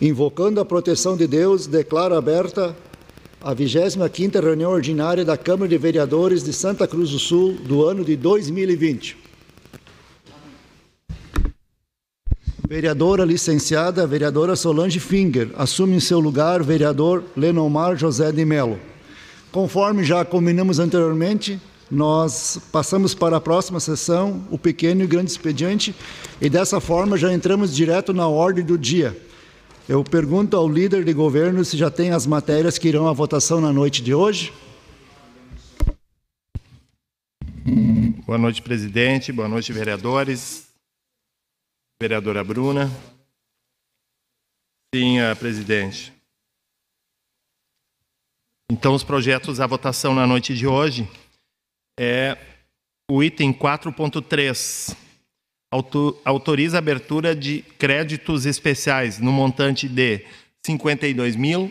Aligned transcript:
Invocando 0.00 0.60
a 0.60 0.64
proteção 0.64 1.16
de 1.16 1.26
Deus, 1.26 1.66
declaro 1.66 2.16
aberta 2.16 2.74
a 3.40 3.54
25ª 3.54 4.42
reunião 4.42 4.72
ordinária 4.72 5.24
da 5.24 5.36
Câmara 5.36 5.68
de 5.68 5.78
Vereadores 5.78 6.42
de 6.42 6.52
Santa 6.52 6.88
Cruz 6.88 7.10
do 7.10 7.18
Sul 7.18 7.52
do 7.52 7.84
ano 7.86 8.04
de 8.04 8.16
2020. 8.16 9.18
Vereadora 12.66 13.24
licenciada, 13.24 14.06
vereadora 14.06 14.56
Solange 14.56 14.98
Finger, 14.98 15.50
assume 15.54 15.94
em 15.94 16.00
seu 16.00 16.18
lugar 16.18 16.62
vereador 16.62 17.22
Lenomar 17.36 17.96
José 17.96 18.32
de 18.32 18.44
Melo. 18.44 18.80
Conforme 19.52 20.02
já 20.02 20.24
combinamos 20.24 20.80
anteriormente, 20.80 21.60
nós 21.88 22.58
passamos 22.72 23.14
para 23.14 23.36
a 23.36 23.40
próxima 23.40 23.78
sessão, 23.78 24.42
o 24.50 24.58
pequeno 24.58 25.04
e 25.04 25.06
grande 25.06 25.30
expediente, 25.30 25.94
e 26.40 26.48
dessa 26.50 26.80
forma 26.80 27.16
já 27.16 27.32
entramos 27.32 27.76
direto 27.76 28.12
na 28.12 28.26
ordem 28.26 28.64
do 28.64 28.76
dia. 28.76 29.16
Eu 29.86 30.02
pergunto 30.02 30.56
ao 30.56 30.66
líder 30.66 31.04
de 31.04 31.12
governo 31.12 31.62
se 31.62 31.76
já 31.76 31.90
tem 31.90 32.10
as 32.10 32.26
matérias 32.26 32.78
que 32.78 32.88
irão 32.88 33.06
à 33.06 33.12
votação 33.12 33.60
na 33.60 33.70
noite 33.70 34.02
de 34.02 34.14
hoje. 34.14 34.50
Boa 38.24 38.38
noite, 38.38 38.62
presidente. 38.62 39.30
Boa 39.30 39.46
noite, 39.46 39.74
vereadores. 39.74 40.72
Vereadora 42.00 42.42
Bruna. 42.42 42.90
Sim, 44.94 45.16
presidente. 45.38 46.14
Então, 48.72 48.94
os 48.94 49.04
projetos 49.04 49.60
à 49.60 49.66
votação 49.66 50.14
na 50.14 50.26
noite 50.26 50.54
de 50.54 50.66
hoje 50.66 51.06
é 52.00 52.38
o 53.10 53.22
item 53.22 53.52
4.3. 53.52 55.03
Autoriza 56.24 56.76
a 56.76 56.78
abertura 56.78 57.34
de 57.34 57.62
créditos 57.76 58.46
especiais 58.46 59.18
no 59.18 59.32
montante 59.32 59.88
de 59.88 60.24
52 60.64 61.34
mil 61.34 61.68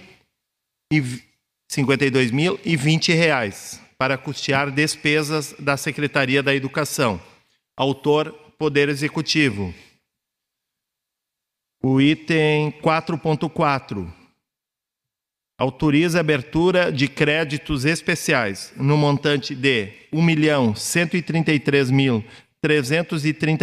e 0.92 1.02
52 1.72 2.32
mil 2.32 2.60
e 2.66 2.76
20 2.76 3.14
reais 3.14 3.82
para 3.98 4.18
custear 4.18 4.70
despesas 4.70 5.56
da 5.58 5.78
Secretaria 5.78 6.44
da 6.44 6.54
Educação. 6.54 7.18
Autor 7.78 8.34
Poder 8.60 8.90
Executivo. 8.90 9.74
O 11.82 12.02
item 12.02 12.72
4.4 12.82 14.12
autoriza 15.58 16.18
a 16.18 16.22
abertura 16.22 16.92
de 16.92 17.08
créditos 17.08 17.86
especiais 17.86 18.74
no 18.76 18.98
montante 18.98 19.56
de 19.56 19.84
R$ 20.12 20.12
1.133.330,26 20.12 22.26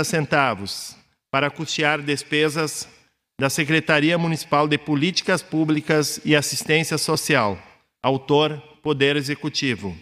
centavos 0.03 0.97
para 1.29 1.51
custear 1.51 2.01
despesas 2.01 2.96
da 3.39 3.49
Secretaria 3.49 4.17
Municipal 4.17 4.67
de 4.67 4.77
Políticas 4.77 5.41
Públicas 5.41 6.19
e 6.25 6.35
Assistência 6.35 6.97
Social. 6.97 7.57
Autor 8.01 8.59
Poder 8.81 9.15
Executivo. 9.15 9.95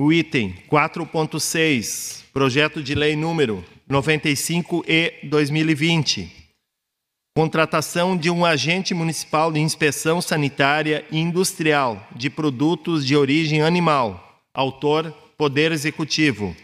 O 0.00 0.12
item 0.12 0.54
4.6, 0.68 2.24
projeto 2.32 2.82
de 2.82 2.94
lei 2.94 3.14
número 3.14 3.64
95 3.88 4.84
e 4.88 5.26
2020 5.28 6.42
Contratação 7.34 8.14
de 8.14 8.28
um 8.28 8.44
agente 8.44 8.92
municipal 8.92 9.50
de 9.50 9.58
inspeção 9.58 10.20
sanitária 10.20 11.02
e 11.10 11.18
industrial 11.18 12.06
de 12.14 12.28
produtos 12.28 13.06
de 13.06 13.16
origem 13.16 13.62
animal. 13.62 14.42
Autor: 14.52 15.10
Poder 15.38 15.72
Executivo. 15.72 16.54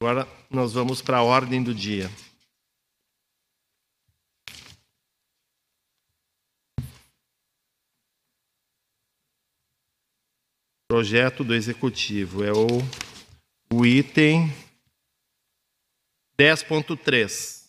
Agora 0.00 0.28
nós 0.50 0.72
vamos 0.72 1.00
para 1.00 1.18
a 1.18 1.22
ordem 1.22 1.62
do 1.62 1.74
dia. 1.74 2.10
Projeto 10.88 11.42
do 11.42 11.54
Executivo 11.54 12.44
é 12.44 12.52
o, 12.52 12.66
o 13.72 13.86
item 13.86 14.48
10.3 16.38 17.64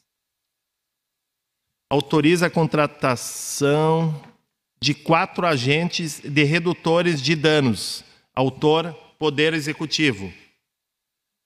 autoriza 1.90 2.48
a 2.48 2.50
contratação 2.50 4.22
de 4.82 4.94
quatro 4.94 5.48
agentes 5.48 6.20
de 6.20 6.44
redutores 6.44 7.22
de 7.22 7.36
danos. 7.36 8.04
Autor, 8.36 8.94
Poder 9.18 9.54
Executivo. 9.54 10.32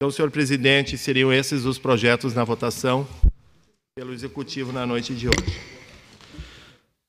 Então, 0.01 0.09
senhor 0.09 0.31
presidente, 0.31 0.97
seriam 0.97 1.33
esses 1.33 1.65
os 1.65 1.77
projetos 1.77 2.33
na 2.33 2.45
votação 2.45 3.05
pelo 3.93 4.13
Executivo 4.13 4.71
na 4.71 4.85
noite 4.85 5.13
de 5.13 5.27
hoje. 5.27 5.59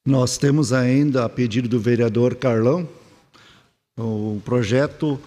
Nós 0.05 0.37
temos 0.37 0.73
ainda, 0.73 1.25
a 1.25 1.29
pedido 1.29 1.69
do 1.69 1.79
vereador 1.79 2.35
Carlão, 2.35 2.89
o 3.97 4.43
projeto 4.45 5.21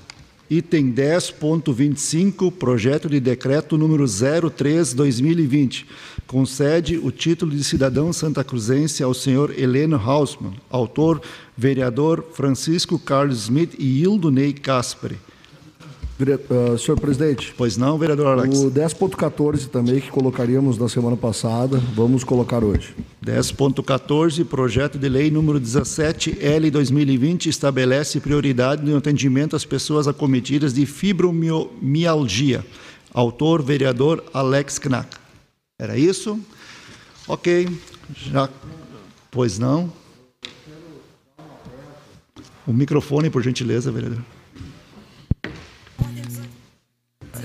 Item 0.50 0.92
10.25, 0.92 2.52
projeto 2.52 3.08
de 3.08 3.22
decreto 3.22 3.78
número 3.78 4.04
03/2020, 4.04 5.86
concede 6.28 6.98
o 6.98 7.12
título 7.12 7.56
de 7.56 7.64
cidadão 7.64 8.12
santacruzense 8.12 9.02
ao 9.02 9.14
senhor 9.14 9.58
Heleno 9.58 9.96
Hausmann, 9.96 10.54
autor 10.70 11.22
vereador 11.56 12.26
Francisco 12.34 13.00
Carlos 13.00 13.44
Smith 13.44 13.74
e 13.80 14.02
Hildo 14.02 14.30
Ney 14.30 14.52
Caspari. 14.52 15.16
Uh, 16.20 16.78
senhor 16.78 17.00
presidente. 17.00 17.54
Pois 17.58 17.76
não, 17.76 17.98
vereador 17.98 18.28
Alex. 18.28 18.60
O 18.60 18.70
10.14 18.70 19.68
também, 19.68 20.00
que 20.00 20.12
colocaríamos 20.12 20.78
na 20.78 20.88
semana 20.88 21.18
passada, 21.18 21.82
vamos 21.96 22.24
colocar 22.24 22.64
hoje. 22.64 22.96
10.14, 23.26 24.46
projeto 24.46 25.00
de 25.00 25.10
lei 25.10 25.32
número 25.32 25.60
17L 25.60 26.70
2020 26.70 27.50
estabelece 27.50 28.20
prioridade 28.20 28.84
no 28.84 28.96
atendimento 28.96 29.56
às 29.56 29.66
pessoas 29.66 30.08
acometidas 30.08 30.74
de 30.74 30.86
fibromialgia. 30.86 32.64
Autor, 33.12 33.64
vereador 33.64 34.24
Alex 34.34 34.78
Knack. 34.78 35.18
Era 35.80 35.98
isso? 35.98 36.40
Ok. 37.28 37.68
Já. 38.16 38.50
Pois 39.32 39.58
não. 39.58 39.92
O 42.68 42.72
microfone, 42.72 43.30
por 43.30 43.42
gentileza, 43.42 43.92
vereador. 43.92 44.22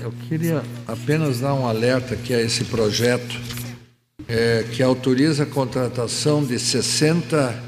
Eu 0.09 0.13
queria 0.27 0.63
apenas 0.87 1.39
dar 1.39 1.53
um 1.53 1.67
alerta 1.67 2.15
aqui 2.15 2.33
a 2.33 2.41
esse 2.41 2.65
projeto 2.65 3.39
é, 4.27 4.65
que 4.73 4.81
autoriza 4.81 5.43
a 5.43 5.45
contratação 5.45 6.43
de 6.43 6.57
60. 6.57 7.63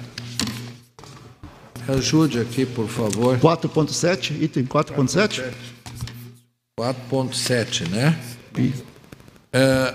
Ajude 1.87 2.39
aqui, 2.39 2.65
por 2.65 2.87
favor. 2.87 3.37
4.7, 3.37 4.41
item 4.41 4.65
4.7? 4.65 5.53
4.7, 6.79 7.87
né? 7.89 8.19
É, 9.53 9.93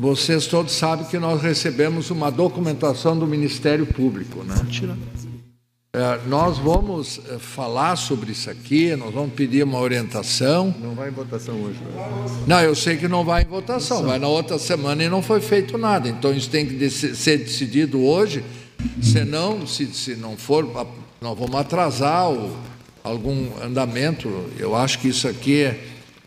vocês 0.00 0.46
todos 0.46 0.72
sabem 0.72 1.04
que 1.04 1.18
nós 1.18 1.42
recebemos 1.42 2.08
uma 2.10 2.30
documentação 2.30 3.18
do 3.18 3.26
Ministério 3.26 3.86
Público, 3.86 4.42
né? 4.42 4.54
Tira. 4.70 4.96
É, 5.96 6.20
nós 6.28 6.58
vamos 6.58 7.18
é, 7.26 7.38
falar 7.38 7.96
sobre 7.96 8.32
isso 8.32 8.50
aqui, 8.50 8.94
nós 8.94 9.14
vamos 9.14 9.32
pedir 9.32 9.64
uma 9.64 9.80
orientação. 9.80 10.74
Não 10.78 10.94
vai 10.94 11.08
em 11.08 11.12
votação 11.12 11.54
hoje. 11.54 11.78
Né? 11.78 12.44
Não, 12.46 12.60
eu 12.60 12.74
sei 12.74 12.98
que 12.98 13.08
não 13.08 13.24
vai 13.24 13.44
em 13.44 13.46
votação, 13.46 14.02
vai 14.02 14.18
na 14.18 14.28
outra 14.28 14.58
semana 14.58 15.02
e 15.02 15.08
não 15.08 15.22
foi 15.22 15.40
feito 15.40 15.78
nada. 15.78 16.06
Então 16.06 16.34
isso 16.34 16.50
tem 16.50 16.66
que 16.66 16.90
ser 16.90 17.38
decidido 17.38 18.04
hoje, 18.04 18.44
senão, 19.00 19.66
se, 19.66 19.86
se 19.86 20.14
não 20.16 20.36
for, 20.36 20.70
nós 21.18 21.38
vamos 21.38 21.54
atrasar 21.54 22.30
o, 22.30 22.54
algum 23.02 23.48
andamento. 23.64 24.28
Eu 24.58 24.76
acho 24.76 24.98
que 24.98 25.08
isso 25.08 25.26
aqui 25.26 25.62
é, 25.62 25.80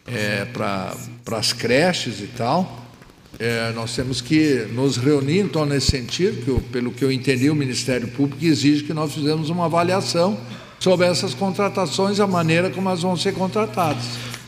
é 0.08 0.46
para 0.46 0.96
as 1.38 1.54
creches 1.54 2.20
e 2.22 2.28
tal 2.28 2.89
é, 3.38 3.72
nós 3.74 3.96
temos 3.96 4.22
que 4.22 4.68
nos 4.74 4.98
reunir, 4.98 5.40
então, 5.40 5.66
nesse 5.66 5.88
sentido, 5.88 6.44
que 6.44 6.48
eu, 6.50 6.64
pelo 6.72 6.92
que 6.92 7.04
eu 7.04 7.12
entendi, 7.12 7.50
o 7.50 7.56
Ministério 7.56 8.08
Público 8.08 8.44
exige 8.44 8.84
que 8.84 8.94
nós 8.94 9.14
fizemos 9.14 9.50
uma 9.50 9.66
avaliação 9.66 10.38
sobre 10.80 11.06
essas 11.06 11.34
contratações, 11.34 12.20
a 12.20 12.28
maneira 12.28 12.70
como 12.70 12.90
elas 12.90 13.02
vão 13.02 13.16
ser 13.16 13.34
contratadas. 13.34 14.04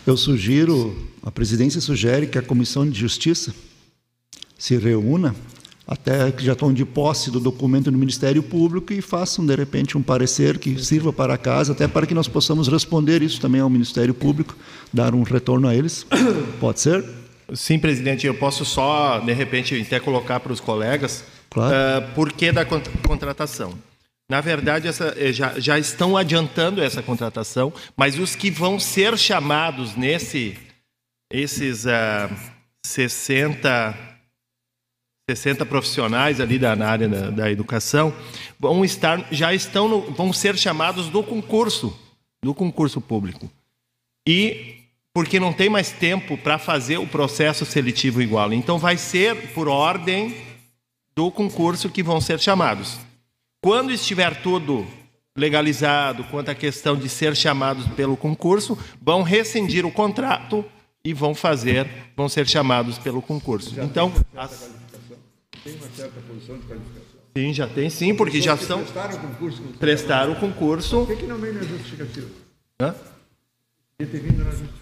Eu 0.08 0.18
sugiro, 0.18 0.96
a 1.22 1.30
presidência 1.30 1.80
sugere 1.80 2.26
que 2.26 2.38
a 2.38 2.42
Comissão 2.42 2.90
de 2.90 2.98
Justiça 2.98 3.54
se 4.58 4.78
reúna 4.78 5.36
até 5.88 6.32
que 6.32 6.46
já 6.46 6.54
estão 6.54 6.72
de 6.72 6.86
posse 6.86 7.30
do 7.30 7.40
documento 7.40 7.92
no 7.92 7.98
Ministério 7.98 8.42
Público 8.42 8.94
e 8.94 9.02
façam, 9.02 9.46
de 9.46 9.54
repente, 9.56 9.98
um 9.98 10.02
parecer 10.02 10.58
que 10.58 10.82
sirva 10.82 11.12
para 11.12 11.38
casa, 11.38 11.74
até 11.74 11.88
para 11.88 12.08
que 12.08 12.14
nós 12.14 12.30
possamos 12.30 12.70
responder 12.70 13.22
isso 13.22 13.42
também 13.42 13.60
ao 13.60 13.70
Ministério 13.70 14.14
Público, 14.14 14.56
dar 14.94 15.14
um 15.14 15.24
retorno 15.24 15.68
a 15.68 15.76
eles. 15.76 16.06
Pode 16.62 16.80
ser? 16.80 17.04
Sim, 17.54 17.80
presidente, 17.80 18.26
eu 18.26 18.34
posso 18.36 18.64
só, 18.66 19.20
de 19.20 19.34
repente, 19.34 19.80
até 19.82 20.00
colocar 20.00 20.40
para 20.40 20.54
os 20.54 20.60
colegas 20.60 21.24
Claro. 21.50 21.76
uh, 21.76 22.12
por 22.16 22.32
que 22.32 22.52
da 22.52 22.64
cont- 22.66 22.90
contratação. 23.06 23.78
Na 24.30 24.40
verdade, 24.40 24.88
essa, 24.88 25.14
eh, 25.18 25.34
já, 25.34 25.60
já 25.60 25.78
estão 25.78 26.16
adiantando 26.16 26.82
essa 26.82 27.04
contratação, 27.04 27.74
mas 27.98 28.18
os 28.18 28.34
que 28.34 28.50
vão 28.50 28.80
ser 28.80 29.18
chamados 29.18 29.98
nesse, 29.98 30.58
esses 31.30 31.86
ah, 31.86 32.30
60, 32.86 33.94
60 35.30 35.66
profissionais 35.66 36.40
ali 36.40 36.58
da, 36.58 36.76
na 36.78 36.88
área 36.88 37.10
da, 37.10 37.30
da 37.30 37.52
educação 37.52 38.14
vão 38.58 38.86
estar, 38.86 39.28
já 39.34 39.54
estão, 39.54 39.90
no, 39.90 40.02
vão 40.14 40.32
ser 40.32 40.58
chamados 40.58 41.10
do 41.10 41.22
concurso, 41.22 41.94
do 42.42 42.54
concurso 42.54 43.02
público. 43.02 43.52
E 44.26 44.81
porque 45.14 45.40
não 45.40 45.52
tem 45.52 45.70
mais 45.70 45.92
tempo 45.92 46.38
para 46.38 46.58
fazer 46.58 46.98
o 46.98 47.08
processo 47.08 47.66
seletivo 47.66 48.22
igual. 48.22 48.54
Então 48.54 48.78
vai 48.78 48.98
ser 48.98 49.54
por 49.54 49.68
ordem 49.68 50.36
do 51.16 51.30
concurso 51.30 51.90
que 51.90 52.02
vão 52.02 52.22
ser 52.22 52.40
chamados. 52.40 52.98
Quando 53.62 53.92
estiver 53.92 54.42
tudo 54.42 54.88
legalizado 55.36 56.24
quanto 56.26 56.50
à 56.50 56.56
questão 56.56 56.96
de 56.96 57.08
ser 57.10 57.36
chamados 57.36 57.86
pelo 57.90 58.18
concurso, 58.18 58.78
vão 59.02 59.22
rescindir 59.22 59.86
o 59.86 59.92
contrato 59.92 60.64
e 61.04 61.14
vão 61.14 61.34
fazer, 61.34 61.88
vão 62.16 62.30
ser 62.30 62.48
chamados 62.48 62.98
pelo 62.98 63.22
concurso. 63.22 63.80
Então, 63.82 64.12
as... 64.36 64.70
Sim, 67.38 67.54
já 67.54 67.68
tem 67.68 67.90
sim, 67.90 68.14
porque 68.16 68.42
já 68.42 68.58
são 68.58 68.80
Prestaram 68.84 69.16
o 69.16 69.20
concurso. 69.20 69.62
prestaram 69.80 70.32
o 70.34 70.36
concurso. 70.36 71.06
Por 71.06 71.18
que 71.18 71.26
não 71.26 71.38
vem 71.38 71.54
na 71.54 71.62
justificativa? 71.62 72.28
Hã? 72.82 72.96
Ter 73.98 74.06
vindo 74.06 74.44
na 74.44 74.50
justificativa. 74.52 74.81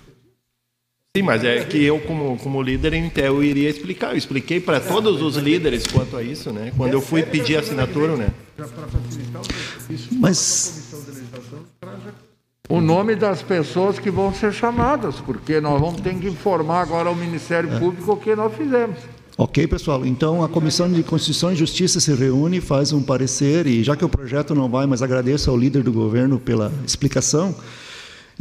Sim, 1.19 1.23
mas 1.23 1.43
é 1.43 1.65
que 1.65 1.83
eu, 1.83 1.99
como, 1.99 2.37
como 2.37 2.61
líder, 2.61 2.93
eu 3.17 3.43
iria 3.43 3.69
explicar. 3.69 4.11
Eu 4.11 4.17
expliquei 4.17 4.61
para 4.61 4.79
todos 4.79 5.21
os 5.21 5.35
líderes 5.35 5.85
quanto 5.85 6.15
a 6.15 6.23
isso, 6.23 6.49
né? 6.53 6.71
Quando 6.77 6.93
eu 6.93 7.01
fui 7.01 7.23
pedir 7.23 7.57
a 7.57 7.59
assinatura, 7.59 8.15
né? 8.15 8.29
Já 8.57 8.65
para 8.65 8.87
facilitar 8.87 9.41
o 9.41 9.45
processo. 9.45 9.93
Isso 9.93 10.07
Mas, 10.17 10.87
comissão 10.89 11.01
de 11.01 11.19
legislação 11.19 11.59
traz 11.81 11.97
a 11.97 12.73
O 12.73 12.79
nome 12.79 13.17
das 13.17 13.41
pessoas 13.41 13.99
que 13.99 14.09
vão 14.09 14.33
ser 14.33 14.53
chamadas, 14.53 15.15
porque 15.15 15.59
nós 15.59 15.81
vamos 15.81 15.99
ter 15.99 16.15
que 16.15 16.27
informar 16.27 16.83
agora 16.83 17.09
ao 17.09 17.15
Ministério 17.15 17.69
Público 17.77 18.13
o 18.13 18.17
que 18.17 18.33
nós 18.33 18.53
fizemos. 18.55 18.97
ok, 19.37 19.67
pessoal. 19.67 20.05
Então, 20.05 20.41
a 20.41 20.47
Comissão 20.47 20.89
de 20.89 21.03
Constituição 21.03 21.51
e 21.51 21.55
Justiça 21.57 21.99
se 21.99 22.13
reúne, 22.13 22.61
faz 22.61 22.93
um 22.93 23.03
parecer, 23.03 23.67
e 23.67 23.83
já 23.83 23.93
que 23.93 24.05
o 24.05 24.09
projeto 24.09 24.55
não 24.55 24.69
vai, 24.69 24.85
mas 24.85 25.01
agradeço 25.01 25.51
ao 25.51 25.57
líder 25.57 25.83
do 25.83 25.91
governo 25.91 26.39
pela 26.39 26.71
explicação. 26.85 27.53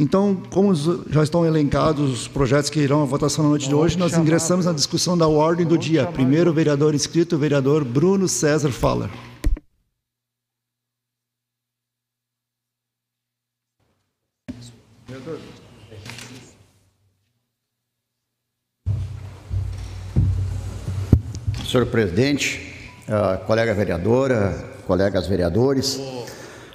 Então, 0.01 0.41
como 0.49 0.73
já 0.73 1.21
estão 1.21 1.45
elencados 1.45 2.21
os 2.21 2.27
projetos 2.27 2.69
que 2.69 2.79
irão 2.79 3.01
à 3.01 3.05
votação 3.05 3.43
na 3.43 3.49
noite 3.49 3.67
de 3.67 3.75
hoje, 3.75 3.97
nós 3.97 4.17
ingressamos 4.17 4.65
na 4.65 4.71
discussão 4.71 5.17
da 5.17 5.27
ordem 5.27 5.65
do 5.65 5.77
dia. 5.77 6.05
Primeiro, 6.05 6.51
o 6.51 6.53
vereador 6.53 6.95
inscrito, 6.95 7.35
o 7.35 7.37
vereador 7.37 7.83
Bruno 7.83 8.25
César 8.25 8.71
Faller. 8.71 9.09
Senhor 21.69 21.85
presidente, 21.87 22.73
colega 23.45 23.73
vereadora, 23.73 24.65
colegas 24.87 25.27
vereadores, 25.27 25.99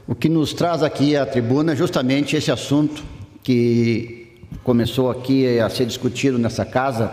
o 0.07 0.15
que 0.15 0.29
nos 0.29 0.53
traz 0.53 0.83
aqui 0.83 1.17
à 1.17 1.25
tribuna 1.25 1.73
é 1.73 1.77
justamente 1.77 2.37
esse 2.37 2.53
assunto 2.53 3.14
que 3.45 4.27
começou 4.65 5.11
aqui 5.11 5.61
a 5.61 5.69
ser 5.69 5.85
discutido 5.85 6.39
nessa 6.39 6.65
casa 6.65 7.13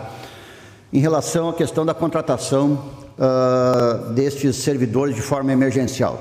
em 0.90 0.98
relação 0.98 1.50
à 1.50 1.52
questão 1.52 1.84
da 1.84 1.92
contratação 1.92 2.82
ah, 3.18 4.10
destes 4.14 4.56
servidores 4.56 5.14
de 5.14 5.20
forma 5.20 5.52
emergencial. 5.52 6.20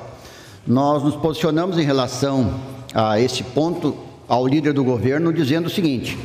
Nós 0.68 1.02
nos 1.02 1.16
posicionamos 1.16 1.78
em 1.80 1.84
relação 1.84 2.54
a 2.94 3.19
esse 3.19 3.42
ponto 3.42 3.96
ao 4.28 4.46
líder 4.46 4.74
do 4.74 4.84
governo 4.84 5.31
dizendo 5.31 5.68
o 5.68 5.69
seguinte: 5.69 6.19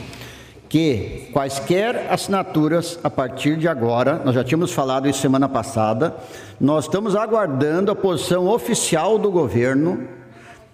que 0.69 1.29
quaisquer 1.33 2.09
assinaturas 2.11 2.99
a 3.05 3.09
partir 3.09 3.56
de 3.56 3.69
agora, 3.69 4.21
nós 4.25 4.35
já 4.35 4.43
tínhamos 4.43 4.73
falado 4.73 5.09
isso 5.09 5.21
semana 5.21 5.49
passada, 5.49 6.17
nós 6.61 6.87
estamos 6.87 7.15
aguardando 7.15 7.93
a 7.93 7.94
posição 7.94 8.49
oficial 8.49 9.17
do 9.17 9.31
governo 9.31 10.16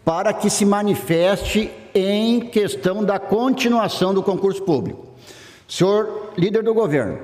para 0.04 0.32
que 0.32 0.50
se 0.50 0.64
manifeste 0.64 1.70
em 1.94 2.40
questão 2.40 3.04
da 3.04 3.18
continuação 3.18 4.12
do 4.12 4.22
concurso 4.22 4.62
público. 4.62 5.06
Senhor 5.68 6.32
líder 6.36 6.62
do 6.62 6.74
governo, 6.74 7.18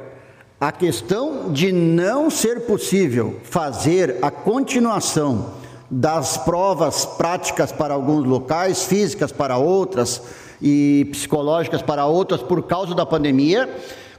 a 0.60 0.72
questão 0.72 1.52
de 1.52 1.72
não 1.72 2.30
ser 2.30 2.66
possível 2.66 3.36
fazer 3.42 4.16
a 4.22 4.30
continuação 4.30 5.54
das 5.90 6.36
provas 6.36 7.04
práticas 7.04 7.72
para 7.72 7.94
alguns 7.94 8.26
locais, 8.26 8.84
físicas 8.84 9.32
para 9.32 9.56
outras 9.56 10.22
e 10.60 11.08
psicológicas 11.12 11.80
para 11.80 12.06
outras 12.06 12.42
por 12.42 12.62
causa 12.64 12.94
da 12.94 13.06
pandemia, 13.06 13.68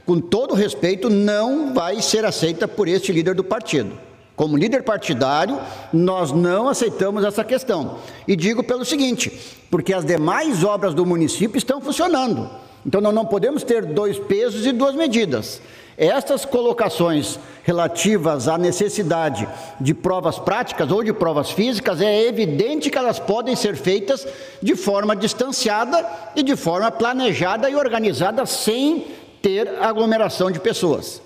com 0.04 0.18
todo 0.18 0.54
respeito, 0.54 1.08
não 1.08 1.72
vai 1.72 2.00
ser 2.02 2.24
aceita 2.24 2.66
por 2.66 2.88
este 2.88 3.12
líder 3.12 3.34
do 3.34 3.44
partido. 3.44 4.09
Como 4.40 4.56
líder 4.56 4.84
partidário, 4.84 5.60
nós 5.92 6.32
não 6.32 6.66
aceitamos 6.66 7.26
essa 7.26 7.44
questão. 7.44 7.98
E 8.26 8.34
digo 8.34 8.64
pelo 8.64 8.86
seguinte: 8.86 9.30
porque 9.70 9.92
as 9.92 10.02
demais 10.02 10.64
obras 10.64 10.94
do 10.94 11.04
município 11.04 11.58
estão 11.58 11.78
funcionando. 11.78 12.48
Então 12.86 13.02
nós 13.02 13.12
não 13.12 13.26
podemos 13.26 13.62
ter 13.62 13.84
dois 13.84 14.18
pesos 14.18 14.64
e 14.64 14.72
duas 14.72 14.94
medidas. 14.94 15.60
Estas 15.94 16.46
colocações 16.46 17.38
relativas 17.64 18.48
à 18.48 18.56
necessidade 18.56 19.46
de 19.78 19.92
provas 19.92 20.38
práticas 20.38 20.90
ou 20.90 21.04
de 21.04 21.12
provas 21.12 21.50
físicas, 21.50 22.00
é 22.00 22.26
evidente 22.26 22.88
que 22.88 22.96
elas 22.96 23.18
podem 23.18 23.54
ser 23.54 23.76
feitas 23.76 24.26
de 24.62 24.74
forma 24.74 25.14
distanciada 25.14 26.02
e 26.34 26.42
de 26.42 26.56
forma 26.56 26.90
planejada 26.90 27.68
e 27.68 27.76
organizada 27.76 28.46
sem 28.46 29.04
ter 29.42 29.68
aglomeração 29.82 30.50
de 30.50 30.58
pessoas. 30.58 31.20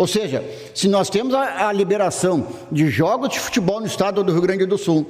Ou 0.00 0.06
seja, 0.06 0.42
se 0.74 0.88
nós 0.88 1.10
temos 1.10 1.34
a, 1.34 1.68
a 1.68 1.72
liberação 1.72 2.46
de 2.72 2.88
jogos 2.88 3.28
de 3.28 3.38
futebol 3.38 3.80
no 3.80 3.86
estado 3.86 4.24
do 4.24 4.32
Rio 4.32 4.40
Grande 4.40 4.64
do 4.64 4.78
Sul, 4.78 5.06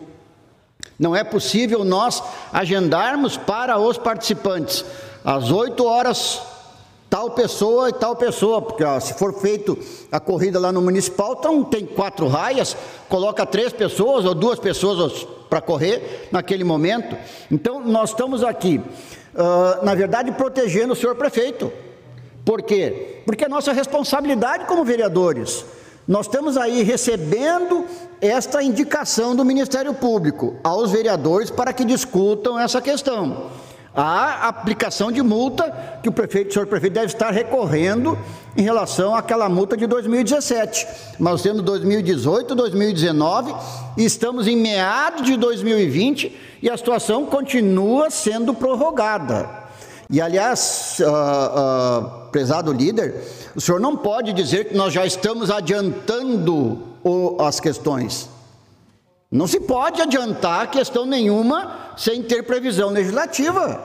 não 0.98 1.14
é 1.14 1.22
possível 1.22 1.84
nós 1.84 2.20
agendarmos 2.52 3.36
para 3.36 3.78
os 3.78 3.96
participantes 3.96 4.84
às 5.24 5.52
8 5.52 5.86
horas 5.86 6.42
tal 7.08 7.30
pessoa 7.30 7.88
e 7.88 7.92
tal 7.92 8.16
pessoa, 8.16 8.60
porque 8.60 8.82
ó, 8.82 8.98
se 8.98 9.14
for 9.14 9.32
feito 9.40 9.78
a 10.10 10.18
corrida 10.18 10.58
lá 10.58 10.72
no 10.72 10.82
municipal, 10.82 11.36
então 11.38 11.62
tem 11.62 11.86
quatro 11.86 12.26
raias, 12.26 12.76
coloca 13.08 13.46
três 13.46 13.72
pessoas 13.72 14.24
ou 14.24 14.34
duas 14.34 14.58
pessoas 14.58 15.24
para 15.48 15.60
correr 15.60 16.26
naquele 16.32 16.64
momento. 16.64 17.16
Então 17.48 17.80
nós 17.80 18.10
estamos 18.10 18.42
aqui, 18.42 18.80
ah, 19.36 19.78
na 19.84 19.94
verdade, 19.94 20.32
protegendo 20.32 20.94
o 20.94 20.96
senhor 20.96 21.14
prefeito. 21.14 21.72
Por 22.44 22.62
quê? 22.62 23.22
Porque 23.24 23.44
é 23.44 23.48
nossa 23.48 23.72
responsabilidade 23.72 24.64
como 24.66 24.84
vereadores. 24.84 25.64
Nós 26.06 26.26
estamos 26.26 26.56
aí 26.56 26.82
recebendo 26.82 27.84
esta 28.20 28.62
indicação 28.62 29.36
do 29.36 29.44
Ministério 29.44 29.94
Público 29.94 30.56
aos 30.64 30.90
vereadores 30.90 31.50
para 31.50 31.72
que 31.72 31.84
discutam 31.84 32.58
essa 32.58 32.80
questão. 32.80 33.50
A 33.94 34.48
aplicação 34.48 35.10
de 35.10 35.20
multa 35.20 35.98
que 36.02 36.08
o 36.08 36.12
prefeito, 36.12 36.50
o 36.50 36.52
senhor 36.52 36.66
prefeito 36.66 36.94
deve 36.94 37.06
estar 37.06 37.30
recorrendo 37.30 38.16
em 38.56 38.62
relação 38.62 39.14
àquela 39.14 39.48
multa 39.48 39.76
de 39.76 39.86
2017. 39.86 40.86
Nós 41.18 41.42
temos 41.42 41.62
2018, 41.62 42.54
2019 42.54 43.54
e 43.96 44.04
estamos 44.04 44.46
em 44.46 44.56
meados 44.56 45.22
de 45.22 45.36
2020 45.36 46.36
e 46.62 46.70
a 46.70 46.76
situação 46.76 47.26
continua 47.26 48.10
sendo 48.10 48.54
prorrogada. 48.54 49.59
E 50.10 50.20
aliás, 50.20 50.98
ah, 51.06 51.52
ah, 51.54 52.28
prezado 52.32 52.72
líder, 52.72 53.14
o 53.54 53.60
senhor 53.60 53.80
não 53.80 53.96
pode 53.96 54.32
dizer 54.32 54.66
que 54.68 54.74
nós 54.76 54.92
já 54.92 55.06
estamos 55.06 55.50
adiantando 55.50 56.78
o- 57.04 57.36
as 57.40 57.60
questões. 57.60 58.28
Não 59.30 59.46
se 59.46 59.60
pode 59.60 60.02
adiantar 60.02 60.68
questão 60.70 61.06
nenhuma 61.06 61.92
sem 61.96 62.22
ter 62.22 62.42
previsão 62.42 62.90
legislativa. 62.90 63.80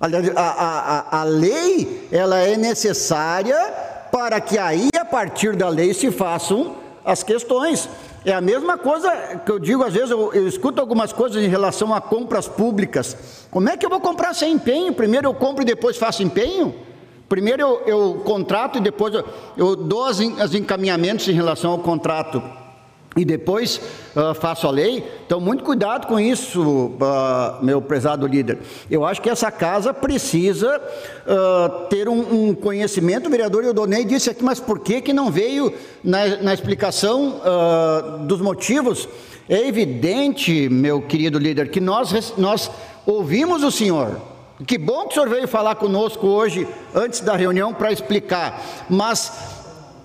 A, 0.00 0.06
a, 0.40 1.18
a, 1.18 1.20
a 1.20 1.24
lei 1.24 2.08
ela 2.10 2.38
é 2.38 2.56
necessária 2.56 3.56
para 4.10 4.40
que 4.40 4.56
aí, 4.56 4.88
a 4.98 5.04
partir 5.04 5.54
da 5.54 5.68
lei, 5.68 5.92
se 5.92 6.10
façam 6.10 6.76
as 7.04 7.22
questões. 7.22 7.86
É 8.24 8.32
a 8.34 8.40
mesma 8.40 8.76
coisa 8.76 9.10
que 9.44 9.50
eu 9.50 9.58
digo, 9.58 9.82
às 9.82 9.94
vezes 9.94 10.10
eu, 10.10 10.32
eu 10.34 10.46
escuto 10.46 10.80
algumas 10.80 11.12
coisas 11.12 11.42
em 11.42 11.48
relação 11.48 11.94
a 11.94 12.00
compras 12.00 12.46
públicas. 12.46 13.46
Como 13.50 13.68
é 13.68 13.76
que 13.76 13.86
eu 13.86 13.90
vou 13.90 14.00
comprar 14.00 14.34
sem 14.34 14.52
empenho? 14.52 14.92
Primeiro 14.92 15.26
eu 15.26 15.34
compro 15.34 15.62
e 15.62 15.64
depois 15.64 15.96
faço 15.96 16.22
empenho? 16.22 16.74
Primeiro 17.28 17.62
eu, 17.62 17.82
eu 17.86 18.22
contrato 18.24 18.76
e 18.76 18.80
depois 18.80 19.14
eu, 19.14 19.24
eu 19.56 19.74
dou 19.74 20.04
as, 20.04 20.18
os 20.18 20.54
encaminhamentos 20.54 21.28
em 21.28 21.32
relação 21.32 21.72
ao 21.72 21.78
contrato 21.78 22.42
e 23.16 23.24
depois 23.24 23.80
uh, 24.14 24.34
faço 24.34 24.66
a 24.68 24.70
lei. 24.70 25.04
Então, 25.26 25.40
muito 25.40 25.64
cuidado 25.64 26.06
com 26.06 26.18
isso, 26.18 26.62
uh, 26.62 27.62
meu 27.64 27.82
prezado 27.82 28.26
líder. 28.26 28.58
Eu 28.90 29.04
acho 29.04 29.20
que 29.20 29.28
essa 29.28 29.50
casa 29.50 29.92
precisa 29.92 30.80
uh, 30.80 31.88
ter 31.88 32.08
um, 32.08 32.48
um, 32.48 32.54
conhecimento. 32.54 33.26
O 33.26 33.30
vereador 33.30 33.64
Eudonei 33.64 34.04
disse 34.04 34.30
aqui, 34.30 34.44
mas 34.44 34.60
por 34.60 34.78
que, 34.78 35.00
que 35.00 35.12
não 35.12 35.30
veio 35.30 35.72
na, 36.04 36.36
na 36.36 36.54
explicação 36.54 37.40
dos 38.26 38.40
motivos? 38.40 39.08
É 39.48 39.66
evidente, 39.66 40.68
meu 40.68 41.02
querido 41.02 41.38
líder, 41.38 41.70
que 41.70 41.80
nós, 41.80 42.34
nós 42.38 42.70
ouvimos 43.04 43.64
o 43.64 43.70
senhor. 43.70 44.20
Que 44.66 44.78
bom 44.78 45.06
que 45.06 45.12
o 45.12 45.14
senhor 45.14 45.28
veio 45.28 45.48
falar 45.48 45.74
conosco 45.74 46.26
hoje, 46.26 46.68
antes 46.94 47.20
da 47.20 47.34
reunião, 47.34 47.72
para 47.74 47.90
explicar. 47.90 48.62
Mas 48.88 49.59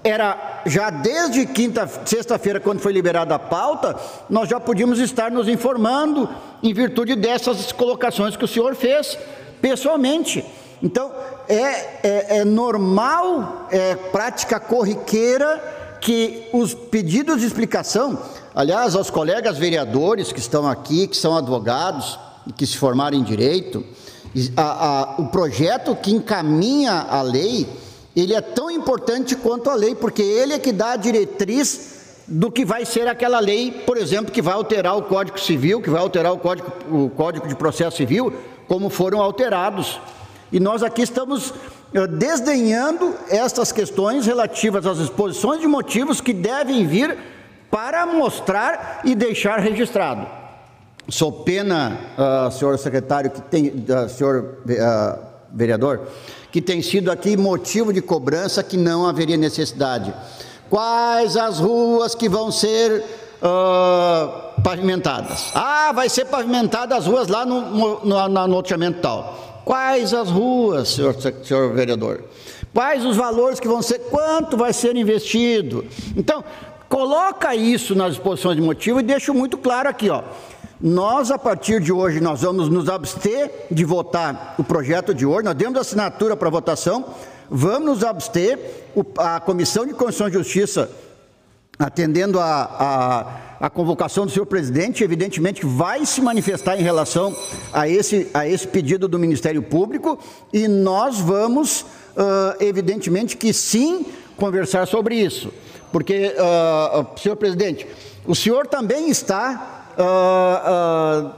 era 0.06 0.62
já 0.68 0.92
desde 0.92 1.48
quinta, 1.48 1.90
sexta-feira, 2.06 2.60
quando 2.60 2.80
foi 2.80 2.94
liberada 2.94 3.34
a 3.34 3.40
pauta, 3.40 3.96
nós 4.30 4.48
já 4.48 4.60
podíamos 4.60 5.00
estar 5.00 5.32
nos 5.32 5.48
informando 5.48 6.30
em 6.62 6.72
virtude 6.72 7.16
dessas 7.16 7.72
colocações 7.72 8.38
que 8.38 8.46
o 8.46 8.48
senhor 8.48 8.76
fez 8.76 9.18
pessoalmente. 9.60 10.46
Então, 10.84 11.12
é, 11.50 11.58
é, 11.58 12.38
é 12.38 12.46
normal, 12.46 13.68
é 13.72 13.96
prática 13.96 14.60
corriqueira 14.60 15.98
que 16.00 16.50
os 16.54 16.76
pedidos 16.76 17.40
de 17.40 17.48
explicação, 17.48 18.20
aliás, 18.54 18.96
aos 18.96 19.10
colegas 19.10 19.58
vereadores 19.58 20.32
que 20.32 20.40
estão 20.40 20.68
aqui, 20.68 21.08
que 21.08 21.18
são 21.18 21.36
advogados, 21.36 22.20
que 22.56 22.68
se 22.68 22.78
formaram 22.78 23.18
em 23.18 23.24
direito, 23.24 23.84
a, 24.56 24.62
a, 24.62 25.16
o 25.18 25.30
projeto 25.30 25.96
que 25.96 26.12
encaminha 26.12 27.08
a 27.10 27.24
lei 27.24 27.68
ele 28.16 28.34
é 28.34 28.42
tão 28.42 28.72
importante 28.72 29.36
quanto 29.36 29.70
a 29.70 29.76
lei, 29.76 29.94
porque 29.94 30.22
ele 30.22 30.54
é 30.54 30.60
que 30.60 30.72
dá 30.72 30.92
a 30.92 30.96
diretriz 30.96 31.96
do 32.28 32.50
que 32.52 32.66
vai 32.66 32.86
ser 32.86 33.08
aquela 33.08 33.40
lei, 33.40 33.72
por 33.86 33.98
exemplo, 33.98 34.32
que 34.32 34.42
vai 34.42 34.54
alterar 34.54 34.98
o 34.98 35.04
Código 35.04 35.40
Civil, 35.40 35.82
que 35.82 35.90
vai 35.90 36.02
alterar 36.02 36.32
o 36.32 36.38
Código, 36.38 36.72
o 36.90 37.10
Código 37.10 37.48
de 37.48 37.56
Processo 37.56 37.98
Civil, 37.98 38.34
como 38.68 38.90
foram 38.90 39.22
alterados. 39.22 40.00
E 40.52 40.60
nós 40.60 40.82
aqui 40.82 41.02
estamos 41.02 41.54
eh, 41.94 42.08
desdenhando 42.08 43.14
estas 43.30 43.72
questões 43.72 44.26
relativas 44.26 44.86
às 44.86 44.98
exposições 44.98 45.60
de 45.60 45.68
motivos 45.68 46.22
que 46.22 46.34
devem 46.34 46.88
vir 46.88 47.18
para 47.70 48.06
mostrar 48.06 49.02
e 49.04 49.14
deixar 49.14 49.60
registrado. 49.60 50.26
Sou 51.10 51.32
pena, 51.32 52.00
uh, 52.18 52.52
senhor 52.52 52.80
secretário, 52.80 53.30
que 53.30 53.42
tem, 53.42 53.68
uh, 53.68 54.10
senhor 54.10 54.58
uh, 54.66 55.20
vereador, 55.54 56.08
que 56.56 56.62
tem 56.62 56.82
sido 56.82 57.12
aqui 57.12 57.36
motivo 57.36 57.92
de 57.92 58.02
cobrança 58.02 58.64
que 58.64 58.78
não 58.78 59.06
haveria 59.06 59.36
necessidade. 59.36 60.14
Quais 60.70 61.36
as 61.36 61.60
ruas 61.60 62.16
que 62.16 62.30
vão 62.30 62.50
ser 62.50 63.04
uh, 63.42 64.62
pavimentadas? 64.62 65.52
Ah, 65.54 65.92
vai 65.94 66.08
ser 66.08 66.24
pavimentadas 66.24 67.00
as 67.00 67.08
ruas 67.08 67.28
lá 67.28 67.46
no, 67.46 68.06
no, 68.06 68.30
no 68.30 68.46
loteamento 68.48 69.02
tal. 69.02 69.62
Quais 69.66 70.14
as 70.14 70.30
ruas, 70.30 70.88
senhor, 70.88 71.14
senhor 71.44 71.74
vereador? 71.74 72.24
Quais 72.74 73.04
os 73.04 73.18
valores 73.18 73.60
que 73.60 73.68
vão 73.68 73.82
ser? 73.82 74.00
Quanto 74.10 74.56
vai 74.56 74.72
ser 74.72 74.96
investido? 74.96 75.84
Então, 76.16 76.42
coloca 76.88 77.54
isso 77.54 77.94
nas 77.94 78.14
exposições 78.14 78.56
de 78.56 78.62
motivo 78.62 79.02
e 79.02 79.04
deixa 79.04 79.34
muito 79.34 79.58
claro 79.58 79.90
aqui, 79.90 80.10
ó. 80.10 80.24
Nós, 80.80 81.32
a 81.32 81.38
partir 81.38 81.80
de 81.80 81.92
hoje, 81.92 82.20
nós 82.20 82.42
vamos 82.42 82.68
nos 82.68 82.90
abster 82.90 83.50
de 83.72 83.86
votar 83.86 84.56
o 84.58 84.64
projeto 84.64 85.14
de 85.14 85.26
hoje, 85.26 85.46
nós 85.46 85.56
demos 85.56 85.80
assinatura 85.80 86.36
para 86.36 86.50
votação, 86.50 87.06
vamos 87.50 87.86
nos 87.86 88.04
abster, 88.04 88.60
a 89.18 89.40
Comissão 89.40 89.86
de 89.86 89.94
Constituição 89.94 90.28
e 90.28 90.34
Justiça, 90.34 90.92
atendendo 91.80 92.40
a, 92.40 92.46
a, 93.60 93.66
a 93.68 93.70
convocação 93.70 94.26
do 94.26 94.32
senhor 94.32 94.46
presidente, 94.46 95.04
evidentemente 95.04 95.66
vai 95.66 96.06
se 96.06 96.22
manifestar 96.22 96.78
em 96.78 96.84
relação 96.84 97.34
a 97.72 97.88
esse, 97.88 98.30
a 98.34 98.48
esse 98.48 98.68
pedido 98.68 99.08
do 99.08 99.18
Ministério 99.18 99.62
Público, 99.62 100.20
e 100.52 100.68
nós 100.68 101.20
vamos, 101.20 101.82
uh, 101.82 102.56
evidentemente 102.60 103.38
que 103.38 103.54
sim, 103.54 104.06
conversar 104.36 104.86
sobre 104.88 105.16
isso. 105.16 105.54
Porque, 105.90 106.34
uh, 106.38 107.18
senhor 107.18 107.38
presidente, 107.38 107.88
o 108.26 108.36
senhor 108.36 108.68
também 108.68 109.10
está 109.10 109.75
uh, 109.98 111.28
uh, 111.28 111.32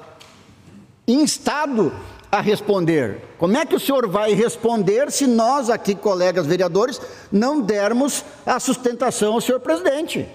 instado 1.08 1.94
a 2.32 2.42
responder. 2.42 3.22
Como 3.38 3.58
é 3.58 3.66
que 3.66 3.76
o 3.76 3.80
senhor 3.80 4.08
vai 4.08 4.34
responder 4.34 5.12
se 5.12 5.26
nós 5.26 5.70
aqui, 5.70 5.96
colegas 5.96 6.46
vereadores, 6.46 7.00
não 7.32 7.62
dermos 7.62 8.24
a 8.46 8.60
sustentação 8.60 9.34
ao 9.34 9.42
senhor 9.42 9.60
presidente? 9.60 10.28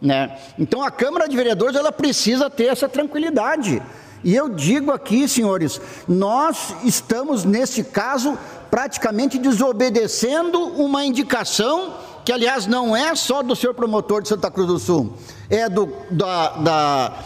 Né? 0.00 0.38
Então 0.58 0.82
a 0.82 0.90
Câmara 0.90 1.28
de 1.28 1.36
Vereadores 1.36 1.76
ela 1.76 1.92
precisa 1.92 2.48
ter 2.48 2.66
essa 2.66 2.88
tranquilidade. 2.88 3.82
E 4.24 4.34
eu 4.34 4.48
digo 4.48 4.90
aqui, 4.90 5.28
senhores, 5.28 5.80
nós 6.06 6.74
estamos 6.84 7.44
nesse 7.44 7.84
caso 7.84 8.36
praticamente 8.70 9.38
desobedecendo 9.38 10.60
uma 10.60 11.04
indicação 11.04 11.94
que, 12.24 12.32
aliás, 12.32 12.66
não 12.66 12.96
é 12.96 13.14
só 13.14 13.42
do 13.42 13.56
senhor 13.56 13.74
promotor 13.74 14.22
de 14.22 14.28
Santa 14.28 14.50
Cruz 14.50 14.68
do 14.68 14.78
Sul, 14.78 15.14
é 15.48 15.68
do, 15.68 15.88
da, 16.10 16.48
da 16.50 17.24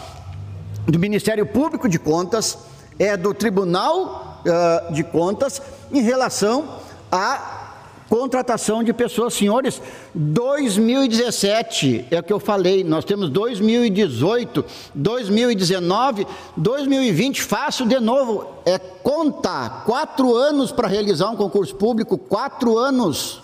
do 0.87 0.99
Ministério 0.99 1.45
Público 1.45 1.87
de 1.87 1.97
Contas, 1.97 2.57
é 2.99 3.15
do 3.15 3.33
Tribunal 3.33 4.41
uh, 4.45 4.93
de 4.93 5.03
Contas 5.03 5.61
em 5.91 6.01
relação 6.01 6.79
à 7.11 7.61
contratação 8.09 8.83
de 8.83 8.93
pessoas. 8.93 9.33
Senhores, 9.33 9.81
2017 10.13 12.07
é 12.11 12.19
o 12.19 12.23
que 12.23 12.33
eu 12.33 12.39
falei, 12.39 12.83
nós 12.83 13.05
temos 13.05 13.29
2018, 13.29 14.63
2019, 14.93 16.27
2020, 16.57 17.41
faço 17.41 17.85
de 17.85 17.99
novo, 17.99 18.47
é 18.65 18.77
contar 18.77 19.83
quatro 19.85 20.35
anos 20.35 20.71
para 20.71 20.87
realizar 20.87 21.29
um 21.29 21.35
concurso 21.35 21.75
público, 21.75 22.17
quatro 22.17 22.77
anos. 22.77 23.41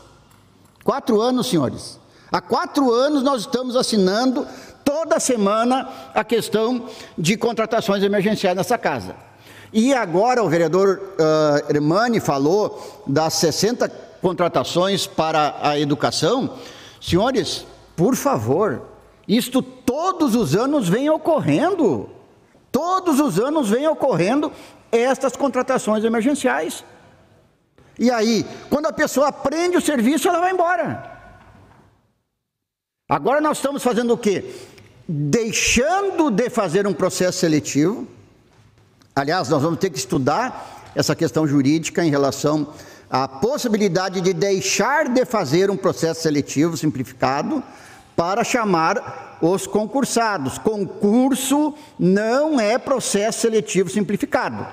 Quatro 0.83 1.21
anos, 1.21 1.47
senhores. 1.47 1.99
Há 2.31 2.41
quatro 2.41 2.93
anos 2.93 3.23
nós 3.23 3.41
estamos 3.41 3.75
assinando 3.75 4.45
toda 4.89 5.19
semana 5.19 5.87
a 6.15 6.23
questão 6.23 6.89
de 7.15 7.37
contratações 7.37 8.01
emergenciais 8.01 8.57
nessa 8.57 8.75
casa. 8.75 9.15
E 9.71 9.93
agora 9.93 10.43
o 10.43 10.49
vereador 10.49 11.13
uh, 11.13 11.71
Hermani 11.71 12.19
falou 12.19 13.03
das 13.05 13.35
60 13.35 13.87
contratações 14.19 15.05
para 15.05 15.57
a 15.61 15.79
educação. 15.79 16.55
Senhores, 16.99 17.67
por 17.95 18.15
favor, 18.15 18.81
isto 19.27 19.61
todos 19.61 20.33
os 20.33 20.55
anos 20.55 20.89
vem 20.89 21.07
ocorrendo. 21.07 22.09
Todos 22.71 23.19
os 23.19 23.39
anos 23.39 23.69
vem 23.69 23.87
ocorrendo 23.87 24.51
estas 24.91 25.35
contratações 25.35 26.03
emergenciais. 26.03 26.83
E 27.99 28.09
aí, 28.09 28.43
quando 28.71 28.87
a 28.87 28.93
pessoa 28.93 29.27
aprende 29.27 29.77
o 29.77 29.81
serviço, 29.81 30.27
ela 30.27 30.39
vai 30.39 30.51
embora. 30.51 31.19
Agora 33.07 33.39
nós 33.39 33.57
estamos 33.57 33.83
fazendo 33.83 34.15
o 34.15 34.17
quê? 34.17 34.45
Deixando 35.11 36.29
de 36.29 36.51
fazer 36.51 36.85
um 36.85 36.93
processo 36.93 37.39
seletivo. 37.39 38.07
Aliás, 39.15 39.49
nós 39.49 39.63
vamos 39.63 39.79
ter 39.79 39.89
que 39.89 39.97
estudar 39.97 40.91
essa 40.95 41.15
questão 41.15 41.47
jurídica 41.47 42.05
em 42.05 42.11
relação 42.11 42.67
à 43.09 43.27
possibilidade 43.27 44.21
de 44.21 44.33
deixar 44.33 45.09
de 45.09 45.25
fazer 45.25 45.71
um 45.71 45.75
processo 45.75 46.21
seletivo 46.21 46.77
simplificado 46.77 47.63
para 48.15 48.43
chamar 48.43 49.39
os 49.41 49.65
concursados. 49.65 50.59
Concurso 50.59 51.73
não 51.97 52.59
é 52.59 52.77
processo 52.77 53.41
seletivo 53.41 53.89
simplificado. 53.89 54.67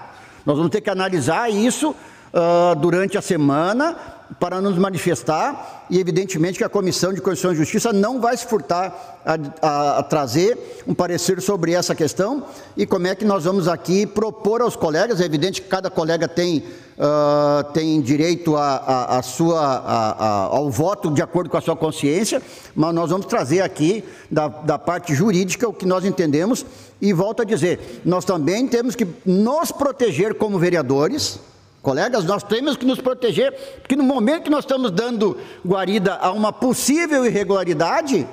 Nós 0.44 0.58
vamos 0.58 0.70
ter 0.70 0.82
que 0.82 0.90
analisar 0.90 1.50
isso 1.50 1.90
uh, 1.90 2.76
durante 2.76 3.16
a 3.16 3.22
semana 3.22 3.96
para 4.40 4.60
nos 4.60 4.76
manifestar 4.76 5.86
e, 5.88 5.98
evidentemente, 5.98 6.58
que 6.58 6.64
a 6.64 6.68
Comissão 6.68 7.12
de 7.12 7.20
Constituição 7.20 7.52
e 7.52 7.56
Justiça 7.56 7.92
não 7.92 8.20
vai 8.20 8.36
se 8.36 8.46
furtar 8.46 9.20
a, 9.24 9.38
a, 9.62 9.98
a, 9.98 10.02
trazer 10.02 10.82
um 10.86 10.94
parecer 10.94 11.40
sobre 11.40 11.72
essa 11.72 11.94
questão 11.94 12.44
e 12.76 12.86
como 12.86 13.06
é 13.06 13.14
que 13.14 13.24
nós 13.24 13.44
vamos 13.44 13.68
aqui 13.68 14.06
propor 14.06 14.60
aos 14.60 14.76
colegas. 14.76 15.20
É 15.20 15.24
evidente 15.24 15.62
que 15.62 15.68
cada 15.68 15.88
colega 15.88 16.26
tem, 16.26 16.58
uh, 16.98 17.64
tem 17.72 18.00
direito 18.00 18.56
a, 18.56 19.18
a 19.18 19.22
sua, 19.22 20.48
ao 20.50 20.70
voto 20.70 21.10
de 21.10 21.22
acordo 21.22 21.48
com 21.48 21.56
a 21.56 21.60
sua 21.60 21.76
consciência, 21.76 22.42
mas 22.74 22.94
nós 22.94 23.10
vamos 23.10 23.26
trazer 23.26 23.60
aqui, 23.60 24.04
da, 24.30 24.48
da 24.48 24.78
parte 24.78 25.14
jurídica, 25.14 25.68
o 25.68 25.72
que 25.72 25.86
nós 25.86 26.04
entendemos 26.04 26.66
e 27.00 27.12
volto 27.12 27.42
a 27.42 27.44
dizer: 27.44 28.02
nós 28.04 28.24
também 28.24 28.66
temos 28.66 28.94
que 28.94 29.06
nos 29.24 29.70
proteger 29.70 30.34
como 30.34 30.58
vereadores 30.58 31.38
Colegas, 31.86 32.24
nós 32.24 32.42
temos 32.42 32.76
que 32.76 32.84
nos 32.84 33.00
proteger, 33.00 33.52
porque 33.78 33.94
no 33.94 34.02
momento 34.02 34.42
que 34.42 34.50
nós 34.50 34.64
estamos 34.64 34.90
dando 34.90 35.38
guarida 35.64 36.16
a 36.16 36.32
uma 36.32 36.52
possível 36.52 37.24
irregularidade, 37.24 38.26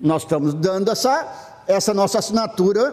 nós 0.00 0.22
estamos 0.24 0.52
dando 0.52 0.90
essa, 0.90 1.62
essa 1.68 1.94
nossa 1.94 2.18
assinatura 2.18 2.92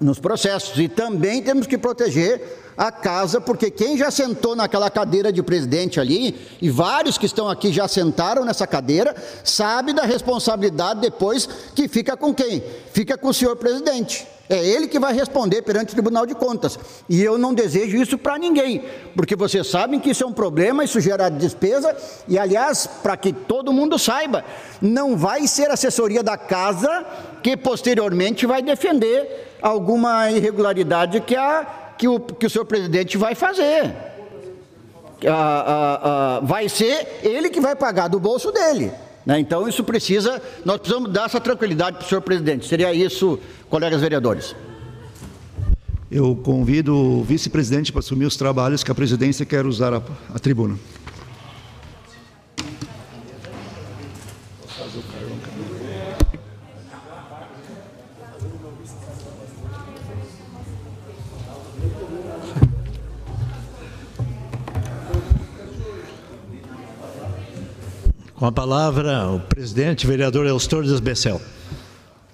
nos 0.00 0.20
processos. 0.20 0.78
E 0.78 0.86
também 0.88 1.42
temos 1.42 1.66
que 1.66 1.76
proteger 1.76 2.71
a 2.82 2.90
casa, 2.90 3.40
porque 3.40 3.70
quem 3.70 3.96
já 3.96 4.10
sentou 4.10 4.56
naquela 4.56 4.90
cadeira 4.90 5.32
de 5.32 5.40
presidente 5.40 6.00
ali, 6.00 6.34
e 6.60 6.68
vários 6.68 7.16
que 7.16 7.26
estão 7.26 7.48
aqui 7.48 7.72
já 7.72 7.86
sentaram 7.86 8.44
nessa 8.44 8.66
cadeira, 8.66 9.14
sabe 9.44 9.92
da 9.92 10.02
responsabilidade 10.02 11.00
depois 11.00 11.48
que 11.76 11.86
fica 11.86 12.16
com 12.16 12.34
quem? 12.34 12.60
Fica 12.92 13.16
com 13.16 13.28
o 13.28 13.34
senhor 13.34 13.54
presidente. 13.54 14.26
É 14.48 14.66
ele 14.66 14.88
que 14.88 14.98
vai 14.98 15.14
responder 15.14 15.62
perante 15.62 15.90
o 15.90 15.92
Tribunal 15.92 16.26
de 16.26 16.34
Contas. 16.34 16.76
E 17.08 17.22
eu 17.22 17.38
não 17.38 17.54
desejo 17.54 17.96
isso 17.96 18.18
para 18.18 18.36
ninguém, 18.36 18.82
porque 19.14 19.36
vocês 19.36 19.68
sabem 19.68 20.00
que 20.00 20.10
isso 20.10 20.24
é 20.24 20.26
um 20.26 20.32
problema, 20.32 20.82
isso 20.82 21.00
gera 21.00 21.28
despesa, 21.28 21.96
e 22.26 22.36
aliás, 22.36 22.88
para 23.00 23.16
que 23.16 23.32
todo 23.32 23.72
mundo 23.72 23.96
saiba, 23.96 24.44
não 24.80 25.16
vai 25.16 25.46
ser 25.46 25.70
a 25.70 25.74
assessoria 25.74 26.20
da 26.20 26.36
casa 26.36 27.06
que 27.44 27.56
posteriormente 27.56 28.44
vai 28.44 28.60
defender 28.60 29.52
alguma 29.62 30.28
irregularidade 30.32 31.20
que, 31.20 31.36
a, 31.36 31.81
que, 32.02 32.08
o, 32.08 32.18
que 32.18 32.46
o 32.46 32.50
senhor 32.50 32.64
presidente 32.64 33.16
vai 33.16 33.32
fazer. 33.36 33.94
Ah, 35.24 35.30
ah, 35.30 36.00
ah, 36.02 36.40
vai 36.42 36.68
ser 36.68 37.20
ele 37.22 37.48
que 37.48 37.60
vai 37.60 37.76
pagar 37.76 38.08
do 38.08 38.18
bolso 38.18 38.50
dele. 38.50 38.90
Né? 39.24 39.38
Então, 39.38 39.68
isso 39.68 39.84
precisa, 39.84 40.42
nós 40.64 40.78
precisamos 40.78 41.12
dar 41.12 41.26
essa 41.26 41.40
tranquilidade 41.40 41.98
para 41.98 42.04
o 42.04 42.08
senhor 42.08 42.20
presidente. 42.20 42.66
Seria 42.66 42.92
isso, 42.92 43.38
colegas 43.70 44.00
vereadores. 44.00 44.56
Eu 46.10 46.34
convido 46.34 46.92
o 46.92 47.22
vice-presidente 47.22 47.92
para 47.92 48.00
assumir 48.00 48.24
os 48.24 48.36
trabalhos 48.36 48.82
que 48.82 48.90
a 48.90 48.94
presidência 48.96 49.46
quer 49.46 49.64
usar 49.64 49.94
a, 49.94 50.02
a 50.34 50.40
tribuna. 50.40 50.76
Com 68.42 68.46
a 68.46 68.50
palavra, 68.50 69.30
o 69.30 69.38
presidente, 69.38 70.04
vereador 70.04 70.46
Eustor 70.46 70.82
Desbecel. 70.82 71.40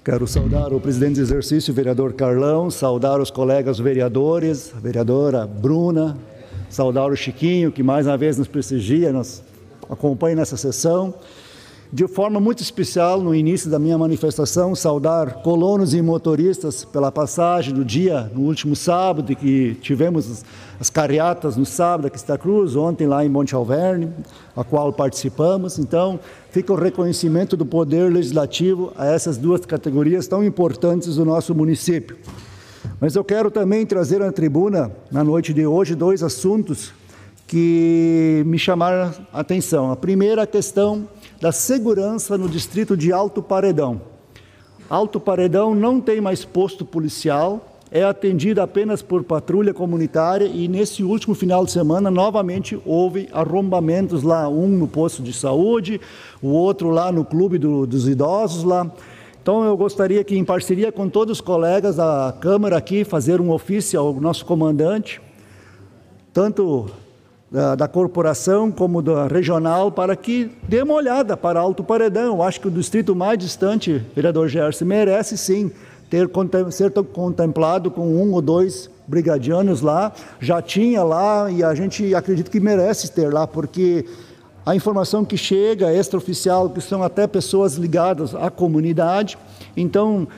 Quero 0.03 0.27
saudar 0.27 0.73
o 0.73 0.81
presidente 0.81 1.17
de 1.17 1.21
exercício, 1.21 1.75
vereador 1.75 2.15
Carlão, 2.15 2.71
saudar 2.71 3.21
os 3.21 3.31
colegas 3.31 3.79
vereadores, 3.79 4.73
a 4.75 4.81
vereadora 4.81 5.47
Bruna, 5.47 6.17
saudar 6.71 7.13
o 7.13 7.15
Chiquinho, 7.15 7.71
que 7.71 7.83
mais 7.83 8.07
uma 8.07 8.17
vez 8.17 8.39
nos 8.39 8.49
prestigia, 8.49 9.13
nos 9.13 9.43
acompanha 9.91 10.37
nessa 10.37 10.57
sessão. 10.57 11.13
De 11.91 12.07
forma 12.07 12.39
muito 12.39 12.63
especial, 12.63 13.19
no 13.23 13.35
início 13.35 13.71
da 13.71 13.79
minha 13.79 13.97
manifestação, 13.97 14.75
saudar 14.75 15.43
colonos 15.43 15.95
e 15.95 16.03
motoristas 16.03 16.85
pela 16.85 17.11
passagem 17.11 17.73
do 17.73 17.83
dia 17.83 18.31
no 18.35 18.43
último 18.43 18.77
sábado, 18.77 19.35
que 19.35 19.75
tivemos 19.81 20.45
as 20.79 20.91
carreatas 20.91 21.57
no 21.57 21.65
sábado 21.65 22.07
aqui 22.07 22.19
está 22.19 22.37
Cruz, 22.37 22.77
ontem 22.77 23.07
lá 23.07 23.25
em 23.25 23.29
Monte 23.31 23.55
Alverne, 23.55 24.13
a 24.55 24.63
qual 24.63 24.93
participamos. 24.93 25.79
Então, 25.79 26.21
fica 26.51 26.75
o 26.75 26.77
reconhecimento 26.77 27.57
do 27.57 27.65
poder 27.65 28.13
legislativo 28.13 28.93
a 28.95 29.07
essas 29.07 29.39
duas 29.39 29.65
categorias 29.65 30.29
tão 30.29 30.45
importantes 30.45 31.17
do 31.17 31.25
nosso 31.25 31.55
município. 31.55 32.19
Mas 33.01 33.17
eu 33.17 33.25
quero 33.25 33.51
também 33.51 33.87
trazer 33.87 34.21
à 34.21 34.31
tribuna, 34.31 34.93
na 35.11 35.25
noite 35.25 35.55
de 35.55 35.67
hoje, 35.67 35.95
dois 35.95 36.23
assuntos 36.23 36.93
que 37.47 38.43
me 38.45 38.59
chamaram 38.59 39.11
a 39.33 39.41
atenção. 39.41 39.91
A 39.91 39.97
primeira, 39.97 40.47
questão 40.47 41.09
da 41.41 41.53
segurança 41.53 42.37
no 42.37 42.49
distrito 42.49 42.97
de 42.97 43.13
Alto 43.13 43.43
Paredão. 43.43 44.01
Alto 44.91 45.21
Paredão 45.21 45.75
não 45.75 46.01
tem 46.01 46.21
mais 46.21 46.45
posto 46.45 46.85
policial, 46.85 47.79
é 47.91 48.03
atendido 48.03 48.61
apenas 48.61 49.01
por 49.01 49.23
patrulha 49.23 49.73
comunitária 49.73 50.47
e 50.47 50.69
nesse 50.69 51.03
último 51.03 51.35
final 51.35 51.65
de 51.65 51.71
semana 51.71 52.11
novamente 52.11 52.79
houve 52.85 53.29
arrombamentos 53.33 54.23
lá, 54.23 54.49
um 54.49 54.69
no 54.69 54.89
posto 54.89 55.23
de 55.23 55.33
saúde, 55.33 56.01
o 56.43 56.49
outro 56.49 56.91
lá 56.91 57.11
no 57.13 57.25
clube 57.25 57.57
do, 57.57 57.87
dos 57.87 58.09
idosos 58.09 58.65
lá. 58.65 58.91
Então 59.41 59.65
eu 59.65 59.77
gostaria 59.77 60.23
que 60.25 60.37
em 60.37 60.45
parceria 60.45 60.93
com 60.93 61.09
todos 61.09 61.39
os 61.39 61.41
colegas 61.41 61.97
da 61.97 62.35
Câmara 62.41 62.77
aqui 62.77 63.05
fazer 63.05 63.41
um 63.41 63.51
ofício 63.51 63.99
ao 63.99 64.13
nosso 64.15 64.45
comandante, 64.45 65.21
tanto 66.33 66.91
da, 67.51 67.75
da, 67.75 67.89
corporação 67.89 68.71
como 68.71 69.01
da 69.01 69.27
regional 69.27 69.91
para 69.91 70.15
que 70.15 70.51
dê 70.69 70.83
uma 70.83 70.95
olhada 70.95 71.37
para 71.37 71.61
Alto 71.61 71.83
Paredão. 71.83 72.43
Acho 72.43 72.61
que 72.61 72.69
o 72.69 72.71
distrito 72.71 73.15
mais 73.15 73.39
distante, 73.39 74.05
vereador 74.15 74.49
Gerson, 74.49 74.85
merece 74.85 75.37
sim 75.39 75.71
ter 76.11 76.29
ser 76.71 76.91
contemplado 76.91 77.91
com 77.91 78.07
um 78.07 78.33
ou 78.33 78.43
dois 78.43 78.91
brigadianos 79.07 79.81
lá. 79.81 80.13
Já 80.41 80.61
tinha 80.61 81.03
lá 81.03 81.51
e 81.51 81.63
a 81.63 81.75
gente 81.75 82.15
acredita 82.15 82.51
que 82.51 82.61
merece 82.61 83.11
ter 83.11 83.33
lá, 83.33 83.47
porque 83.47 84.05
a 84.65 84.77
informação 84.77 85.25
que 85.25 85.37
chega, 85.37 85.93
extraoficial, 85.93 86.69
que 86.69 86.81
são 86.81 87.03
até 87.03 87.27
pessoas 87.27 87.75
ligadas 87.77 88.35
à 88.35 88.51
comunidade, 88.51 89.39
então 89.75 90.29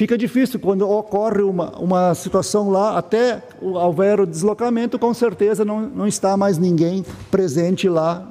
Fica 0.00 0.16
difícil 0.16 0.58
quando 0.58 0.88
ocorre 0.88 1.42
uma, 1.42 1.78
uma 1.78 2.14
situação 2.14 2.70
lá, 2.70 2.96
até 2.96 3.42
houver 3.60 4.18
o 4.18 4.26
deslocamento, 4.26 4.98
com 4.98 5.12
certeza 5.12 5.62
não, 5.62 5.82
não 5.82 6.06
está 6.06 6.38
mais 6.38 6.56
ninguém 6.56 7.04
presente 7.30 7.86
lá 7.86 8.26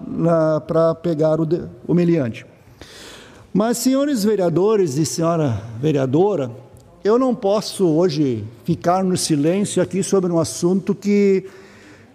para 0.66 0.96
pegar 0.96 1.40
o, 1.40 1.48
o 1.88 1.94
meliante. 1.94 2.44
Mas, 3.54 3.78
senhores 3.78 4.24
vereadores 4.24 4.98
e 4.98 5.06
senhora 5.06 5.62
vereadora, 5.80 6.50
eu 7.04 7.20
não 7.20 7.36
posso 7.36 7.86
hoje 7.88 8.44
ficar 8.64 9.04
no 9.04 9.16
silêncio 9.16 9.80
aqui 9.80 10.02
sobre 10.02 10.32
um 10.32 10.40
assunto 10.40 10.96
que, 10.96 11.46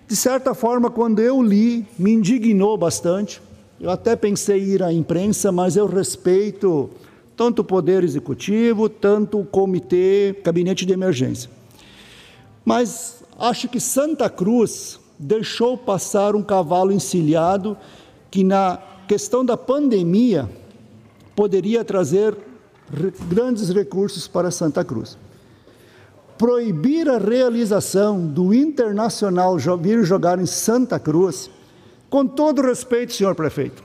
de 0.08 0.16
certa 0.16 0.52
forma, 0.52 0.90
quando 0.90 1.20
eu 1.20 1.40
li, 1.40 1.86
me 1.96 2.12
indignou 2.12 2.76
bastante. 2.76 3.40
Eu 3.80 3.90
até 3.90 4.16
pensei 4.16 4.60
em 4.60 4.70
ir 4.70 4.82
à 4.82 4.92
imprensa, 4.92 5.52
mas 5.52 5.76
eu 5.76 5.86
respeito 5.86 6.90
tanto 7.36 7.62
o 7.62 7.64
Poder 7.64 8.04
Executivo, 8.04 8.88
tanto 8.88 9.40
o 9.40 9.44
Comitê, 9.44 10.36
Gabinete 10.44 10.86
de 10.86 10.92
Emergência. 10.92 11.50
Mas 12.64 13.22
acho 13.38 13.68
que 13.68 13.80
Santa 13.80 14.30
Cruz 14.30 15.00
deixou 15.18 15.76
passar 15.76 16.34
um 16.34 16.42
cavalo 16.42 16.92
encilhado 16.92 17.76
que, 18.30 18.42
na 18.42 18.78
questão 19.06 19.44
da 19.44 19.56
pandemia, 19.56 20.48
poderia 21.36 21.84
trazer 21.84 22.36
grandes 23.28 23.70
recursos 23.70 24.28
para 24.28 24.50
Santa 24.50 24.84
Cruz. 24.84 25.18
Proibir 26.38 27.08
a 27.08 27.18
realização 27.18 28.26
do 28.26 28.52
Internacional 28.52 29.56
vir 29.80 30.04
jogar 30.04 30.38
em 30.38 30.46
Santa 30.46 30.98
Cruz, 30.98 31.50
com 32.10 32.26
todo 32.26 32.62
respeito, 32.62 33.12
senhor 33.12 33.34
prefeito, 33.34 33.82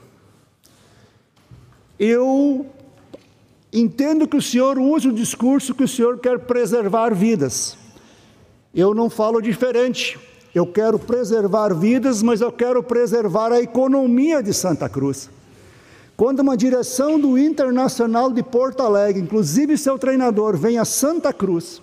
eu 1.99 2.65
Entendo 3.71 4.27
que 4.27 4.37
o 4.37 4.41
senhor 4.41 4.79
usa 4.79 5.09
o 5.09 5.13
discurso 5.13 5.75
que 5.75 5.83
o 5.83 5.87
senhor 5.87 6.17
quer 6.19 6.39
preservar 6.39 7.13
vidas. 7.13 7.77
Eu 8.73 8.93
não 8.93 9.09
falo 9.09 9.41
diferente. 9.41 10.17
Eu 10.53 10.65
quero 10.65 10.97
preservar 10.97 11.73
vidas, 11.75 12.23
mas 12.23 12.41
eu 12.41 12.51
quero 12.51 12.81
preservar 12.81 13.51
a 13.51 13.61
economia 13.61 14.41
de 14.41 14.53
Santa 14.53 14.89
Cruz. 14.89 15.29
Quando 16.17 16.39
uma 16.39 16.57
direção 16.57 17.19
do 17.19 17.37
Internacional 17.37 18.31
de 18.31 18.43
Porto 18.43 18.81
Alegre, 18.81 19.21
inclusive 19.21 19.77
seu 19.77 19.97
treinador, 19.97 20.57
vem 20.57 20.77
a 20.77 20.83
Santa 20.83 21.31
Cruz 21.31 21.81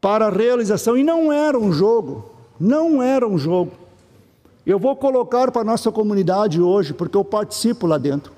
para 0.00 0.26
a 0.26 0.30
realização, 0.30 0.96
e 0.96 1.02
não 1.02 1.32
era 1.32 1.58
um 1.58 1.72
jogo, 1.72 2.30
não 2.60 3.02
era 3.02 3.26
um 3.26 3.38
jogo. 3.38 3.72
Eu 4.66 4.78
vou 4.78 4.94
colocar 4.96 5.50
para 5.50 5.62
a 5.62 5.64
nossa 5.64 5.90
comunidade 5.90 6.60
hoje, 6.60 6.92
porque 6.92 7.16
eu 7.16 7.24
participo 7.24 7.86
lá 7.86 7.96
dentro. 7.96 8.35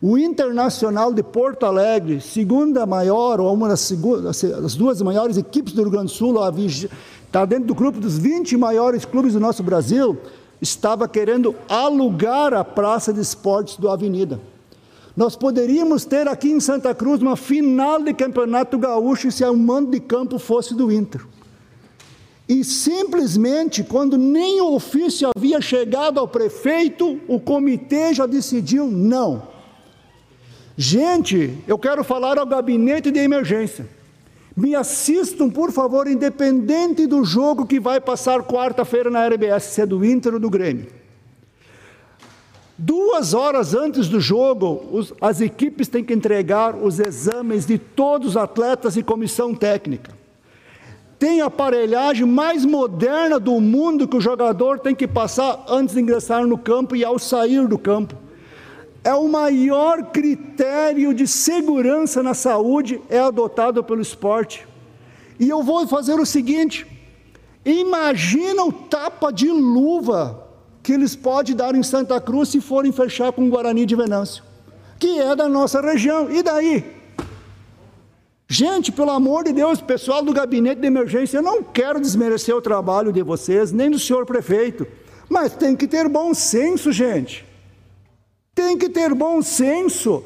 O 0.00 0.16
Internacional 0.16 1.12
de 1.12 1.24
Porto 1.24 1.66
Alegre, 1.66 2.20
segunda 2.20 2.86
maior, 2.86 3.40
ou 3.40 3.52
uma 3.52 3.68
das, 3.68 3.90
das 3.90 4.76
duas 4.76 5.02
maiores 5.02 5.36
equipes 5.36 5.72
do 5.72 5.82
Rio 5.82 5.90
Grande 5.90 6.06
do 6.06 6.12
Sul, 6.12 6.36
está 7.26 7.44
dentro 7.44 7.64
do 7.64 7.74
grupo 7.74 7.98
dos 7.98 8.16
20 8.16 8.56
maiores 8.56 9.04
clubes 9.04 9.32
do 9.32 9.40
nosso 9.40 9.60
Brasil, 9.60 10.16
estava 10.62 11.08
querendo 11.08 11.52
alugar 11.68 12.54
a 12.54 12.62
praça 12.62 13.12
de 13.12 13.20
esportes 13.20 13.76
do 13.76 13.90
Avenida. 13.90 14.40
Nós 15.16 15.34
poderíamos 15.34 16.04
ter 16.04 16.28
aqui 16.28 16.48
em 16.48 16.60
Santa 16.60 16.94
Cruz 16.94 17.20
uma 17.20 17.34
final 17.34 18.00
de 18.00 18.14
campeonato 18.14 18.78
gaúcho 18.78 19.32
se 19.32 19.44
o 19.44 19.56
mando 19.56 19.90
de 19.90 19.98
campo 19.98 20.38
fosse 20.38 20.76
do 20.76 20.92
Inter. 20.92 21.22
E 22.48 22.62
simplesmente, 22.62 23.82
quando 23.82 24.16
nem 24.16 24.60
o 24.60 24.74
ofício 24.74 25.28
havia 25.36 25.60
chegado 25.60 26.20
ao 26.20 26.28
prefeito, 26.28 27.20
o 27.26 27.40
comitê 27.40 28.14
já 28.14 28.26
decidiu 28.26 28.86
não. 28.86 29.57
Gente, 30.80 31.58
eu 31.66 31.76
quero 31.76 32.04
falar 32.04 32.38
ao 32.38 32.46
gabinete 32.46 33.10
de 33.10 33.18
emergência. 33.18 33.84
Me 34.56 34.76
assistam, 34.76 35.50
por 35.50 35.72
favor, 35.72 36.06
independente 36.06 37.04
do 37.04 37.24
jogo 37.24 37.66
que 37.66 37.80
vai 37.80 38.00
passar 38.00 38.44
quarta-feira 38.44 39.10
na 39.10 39.26
RBS, 39.26 39.64
se 39.64 39.80
é 39.80 39.86
do 39.86 40.04
Inter 40.04 40.34
ou 40.34 40.38
do 40.38 40.48
Grêmio. 40.48 40.86
Duas 42.78 43.34
horas 43.34 43.74
antes 43.74 44.08
do 44.08 44.20
jogo, 44.20 44.86
os, 44.92 45.12
as 45.20 45.40
equipes 45.40 45.88
têm 45.88 46.04
que 46.04 46.14
entregar 46.14 46.76
os 46.76 47.00
exames 47.00 47.66
de 47.66 47.76
todos 47.76 48.28
os 48.28 48.36
atletas 48.36 48.96
e 48.96 49.02
comissão 49.02 49.52
técnica. 49.56 50.12
tem 51.18 51.40
a 51.40 51.46
aparelhagem 51.46 52.24
mais 52.24 52.64
moderna 52.64 53.40
do 53.40 53.60
mundo 53.60 54.06
que 54.06 54.16
o 54.16 54.20
jogador 54.20 54.78
tem 54.78 54.94
que 54.94 55.08
passar 55.08 55.64
antes 55.68 55.96
de 55.96 56.00
ingressar 56.00 56.46
no 56.46 56.56
campo 56.56 56.94
e 56.94 57.04
ao 57.04 57.18
sair 57.18 57.66
do 57.66 57.76
campo. 57.76 58.27
É 59.04 59.14
o 59.14 59.28
maior 59.28 60.10
critério 60.10 61.14
de 61.14 61.26
segurança 61.26 62.22
na 62.22 62.34
saúde 62.34 63.00
é 63.08 63.18
adotado 63.18 63.82
pelo 63.82 64.02
esporte. 64.02 64.66
E 65.38 65.48
eu 65.48 65.62
vou 65.62 65.86
fazer 65.86 66.18
o 66.18 66.26
seguinte: 66.26 66.86
imagina 67.64 68.64
o 68.64 68.72
tapa 68.72 69.32
de 69.32 69.48
luva 69.50 70.46
que 70.82 70.92
eles 70.92 71.14
podem 71.14 71.54
dar 71.54 71.74
em 71.74 71.82
Santa 71.82 72.20
Cruz 72.20 72.48
se 72.48 72.60
forem 72.60 72.92
fechar 72.92 73.32
com 73.32 73.46
o 73.46 73.50
Guarani 73.50 73.86
de 73.86 73.94
Venâncio, 73.94 74.42
que 74.98 75.20
é 75.20 75.36
da 75.36 75.48
nossa 75.48 75.80
região. 75.80 76.30
E 76.30 76.42
daí? 76.42 76.98
Gente, 78.50 78.90
pelo 78.90 79.10
amor 79.10 79.44
de 79.44 79.52
Deus, 79.52 79.82
pessoal 79.82 80.22
do 80.22 80.32
gabinete 80.32 80.80
de 80.80 80.86
emergência, 80.86 81.36
eu 81.36 81.42
não 81.42 81.62
quero 81.62 82.00
desmerecer 82.00 82.56
o 82.56 82.62
trabalho 82.62 83.12
de 83.12 83.22
vocês, 83.22 83.70
nem 83.70 83.90
do 83.90 83.98
senhor 83.98 84.24
prefeito, 84.24 84.86
mas 85.28 85.54
tem 85.54 85.76
que 85.76 85.86
ter 85.86 86.08
bom 86.08 86.32
senso, 86.32 86.90
gente. 86.90 87.47
Tem 88.58 88.76
que 88.76 88.88
ter 88.88 89.14
bom 89.14 89.40
senso. 89.40 90.24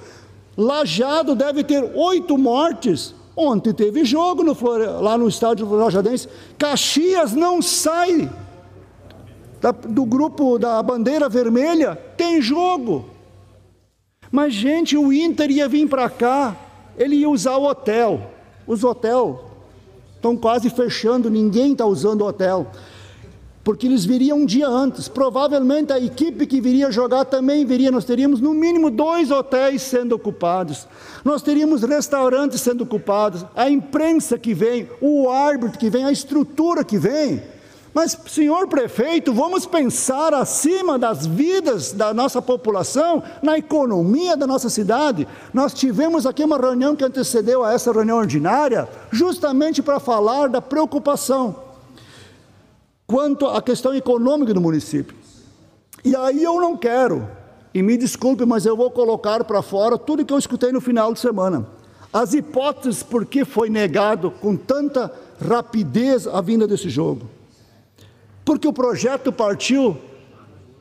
Lajado 0.56 1.34
deve 1.34 1.62
ter 1.62 1.92
oito 1.94 2.38
mortes. 2.38 3.14
Ontem 3.36 3.74
teve 3.74 4.06
jogo 4.06 4.42
no 4.42 4.56
lá 5.02 5.18
no 5.18 5.28
estádio 5.28 5.68
Lajadense. 5.68 6.26
Caxias 6.56 7.34
não 7.34 7.60
sai 7.60 8.30
da, 9.60 9.70
do 9.70 10.06
grupo 10.06 10.58
da 10.58 10.82
bandeira 10.82 11.28
vermelha. 11.28 11.94
Tem 12.16 12.40
jogo. 12.40 13.04
Mas, 14.30 14.54
gente, 14.54 14.96
o 14.96 15.12
Inter 15.12 15.50
ia 15.50 15.68
vir 15.68 15.86
para 15.86 16.08
cá 16.08 16.56
ele 16.96 17.16
ia 17.16 17.28
usar 17.28 17.58
o 17.58 17.66
hotel. 17.66 18.30
Os 18.66 18.82
hotéis 18.82 19.36
estão 20.16 20.34
quase 20.38 20.70
fechando, 20.70 21.28
ninguém 21.28 21.72
está 21.72 21.84
usando 21.84 22.22
o 22.22 22.28
hotel. 22.28 22.66
Porque 23.64 23.86
eles 23.86 24.04
viriam 24.04 24.38
um 24.38 24.46
dia 24.46 24.66
antes. 24.66 25.06
Provavelmente 25.06 25.92
a 25.92 26.00
equipe 26.00 26.46
que 26.46 26.60
viria 26.60 26.90
jogar 26.90 27.24
também 27.24 27.64
viria. 27.64 27.92
Nós 27.92 28.04
teríamos 28.04 28.40
no 28.40 28.52
mínimo 28.52 28.90
dois 28.90 29.30
hotéis 29.30 29.82
sendo 29.82 30.14
ocupados. 30.14 30.86
Nós 31.24 31.42
teríamos 31.42 31.82
restaurantes 31.82 32.60
sendo 32.60 32.82
ocupados. 32.82 33.44
A 33.54 33.70
imprensa 33.70 34.36
que 34.36 34.52
vem, 34.52 34.88
o 35.00 35.30
árbitro 35.30 35.78
que 35.78 35.88
vem, 35.88 36.04
a 36.04 36.12
estrutura 36.12 36.82
que 36.82 36.98
vem. 36.98 37.42
Mas, 37.94 38.18
senhor 38.26 38.68
prefeito, 38.68 39.34
vamos 39.34 39.66
pensar 39.66 40.32
acima 40.32 40.98
das 40.98 41.26
vidas 41.26 41.92
da 41.92 42.14
nossa 42.14 42.40
população, 42.40 43.22
na 43.42 43.58
economia 43.58 44.34
da 44.34 44.46
nossa 44.46 44.70
cidade. 44.70 45.28
Nós 45.52 45.74
tivemos 45.74 46.24
aqui 46.24 46.42
uma 46.42 46.56
reunião 46.56 46.96
que 46.96 47.04
antecedeu 47.04 47.62
a 47.62 47.74
essa 47.74 47.92
reunião 47.92 48.16
ordinária, 48.16 48.88
justamente 49.10 49.82
para 49.82 50.00
falar 50.00 50.48
da 50.48 50.62
preocupação 50.62 51.71
quanto 53.12 53.46
à 53.46 53.60
questão 53.60 53.94
econômica 53.94 54.54
do 54.54 54.60
município. 54.62 55.14
E 56.02 56.16
aí 56.16 56.42
eu 56.42 56.58
não 56.58 56.74
quero, 56.78 57.28
e 57.74 57.82
me 57.82 57.94
desculpe, 57.98 58.46
mas 58.46 58.64
eu 58.64 58.74
vou 58.74 58.90
colocar 58.90 59.44
para 59.44 59.60
fora 59.60 59.98
tudo 59.98 60.24
que 60.24 60.32
eu 60.32 60.38
escutei 60.38 60.72
no 60.72 60.80
final 60.80 61.12
de 61.12 61.20
semana. 61.20 61.66
As 62.10 62.32
hipóteses 62.32 63.02
por 63.02 63.26
que 63.26 63.44
foi 63.44 63.68
negado 63.68 64.30
com 64.30 64.56
tanta 64.56 65.12
rapidez 65.46 66.26
a 66.26 66.40
vinda 66.40 66.66
desse 66.66 66.88
jogo. 66.88 67.28
Porque 68.46 68.66
o 68.66 68.72
projeto 68.72 69.30
partiu 69.30 69.98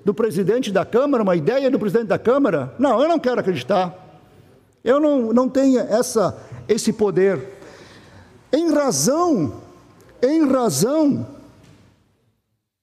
do 0.05 0.13
presidente 0.13 0.71
da 0.71 0.85
Câmara, 0.85 1.23
uma 1.23 1.35
ideia 1.35 1.69
do 1.69 1.77
presidente 1.77 2.07
da 2.07 2.17
Câmara? 2.17 2.73
Não, 2.79 3.01
eu 3.01 3.09
não 3.09 3.19
quero 3.19 3.41
acreditar. 3.41 3.93
Eu 4.85 5.01
não, 5.01 5.33
não 5.33 5.49
tenho 5.49 5.81
essa, 5.81 6.37
esse 6.65 6.93
poder. 6.93 7.59
Em 8.53 8.73
razão, 8.73 9.55
em 10.23 10.49
razão 10.49 11.40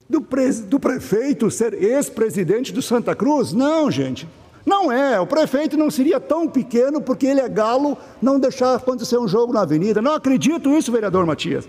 do, 0.09 0.21
pre, 0.21 0.51
do 0.53 0.81
prefeito 0.81 1.51
ser 1.51 1.75
ex-presidente 1.75 2.73
do 2.73 2.81
Santa 2.81 3.14
Cruz? 3.14 3.53
Não, 3.53 3.90
gente. 3.90 4.27
Não 4.64 4.92
é, 4.92 5.18
o 5.18 5.27
prefeito 5.27 5.79
não 5.79 5.90
seria 5.90 6.21
tão 6.21 6.47
pequeno 6.47 7.01
porque 7.01 7.27
ele 7.27 7.40
é 7.40 7.49
galo 7.49 7.97
não 8.21 8.38
deixar 8.38 8.75
acontecer 8.75 9.16
um 9.16 9.27
jogo 9.27 9.53
na 9.53 9.62
avenida. 9.62 10.03
Não 10.03 10.12
acredito 10.12 10.77
isso, 10.77 10.92
vereador 10.92 11.25
Matias. 11.25 11.66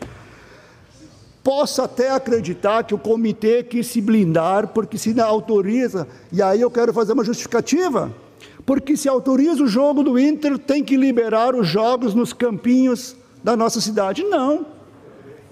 Posso 1.42 1.82
até 1.82 2.12
acreditar 2.12 2.84
que 2.84 2.94
o 2.94 2.98
comitê 2.98 3.64
quis 3.64 3.88
se 3.88 4.02
blindar, 4.02 4.68
porque 4.68 4.98
se 4.98 5.18
autoriza, 5.20 6.06
e 6.32 6.42
aí 6.42 6.60
eu 6.60 6.70
quero 6.70 6.94
fazer 6.94 7.14
uma 7.14 7.24
justificativa, 7.24 8.14
porque 8.66 8.98
se 8.98 9.08
autoriza 9.08 9.64
o 9.64 9.68
jogo 9.68 10.04
do 10.04 10.20
Inter, 10.20 10.60
tem 10.60 10.84
que 10.84 10.98
liberar 10.98 11.56
os 11.56 11.66
jogos 11.66 12.14
nos 12.14 12.34
campinhos 12.34 13.16
da 13.42 13.56
nossa 13.56 13.80
cidade. 13.80 14.24
Não. 14.24 14.66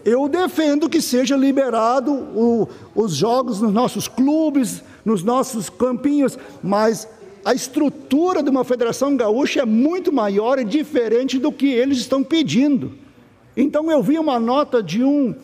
Eu 0.09 0.29
defendo 0.29 0.87
que 0.87 1.01
seja 1.01 1.35
liberado 1.35 2.13
o, 2.13 2.69
os 2.95 3.13
jogos 3.13 3.59
nos 3.59 3.73
nossos 3.73 4.07
clubes, 4.07 4.81
nos 5.03 5.21
nossos 5.21 5.69
campinhos, 5.69 6.39
mas 6.63 7.05
a 7.43 7.53
estrutura 7.53 8.41
de 8.41 8.49
uma 8.49 8.63
federação 8.63 9.17
gaúcha 9.17 9.63
é 9.63 9.65
muito 9.65 10.09
maior 10.09 10.59
e 10.59 10.63
diferente 10.63 11.37
do 11.37 11.51
que 11.51 11.67
eles 11.67 11.97
estão 11.97 12.23
pedindo. 12.23 12.93
Então 13.57 13.91
eu 13.91 14.01
vi 14.01 14.17
uma 14.17 14.39
nota 14.39 14.81
de 14.81 15.03
um 15.03 15.35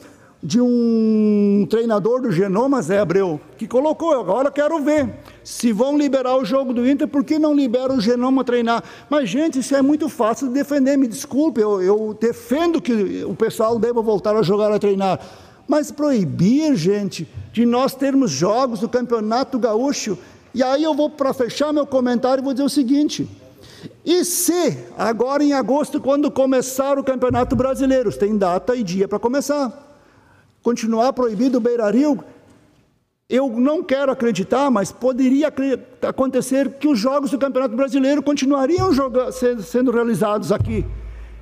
de 0.44 0.60
um 0.60 1.66
treinador 1.70 2.22
do 2.22 2.30
Genoma, 2.30 2.82
Zé 2.82 3.00
Abreu, 3.00 3.40
que 3.58 3.66
colocou, 3.66 4.12
agora 4.12 4.52
quero 4.52 4.78
ver, 4.82 5.10
se 5.42 5.72
vão 5.72 5.98
liberar 5.98 6.36
o 6.36 6.44
jogo 6.44 6.74
do 6.74 6.86
Inter, 6.86 7.08
por 7.08 7.24
que 7.24 7.40
não 7.40 7.56
libera 7.56 7.94
o 7.94 8.02
Genoma 8.02 8.44
treinar? 8.44 8.84
Mas, 9.10 9.30
gente, 9.30 9.60
isso 9.60 9.74
é 9.74 9.82
muito 9.82 10.10
fácil 10.10 10.50
de 10.50 10.54
defender, 10.54 10.98
me 10.98 11.08
desculpe, 11.08 11.62
eu, 11.62 11.82
eu 11.82 12.18
defendo 12.20 12.82
que 12.82 13.24
o 13.24 13.34
pessoal 13.34 13.80
deva 13.80 14.02
voltar 14.02 14.36
a 14.36 14.42
jogar 14.42 14.70
a 14.70 14.78
treinar, 14.78 15.18
mas 15.66 15.92
proibir, 15.92 16.76
gente, 16.76 17.26
de 17.54 17.66
nós 17.66 17.96
termos 17.96 18.30
jogos 18.30 18.82
do 18.82 18.90
Campeonato 18.90 19.58
Gaúcho, 19.58 20.18
e 20.54 20.62
aí 20.62 20.84
eu 20.84 20.94
vou, 20.94 21.10
para 21.10 21.34
fechar 21.34 21.72
meu 21.72 21.88
comentário, 21.88 22.44
vou 22.44 22.52
dizer 22.52 22.66
o 22.66 22.70
seguinte, 22.70 23.30
e 24.04 24.26
se, 24.26 24.78
agora 24.98 25.42
em 25.42 25.54
agosto, 25.54 26.02
quando 26.02 26.30
começar 26.30 27.00
o 27.00 27.04
Campeonato 27.04 27.56
Brasileiro, 27.56 28.12
tem 28.12 28.38
data 28.38 28.76
e 28.76 28.84
dia 28.84 29.08
para 29.08 29.20
começar, 29.20 29.93
continuar 30.64 31.12
proibido 31.14 31.58
o 31.58 31.62
beirario, 31.62 32.24
eu 33.30 33.50
não 33.50 33.84
quero 33.84 34.12
acreditar, 34.12 34.72
mas 34.72 34.92
poderia 34.92 35.54
acontecer 36.02 36.74
que 36.74 36.88
os 36.88 36.98
jogos 36.98 37.32
do 37.32 37.38
Campeonato 37.38 37.76
Brasileiro 37.76 38.24
continuariam 38.24 38.90
sendo 39.62 39.92
realizados 39.92 40.52
aqui. 40.52 40.86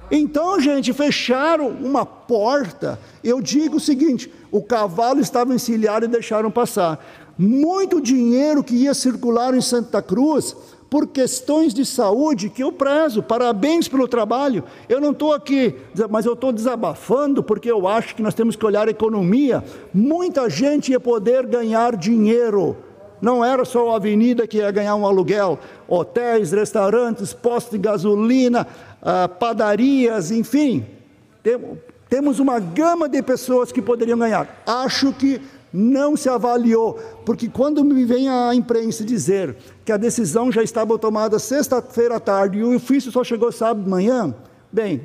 Então, 0.10 0.60
gente, 0.60 0.92
fecharam 0.92 1.70
uma 1.70 2.06
porta. 2.06 3.00
Eu 3.24 3.42
digo 3.42 3.78
o 3.78 3.80
seguinte: 3.80 4.32
o 4.52 4.62
cavalo 4.62 5.22
estava 5.22 5.54
encilhado 5.54 6.06
e 6.06 6.10
deixaram 6.10 6.52
passar. 6.52 7.04
Muito 7.38 8.02
dinheiro 8.02 8.64
que 8.64 8.76
ia 8.76 8.94
circular 8.94 9.54
em 9.54 9.62
Santa 9.62 10.02
Cruz 10.02 10.56
por 10.91 11.08
questões 11.08 11.73
de 11.73 11.86
saúde 11.86 12.49
que 12.49 12.62
eu 12.62 12.69
prezo. 12.69 13.23
Parabéns 13.23 13.88
pelo 13.88 14.10
trabalho. 14.10 14.62
Eu 14.89 14.99
não 14.99 15.12
estou 15.12 15.32
aqui, 15.32 15.73
mas 16.10 16.25
eu 16.25 16.34
estou 16.34 16.51
desabafando 16.51 17.41
porque 17.41 17.71
eu 17.71 17.88
acho 17.88 18.13
que 18.13 18.21
nós 18.21 18.34
temos 18.34 18.58
que 18.58 18.65
olhar 18.65 18.89
a 18.89 18.91
economia. 18.91 19.63
Muita 19.93 20.49
gente 20.49 20.91
ia 20.91 20.99
poder 20.99 21.47
ganhar 21.47 21.95
dinheiro. 21.95 22.75
Não 23.21 23.45
era 23.45 23.63
só 23.63 23.93
a 23.93 23.95
avenida 23.95 24.45
que 24.45 24.58
ia 24.58 24.69
ganhar 24.69 24.95
um 24.95 25.06
aluguel, 25.06 25.58
hotéis, 25.88 26.51
restaurantes, 26.51 27.32
postos 27.32 27.71
de 27.71 27.77
gasolina, 27.77 28.67
ah, 29.01 29.30
padarias, 29.30 30.30
enfim. 30.30 30.86
Temos 32.10 32.38
uma 32.39 32.60
gama 32.60 33.08
de 33.08 33.23
pessoas 33.23 33.71
que 33.71 33.82
poderiam 33.82 34.19
ganhar. 34.19 34.62
Acho 34.67 35.13
que 35.13 35.39
não 35.74 36.18
se 36.18 36.28
avaliou, 36.28 37.00
porque 37.26 37.48
quando 37.48 37.84
me 37.84 38.04
vem 38.04 38.28
a 38.30 38.54
imprensa 38.54 39.04
dizer 39.04 39.56
que 39.86 39.92
a 39.92 39.98
decisão 39.98 40.52
já 40.52 40.62
estava 40.62 40.98
tomada 40.98 41.40
sexta-feira 41.40 42.18
à 42.18 42.20
tarde 42.20 42.60
e 42.60 42.64
o 42.64 42.76
ofício 42.76 43.12
só 43.12 43.24
chegou 43.24 43.52
sábado 43.52 43.84
de 43.84 43.90
manhã, 43.90 44.34
bem, 44.72 45.02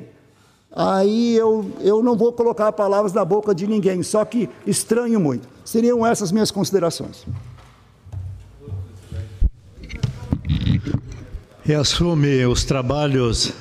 aí 0.71 1.35
eu, 1.35 1.71
eu 1.81 2.03
não 2.03 2.15
vou 2.15 2.33
colocar 2.33 2.71
palavras 2.71 3.13
na 3.13 3.23
boca 3.23 3.55
de 3.55 3.65
ninguém, 3.65 4.03
só 4.03 4.25
que 4.25 4.49
estranho 4.65 5.19
muito. 5.19 5.47
Seriam 5.63 6.05
essas 6.05 6.31
minhas 6.31 6.51
considerações. 6.51 7.25
Reassume 11.63 12.45
os 12.45 12.63
trabalhos 12.63 13.53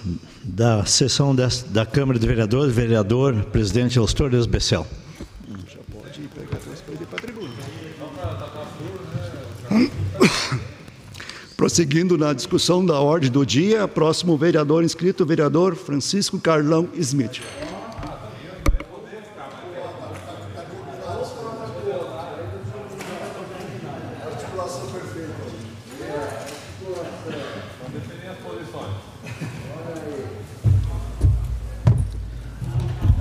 da 0.44 0.84
sessão 0.84 1.34
da 1.34 1.84
Câmara 1.84 2.18
de 2.18 2.26
Vereadores, 2.26 2.72
vereador, 2.72 3.34
presidente 3.46 3.96
Eustor 3.96 4.32
Esbecel. 4.32 4.86
Prosseguindo 11.56 12.18
na 12.18 12.32
discussão 12.32 12.84
da 12.84 13.00
ordem 13.00 13.30
do 13.30 13.44
dia, 13.44 13.88
próximo 13.88 14.36
vereador 14.36 14.84
inscrito, 14.84 15.24
vereador 15.24 15.74
Francisco 15.74 16.38
Carlão 16.38 16.88
Smith. 16.94 17.40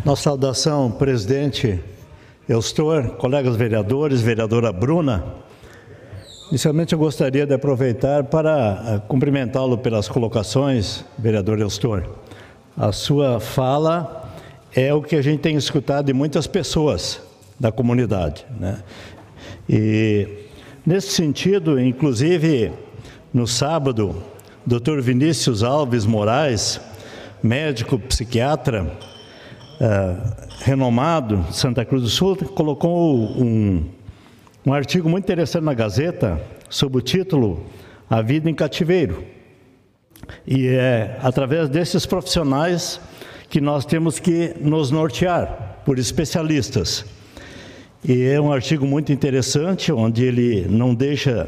Nossa 0.03 0.21
saudação, 0.21 0.91
presidente 0.91 1.79
Eustor, 2.47 3.15
colegas 3.17 3.55
vereadores, 3.55 4.21
vereadora 4.21 4.71
Bruna. 4.71 5.44
Inicialmente 6.49 6.93
eu 6.93 6.99
gostaria 6.99 7.43
de 7.45 7.55
aproveitar 7.55 8.25
para 8.25 8.83
eh, 8.85 9.01
cumprimentá-lo 9.07 9.79
pelas 9.79 10.07
colocações, 10.07 11.03
vereador 11.17 11.59
Eustor. 11.59 12.03
A 12.77 12.91
sua 12.91 13.39
fala 13.39 14.31
é 14.75 14.93
o 14.93 15.01
que 15.01 15.15
a 15.15 15.23
gente 15.23 15.39
tem 15.39 15.55
escutado 15.55 16.05
de 16.05 16.13
muitas 16.13 16.45
pessoas 16.45 17.19
da 17.59 17.71
comunidade. 17.71 18.45
Né? 18.59 18.77
E 19.67 20.27
nesse 20.85 21.13
sentido, 21.13 21.79
inclusive, 21.79 22.71
no 23.33 23.47
sábado, 23.47 24.15
Dr. 24.67 24.99
Vinícius 25.01 25.63
Alves 25.63 26.05
Moraes, 26.05 26.79
médico 27.41 27.97
psiquiatra 27.97 28.83
uh, 28.83 30.45
renomado 30.59 31.43
Santa 31.51 31.83
Cruz 31.83 32.03
do 32.03 32.09
Sul, 32.09 32.35
colocou 32.35 33.15
um, 33.15 33.83
um 34.65 34.73
artigo 34.73 35.07
muito 35.07 35.25
interessante 35.25 35.63
na 35.63 35.75
Gazeta 35.75 36.41
sob 36.69 36.97
o 36.97 37.01
título 37.01 37.63
A 38.09 38.21
Vida 38.23 38.49
em 38.49 38.53
Cativeiro. 38.53 39.23
E 40.47 40.67
é 40.67 41.19
através 41.21 41.69
desses 41.69 42.07
profissionais 42.07 42.99
que 43.47 43.61
nós 43.61 43.85
temos 43.85 44.17
que 44.17 44.55
nos 44.59 44.89
nortear 44.89 45.81
por 45.85 45.99
especialistas. 45.99 47.05
E 48.03 48.23
é 48.23 48.41
um 48.41 48.51
artigo 48.51 48.87
muito 48.87 49.13
interessante, 49.13 49.91
onde 49.91 50.25
ele 50.25 50.65
não 50.67 50.95
deixa 50.95 51.47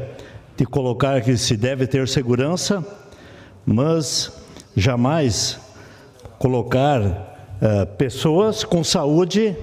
de 0.56 0.66
colocar 0.66 1.20
que 1.22 1.36
se 1.38 1.58
deve 1.58 1.88
ter 1.88 2.08
segurança, 2.08 2.86
mas 3.66 4.32
jamais 4.76 5.60
colocar 6.38 7.02
uh, 7.02 7.88
pessoas 7.98 8.64
com 8.64 8.84
saúde 8.84 9.56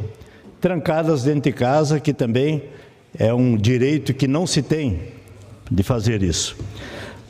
trancadas 0.60 1.22
dentro 1.22 1.42
de 1.42 1.52
casa, 1.52 2.00
que 2.00 2.12
também 2.12 2.73
é 3.18 3.32
um 3.32 3.56
direito 3.56 4.12
que 4.12 4.26
não 4.26 4.46
se 4.46 4.62
tem 4.62 5.00
de 5.70 5.82
fazer 5.82 6.22
isso. 6.22 6.56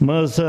Mas 0.01 0.39
uh, 0.39 0.43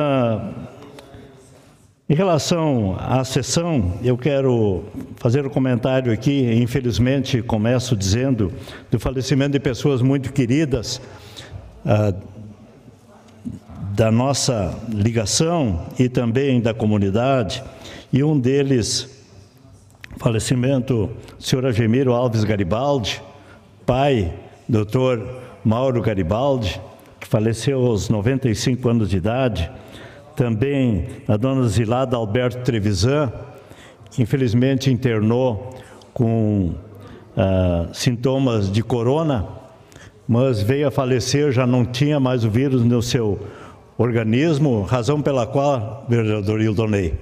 em 2.08 2.13
relação 2.13 2.95
à 3.00 3.24
sessão, 3.24 4.00
eu 4.04 4.17
quero 4.17 4.84
fazer 5.17 5.45
um 5.45 5.50
comentário 5.50 6.12
aqui. 6.12 6.54
Infelizmente, 6.62 7.41
começo 7.41 7.95
dizendo 7.95 8.52
do 8.91 9.00
falecimento 9.00 9.54
de 9.54 9.60
pessoas 9.60 10.02
muito 10.02 10.32
queridas 10.32 11.02
uh, 11.84 12.15
da 13.95 14.12
nossa 14.12 14.78
ligação 14.89 15.86
e 15.98 16.08
também 16.08 16.62
da 16.62 16.74
comunidade. 16.74 17.63
E 18.12 18.24
um 18.24 18.39
deles, 18.39 19.10
falecimento 20.17 21.10
senhor 21.39 21.65
Agemiro 21.65 22.13
Alves 22.13 22.43
Garibaldi, 22.43 23.21
pai, 23.86 24.34
doutor 24.67 25.41
Mauro 25.63 26.01
Garibaldi, 26.01 26.82
que 27.19 27.28
faleceu 27.28 27.86
aos 27.86 28.10
95 28.10 28.89
anos 28.89 29.10
de 29.10 29.17
idade 29.17 29.71
também 30.36 31.08
a 31.28 31.38
dona 31.38 31.67
Zilada 31.67 32.17
Alberto 32.17 32.63
Trevisan, 32.63 33.32
que 34.12 34.21
infelizmente 34.21 34.91
internou 34.91 35.73
com 36.13 36.73
ah, 37.38 37.88
sintomas 37.93 38.71
de 38.71 38.84
corona, 38.84 39.47
mas 40.28 40.62
veio 40.62 40.88
a 40.88 40.91
falecer, 40.91 41.51
já 41.51 41.65
não 41.65 41.86
tinha 41.86 42.19
mais 42.19 42.43
o 42.43 42.49
vírus 42.49 42.84
no 42.84 43.01
seu 43.01 43.39
organismo, 43.97 44.82
razão 44.82 45.21
pela 45.21 45.47
qual, 45.47 46.06
vereador 46.10 46.60
Ildonei, 46.60 47.13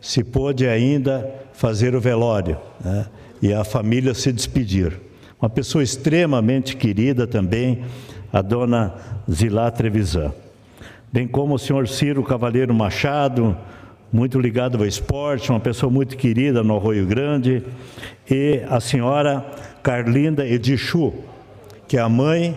se 0.00 0.22
pôde 0.22 0.66
ainda 0.66 1.28
fazer 1.52 1.94
o 1.94 2.00
velório 2.00 2.56
né, 2.82 3.06
e 3.42 3.52
a 3.52 3.64
família 3.64 4.14
se 4.14 4.32
despedir. 4.32 5.09
Uma 5.40 5.50
pessoa 5.50 5.82
extremamente 5.82 6.76
querida 6.76 7.26
também, 7.26 7.84
a 8.32 8.42
dona 8.42 8.94
Zilá 9.30 9.70
Trevisan 9.70 10.32
bem 11.12 11.26
como 11.26 11.54
o 11.54 11.58
senhor 11.58 11.88
Ciro 11.88 12.22
Cavalheiro 12.22 12.72
Machado, 12.72 13.56
muito 14.12 14.38
ligado 14.38 14.78
ao 14.78 14.86
esporte, 14.86 15.50
uma 15.50 15.58
pessoa 15.58 15.90
muito 15.90 16.16
querida 16.16 16.62
no 16.62 16.76
Arroio 16.76 17.04
Grande, 17.04 17.64
e 18.30 18.62
a 18.68 18.78
senhora 18.78 19.44
Carlinda 19.82 20.46
Edichu, 20.46 21.12
que 21.88 21.96
é 21.96 22.00
a 22.00 22.08
mãe 22.08 22.56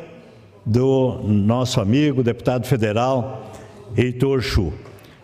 do 0.63 1.19
nosso 1.23 1.81
amigo, 1.81 2.21
deputado 2.21 2.67
federal 2.67 3.51
Heitor 3.97 4.41
Chu. 4.41 4.71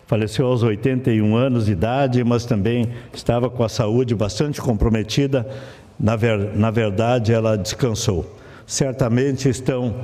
Faleceu 0.08 0.46
aos 0.46 0.64
81 0.64 1.36
anos 1.36 1.66
de 1.66 1.72
idade, 1.72 2.24
mas 2.24 2.44
também 2.44 2.88
estava 3.12 3.48
com 3.48 3.62
a 3.62 3.68
saúde 3.68 4.12
bastante 4.12 4.60
comprometida. 4.60 5.48
Na, 6.00 6.16
ver, 6.16 6.56
na 6.56 6.70
verdade, 6.70 7.32
ela 7.32 7.58
descansou. 7.58 8.38
Certamente 8.66 9.48
estão 9.48 9.94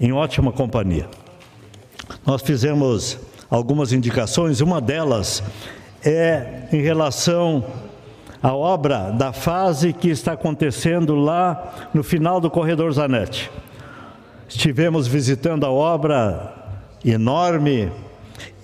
em 0.00 0.12
ótima 0.12 0.50
companhia. 0.50 1.08
Nós 2.26 2.42
fizemos 2.42 3.16
algumas 3.48 3.92
indicações, 3.92 4.60
uma 4.60 4.80
delas 4.80 5.42
é 6.04 6.62
em 6.72 6.80
relação 6.80 7.64
à 8.42 8.54
obra 8.54 9.10
da 9.10 9.32
fase 9.32 9.92
que 9.92 10.08
está 10.08 10.32
acontecendo 10.32 11.14
lá 11.14 11.90
no 11.94 12.02
final 12.02 12.40
do 12.40 12.50
corredor 12.50 12.92
Zanetti. 12.92 13.50
Estivemos 14.48 15.06
visitando 15.06 15.64
a 15.64 15.70
obra 15.70 16.54
enorme 17.04 17.92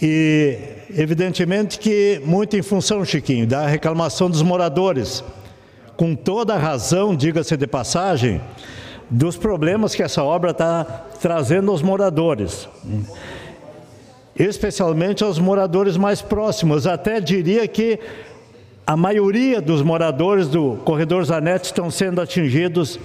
e 0.01 0.59
evidentemente 0.91 1.79
que 1.79 2.21
muito 2.25 2.57
em 2.57 2.63
função, 2.63 3.05
Chiquinho, 3.05 3.47
da 3.47 3.67
reclamação 3.67 4.29
dos 4.29 4.43
moradores, 4.43 5.23
com 5.97 6.15
toda 6.15 6.55
a 6.55 6.59
razão, 6.59 7.15
diga-se 7.17 7.57
de 7.57 7.67
passagem, 7.67 8.41
dos 9.09 9.37
problemas 9.37 9.95
que 9.95 10.03
essa 10.03 10.23
obra 10.23 10.51
está 10.51 10.85
trazendo 11.21 11.71
aos 11.71 11.83
moradores 11.83 12.69
especialmente 14.39 15.25
aos 15.25 15.39
moradores 15.39 15.97
mais 15.97 16.21
próximos. 16.21 16.87
Até 16.87 17.21
diria 17.21 17.67
que 17.67 17.99
a 18.87 18.97
maioria 18.97 19.61
dos 19.61 19.83
moradores 19.83 20.49
do 20.49 20.77
corredor 20.85 21.25
Zanetti 21.25 21.67
estão 21.67 21.91
sendo 21.91 22.21
atingidos 22.21 23.01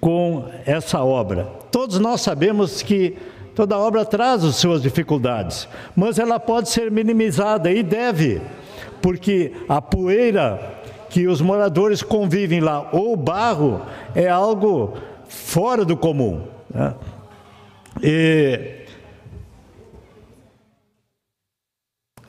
com 0.00 0.46
essa 0.66 1.02
obra. 1.02 1.44
Todos 1.70 1.98
nós 1.98 2.20
sabemos 2.20 2.82
que 2.82 3.16
toda 3.54 3.78
obra 3.78 4.04
traz 4.04 4.42
as 4.44 4.56
suas 4.56 4.82
dificuldades, 4.82 5.68
mas 5.94 6.18
ela 6.18 6.40
pode 6.40 6.68
ser 6.68 6.90
minimizada 6.90 7.70
e 7.70 7.82
deve, 7.82 8.40
porque 9.00 9.52
a 9.68 9.80
poeira 9.80 10.82
que 11.14 11.28
os 11.28 11.40
moradores 11.40 12.02
convivem 12.02 12.58
lá, 12.58 12.90
o 12.92 13.14
barro, 13.14 13.80
é 14.16 14.28
algo 14.28 14.94
fora 15.28 15.84
do 15.84 15.96
comum. 15.96 16.42
Né? 16.68 16.92
E 18.02 18.84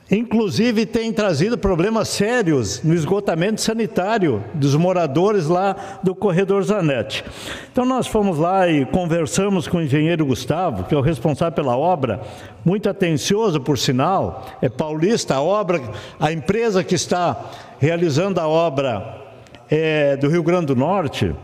Inclusive 0.08 0.86
tem 0.86 1.12
trazido 1.12 1.58
problemas 1.58 2.08
sérios 2.08 2.80
no 2.84 2.94
esgotamento 2.94 3.60
sanitário 3.60 4.44
dos 4.54 4.76
moradores 4.76 5.48
lá 5.48 5.98
do 6.00 6.14
corredor 6.14 6.62
Zanetti. 6.62 7.24
Então 7.72 7.84
nós 7.84 8.06
fomos 8.06 8.38
lá 8.38 8.68
e 8.68 8.86
conversamos 8.86 9.66
com 9.66 9.78
o 9.78 9.82
engenheiro 9.82 10.24
Gustavo, 10.24 10.84
que 10.84 10.94
é 10.94 10.96
o 10.96 11.00
responsável 11.00 11.56
pela 11.56 11.76
obra, 11.76 12.20
muito 12.64 12.88
atencioso 12.88 13.60
por 13.60 13.78
sinal, 13.78 14.46
é 14.62 14.68
paulista, 14.68 15.34
a 15.34 15.42
obra, 15.42 15.82
a 16.20 16.30
empresa 16.30 16.84
que 16.84 16.94
está 16.94 17.50
realizando 17.78 18.40
a 18.40 18.48
obra 18.48 19.22
é 19.70 20.16
do 20.16 20.28
Rio 20.28 20.42
Grande 20.42 20.66
do 20.66 20.76
Norte, 20.76 21.34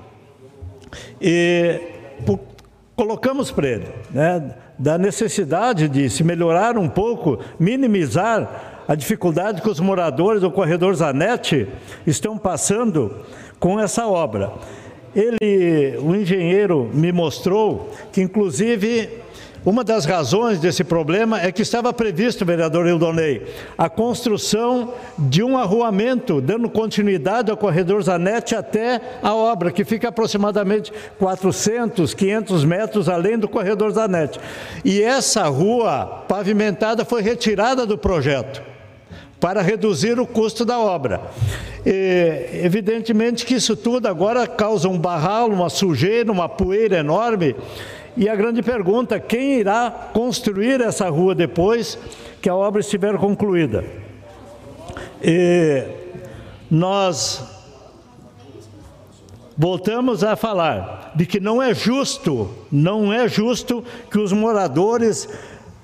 e 1.21 1.81
colocamos 2.95 3.51
para 3.51 3.69
ele, 3.69 3.89
né? 4.11 4.55
da 4.79 4.99
necessidade 4.99 5.89
de 5.89 6.11
se 6.11 6.25
melhorar 6.25 6.77
um 6.77 6.89
pouco, 6.89 7.39
minimizar 7.59 8.83
a 8.87 8.95
dificuldade 8.95 9.63
que 9.63 9.69
os 9.69 9.81
moradores 9.81 10.41
do 10.41 10.51
corredor 10.51 10.95
Zanetti 10.95 11.69
estão 12.07 12.37
passando 12.37 13.19
com 13.59 13.79
essa 13.79 14.07
obra. 14.07 14.53
Ele, 15.15 15.97
o 15.99 16.15
engenheiro 16.15 16.91
me 16.93 17.13
mostrou 17.13 17.91
que 18.11 18.21
inclusive 18.21 19.22
uma 19.65 19.85
das 19.85 20.05
razões 20.05 20.59
desse 20.59 20.83
problema 20.83 21.41
é 21.41 21.53
que 21.53 21.63
estava 21.63 21.93
previsto, 21.93 22.45
vereador 22.45 22.87
Ildonei, 22.87 23.47
a 23.79 23.89
construção 23.89 24.93
de 25.17 25.43
um 25.43 25.57
arruamento, 25.57 26.41
dando 26.41 26.69
continuidade 26.69 27.49
ao 27.49 27.57
corredor 27.57 28.03
Zanetti 28.03 28.57
até 28.57 29.01
a 29.23 29.35
obra, 29.35 29.71
que 29.71 29.85
fica 29.85 30.09
aproximadamente 30.09 30.93
400, 31.17 32.13
500 32.13 32.65
metros 32.65 33.09
além 33.09 33.39
do 33.39 33.49
corredor 33.49 33.93
Zanetti. 33.93 34.41
E 34.85 35.01
essa 35.01 35.45
rua 35.45 36.25
pavimentada 36.27 37.05
foi 37.05 37.23
retirada 37.23 37.87
do 37.87 37.97
projeto 37.97 38.63
para 39.39 39.61
reduzir 39.61 40.19
o 40.21 40.27
custo 40.27 40.65
da 40.65 40.79
obra. 40.79 41.21
E, 41.85 42.61
evidentemente 42.65 43.45
que 43.45 43.55
isso 43.55 43.77
tudo 43.77 44.07
agora 44.07 44.47
causa 44.47 44.89
um 44.89 44.99
barralo, 44.99 45.53
uma 45.53 45.69
sujeira, 45.69 46.31
uma 46.31 46.49
poeira 46.49 46.99
enorme 46.99 47.55
e 48.17 48.29
a 48.29 48.37
grande 48.37 48.63
pergunta: 48.63 49.19
quem 49.19 49.59
irá 49.59 50.11
construir 50.13 50.81
essa 50.81 51.09
rua 51.09 51.35
depois 51.35 51.99
que 52.41 52.49
a 52.49 52.55
obra 52.55 52.81
estiver 52.81 53.17
concluída? 53.17 53.85
E 55.23 55.85
nós 56.71 57.43
voltamos 59.57 60.25
a 60.25 60.37
falar 60.37 61.13
de 61.15 61.27
que 61.27 61.39
não 61.39 61.63
é 61.63 61.75
justo, 61.75 62.51
não 62.71 63.13
é 63.13 63.29
justo 63.29 63.85
que 64.11 64.19
os 64.19 64.33
moradores 64.33 65.29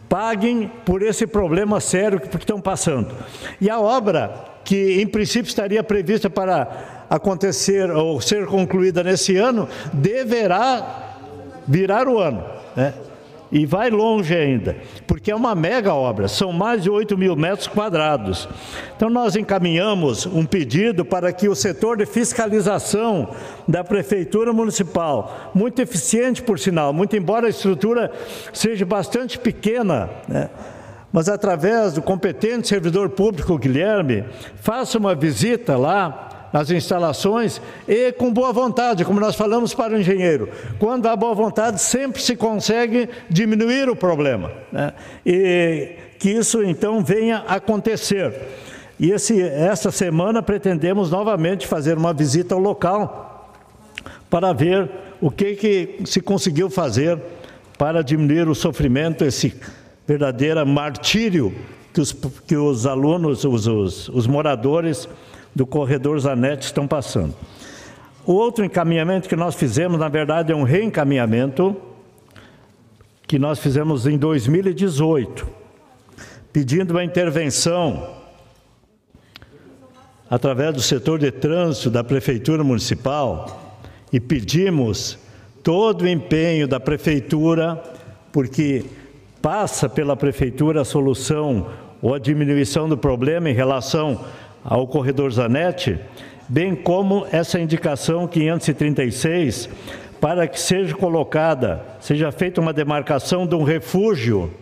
paguem 0.09 0.71
por 0.85 1.03
esse 1.03 1.27
problema 1.27 1.81
sério 1.81 2.19
que 2.19 2.35
estão 2.37 2.61
passando. 2.61 3.15
E 3.61 3.69
a 3.69 3.79
obra, 3.79 4.35
que 4.65 5.01
em 5.01 5.07
princípio 5.07 5.49
estaria 5.49 5.83
prevista 5.83 6.31
para 6.31 7.07
acontecer 7.11 7.91
ou 7.91 8.21
ser 8.21 8.47
concluída 8.47 9.05
nesse 9.05 9.37
ano, 9.37 9.69
deverá 9.93 11.08
virar 11.69 12.09
o 12.09 12.19
ano. 12.19 12.43
Né? 12.75 12.95
e 13.51 13.65
vai 13.65 13.91
longe 13.91 14.35
ainda, 14.35 14.77
porque 15.07 15.31
é 15.31 15.35
uma 15.35 15.55
mega 15.55 15.95
obra, 15.95 16.29
são 16.29 16.53
mais 16.53 16.83
de 16.83 16.91
8 16.91 17.17
mil 17.17 17.35
metros 17.35 17.67
quadrados. 17.67 18.49
Então, 18.97 19.09
nós 19.09 19.37
encaminhamos 19.37 20.27
um 20.27 20.45
pedido 20.45 21.05
para 21.05 21.33
que 21.33 21.49
o 21.49 21.55
setor 21.55 21.97
de 21.97 22.07
fiscalização 22.07 23.31
da 23.67 23.83
Prefeitura 23.83 24.53
Municipal, 24.53 25.51
muito 25.55 25.81
eficiente 25.81 26.43
por 26.43 26.59
sinal, 26.59 26.93
muito 26.93 27.17
embora 27.17 27.47
a 27.47 27.51
estrutura 27.51 28.13
seja 28.53 28.85
bastante 28.85 29.39
pequena, 29.39 30.11
né? 30.29 30.51
mas 31.11 31.29
através 31.29 31.95
do 31.95 32.03
competente 32.03 32.69
servidor 32.69 33.09
público 33.09 33.57
Guilherme, 33.57 34.25
faça 34.57 34.99
uma 34.99 35.15
visita 35.15 35.75
lá 35.77 36.38
nas 36.53 36.71
instalações 36.71 37.61
e 37.87 38.13
com 38.13 38.33
boa 38.33 38.53
vontade, 38.53 39.05
como 39.05 39.21
nós 39.21 39.35
falamos 39.35 39.75
para 39.75 39.95
o 39.95 40.01
engenheiro. 40.01 40.49
Quando 40.79 41.07
há 41.07 41.17
boa 41.17 41.35
vontade, 41.35 41.81
sempre 41.81 42.23
se 42.23 42.37
consegue 42.37 43.09
diminuir 43.29 43.89
o 43.89 43.97
problema. 43.97 44.51
Né? 44.73 44.93
E 45.25 45.97
que 46.19 46.31
isso 46.31 46.63
então 46.63 47.03
venha 47.03 47.45
acontecer. 47.47 48.33
E 48.99 49.13
esse, 49.13 49.41
essa 49.41 49.91
semana 49.91 50.43
pretendemos 50.43 51.11
novamente 51.11 51.67
fazer 51.67 51.97
uma 51.97 52.13
visita 52.13 52.55
ao 52.55 52.61
local 52.61 53.55
para 54.29 54.53
ver 54.53 54.91
o 55.21 55.31
que, 55.31 55.55
que 55.55 56.01
se 56.05 56.21
conseguiu 56.21 56.69
fazer 56.69 57.19
para 57.77 58.03
diminuir 58.03 58.49
o 58.49 58.55
sofrimento, 58.55 59.25
esse 59.25 59.55
verdadeiro 60.07 60.67
martírio 60.67 61.55
que 61.93 62.01
os, 62.01 62.13
que 62.47 62.57
os 62.57 62.87
alunos, 62.87 63.45
os, 63.45 63.67
os, 63.67 64.09
os 64.09 64.27
moradores 64.27 65.09
do 65.55 65.67
corredor 65.67 66.19
Zanetti 66.19 66.67
estão 66.67 66.87
passando. 66.87 67.35
O 68.25 68.33
outro 68.33 68.65
encaminhamento 68.65 69.29
que 69.29 69.37
nós 69.37 69.55
fizemos, 69.55 69.99
na 69.99 70.09
verdade, 70.09 70.53
é 70.53 70.57
um 70.57 70.63
reencaminhamento 70.63 71.77
que 73.27 73.39
nós 73.39 73.59
fizemos 73.59 74.07
em 74.07 74.17
2018, 74.19 75.47
pedindo 76.53 76.93
uma 76.93 77.05
intervenção 77.05 78.17
através 80.31 80.75
do 80.75 80.83
setor 80.83 81.19
de 81.19 81.31
trânsito 81.31 81.91
da 81.91 82.05
Prefeitura 82.05 82.63
Municipal 82.63 83.79
e 84.13 84.21
pedimos 84.21 85.19
todo 85.63 86.03
o 86.03 86.09
empenho 86.09 86.69
da 86.69 86.79
Prefeitura, 86.79 87.83
porque 88.33 88.85
passa 89.41 89.89
pela 89.89 90.17
Prefeitura 90.17 90.83
a 90.83 90.85
solução 90.85 91.69
ou 92.01 92.15
a 92.15 92.19
diminuição 92.19 92.89
do 92.89 92.97
problema 92.97 93.51
em 93.51 93.55
relação 93.55 94.21
ao 94.69 94.87
corredor 94.87 95.33
Zanetti, 95.33 95.99
bem 96.47 96.77
como 96.77 97.27
essa 97.33 97.59
indicação 97.59 98.29
536 98.29 99.71
para 100.21 100.47
que 100.47 100.61
seja 100.61 100.95
colocada, 100.95 101.83
seja 102.01 102.31
feita 102.31 102.61
uma 102.61 102.73
demarcação 102.73 103.47
de 103.47 103.55
um 103.55 103.63
refúgio 103.63 104.53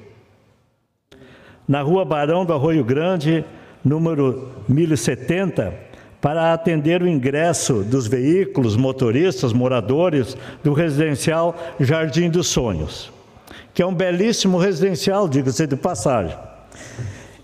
na 1.66 1.82
Rua 1.82 2.04
Barão 2.04 2.44
do 2.44 2.52
Arroio 2.52 2.84
Grande, 2.84 3.44
número 3.84 4.52
1070, 4.68 5.74
para 6.20 6.52
atender 6.52 7.02
o 7.02 7.08
ingresso 7.08 7.82
dos 7.82 8.06
veículos, 8.06 8.76
motoristas, 8.76 9.52
moradores 9.52 10.36
do 10.62 10.72
residencial 10.72 11.56
Jardim 11.80 12.30
dos 12.30 12.46
Sonhos, 12.46 13.12
que 13.74 13.82
é 13.82 13.86
um 13.86 13.94
belíssimo 13.94 14.56
residencial, 14.56 15.28
diga-se 15.28 15.66
de 15.66 15.74
passagem. 15.74 16.36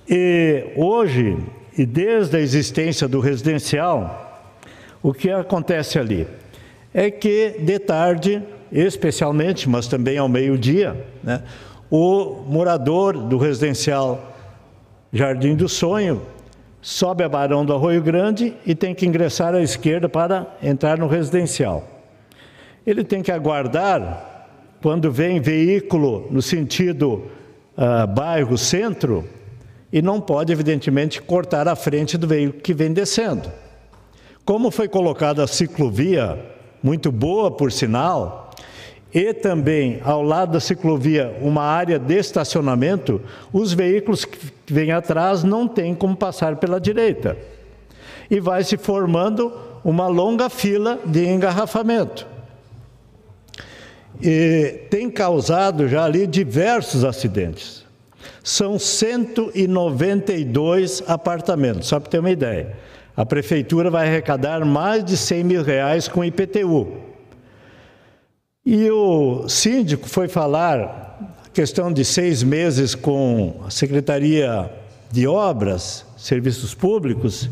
E 0.09 0.72
hoje 0.77 1.38
e 1.76 1.87
desde 1.87 2.37
a 2.37 2.40
existência 2.40 3.08
do 3.08 3.20
residencial, 3.20 4.50
o 5.02 5.12
que 5.12 5.30
acontece 5.30 5.98
ali? 5.98 6.26
É 6.92 7.11
que 7.11 7.56
de 7.58 7.78
tarde, 7.78 8.42
especialmente, 8.70 9.68
mas 9.68 9.87
também 9.87 10.18
ao 10.18 10.28
meio-dia, 10.28 11.04
né, 11.22 11.42
o 11.90 12.42
morador 12.46 13.16
do 13.16 13.38
residencial 13.38 14.32
Jardim 15.12 15.54
do 15.54 15.68
Sonho 15.68 16.22
sobe 16.80 17.22
a 17.22 17.28
Barão 17.28 17.64
do 17.64 17.72
Arroio 17.72 18.02
Grande 18.02 18.54
e 18.66 18.74
tem 18.74 18.94
que 18.94 19.06
ingressar 19.06 19.54
à 19.54 19.62
esquerda 19.62 20.08
para 20.08 20.46
entrar 20.62 20.98
no 20.98 21.06
residencial. 21.06 21.87
Ele 22.87 23.04
tem 23.04 23.22
que 23.22 23.30
aguardar, 23.30 24.48
quando 24.82 25.12
vem 25.12 25.40
veículo 25.40 26.26
no 26.30 26.42
sentido 26.42 27.24
uh, 27.76 28.06
bairro 28.08 28.58
centro, 28.58 29.24
e 29.92 30.00
não 30.00 30.20
pode, 30.20 30.52
evidentemente, 30.52 31.20
cortar 31.20 31.68
a 31.68 31.76
frente 31.76 32.16
do 32.16 32.26
veículo 32.26 32.62
que 32.62 32.72
vem 32.72 32.92
descendo. 32.92 33.50
Como 34.44 34.70
foi 34.70 34.88
colocada 34.88 35.44
a 35.44 35.46
ciclovia, 35.46 36.38
muito 36.83 37.12
boa 37.12 37.50
por 37.50 37.70
sinal, 37.70 38.50
e 39.14 39.35
também 39.35 40.00
ao 40.02 40.22
lado 40.22 40.52
da 40.52 40.61
ciclovia 40.61 41.37
uma 41.42 41.62
área 41.62 41.98
de 41.98 42.14
estacionamento, 42.14 43.20
os 43.52 43.72
veículos 43.72 44.24
que 44.24 44.38
vêm 44.66 44.90
atrás 44.90 45.44
não 45.44 45.68
têm 45.68 45.94
como 45.94 46.16
passar 46.16 46.57
pela 46.57 46.81
direita. 46.81 47.37
E 48.31 48.40
vai 48.40 48.64
se 48.64 48.78
formando 48.78 49.52
uma 49.85 50.07
longa 50.07 50.48
fila 50.48 50.98
de 51.05 51.26
engarrafamento. 51.26 52.26
E 54.22 54.87
tem 54.88 55.11
causado 55.11 55.87
já 55.88 56.05
ali 56.05 56.26
diversos 56.26 57.05
acidentes. 57.05 57.82
São 58.42 58.78
192 58.78 61.02
apartamentos, 61.07 61.88
só 61.88 62.00
para 62.00 62.11
ter 62.11 62.18
uma 62.18 62.31
ideia. 62.31 62.76
A 63.16 63.24
prefeitura 63.24 63.90
vai 63.90 64.09
arrecadar 64.09 64.64
mais 64.64 65.05
de 65.05 65.16
100 65.16 65.44
mil 65.44 65.62
reais 65.62 66.09
com 66.09 66.24
IPTU. 66.24 66.96
E 68.64 68.90
o 68.90 69.48
síndico 69.48 70.09
foi 70.09 70.28
falar 70.28 71.38
questão 71.52 71.92
de 71.92 72.05
seis 72.05 72.42
meses 72.42 72.94
com 72.94 73.61
a 73.66 73.70
Secretaria 73.70 74.70
de 75.11 75.26
Obras, 75.26 76.07
Serviços 76.16 76.74
Públicos, 76.74 77.50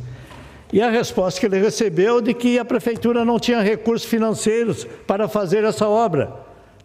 e 0.72 0.80
a 0.80 0.88
resposta 0.88 1.38
que 1.38 1.46
ele 1.46 1.60
recebeu 1.60 2.20
de 2.20 2.32
que 2.32 2.58
a 2.58 2.64
prefeitura 2.64 3.24
não 3.24 3.38
tinha 3.38 3.60
recursos 3.60 4.08
financeiros 4.08 4.86
para 5.06 5.28
fazer 5.28 5.64
essa 5.64 5.86
obra. 5.86 6.32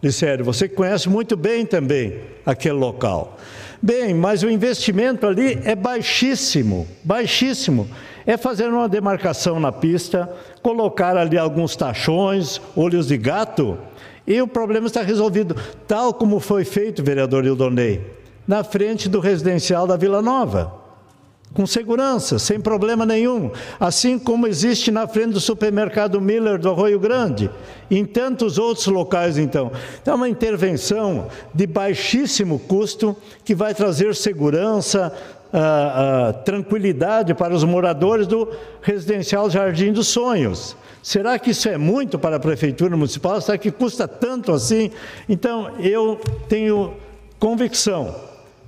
Disseram, 0.02 0.44
você 0.44 0.68
conhece 0.68 1.08
muito 1.08 1.36
bem 1.36 1.64
também 1.64 2.20
aquele 2.44 2.74
local. 2.74 3.38
Bem, 3.80 4.14
mas 4.14 4.42
o 4.42 4.50
investimento 4.50 5.26
ali 5.26 5.60
é 5.64 5.74
baixíssimo, 5.74 6.86
baixíssimo. 7.04 7.88
É 8.24 8.36
fazer 8.36 8.68
uma 8.68 8.88
demarcação 8.88 9.60
na 9.60 9.70
pista, 9.70 10.28
colocar 10.62 11.16
ali 11.16 11.38
alguns 11.38 11.76
tachões, 11.76 12.60
olhos 12.74 13.06
de 13.06 13.16
gato, 13.16 13.78
e 14.26 14.40
o 14.42 14.48
problema 14.48 14.86
está 14.86 15.02
resolvido, 15.02 15.54
tal 15.86 16.12
como 16.12 16.40
foi 16.40 16.64
feito, 16.64 17.04
vereador 17.04 17.44
Ildonei, 17.44 18.04
na 18.48 18.64
frente 18.64 19.08
do 19.08 19.20
residencial 19.20 19.86
da 19.86 19.96
Vila 19.96 20.20
Nova 20.20 20.85
com 21.54 21.66
segurança, 21.66 22.38
sem 22.38 22.60
problema 22.60 23.06
nenhum, 23.06 23.50
assim 23.80 24.18
como 24.18 24.46
existe 24.46 24.90
na 24.90 25.08
frente 25.08 25.32
do 25.32 25.40
supermercado 25.40 26.20
Miller 26.20 26.58
do 26.58 26.68
Arroio 26.68 27.00
Grande, 27.00 27.50
em 27.90 28.04
tantos 28.04 28.58
outros 28.58 28.86
locais 28.86 29.38
então. 29.38 29.72
Então 30.02 30.12
é 30.12 30.16
uma 30.16 30.28
intervenção 30.28 31.28
de 31.54 31.66
baixíssimo 31.66 32.58
custo 32.58 33.16
que 33.42 33.54
vai 33.54 33.74
trazer 33.74 34.14
segurança, 34.14 35.12
ah, 35.52 36.28
ah, 36.28 36.32
tranquilidade 36.32 37.32
para 37.32 37.54
os 37.54 37.64
moradores 37.64 38.26
do 38.26 38.48
residencial 38.82 39.48
Jardim 39.48 39.92
dos 39.92 40.08
Sonhos. 40.08 40.76
Será 41.02 41.38
que 41.38 41.52
isso 41.52 41.68
é 41.68 41.78
muito 41.78 42.18
para 42.18 42.36
a 42.36 42.40
prefeitura 42.40 42.96
municipal? 42.96 43.40
Será 43.40 43.56
que 43.56 43.70
custa 43.70 44.08
tanto 44.08 44.52
assim? 44.52 44.90
Então 45.28 45.70
eu 45.78 46.20
tenho 46.48 46.94
convicção 47.38 48.14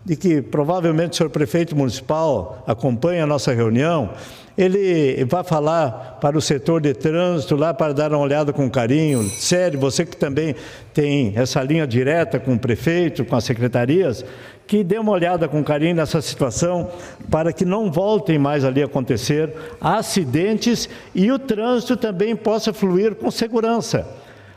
de 0.09 0.17
que 0.17 0.41
provavelmente 0.41 1.13
o 1.13 1.17
senhor 1.17 1.29
prefeito 1.29 1.77
municipal 1.77 2.65
acompanha 2.67 3.25
a 3.25 3.27
nossa 3.27 3.53
reunião, 3.53 4.09
ele 4.57 5.23
vai 5.27 5.45
falar 5.45 6.17
para 6.19 6.37
o 6.37 6.41
setor 6.41 6.81
de 6.81 6.95
trânsito 6.95 7.55
lá 7.55 7.75
para 7.75 7.93
dar 7.93 8.11
uma 8.11 8.19
olhada 8.19 8.51
com 8.51 8.71
carinho. 8.71 9.23
Sério, 9.25 9.79
você 9.79 10.07
que 10.07 10.17
também 10.17 10.55
tem 10.95 11.35
essa 11.37 11.63
linha 11.63 11.87
direta 11.87 12.41
com 12.41 12.55
o 12.55 12.59
prefeito, 12.59 13.23
com 13.23 13.37
as 13.37 13.45
secretarias, 13.45 14.25
que 14.67 14.83
dê 14.83 14.99
uma 14.99 15.13
olhada 15.13 15.47
com 15.47 15.63
carinho 15.63 15.97
nessa 15.97 16.23
situação 16.23 16.89
para 17.31 17.53
que 17.53 17.67
não 17.67 17.93
voltem 17.93 18.39
mais 18.39 18.65
ali 18.65 18.83
a 18.83 18.87
acontecer 18.87 19.53
acidentes 19.79 20.89
e 21.15 21.31
o 21.31 21.39
trânsito 21.39 21.99
também 21.99 22.35
possa 22.35 22.73
fluir 22.73 23.15
com 23.15 23.31
segurança. 23.31 24.09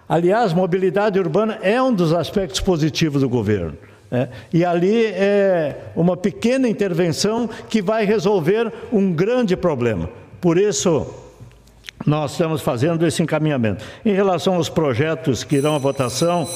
Aliás, 0.07 0.53
mobilidade 0.53 1.19
urbana 1.19 1.59
é 1.61 1.81
um 1.81 1.93
dos 1.93 2.13
aspectos 2.13 2.61
positivos 2.61 3.21
do 3.21 3.27
governo. 3.27 3.90
É, 4.11 4.27
e 4.51 4.65
ali 4.65 5.05
é 5.05 5.91
uma 5.95 6.17
pequena 6.17 6.67
intervenção 6.67 7.49
que 7.69 7.81
vai 7.81 8.05
resolver 8.05 8.71
um 8.91 9.13
grande 9.13 9.55
problema. 9.55 10.09
Por 10.41 10.57
isso, 10.57 11.07
nós 12.05 12.31
estamos 12.31 12.61
fazendo 12.61 13.05
esse 13.07 13.23
encaminhamento. 13.23 13.85
Em 14.05 14.13
relação 14.13 14.55
aos 14.55 14.67
projetos 14.67 15.43
que 15.43 15.55
irão 15.55 15.75
à 15.75 15.77
votação, 15.77 16.47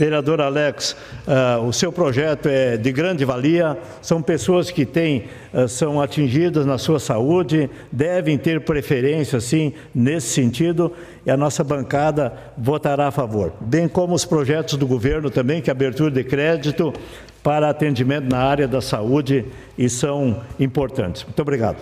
vereador 0.00 0.40
Alex, 0.40 0.96
uh, 1.26 1.62
o 1.62 1.72
seu 1.72 1.92
projeto 1.92 2.48
é 2.48 2.78
de 2.78 2.90
grande 2.90 3.22
valia, 3.22 3.76
são 4.00 4.22
pessoas 4.22 4.70
que 4.70 4.86
têm, 4.86 5.26
uh, 5.52 5.68
são 5.68 6.00
atingidas 6.00 6.64
na 6.64 6.78
sua 6.78 6.98
saúde, 6.98 7.68
devem 7.92 8.38
ter 8.38 8.62
preferência, 8.62 9.38
sim, 9.40 9.74
nesse 9.94 10.28
sentido, 10.28 10.90
e 11.26 11.30
a 11.30 11.36
nossa 11.36 11.62
bancada 11.62 12.32
votará 12.56 13.08
a 13.08 13.10
favor. 13.10 13.52
Bem 13.60 13.86
como 13.86 14.14
os 14.14 14.24
projetos 14.24 14.76
do 14.76 14.86
governo 14.86 15.28
também, 15.28 15.60
que 15.60 15.68
é 15.68 15.72
abertura 15.72 16.10
de 16.10 16.24
crédito 16.24 16.94
para 17.42 17.68
atendimento 17.68 18.28
na 18.28 18.38
área 18.38 18.66
da 18.66 18.80
saúde, 18.80 19.44
e 19.76 19.88
são 19.88 20.40
importantes. 20.58 21.24
Muito 21.24 21.40
obrigado. 21.42 21.76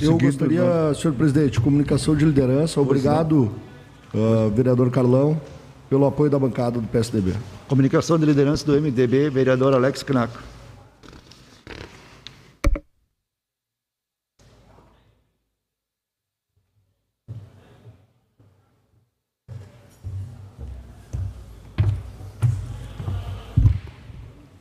Eu 0.00 0.16
gostaria, 0.16 0.62
senhor 0.94 1.14
presidente, 1.14 1.60
comunicação 1.60 2.16
de 2.16 2.24
liderança. 2.24 2.80
Obrigado, 2.80 3.52
uh, 4.14 4.48
vereador 4.54 4.90
Carlão, 4.90 5.38
pelo 5.90 6.06
apoio 6.06 6.30
da 6.30 6.38
bancada 6.38 6.80
do 6.80 6.86
PSDB. 6.86 7.34
Comunicação 7.66 8.16
de 8.16 8.24
liderança 8.24 8.64
do 8.64 8.80
MDB, 8.80 9.28
vereador 9.28 9.74
Alex 9.74 10.04
Knack. 10.04 10.32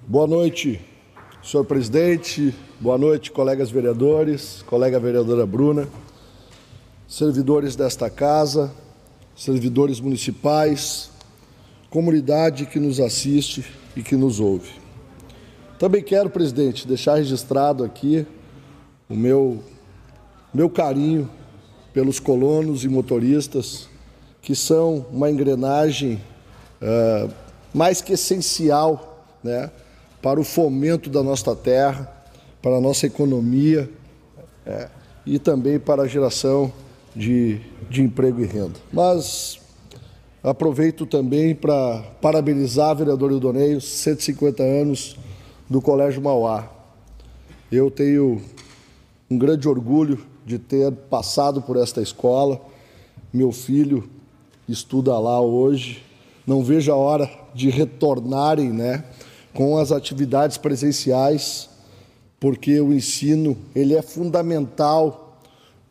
Boa 0.07 0.25
noite, 0.25 0.81
senhor 1.43 1.63
presidente. 1.63 2.55
Boa 2.79 2.97
noite, 2.97 3.29
colegas 3.29 3.69
vereadores, 3.69 4.63
colega 4.63 4.99
vereadora 4.99 5.45
Bruna, 5.45 5.87
servidores 7.07 7.75
desta 7.75 8.09
casa, 8.09 8.71
servidores 9.35 9.99
municipais, 9.99 11.11
comunidade 11.89 12.65
que 12.65 12.79
nos 12.79 12.99
assiste 12.99 13.65
e 13.95 14.03
que 14.03 14.15
nos 14.15 14.39
ouve. 14.39 14.69
Também 15.77 16.03
quero, 16.03 16.29
presidente, 16.29 16.87
deixar 16.87 17.15
registrado 17.15 17.83
aqui 17.83 18.25
o 19.09 19.15
meu, 19.15 19.59
meu 20.53 20.69
carinho 20.69 21.29
pelos 21.93 22.19
colonos 22.19 22.83
e 22.83 22.87
motoristas, 22.87 23.87
que 24.41 24.55
são 24.55 25.05
uma 25.11 25.29
engrenagem 25.29 26.21
uh, 26.81 27.31
mais 27.73 28.01
que 28.01 28.13
essencial 28.13 29.25
né, 29.43 29.71
para 30.21 30.39
o 30.39 30.43
fomento 30.43 31.09
da 31.09 31.23
nossa 31.23 31.55
terra, 31.55 32.11
para 32.61 32.75
a 32.75 32.81
nossa 32.81 33.07
economia 33.07 33.89
é, 34.65 34.89
e 35.25 35.39
também 35.39 35.79
para 35.79 36.03
a 36.03 36.07
geração 36.07 36.71
de, 37.15 37.61
de 37.89 38.01
emprego 38.01 38.41
e 38.41 38.45
renda. 38.45 38.79
Mas 38.91 39.58
aproveito 40.49 41.05
também 41.05 41.53
para 41.53 42.01
parabenizar 42.21 42.89
a 42.89 42.93
vereadora 42.95 43.33
Ildoneio, 43.33 43.79
150 43.79 44.63
anos 44.63 45.15
do 45.69 45.79
Colégio 45.79 46.21
Mauá. 46.21 46.67
Eu 47.71 47.91
tenho 47.91 48.41
um 49.29 49.37
grande 49.37 49.67
orgulho 49.67 50.25
de 50.43 50.57
ter 50.57 50.91
passado 50.91 51.61
por 51.61 51.77
esta 51.77 52.01
escola. 52.01 52.59
Meu 53.31 53.51
filho 53.51 54.09
estuda 54.67 55.17
lá 55.19 55.39
hoje. 55.39 56.03
Não 56.47 56.63
vejo 56.63 56.91
a 56.91 56.95
hora 56.95 57.29
de 57.53 57.69
retornarem 57.69 58.71
né, 58.71 59.03
com 59.53 59.77
as 59.77 59.91
atividades 59.91 60.57
presenciais, 60.57 61.69
porque 62.39 62.81
o 62.81 62.91
ensino 62.91 63.55
ele 63.75 63.95
é 63.95 64.01
fundamental 64.01 65.37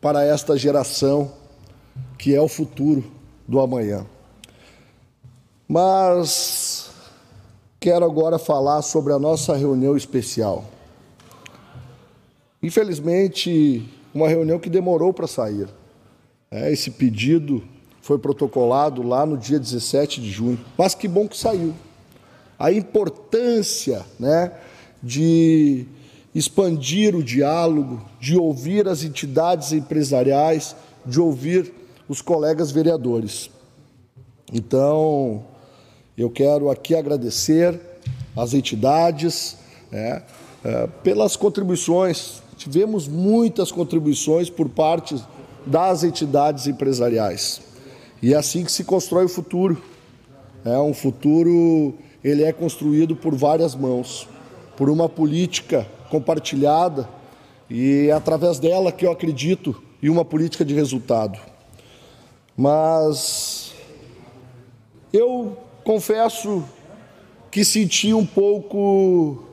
para 0.01 0.25
esta 0.25 0.57
geração 0.57 1.31
que 2.17 2.35
é 2.35 2.41
o 2.41 2.47
futuro 2.49 3.05
do 3.47 3.61
amanhã. 3.61 4.05
Mas 5.71 6.89
quero 7.79 8.03
agora 8.03 8.39
falar 8.39 8.81
sobre 8.81 9.13
a 9.13 9.19
nossa 9.19 9.55
reunião 9.55 9.95
especial. 9.95 10.65
Infelizmente, 12.63 13.87
uma 14.11 14.27
reunião 14.27 14.57
que 14.57 14.67
demorou 14.67 15.13
para 15.13 15.27
sair. 15.27 15.69
É, 16.49 16.73
esse 16.73 16.89
pedido 16.89 17.63
foi 18.01 18.17
protocolado 18.17 19.03
lá 19.03 19.27
no 19.27 19.37
dia 19.37 19.59
17 19.59 20.19
de 20.19 20.31
junho, 20.31 20.59
mas 20.75 20.95
que 20.95 21.07
bom 21.07 21.27
que 21.27 21.37
saiu. 21.37 21.75
A 22.57 22.71
importância 22.71 24.03
né, 24.19 24.51
de 25.03 25.85
expandir 26.33 27.15
o 27.15 27.23
diálogo, 27.23 28.03
de 28.19 28.35
ouvir 28.35 28.87
as 28.87 29.03
entidades 29.03 29.71
empresariais, 29.71 30.75
de 31.05 31.21
ouvir 31.21 31.71
os 32.07 32.23
colegas 32.23 32.71
vereadores. 32.71 33.51
Então, 34.51 35.45
eu 36.21 36.29
quero 36.29 36.69
aqui 36.69 36.93
agradecer 36.93 37.79
às 38.35 38.53
entidades 38.53 39.55
né, 39.89 40.21
é, 40.63 40.87
pelas 41.01 41.37
contribuições. 41.37 42.41
Tivemos 42.57 43.07
muitas 43.07 43.71
contribuições 43.71 44.49
por 44.49 44.67
parte 44.67 45.15
das 45.65 46.03
entidades 46.03 46.67
empresariais. 46.67 47.61
E 48.21 48.33
é 48.33 48.37
assim 48.37 48.65
que 48.65 48.71
se 48.71 48.83
constrói 48.83 49.25
o 49.25 49.29
futuro. 49.29 49.81
É 50.65 50.77
um 50.77 50.93
futuro, 50.93 51.93
ele 52.21 52.43
é 52.43 52.51
construído 52.51 53.15
por 53.15 53.33
várias 53.33 53.73
mãos, 53.73 54.27
por 54.75 54.89
uma 54.89 55.07
política 55.07 55.87
compartilhada 56.09 57.07
e 57.69 58.07
é 58.09 58.11
através 58.11 58.59
dela 58.59 58.91
que 58.91 59.05
eu 59.05 59.11
acredito 59.11 59.81
em 60.03 60.09
uma 60.09 60.25
política 60.25 60.65
de 60.65 60.73
resultado. 60.73 61.39
Mas 62.57 63.73
eu 65.13 65.55
confesso 65.83 66.63
que 67.51 67.65
senti 67.65 68.13
um 68.13 68.25
pouco 68.25 69.43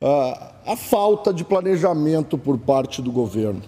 a, 0.00 0.52
a 0.66 0.76
falta 0.76 1.32
de 1.32 1.44
planejamento 1.44 2.36
por 2.36 2.58
parte 2.58 3.00
do 3.02 3.12
governo. 3.12 3.62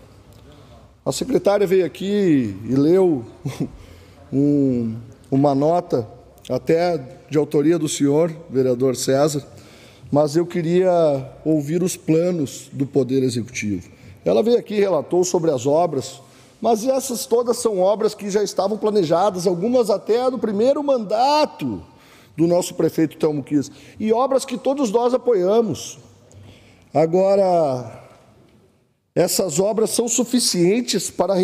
A 1.05 1.13
secretária 1.13 1.67
veio 1.67 1.85
aqui 1.85 2.57
e 2.65 2.75
leu 2.75 3.25
um, 4.33 4.97
uma 5.31 5.55
nota, 5.55 6.07
até 6.49 6.99
de 7.29 7.39
autoria 7.39 7.79
do 7.79 7.89
senhor, 7.89 8.33
vereador 8.49 8.97
César, 8.97 9.45
mas 10.11 10.37
eu 10.37 10.45
queria 10.47 11.31
ouvir 11.45 11.83
os 11.83 11.97
planos 11.97 12.69
do 12.73 12.87
Poder 12.87 13.23
Executivo. 13.23 13.89
Ela 14.25 14.43
veio 14.43 14.59
aqui 14.59 14.75
e 14.75 14.81
relatou 14.81 15.25
sobre 15.25 15.51
as 15.51 15.67
obras, 15.67 16.21
mas 16.63 16.87
essas 16.87 17.27
todas 17.27 17.59
são 17.59 17.79
obras 17.79 18.15
que 18.15 18.31
já 18.31 18.43
estavam 18.43 18.79
planejadas, 18.79 19.47
algumas 19.47 19.91
até 19.91 20.31
no 20.31 20.39
primeiro 20.39 20.83
mandato 20.83 21.83
do 22.35 22.47
nosso 22.47 22.75
prefeito 22.75 23.19
Telmo 23.19 23.43
Kiss, 23.43 23.71
e 24.01 24.11
obras 24.13 24.47
que 24.47 24.57
todos 24.57 24.91
nós 24.91 25.13
apoiamos. 25.13 25.99
Agora, 26.95 28.01
essas 29.15 29.61
obras 29.61 29.91
são 29.91 30.09
suficientes 30.09 31.11
para, 31.11 31.35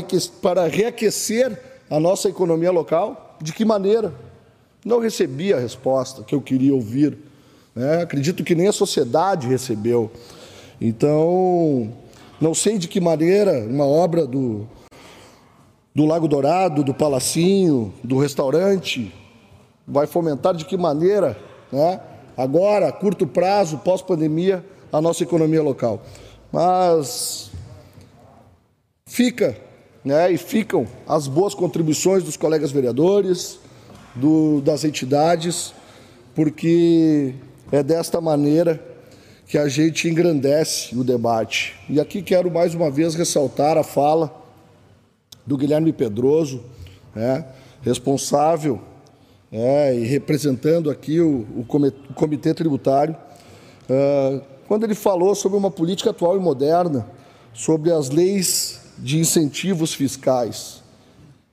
para 0.40 0.66
reaquecer 0.68 1.60
a 1.90 2.00
nossa 2.00 2.28
economia 2.30 2.70
local? 2.70 3.36
De 3.42 3.52
que 3.52 3.64
maneira? 3.64 4.14
Não 4.82 5.00
recebi 5.00 5.52
a 5.52 5.58
resposta 5.58 6.22
que 6.22 6.34
eu 6.34 6.40
queria 6.40 6.74
ouvir 6.74 7.28
né? 7.78 8.02
Acredito 8.02 8.42
que 8.42 8.56
nem 8.56 8.66
a 8.66 8.72
sociedade 8.72 9.46
recebeu. 9.46 10.10
Então, 10.80 11.92
não 12.40 12.52
sei 12.52 12.76
de 12.76 12.88
que 12.88 13.00
maneira 13.00 13.52
uma 13.52 13.86
obra 13.86 14.26
do, 14.26 14.66
do 15.98 16.06
Lago 16.06 16.28
Dourado, 16.28 16.84
do 16.84 16.94
Palacinho, 16.94 17.92
do 18.04 18.20
restaurante, 18.20 19.12
vai 19.84 20.06
fomentar 20.06 20.54
de 20.54 20.64
que 20.64 20.76
maneira, 20.76 21.36
né? 21.72 22.00
agora, 22.36 22.92
curto 22.92 23.26
prazo, 23.26 23.78
pós-pandemia, 23.78 24.64
a 24.92 25.00
nossa 25.00 25.24
economia 25.24 25.60
local. 25.60 26.00
Mas 26.52 27.50
fica, 29.06 29.56
né, 30.04 30.30
e 30.30 30.38
ficam 30.38 30.86
as 31.04 31.26
boas 31.26 31.52
contribuições 31.52 32.22
dos 32.22 32.36
colegas 32.36 32.70
vereadores, 32.70 33.58
do, 34.14 34.60
das 34.60 34.84
entidades, 34.84 35.74
porque 36.32 37.34
é 37.72 37.82
desta 37.82 38.20
maneira 38.20 38.80
que 39.48 39.58
a 39.58 39.66
gente 39.66 40.08
engrandece 40.08 40.96
o 40.96 41.02
debate. 41.02 41.74
E 41.90 41.98
aqui 41.98 42.22
quero 42.22 42.48
mais 42.52 42.72
uma 42.72 42.88
vez 42.88 43.16
ressaltar 43.16 43.76
a 43.76 43.82
fala 43.82 44.46
do 45.48 45.56
Guilherme 45.56 45.94
Pedroso, 45.94 46.62
né, 47.14 47.42
responsável 47.80 48.78
é, 49.50 49.98
e 49.98 50.04
representando 50.04 50.90
aqui 50.90 51.20
o, 51.20 51.46
o 51.56 52.14
Comitê 52.14 52.52
Tributário, 52.52 53.16
quando 54.66 54.84
ele 54.84 54.94
falou 54.94 55.34
sobre 55.34 55.56
uma 55.56 55.70
política 55.70 56.10
atual 56.10 56.36
e 56.36 56.38
moderna, 56.40 57.08
sobre 57.54 57.90
as 57.90 58.10
leis 58.10 58.82
de 58.98 59.18
incentivos 59.18 59.94
fiscais. 59.94 60.82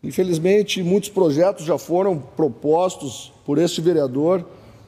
Infelizmente, 0.04 0.84
muitos 0.84 1.10
projetos 1.10 1.66
já 1.66 1.78
foram 1.78 2.18
propostos 2.18 3.32
por 3.46 3.58
este 3.58 3.80
vereador 3.80 4.46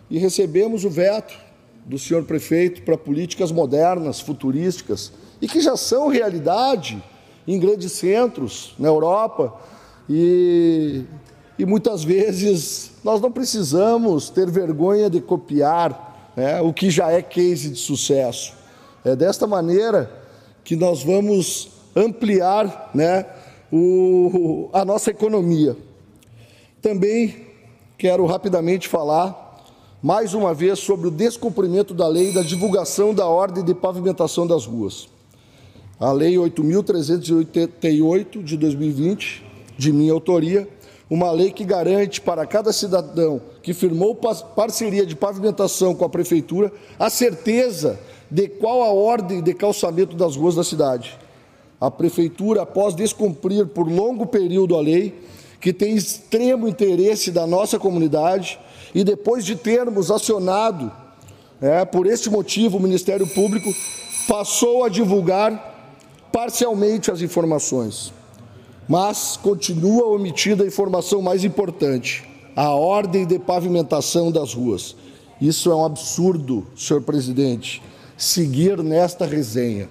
e 0.10 0.18
recebemos 0.18 0.84
o 0.84 0.90
veto 0.90 1.34
do 1.86 1.98
senhor 1.98 2.24
prefeito 2.26 2.82
para 2.82 2.98
políticas 2.98 3.54
modernas, 3.54 4.20
futurísticas, 4.20 5.14
e 5.42 5.48
que 5.48 5.62
já 5.62 5.78
são 5.78 6.10
realidade 6.10 7.02
em 7.48 7.60
grandes 7.60 7.94
centros 7.94 8.74
na 8.78 8.88
Europa 8.88 9.54
e, 10.10 11.04
e 11.58 11.66
muitas 11.66 12.04
vezes 12.04 12.92
nós 13.04 13.22
não 13.22 13.32
precisamos 13.32 14.30
ter 14.30 14.50
vergonha 14.50 15.10
de 15.10 15.22
copiar 15.22 16.32
né, 16.36 16.62
o 16.62 16.74
que 16.74 16.90
já 16.90 17.12
é 17.12 17.22
case 17.22 17.70
de 17.70 17.80
sucesso. 17.80 18.54
É 19.04 19.16
desta 19.16 19.48
maneira 19.48 20.12
que 20.64 20.76
nós 20.76 21.02
vamos 21.02 21.70
ampliar 21.96 22.92
né, 22.94 23.26
o, 23.72 24.70
a 24.74 24.84
nossa 24.84 25.12
economia. 25.12 25.76
Também 26.82 27.48
quero 27.98 28.26
rapidamente 28.26 28.88
falar 28.88 29.46
mais 30.02 30.34
uma 30.34 30.54
vez 30.54 30.80
sobre 30.80 31.08
o 31.08 31.12
descumprimento 31.12 31.94
da 31.94 32.08
lei 32.08 32.32
da 32.32 32.44
divulgação 32.44 33.14
da 33.14 33.26
ordem 33.26 33.64
de 33.64 33.74
pavimentação 33.74 34.46
das 34.46 34.66
ruas. 34.66 35.10
A 36.00 36.12
Lei 36.12 36.36
8.388 36.36 38.44
de 38.44 38.56
2020, 38.56 39.44
de 39.76 39.92
minha 39.92 40.14
autoria, 40.14 40.70
uma 41.10 41.32
lei 41.32 41.52
que 41.52 41.64
garante 41.64 42.22
para 42.22 42.46
cada 42.46 42.72
cidadão 42.72 43.42
que 43.64 43.74
firmou 43.74 44.14
parceria 44.56 45.08
de 45.08 45.16
pavimentação 45.16 45.96
com 45.96 46.06
a 46.06 46.10
Prefeitura 46.10 46.72
a 47.00 47.10
certeza 47.10 48.00
de 48.30 48.48
qual 48.48 48.84
a 48.84 48.92
ordem 48.92 49.42
de 49.42 49.56
calçamento 49.56 50.16
das 50.16 50.36
ruas 50.36 50.54
da 50.54 50.64
cidade. 50.64 51.18
A 51.82 51.90
Prefeitura, 51.90 52.62
após 52.62 52.94
descumprir 52.94 53.66
por 53.66 53.90
longo 53.90 54.28
período 54.28 54.76
a 54.76 54.82
lei, 54.82 55.20
que 55.60 55.74
tem 55.74 55.96
extremo 55.96 56.68
interesse 56.68 57.32
da 57.32 57.48
nossa 57.48 57.80
comunidade, 57.80 58.60
e 58.94 59.04
depois 59.04 59.44
de 59.44 59.56
termos 59.56 60.12
acionado, 60.12 60.92
é, 61.60 61.84
por 61.86 62.06
este 62.06 62.30
motivo, 62.30 62.78
o 62.78 62.82
Ministério 62.82 63.26
Público 63.26 63.74
passou 64.28 64.84
a 64.84 64.90
divulgar 64.90 65.76
parcialmente 66.38 67.10
as 67.10 67.20
informações, 67.24 68.14
mas 68.88 69.36
continua 69.42 70.06
omitida 70.06 70.64
a 70.64 70.68
informação 70.68 71.20
mais 71.20 71.44
importante, 71.44 72.24
a 72.56 72.70
ordem 72.76 73.26
de 73.26 73.40
pavimentação 73.40 74.32
das 74.32 74.54
ruas. 74.54 74.96
Isso 75.42 75.72
é 75.72 75.76
um 75.76 75.84
absurdo, 75.84 76.68
senhor 76.76 77.02
presidente, 77.02 77.82
seguir 78.16 78.84
nesta 78.84 79.26
resenha. 79.26 79.90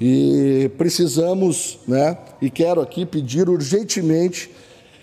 E 0.00 0.68
precisamos, 0.76 1.78
né, 1.86 2.18
e 2.40 2.50
quero 2.50 2.80
aqui 2.80 3.06
pedir 3.06 3.48
urgentemente 3.48 4.50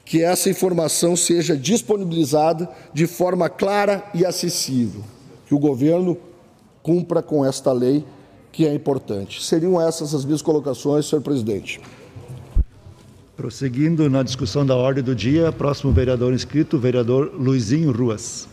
que 0.03 0.21
essa 0.21 0.49
informação 0.49 1.15
seja 1.15 1.55
disponibilizada 1.55 2.69
de 2.93 3.07
forma 3.07 3.47
clara 3.47 4.03
e 4.13 4.25
acessível, 4.25 5.05
que 5.47 5.55
o 5.55 5.59
governo 5.59 6.17
cumpra 6.83 7.21
com 7.21 7.45
esta 7.45 7.71
lei 7.71 8.03
que 8.51 8.65
é 8.65 8.73
importante. 8.73 9.43
Seriam 9.43 9.79
essas 9.79 10.13
as 10.13 10.25
minhas 10.25 10.41
colocações, 10.41 11.05
senhor 11.05 11.21
presidente. 11.21 11.79
Prosseguindo 13.35 14.09
na 14.09 14.21
discussão 14.21 14.65
da 14.65 14.75
ordem 14.75 15.03
do 15.03 15.15
dia, 15.15 15.51
próximo 15.51 15.93
vereador 15.93 16.33
inscrito, 16.33 16.77
vereador 16.77 17.31
Luizinho 17.33 17.91
Ruas. 17.91 18.47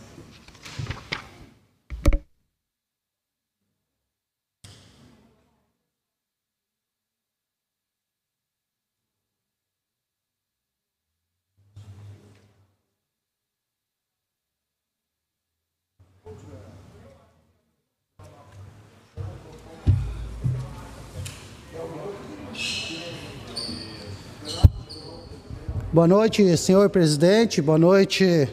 Boa 25.97 26.07
noite, 26.07 26.55
senhor 26.57 26.87
presidente. 26.91 27.59
Boa 27.59 27.79
noite, 27.79 28.47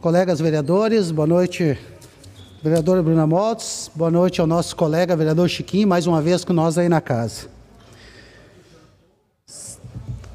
colegas 0.00 0.40
vereadores. 0.40 1.10
Boa 1.10 1.26
noite, 1.26 1.76
vereadora 2.62 3.02
Bruna 3.02 3.26
Motos. 3.26 3.90
Boa 3.92 4.08
noite 4.08 4.40
ao 4.40 4.46
nosso 4.46 4.76
colega 4.76 5.16
vereador 5.16 5.48
Chiquinho, 5.48 5.88
mais 5.88 6.06
uma 6.06 6.22
vez 6.22 6.44
com 6.44 6.52
nós 6.52 6.78
aí 6.78 6.88
na 6.88 7.00
casa. 7.00 7.48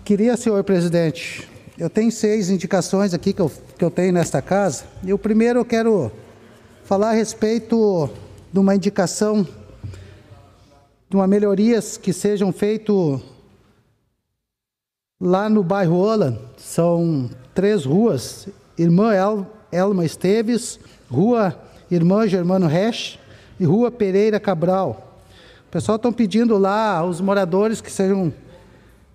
Queria, 0.04 0.36
senhor 0.36 0.62
presidente, 0.66 1.48
eu 1.78 1.90
tenho 1.90 2.12
seis 2.12 2.50
indicações 2.50 3.14
aqui 3.14 3.32
que 3.32 3.42
eu, 3.42 3.50
que 3.78 3.86
eu 3.86 3.90
tenho 3.90 4.12
nesta 4.12 4.42
casa. 4.42 4.84
E 5.06 5.14
o 5.14 5.18
primeiro 5.18 5.60
eu 5.60 5.66
quero 5.66 6.12
falar 6.84 7.12
a 7.12 7.14
respeito 7.14 8.10
de 8.52 8.60
uma 8.60 8.76
indicação 8.76 9.48
de 11.10 11.16
uma 11.16 11.28
melhorias 11.28 11.96
que 11.96 12.12
sejam 12.12 12.52
feitas 12.52 13.22
Lá 15.26 15.50
no 15.50 15.64
bairro 15.64 15.98
Ola, 15.98 16.40
são 16.56 17.28
três 17.52 17.84
ruas: 17.84 18.48
Irmã 18.78 19.12
El, 19.12 19.48
Elma 19.72 20.06
Esteves, 20.06 20.80
Rua 21.10 21.60
Irmã 21.90 22.28
Germano 22.28 22.68
Resch 22.68 23.18
e 23.60 23.66
Rua 23.66 23.90
Pereira 23.90 24.40
Cabral. 24.40 25.20
O 25.68 25.72
pessoal 25.72 25.96
estão 25.96 26.14
pedindo 26.14 26.60
lá 26.60 27.04
os 27.04 27.22
moradores 27.22 27.82
que 27.82 27.92
sejam 27.92 28.32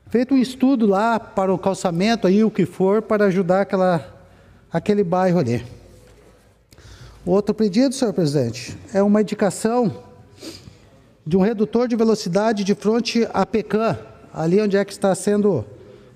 feito 0.09 0.35
um 0.35 0.37
estudo 0.37 0.85
lá 0.85 1.21
para 1.21 1.55
o 1.55 1.59
calçamento 1.59 2.27
aí 2.27 2.43
o 2.43 2.51
que 2.51 2.67
for 2.67 3.01
para 3.01 3.27
ajudar 3.27 3.61
aquela 3.61 4.05
aquele 4.73 5.05
bairro 5.05 5.39
ali. 5.39 5.65
Outro 7.25 7.55
pedido, 7.55 7.95
senhor 7.95 8.13
presidente, 8.13 8.77
é 8.93 9.01
uma 9.01 9.21
indicação 9.21 10.03
de 11.25 11.37
um 11.37 11.41
redutor 11.41 11.87
de 11.87 11.95
velocidade 11.95 12.65
de 12.65 12.75
frente 12.75 13.29
a 13.33 13.47
Pecan, 13.47 13.97
ali 14.35 14.61
onde 14.61 14.77
é 14.77 14.85
que 14.85 14.91
está 14.91 15.15
sendo 15.15 15.65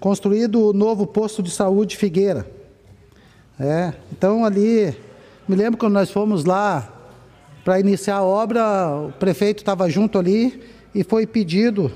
construído 0.05 0.69
o 0.69 0.73
novo 0.75 1.07
posto 1.07 1.43
de 1.43 1.51
saúde 1.51 1.97
Figueira. 1.97 2.47
É, 3.59 3.95
então 4.13 4.45
ali, 4.45 4.95
me 5.49 5.57
lembro 5.57 5.79
quando 5.79 5.95
nós 5.95 6.11
fomos 6.11 6.45
lá 6.45 6.93
para 7.65 7.81
iniciar 7.81 8.17
a 8.17 8.23
obra, 8.23 8.63
o 9.09 9.13
prefeito 9.13 9.61
estava 9.61 9.89
junto 9.89 10.19
ali 10.19 10.63
e 10.95 11.03
foi 11.03 11.27
pedido, 11.27 11.91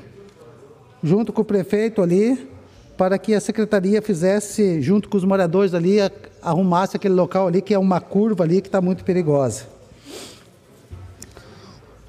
junto 1.03 1.35
com 1.35 1.43
o 1.43 1.45
prefeito 1.45 2.01
ali, 2.01 2.49
para 2.97 3.19
que 3.19 3.35
a 3.35 3.41
secretaria 3.43 4.01
fizesse, 4.01 4.81
junto 4.81 5.07
com 5.07 5.19
os 5.19 5.25
moradores 5.25 5.75
ali, 5.75 5.99
arrumasse 6.41 6.97
aquele 6.97 7.13
local 7.13 7.49
ali, 7.49 7.61
que 7.61 7.75
é 7.75 7.79
uma 7.79 8.01
curva 8.01 8.43
ali 8.43 8.63
que 8.63 8.69
está 8.69 8.81
muito 8.81 9.05
perigosa. 9.05 9.67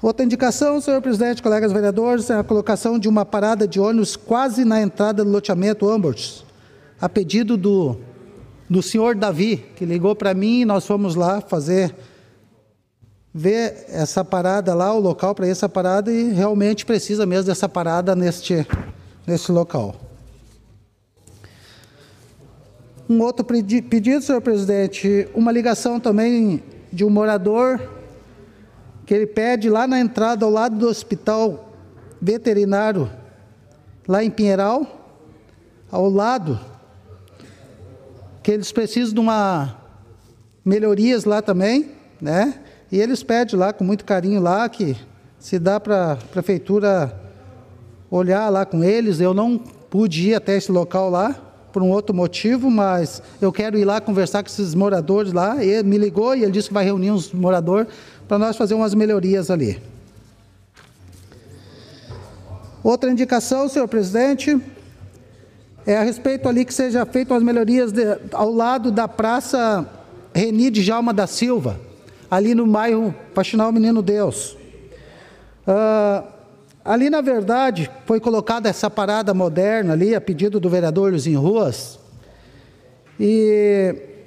Outra 0.02 0.24
indicação, 0.24 0.80
senhor 0.80 1.02
presidente, 1.02 1.42
colegas 1.42 1.72
vereadores, 1.72 2.30
é 2.30 2.38
a 2.38 2.42
colocação 2.42 2.98
de 2.98 3.06
uma 3.06 3.26
parada 3.26 3.68
de 3.68 3.78
ônibus 3.78 4.16
quase 4.16 4.64
na 4.64 4.80
entrada 4.80 5.22
do 5.22 5.30
loteamento 5.30 5.86
Ambers, 5.90 6.42
a 6.98 7.06
pedido 7.06 7.54
do, 7.54 7.98
do 8.68 8.82
senhor 8.82 9.14
Davi, 9.14 9.58
que 9.76 9.84
ligou 9.84 10.16
para 10.16 10.32
mim 10.32 10.62
e 10.62 10.64
nós 10.64 10.86
fomos 10.86 11.14
lá 11.14 11.42
fazer, 11.42 11.94
ver 13.34 13.84
essa 13.88 14.24
parada 14.24 14.72
lá, 14.72 14.90
o 14.94 15.00
local 15.00 15.34
para 15.34 15.46
essa 15.46 15.68
parada, 15.68 16.10
e 16.10 16.32
realmente 16.32 16.86
precisa 16.86 17.26
mesmo 17.26 17.48
dessa 17.48 17.68
parada 17.68 18.16
neste, 18.16 18.66
neste 19.26 19.52
local. 19.52 19.94
Um 23.06 23.20
outro 23.20 23.44
pedido, 23.44 24.22
senhor 24.22 24.40
presidente, 24.40 25.28
uma 25.34 25.52
ligação 25.52 26.00
também 26.00 26.62
de 26.90 27.04
um 27.04 27.10
morador 27.10 27.99
que 29.10 29.14
ele 29.14 29.26
pede 29.26 29.68
lá 29.68 29.88
na 29.88 29.98
entrada, 29.98 30.44
ao 30.44 30.52
lado 30.52 30.76
do 30.76 30.86
hospital 30.86 31.72
veterinário, 32.22 33.10
lá 34.06 34.22
em 34.22 34.30
Pinheiral, 34.30 34.86
ao 35.90 36.08
lado, 36.08 36.60
que 38.40 38.52
eles 38.52 38.70
precisam 38.70 39.12
de 39.14 39.18
uma 39.18 39.74
melhorias 40.64 41.24
lá 41.24 41.42
também, 41.42 41.90
né? 42.20 42.60
E 42.92 43.00
eles 43.00 43.24
pedem 43.24 43.58
lá 43.58 43.72
com 43.72 43.82
muito 43.82 44.04
carinho 44.04 44.40
lá 44.40 44.68
que 44.68 44.96
se 45.40 45.58
dá 45.58 45.80
para 45.80 46.12
a 46.12 46.16
prefeitura 46.16 47.12
olhar 48.08 48.48
lá 48.48 48.64
com 48.64 48.84
eles. 48.84 49.18
Eu 49.18 49.34
não 49.34 49.58
pude 49.58 50.28
ir 50.28 50.34
até 50.36 50.56
esse 50.56 50.70
local 50.70 51.10
lá 51.10 51.34
por 51.72 51.82
um 51.82 51.90
outro 51.90 52.14
motivo, 52.14 52.70
mas 52.70 53.20
eu 53.40 53.50
quero 53.50 53.76
ir 53.76 53.84
lá 53.84 54.00
conversar 54.00 54.44
com 54.44 54.48
esses 54.48 54.72
moradores 54.72 55.32
lá. 55.32 55.64
Ele 55.64 55.82
me 55.82 55.98
ligou 55.98 56.36
e 56.36 56.44
ele 56.44 56.52
disse 56.52 56.68
que 56.68 56.74
vai 56.74 56.84
reunir 56.84 57.10
uns 57.10 57.32
moradores 57.32 57.88
para 58.30 58.38
nós 58.38 58.56
fazer 58.56 58.74
umas 58.74 58.94
melhorias 58.94 59.50
ali. 59.50 59.82
Outra 62.80 63.10
indicação, 63.10 63.68
senhor 63.68 63.88
presidente, 63.88 64.56
é 65.84 65.96
a 65.96 66.04
respeito 66.04 66.48
ali 66.48 66.64
que 66.64 66.72
seja 66.72 67.04
feito 67.04 67.34
as 67.34 67.42
melhorias 67.42 67.90
de, 67.90 68.04
ao 68.30 68.52
lado 68.52 68.92
da 68.92 69.08
Praça 69.08 69.84
Reni 70.32 70.70
de 70.70 70.80
Jalma 70.80 71.12
da 71.12 71.26
Silva, 71.26 71.80
ali 72.30 72.54
no 72.54 72.68
bairro 72.68 73.12
Faxinal 73.34 73.72
Menino 73.72 74.00
Deus. 74.00 74.56
Uh, 75.66 76.24
ali, 76.84 77.10
na 77.10 77.20
verdade, 77.20 77.90
foi 78.06 78.20
colocada 78.20 78.68
essa 78.68 78.88
parada 78.88 79.34
moderna 79.34 79.94
ali, 79.94 80.14
a 80.14 80.20
pedido 80.20 80.60
do 80.60 80.70
vereador 80.70 81.10
Luizinho 81.10 81.40
Ruas, 81.40 81.98
e 83.18 84.19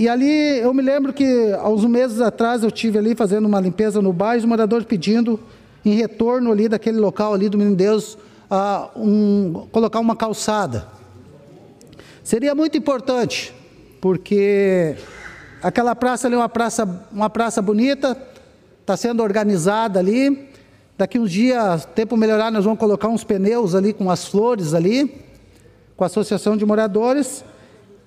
e 0.00 0.08
ali 0.08 0.60
eu 0.60 0.72
me 0.72 0.80
lembro 0.80 1.12
que 1.12 1.52
há 1.52 1.68
uns 1.68 1.84
meses 1.84 2.22
atrás 2.22 2.62
eu 2.62 2.70
tive 2.70 2.96
ali 2.96 3.14
fazendo 3.14 3.44
uma 3.44 3.60
limpeza 3.60 4.00
no 4.00 4.14
bairro, 4.14 4.38
os 4.38 4.46
moradores 4.46 4.86
pedindo 4.86 5.38
em 5.84 5.92
retorno 5.92 6.50
ali 6.50 6.70
daquele 6.70 6.98
local 6.98 7.34
ali 7.34 7.50
do 7.50 7.58
Menino 7.58 7.76
Deus 7.76 8.16
uh, 8.50 8.98
um, 8.98 9.68
colocar 9.70 10.00
uma 10.00 10.16
calçada. 10.16 10.88
Seria 12.24 12.54
muito 12.54 12.78
importante, 12.78 13.52
porque 14.00 14.96
aquela 15.62 15.94
praça 15.94 16.26
ali 16.26 16.34
é 16.34 16.38
uma 16.38 16.48
praça, 16.48 17.06
uma 17.12 17.28
praça 17.28 17.60
bonita, 17.60 18.16
está 18.80 18.96
sendo 18.96 19.22
organizada 19.22 19.98
ali. 19.98 20.48
Daqui 20.96 21.18
uns 21.18 21.30
dias, 21.30 21.84
tempo 21.94 22.16
melhorar, 22.16 22.50
nós 22.50 22.64
vamos 22.64 22.80
colocar 22.80 23.08
uns 23.08 23.22
pneus 23.22 23.74
ali 23.74 23.92
com 23.92 24.10
as 24.10 24.26
flores 24.26 24.72
ali, 24.72 25.22
com 25.94 26.04
a 26.04 26.06
associação 26.06 26.56
de 26.56 26.64
moradores. 26.64 27.44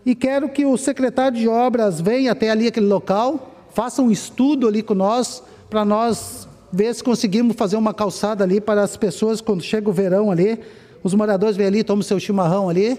E 0.05 0.13
quero 0.13 0.49
que 0.49 0.65
o 0.65 0.77
secretário 0.77 1.37
de 1.37 1.47
obras 1.47 2.01
venha 2.01 2.31
até 2.31 2.49
ali 2.49 2.67
aquele 2.67 2.87
local, 2.87 3.55
faça 3.73 4.01
um 4.01 4.11
estudo 4.11 4.67
ali 4.67 4.83
com 4.83 4.93
nós, 4.93 5.41
para 5.69 5.85
nós 5.85 6.47
ver 6.71 6.93
se 6.93 7.03
conseguimos 7.03 7.55
fazer 7.55 7.77
uma 7.77 7.93
calçada 7.93 8.43
ali 8.43 8.59
para 8.59 8.81
as 8.81 8.97
pessoas, 8.97 9.39
quando 9.39 9.61
chega 9.61 9.89
o 9.89 9.93
verão 9.93 10.31
ali, 10.31 10.59
os 11.03 11.13
moradores 11.13 11.55
vêm 11.55 11.67
ali, 11.67 11.83
tomam 11.83 12.01
seu 12.01 12.19
chimarrão 12.19 12.69
ali 12.69 12.97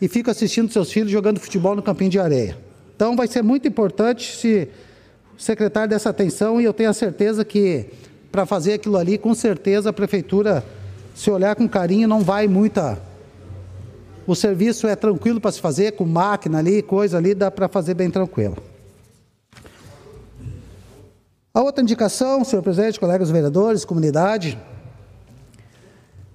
e 0.00 0.08
ficam 0.08 0.30
assistindo 0.30 0.72
seus 0.72 0.92
filhos 0.92 1.10
jogando 1.10 1.40
futebol 1.40 1.74
no 1.74 1.82
campinho 1.82 2.10
de 2.10 2.18
areia. 2.18 2.56
Então 2.94 3.16
vai 3.16 3.26
ser 3.26 3.42
muito 3.42 3.66
importante 3.66 4.36
se 4.36 4.68
o 5.36 5.42
secretário 5.42 5.90
dessa 5.90 6.10
atenção 6.10 6.60
e 6.60 6.64
eu 6.64 6.72
tenho 6.72 6.88
a 6.88 6.94
certeza 6.94 7.44
que 7.44 7.86
para 8.30 8.46
fazer 8.46 8.74
aquilo 8.74 8.96
ali, 8.96 9.18
com 9.18 9.34
certeza 9.34 9.90
a 9.90 9.92
prefeitura, 9.92 10.64
se 11.14 11.30
olhar 11.30 11.56
com 11.56 11.68
carinho, 11.68 12.06
não 12.06 12.20
vai 12.20 12.46
muita. 12.46 12.98
O 14.26 14.34
serviço 14.34 14.86
é 14.88 14.96
tranquilo 14.96 15.40
para 15.40 15.52
se 15.52 15.60
fazer, 15.60 15.92
com 15.92 16.04
máquina 16.04 16.58
ali, 16.58 16.82
coisa 16.82 17.16
ali, 17.16 17.34
dá 17.34 17.50
para 17.50 17.68
fazer 17.68 17.94
bem 17.94 18.10
tranquilo. 18.10 18.56
A 21.54 21.62
outra 21.62 21.82
indicação, 21.82 22.44
senhor 22.44 22.62
presidente, 22.62 22.98
colegas 22.98 23.30
vereadores, 23.30 23.84
comunidade, 23.84 24.58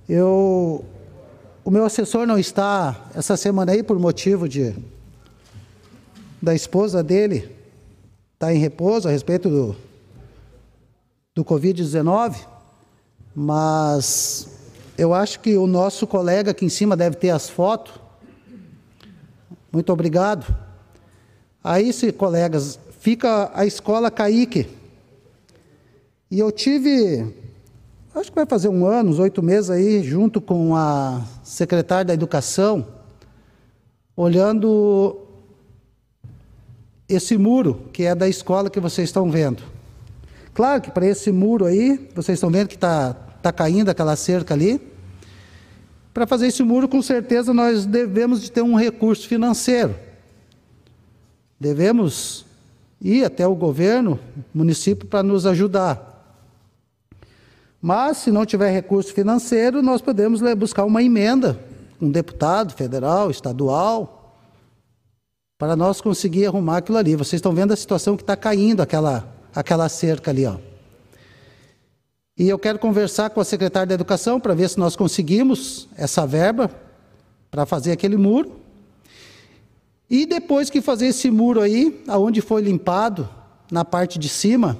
eu, 0.08 0.84
o 1.64 1.70
meu 1.70 1.86
assessor 1.86 2.26
não 2.26 2.40
está 2.40 3.10
essa 3.14 3.38
semana 3.38 3.72
aí 3.72 3.84
por 3.84 4.00
motivo 4.00 4.48
de 4.48 4.74
da 6.42 6.56
esposa 6.56 7.04
dele 7.04 7.56
está 8.34 8.52
em 8.52 8.58
repouso 8.58 9.08
a 9.08 9.12
respeito 9.12 9.48
do, 9.48 9.76
do 11.36 11.46
Covid-19, 11.46 12.36
mas 13.36 14.50
eu 14.98 15.14
acho 15.14 15.40
que 15.40 15.58
o 15.58 15.68
nosso 15.68 16.06
colega 16.06 16.52
aqui 16.52 16.66
em 16.66 16.70
cima 16.70 16.96
deve 16.96 17.16
ter 17.16 17.30
as 17.30 17.50
fotos. 17.50 17.94
Muito 19.72 19.92
obrigado. 19.92 20.56
Aí, 21.64 21.94
se 21.94 22.12
colegas, 22.12 22.80
fica 23.00 23.52
a 23.54 23.66
escola 23.66 24.12
Caíque 24.12 24.68
e 26.32 26.40
eu 26.40 26.50
tive, 26.50 27.36
acho 28.16 28.30
que 28.30 28.36
vai 28.36 28.46
fazer 28.46 28.70
um 28.70 28.86
ano, 28.86 29.20
oito 29.22 29.44
meses 29.44 29.70
aí, 29.70 30.02
junto 30.02 30.40
com 30.40 30.74
a 30.76 31.22
secretária 31.44 32.06
da 32.06 32.14
Educação, 32.14 32.88
olhando 34.16 35.18
esse 37.10 37.38
muro 37.38 37.82
que 37.92 38.04
é 38.04 38.16
da 38.16 38.30
escola 38.30 38.70
que 38.70 38.80
vocês 38.80 39.10
estão 39.10 39.30
vendo. 39.30 39.62
Claro 40.54 40.82
que 40.82 40.90
para 40.90 41.06
esse 41.06 41.34
muro 41.34 41.66
aí, 41.66 42.10
vocês 42.16 42.38
estão 42.38 42.50
vendo 42.50 42.70
que 42.70 42.76
está 42.76 43.14
tá 43.42 43.52
caindo 43.52 43.90
aquela 43.90 44.16
cerca 44.16 44.54
ali. 44.54 44.82
Para 46.14 46.28
fazer 46.28 46.48
esse 46.48 46.62
muro, 46.62 46.88
com 46.88 47.02
certeza, 47.02 47.54
nós 47.54 47.86
devemos 47.86 48.42
de 48.42 48.52
ter 48.52 48.62
um 48.62 48.76
recurso 48.76 49.28
financeiro. 49.28 49.96
Devemos 51.60 52.46
ir 53.02 53.24
até 53.24 53.48
o 53.48 53.56
governo, 53.56 54.20
município, 54.54 55.08
para 55.08 55.24
nos 55.24 55.46
ajudar. 55.46 56.10
Mas, 57.82 58.18
se 58.18 58.32
não 58.32 58.46
tiver 58.46 58.72
recurso 58.72 59.14
financeiro, 59.14 59.82
nós 59.82 60.02
podemos 60.02 60.42
buscar 60.56 60.86
uma 60.86 61.02
emenda, 61.02 61.60
um 62.00 62.12
deputado 62.12 62.74
federal, 62.74 63.32
estadual, 63.32 64.38
para 65.58 65.76
nós 65.76 66.02
conseguir 66.02 66.46
arrumar 66.46 66.78
aquilo 66.78 66.98
ali. 66.98 67.16
Vocês 67.16 67.40
estão 67.40 67.54
vendo 67.54 67.72
a 67.72 67.76
situação 67.76 68.18
que 68.18 68.24
está 68.24 68.36
caindo, 68.36 68.82
aquela, 68.82 69.32
aquela 69.56 69.88
cerca 69.88 70.30
ali. 70.32 70.46
Ó. 70.46 70.58
E 72.38 72.48
eu 72.48 72.58
quero 72.58 72.80
conversar 72.80 73.30
com 73.30 73.40
a 73.40 73.46
secretária 73.46 73.88
da 73.88 73.94
Educação 73.94 74.40
para 74.40 74.54
ver 74.54 74.70
se 74.70 74.80
nós 74.80 74.96
conseguimos 74.96 75.88
essa 75.96 76.26
verba 76.26 76.72
para 77.50 77.66
fazer 77.66 77.92
aquele 77.92 78.18
muro. 78.18 78.60
E 80.10 80.26
depois 80.26 80.70
que 80.70 80.82
fazer 80.82 81.08
esse 81.08 81.30
muro 81.30 81.62
aí, 81.62 82.04
aonde 82.08 82.42
foi 82.42 82.62
limpado, 82.62 83.30
na 83.72 83.86
parte 83.86 84.20
de 84.20 84.28
cima, 84.28 84.78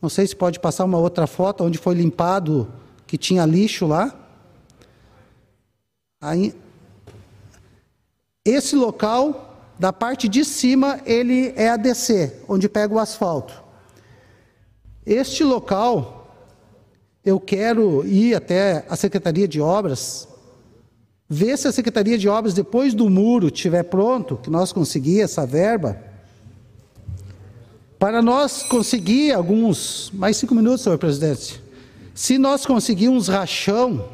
não 0.00 0.08
sei 0.08 0.26
se 0.26 0.36
pode 0.36 0.60
passar 0.60 0.84
uma 0.84 0.98
outra 0.98 1.26
foto 1.26 1.64
onde 1.64 1.76
foi 1.76 1.94
limpado 1.94 2.72
que 3.06 3.18
tinha 3.18 3.44
lixo 3.44 3.86
lá. 3.86 4.14
Aí, 6.20 6.54
esse 8.44 8.76
local, 8.76 9.58
da 9.78 9.92
parte 9.92 10.28
de 10.28 10.44
cima, 10.44 11.00
ele 11.04 11.52
é 11.56 11.68
a 11.68 11.76
DC, 11.76 12.42
onde 12.48 12.68
pega 12.68 12.94
o 12.94 12.98
asfalto. 12.98 13.60
Este 15.04 15.42
local, 15.42 16.19
eu 17.24 17.38
quero 17.38 18.06
ir 18.06 18.34
até 18.34 18.84
a 18.88 18.96
Secretaria 18.96 19.46
de 19.46 19.60
Obras, 19.60 20.26
ver 21.28 21.56
se 21.58 21.68
a 21.68 21.72
Secretaria 21.72 22.16
de 22.16 22.28
Obras, 22.28 22.54
depois 22.54 22.94
do 22.94 23.08
muro 23.10 23.48
estiver 23.48 23.84
pronto, 23.84 24.36
que 24.36 24.50
nós 24.50 24.72
conseguir 24.72 25.20
essa 25.20 25.46
verba, 25.46 26.00
para 27.98 28.22
nós 28.22 28.62
conseguir 28.62 29.32
alguns, 29.32 30.10
mais 30.14 30.38
cinco 30.38 30.54
minutos, 30.54 30.80
senhor 30.80 30.98
presidente. 30.98 31.62
Se 32.14 32.38
nós 32.38 32.64
conseguirmos 32.64 33.28
rachão 33.28 34.08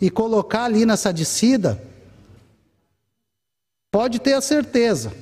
e 0.00 0.10
colocar 0.10 0.64
ali 0.64 0.86
nessa 0.86 1.12
descida, 1.12 1.80
pode 3.90 4.18
ter 4.18 4.32
a 4.32 4.40
certeza 4.40 5.12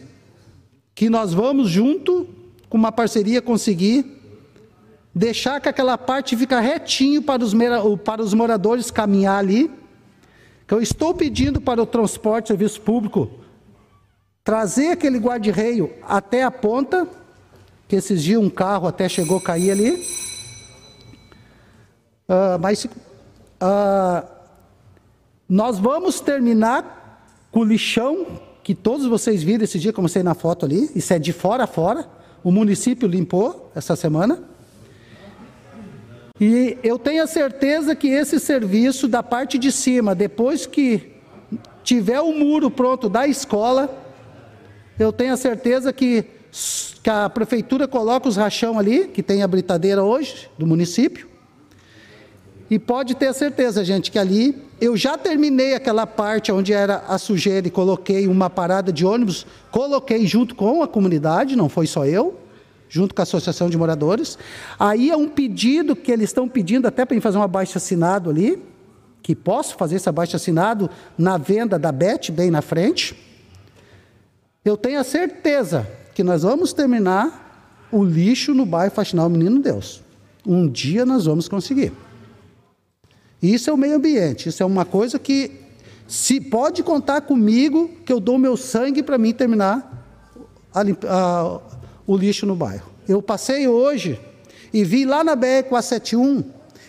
que 0.94 1.10
nós 1.10 1.34
vamos 1.34 1.68
junto 1.68 2.28
com 2.68 2.78
uma 2.78 2.92
parceria 2.92 3.42
conseguir 3.42 4.19
deixar 5.14 5.60
que 5.60 5.68
aquela 5.68 5.98
parte 5.98 6.36
fica 6.36 6.60
retinho 6.60 7.22
para 7.22 7.42
os, 7.42 7.52
para 8.04 8.22
os 8.22 8.32
moradores 8.34 8.90
caminhar 8.90 9.38
ali. 9.38 9.70
Que 10.66 10.74
eu 10.74 10.80
estou 10.80 11.14
pedindo 11.14 11.60
para 11.60 11.82
o 11.82 11.86
transporte 11.86 12.48
serviço 12.48 12.80
público 12.80 13.30
trazer 14.44 14.92
aquele 14.92 15.18
guarda-reio 15.18 15.92
até 16.02 16.42
a 16.42 16.50
ponta 16.50 17.06
que 17.86 17.96
esses 17.96 18.22
dias 18.22 18.40
um 18.40 18.48
carro 18.48 18.86
até 18.86 19.08
chegou 19.08 19.38
a 19.38 19.42
cair 19.42 19.72
ali. 19.72 20.06
Uh, 22.28 22.58
mas 22.60 22.84
uh, 22.84 24.28
nós 25.48 25.78
vamos 25.78 26.20
terminar 26.20 27.26
com 27.50 27.60
o 27.60 27.64
lixão 27.64 28.26
que 28.62 28.74
todos 28.76 29.06
vocês 29.06 29.42
viram 29.42 29.64
esse 29.64 29.78
dia, 29.78 29.92
como 29.92 30.08
sei 30.08 30.22
na 30.22 30.34
foto 30.34 30.64
ali. 30.64 30.88
Isso 30.94 31.12
é 31.12 31.18
de 31.18 31.32
fora 31.32 31.64
a 31.64 31.66
fora. 31.66 32.08
O 32.44 32.52
município 32.52 33.08
limpou 33.08 33.72
essa 33.74 33.96
semana. 33.96 34.49
E 36.40 36.78
eu 36.82 36.98
tenho 36.98 37.22
a 37.22 37.26
certeza 37.26 37.94
que 37.94 38.08
esse 38.08 38.40
serviço 38.40 39.06
da 39.06 39.22
parte 39.22 39.58
de 39.58 39.70
cima, 39.70 40.14
depois 40.14 40.64
que 40.64 41.12
tiver 41.84 42.20
o 42.20 42.32
muro 42.32 42.70
pronto 42.70 43.08
da 43.08 43.26
escola, 43.26 43.94
eu 44.98 45.12
tenho 45.12 45.34
a 45.34 45.36
certeza 45.36 45.92
que 45.92 46.24
que 47.02 47.08
a 47.08 47.28
prefeitura 47.30 47.88
coloca 47.88 48.28
os 48.28 48.36
rachão 48.36 48.78
ali, 48.78 49.06
que 49.08 49.22
tem 49.22 49.42
a 49.42 49.48
britadeira 49.48 50.02
hoje, 50.02 50.50
do 50.58 50.66
município. 50.66 51.28
E 52.68 52.78
pode 52.78 53.14
ter 53.16 53.32
certeza, 53.34 53.84
gente, 53.84 54.10
que 54.10 54.18
ali 54.18 54.56
eu 54.80 54.96
já 54.96 55.18
terminei 55.18 55.74
aquela 55.74 56.06
parte 56.06 56.52
onde 56.52 56.72
era 56.72 57.04
a 57.08 57.18
sujeira 57.18 57.66
e 57.66 57.70
coloquei 57.70 58.28
uma 58.28 58.48
parada 58.48 58.92
de 58.92 59.04
ônibus, 59.04 59.46
coloquei 59.70 60.26
junto 60.26 60.54
com 60.54 60.82
a 60.82 60.88
comunidade, 60.88 61.56
não 61.56 61.68
foi 61.68 61.86
só 61.86 62.04
eu, 62.06 62.38
junto 62.90 63.14
com 63.14 63.22
a 63.22 63.24
associação 63.24 63.70
de 63.70 63.78
moradores. 63.78 64.36
Aí 64.78 65.10
é 65.10 65.16
um 65.16 65.28
pedido 65.28 65.94
que 65.94 66.10
eles 66.10 66.28
estão 66.28 66.48
pedindo 66.48 66.86
até 66.86 67.06
para 67.06 67.18
fazer 67.20 67.38
um 67.38 67.42
abaixo 67.42 67.78
assinado 67.78 68.28
ali, 68.28 68.62
que 69.22 69.34
posso 69.34 69.76
fazer 69.76 69.96
esse 69.96 70.08
abaixo 70.08 70.34
assinado 70.34 70.90
na 71.16 71.38
venda 71.38 71.78
da 71.78 71.92
Bet 71.92 72.32
bem 72.32 72.50
na 72.50 72.60
frente. 72.60 73.16
Eu 74.64 74.76
tenho 74.76 74.98
a 74.98 75.04
certeza 75.04 75.88
que 76.14 76.24
nós 76.24 76.42
vamos 76.42 76.72
terminar 76.72 77.86
o 77.92 78.04
lixo 78.04 78.52
no 78.52 78.66
bairro 78.66 78.92
Faxinal 78.92 79.28
Menino 79.30 79.60
Deus. 79.60 80.02
Um 80.44 80.68
dia 80.68 81.06
nós 81.06 81.26
vamos 81.26 81.48
conseguir. 81.48 81.92
Isso 83.40 83.70
é 83.70 83.72
o 83.72 83.76
meio 83.76 83.96
ambiente, 83.96 84.48
isso 84.48 84.62
é 84.62 84.66
uma 84.66 84.84
coisa 84.84 85.18
que 85.18 85.60
se 86.06 86.40
pode 86.40 86.82
contar 86.82 87.20
comigo 87.20 87.88
que 88.04 88.12
eu 88.12 88.18
dou 88.18 88.36
meu 88.36 88.56
sangue 88.56 89.02
para 89.02 89.16
mim 89.16 89.32
terminar 89.32 90.04
a, 90.74 90.80
a, 90.80 91.60
o 92.10 92.16
lixo 92.16 92.44
no 92.44 92.56
bairro. 92.56 92.90
Eu 93.08 93.22
passei 93.22 93.68
hoje 93.68 94.20
e 94.74 94.82
vi 94.82 95.04
lá 95.04 95.22
na 95.22 95.36
BR 95.36 95.62
471 95.68 96.42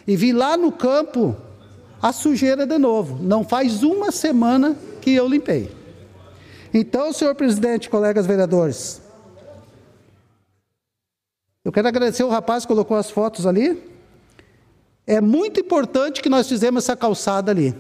e 0.08 0.16
vi 0.16 0.34
lá 0.34 0.58
no 0.58 0.72
campo 0.72 1.38
a 2.02 2.12
sujeira 2.12 2.66
de 2.66 2.80
novo. 2.80 3.22
Não 3.22 3.44
faz 3.44 3.84
uma 3.84 4.12
semana 4.12 4.76
que 5.00 5.12
eu 5.12 5.28
limpei. 5.28 5.70
Então, 6.74 7.14
senhor 7.14 7.36
presidente, 7.36 7.88
colegas 7.88 8.26
vereadores, 8.26 9.00
eu 11.64 11.72
quero 11.72 11.88
agradecer 11.88 12.24
o 12.24 12.30
rapaz 12.30 12.64
que 12.64 12.70
colocou 12.70 12.98
as 12.98 13.12
fotos 13.12 13.46
ali. 13.46 13.80
É 15.06 15.22
muito 15.22 15.60
importante 15.60 16.20
que 16.20 16.30
nós 16.30 16.50
fizemos 16.50 16.84
essa 16.84 16.96
calçada 16.96 17.52
ali. 17.52 17.76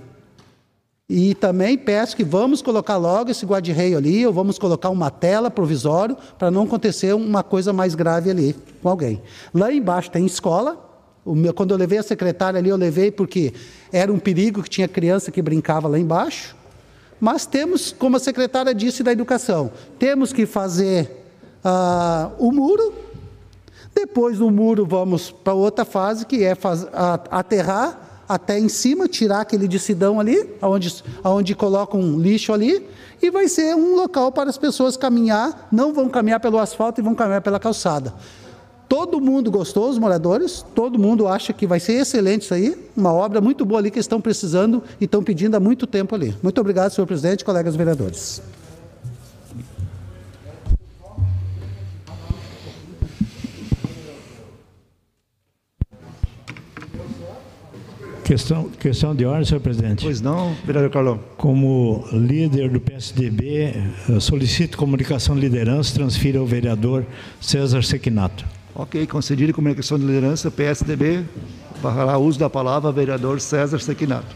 E 1.13 1.35
também 1.35 1.77
peço 1.77 2.15
que 2.15 2.23
vamos 2.23 2.61
colocar 2.61 2.95
logo 2.95 3.29
esse 3.29 3.45
guarda-reio 3.45 3.97
ali, 3.97 4.25
ou 4.25 4.31
vamos 4.31 4.57
colocar 4.57 4.89
uma 4.89 5.11
tela 5.11 5.51
provisório 5.51 6.15
para 6.39 6.49
não 6.49 6.63
acontecer 6.63 7.13
uma 7.13 7.43
coisa 7.43 7.73
mais 7.73 7.95
grave 7.95 8.31
ali 8.31 8.55
com 8.81 8.87
alguém. 8.87 9.21
Lá 9.53 9.73
embaixo 9.73 10.09
tem 10.09 10.25
escola. 10.25 10.77
Meu, 11.25 11.53
quando 11.53 11.71
eu 11.71 11.77
levei 11.77 11.97
a 11.97 12.03
secretária 12.03 12.57
ali, 12.57 12.69
eu 12.69 12.77
levei 12.77 13.11
porque 13.11 13.53
era 13.91 14.09
um 14.09 14.17
perigo 14.17 14.63
que 14.63 14.69
tinha 14.69 14.87
criança 14.87 15.31
que 15.31 15.41
brincava 15.41 15.85
lá 15.89 15.99
embaixo. 15.99 16.55
Mas 17.19 17.45
temos, 17.45 17.91
como 17.91 18.15
a 18.15 18.19
secretária 18.19 18.73
disse 18.73 19.03
da 19.03 19.11
educação, 19.11 19.69
temos 19.99 20.31
que 20.31 20.45
fazer 20.45 21.25
uh, 21.65 22.31
o 22.39 22.53
muro. 22.53 22.93
Depois 23.93 24.37
do 24.37 24.49
muro, 24.49 24.85
vamos 24.85 25.29
para 25.29 25.53
outra 25.53 25.83
fase, 25.83 26.25
que 26.25 26.41
é 26.41 26.55
faz, 26.55 26.87
aterrar 27.29 28.10
até 28.31 28.57
em 28.57 28.69
cima, 28.69 29.09
tirar 29.09 29.41
aquele 29.41 29.67
decidão 29.67 30.17
ali, 30.17 30.49
onde, 30.61 31.03
onde 31.21 31.53
colocam 31.53 31.99
um 31.99 32.17
lixo 32.17 32.53
ali, 32.53 32.87
e 33.21 33.29
vai 33.29 33.49
ser 33.49 33.75
um 33.75 33.93
local 33.95 34.31
para 34.31 34.49
as 34.49 34.57
pessoas 34.57 34.95
caminhar, 34.95 35.67
não 35.69 35.93
vão 35.93 36.07
caminhar 36.07 36.39
pelo 36.39 36.57
asfalto 36.57 37.01
e 37.01 37.03
vão 37.03 37.13
caminhar 37.13 37.41
pela 37.41 37.59
calçada. 37.59 38.13
Todo 38.87 39.19
mundo 39.19 39.51
gostou, 39.51 39.89
os 39.89 39.97
moradores, 39.97 40.65
todo 40.73 40.97
mundo 40.97 41.27
acha 41.27 41.51
que 41.51 41.67
vai 41.67 41.79
ser 41.79 41.93
excelente 41.93 42.43
isso 42.43 42.53
aí, 42.53 42.89
uma 42.95 43.11
obra 43.11 43.41
muito 43.41 43.65
boa 43.65 43.79
ali 43.81 43.91
que 43.91 43.99
estão 43.99 44.21
precisando 44.21 44.81
e 44.99 45.05
estão 45.05 45.21
pedindo 45.21 45.55
há 45.55 45.59
muito 45.59 45.85
tempo 45.85 46.15
ali. 46.15 46.33
Muito 46.41 46.59
obrigado, 46.61 46.91
senhor 46.91 47.07
presidente, 47.07 47.43
colegas 47.43 47.75
vereadores. 47.75 48.41
Questão, 58.31 58.69
questão 58.69 59.13
de 59.13 59.25
ordem, 59.25 59.43
senhor 59.43 59.59
presidente. 59.59 60.05
Pois 60.05 60.21
não, 60.21 60.55
vereador 60.63 60.89
Carlão. 60.89 61.19
Como 61.35 62.05
líder 62.13 62.69
do 62.69 62.79
PSDB, 62.79 63.73
solicito 64.21 64.77
comunicação 64.77 65.35
de 65.35 65.41
liderança, 65.41 65.93
transfira 65.93 66.39
ao 66.39 66.45
vereador 66.45 67.05
César 67.41 67.83
Sequinato. 67.83 68.45
Ok, 68.73 69.05
concedido 69.05 69.53
comunicação 69.53 69.99
de 69.99 70.05
liderança, 70.05 70.49
PSDB, 70.49 71.25
para 71.81 72.17
uso 72.17 72.39
da 72.39 72.49
palavra, 72.49 72.89
vereador 72.89 73.41
César 73.41 73.79
Sequinato. 73.79 74.33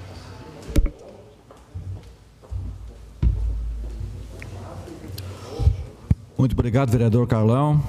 Muito 6.38 6.52
obrigado, 6.52 6.92
vereador 6.92 7.26
Carlão. 7.28 7.82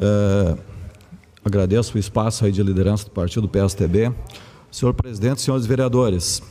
É, 0.00 0.56
agradeço 1.44 1.94
o 1.94 2.00
espaço 2.00 2.46
aí 2.46 2.50
de 2.50 2.62
liderança 2.62 3.04
do 3.04 3.10
partido 3.10 3.46
PSTB. 3.46 4.10
Senhor 4.72 4.94
presidente, 4.94 5.42
senhores 5.42 5.66
vereadores, 5.66 6.42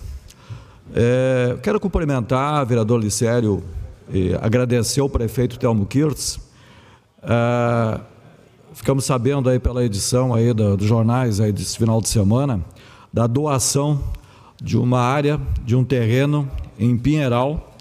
é, 0.93 1.57
quero 1.63 1.79
cumprimentar 1.79 2.61
o 2.61 2.65
vereador 2.67 3.01
Licério 3.01 3.63
e 4.13 4.35
agradecer 4.35 4.99
ao 4.99 5.09
prefeito 5.09 5.57
Telmo 5.57 5.87
Kirtz. 5.87 6.39
É, 7.23 7.99
ficamos 8.75 9.05
sabendo 9.05 9.49
aí 9.49 9.57
pela 9.57 9.83
edição 9.83 10.35
aí 10.35 10.53
dos 10.53 10.85
jornais 10.85 11.39
aí 11.39 11.51
desse 11.51 11.75
final 11.79 11.99
de 11.99 12.09
semana 12.09 12.63
da 13.11 13.25
doação 13.25 13.99
de 14.61 14.77
uma 14.77 14.99
área, 14.99 15.41
de 15.65 15.75
um 15.75 15.83
terreno 15.83 16.47
em 16.77 16.95
Pinheiral 16.95 17.73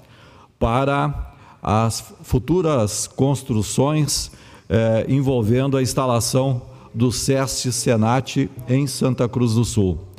para 0.59 1.35
as 1.63 2.03
futuras 2.23 3.07
construções 3.07 4.31
é, 4.71 5.05
envolvendo 5.07 5.77
a 5.77 5.83
instalação 5.83 6.63
do 6.95 7.13
SEST 7.13 7.71
Senat 7.73 8.51
em 8.67 8.87
Santa 8.87 9.29
Cruz 9.29 9.53
do 9.53 9.67
Sul. 9.67 10.10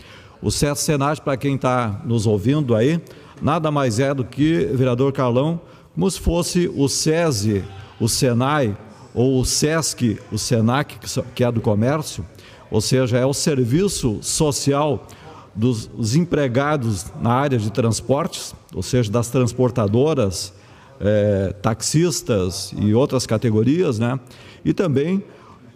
O 0.41 0.49
CET 0.49 0.79
Senat, 0.79 1.21
para 1.21 1.37
quem 1.37 1.55
está 1.55 2.01
nos 2.03 2.25
ouvindo 2.25 2.75
aí, 2.75 2.99
nada 3.41 3.69
mais 3.69 3.99
é 3.99 4.13
do 4.13 4.23
que, 4.23 4.65
vereador 4.73 5.13
Carlão, 5.13 5.61
como 5.93 6.09
se 6.09 6.19
fosse 6.19 6.71
o 6.75 6.87
SESI, 6.89 7.63
o 7.99 8.09
SENAI, 8.09 8.75
ou 9.13 9.39
o 9.39 9.45
SESC, 9.45 10.19
o 10.31 10.37
SENAC, 10.37 10.97
que 11.35 11.43
é 11.43 11.51
do 11.51 11.61
comércio, 11.61 12.25
ou 12.71 12.81
seja, 12.81 13.17
é 13.17 13.25
o 13.25 13.33
serviço 13.33 14.19
social 14.21 15.05
dos 15.53 16.15
empregados 16.15 17.05
na 17.21 17.33
área 17.33 17.57
de 17.59 17.69
transportes, 17.71 18.55
ou 18.73 18.81
seja, 18.81 19.11
das 19.11 19.27
transportadoras, 19.27 20.53
é, 20.99 21.53
taxistas 21.61 22.73
e 22.77 22.93
outras 22.93 23.25
categorias, 23.25 23.99
né? 23.99 24.19
E 24.63 24.73
também 24.73 25.23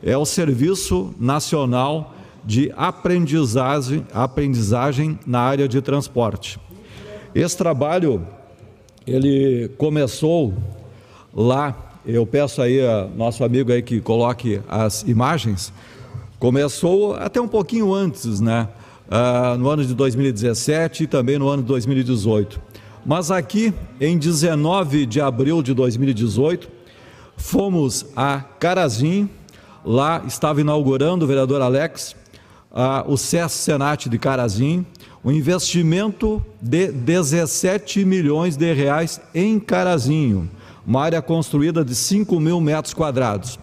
é 0.02 0.18
o 0.18 0.26
Serviço 0.26 1.14
Nacional 1.20 2.15
de 2.46 2.72
aprendizagem, 2.78 4.06
aprendizagem 4.14 5.20
na 5.26 5.40
área 5.40 5.68
de 5.68 5.82
transporte. 5.82 6.60
Esse 7.34 7.58
trabalho 7.58 8.26
ele 9.06 9.70
começou 9.78 10.54
lá, 11.34 12.00
eu 12.06 12.26
peço 12.26 12.62
aí 12.62 12.80
a 12.86 13.08
nosso 13.16 13.44
amigo 13.44 13.72
aí 13.72 13.82
que 13.82 14.00
coloque 14.00 14.62
as 14.70 15.04
imagens, 15.04 15.74
começou 16.40 17.16
até 17.16 17.42
um 17.42 17.48
pouquinho 17.48 17.94
antes, 17.94 18.40
né? 18.40 18.70
Ah, 19.10 19.56
no 19.58 19.70
ano 19.70 19.86
de 19.86 19.94
2017 19.94 21.04
e 21.04 21.08
também 21.08 21.38
no 21.38 21.48
ano 21.48 21.62
de 21.62 21.68
2018. 21.68 22.60
Mas 23.06 23.30
aqui, 23.30 23.72
em 24.02 24.18
19 24.18 25.06
de 25.06 25.22
abril 25.22 25.62
de 25.62 25.76
2018, 25.76 26.68
fomos 27.38 28.08
a 28.16 28.40
Carazim, 28.40 29.30
lá 29.86 30.24
estava 30.26 30.62
inaugurando 30.62 31.24
o 31.24 31.28
vereador 31.28 31.62
Alex, 31.62 32.16
ah, 32.76 33.06
o 33.08 33.16
SES 33.16 33.54
Senat 33.54 34.10
de 34.10 34.20
Carazim, 34.20 34.86
um 35.24 35.32
investimento 35.32 36.44
de 36.62 36.92
17 36.92 38.04
milhões 38.04 38.58
de 38.58 38.74
reais 38.74 39.22
em 39.34 39.58
Carazinho, 39.60 40.50
uma 40.86 41.02
área 41.02 41.22
construída 41.22 41.86
de 41.86 41.96
5 41.96 42.38
mil 42.38 42.60
metros 42.60 42.94
quadrados. 42.94 43.58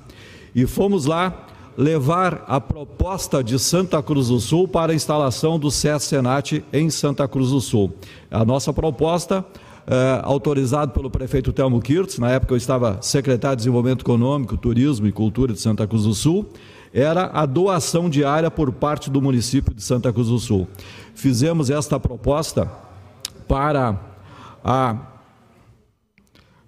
E 0.54 0.66
fomos 0.66 1.04
lá 1.04 1.46
levar 1.76 2.44
a 2.48 2.60
proposta 2.60 3.44
de 3.44 3.58
Santa 3.58 4.02
Cruz 4.02 4.28
do 4.28 4.40
Sul 4.40 4.66
para 4.66 4.92
a 4.92 4.94
instalação 4.94 5.58
do 5.58 5.70
SES 5.70 6.02
Senat 6.04 6.64
em 6.72 6.88
Santa 6.90 7.28
Cruz 7.28 7.50
do 7.50 7.60
Sul. 7.60 7.92
A 8.30 8.44
nossa 8.44 8.72
proposta, 8.72 9.44
é, 9.86 10.20
autorizada 10.22 10.92
pelo 10.92 11.10
prefeito 11.10 11.52
Telmo 11.52 11.80
Kirtz, 11.80 12.18
na 12.18 12.30
época 12.30 12.54
eu 12.54 12.58
estava 12.58 12.98
secretário 13.00 13.56
de 13.56 13.62
Desenvolvimento 13.62 14.02
Econômico, 14.02 14.56
Turismo 14.56 15.06
e 15.06 15.12
Cultura 15.12 15.52
de 15.52 15.60
Santa 15.60 15.86
Cruz 15.86 16.04
do 16.04 16.14
Sul, 16.14 16.48
era 16.92 17.30
a 17.32 17.46
doação 17.46 18.08
diária 18.10 18.50
por 18.50 18.72
parte 18.72 19.10
do 19.10 19.20
município 19.22 19.74
de 19.74 19.82
Santa 19.82 20.12
Cruz 20.12 20.28
do 20.28 20.38
Sul. 20.38 20.68
Fizemos 21.14 21.70
esta 21.70 21.98
proposta 21.98 22.70
para 23.48 23.98
a 24.64 25.12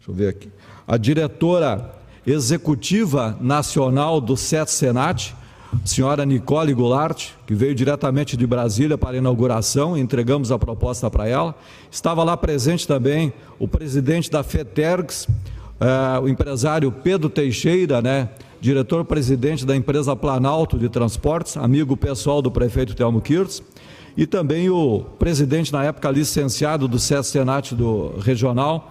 deixa 0.05 0.11
eu 0.11 0.15
ver 0.15 0.29
aqui, 0.29 0.51
a 0.87 0.99
diretora 0.99 1.95
executiva 2.27 3.37
nacional 3.41 4.21
do 4.21 4.37
SET 4.37 4.71
Senat, 4.71 5.35
senhora 5.85 6.27
Nicole 6.27 6.75
Goulart, 6.75 7.31
que 7.47 7.55
veio 7.55 7.75
diretamente 7.75 8.37
de 8.37 8.47
Brasília 8.47 8.99
para 8.99 9.13
a 9.13 9.17
inauguração, 9.17 9.97
entregamos 9.97 10.53
a 10.53 10.59
proposta 10.59 11.11
para 11.11 11.27
ela. 11.27 11.55
Estava 11.91 12.23
lá 12.23 12.37
presente 12.37 12.87
também 12.87 13.33
o 13.59 13.67
presidente 13.67 14.31
da 14.31 14.43
FETERGS, 14.43 15.27
eh, 15.81 16.19
o 16.21 16.29
empresário 16.29 16.93
Pedro 16.93 17.31
Teixeira, 17.31 18.03
né, 18.03 18.29
diretor-presidente 18.65 19.67
da 19.67 19.77
empresa 19.77 20.17
Planalto 20.17 20.79
de 20.79 20.89
Transportes, 20.89 21.55
amigo 21.55 21.99
pessoal 21.99 22.41
do 22.41 22.51
prefeito 22.51 22.95
Telmo 22.95 23.21
Kirtz, 23.21 23.63
e 24.17 24.27
também 24.27 24.71
o 24.71 25.05
presidente, 25.19 25.71
na 25.71 25.85
época, 25.85 26.11
licenciado 26.11 26.89
do 26.89 26.99
SES 26.99 27.27
Senat 27.27 27.75
do 27.75 28.15
Regional, 28.21 28.91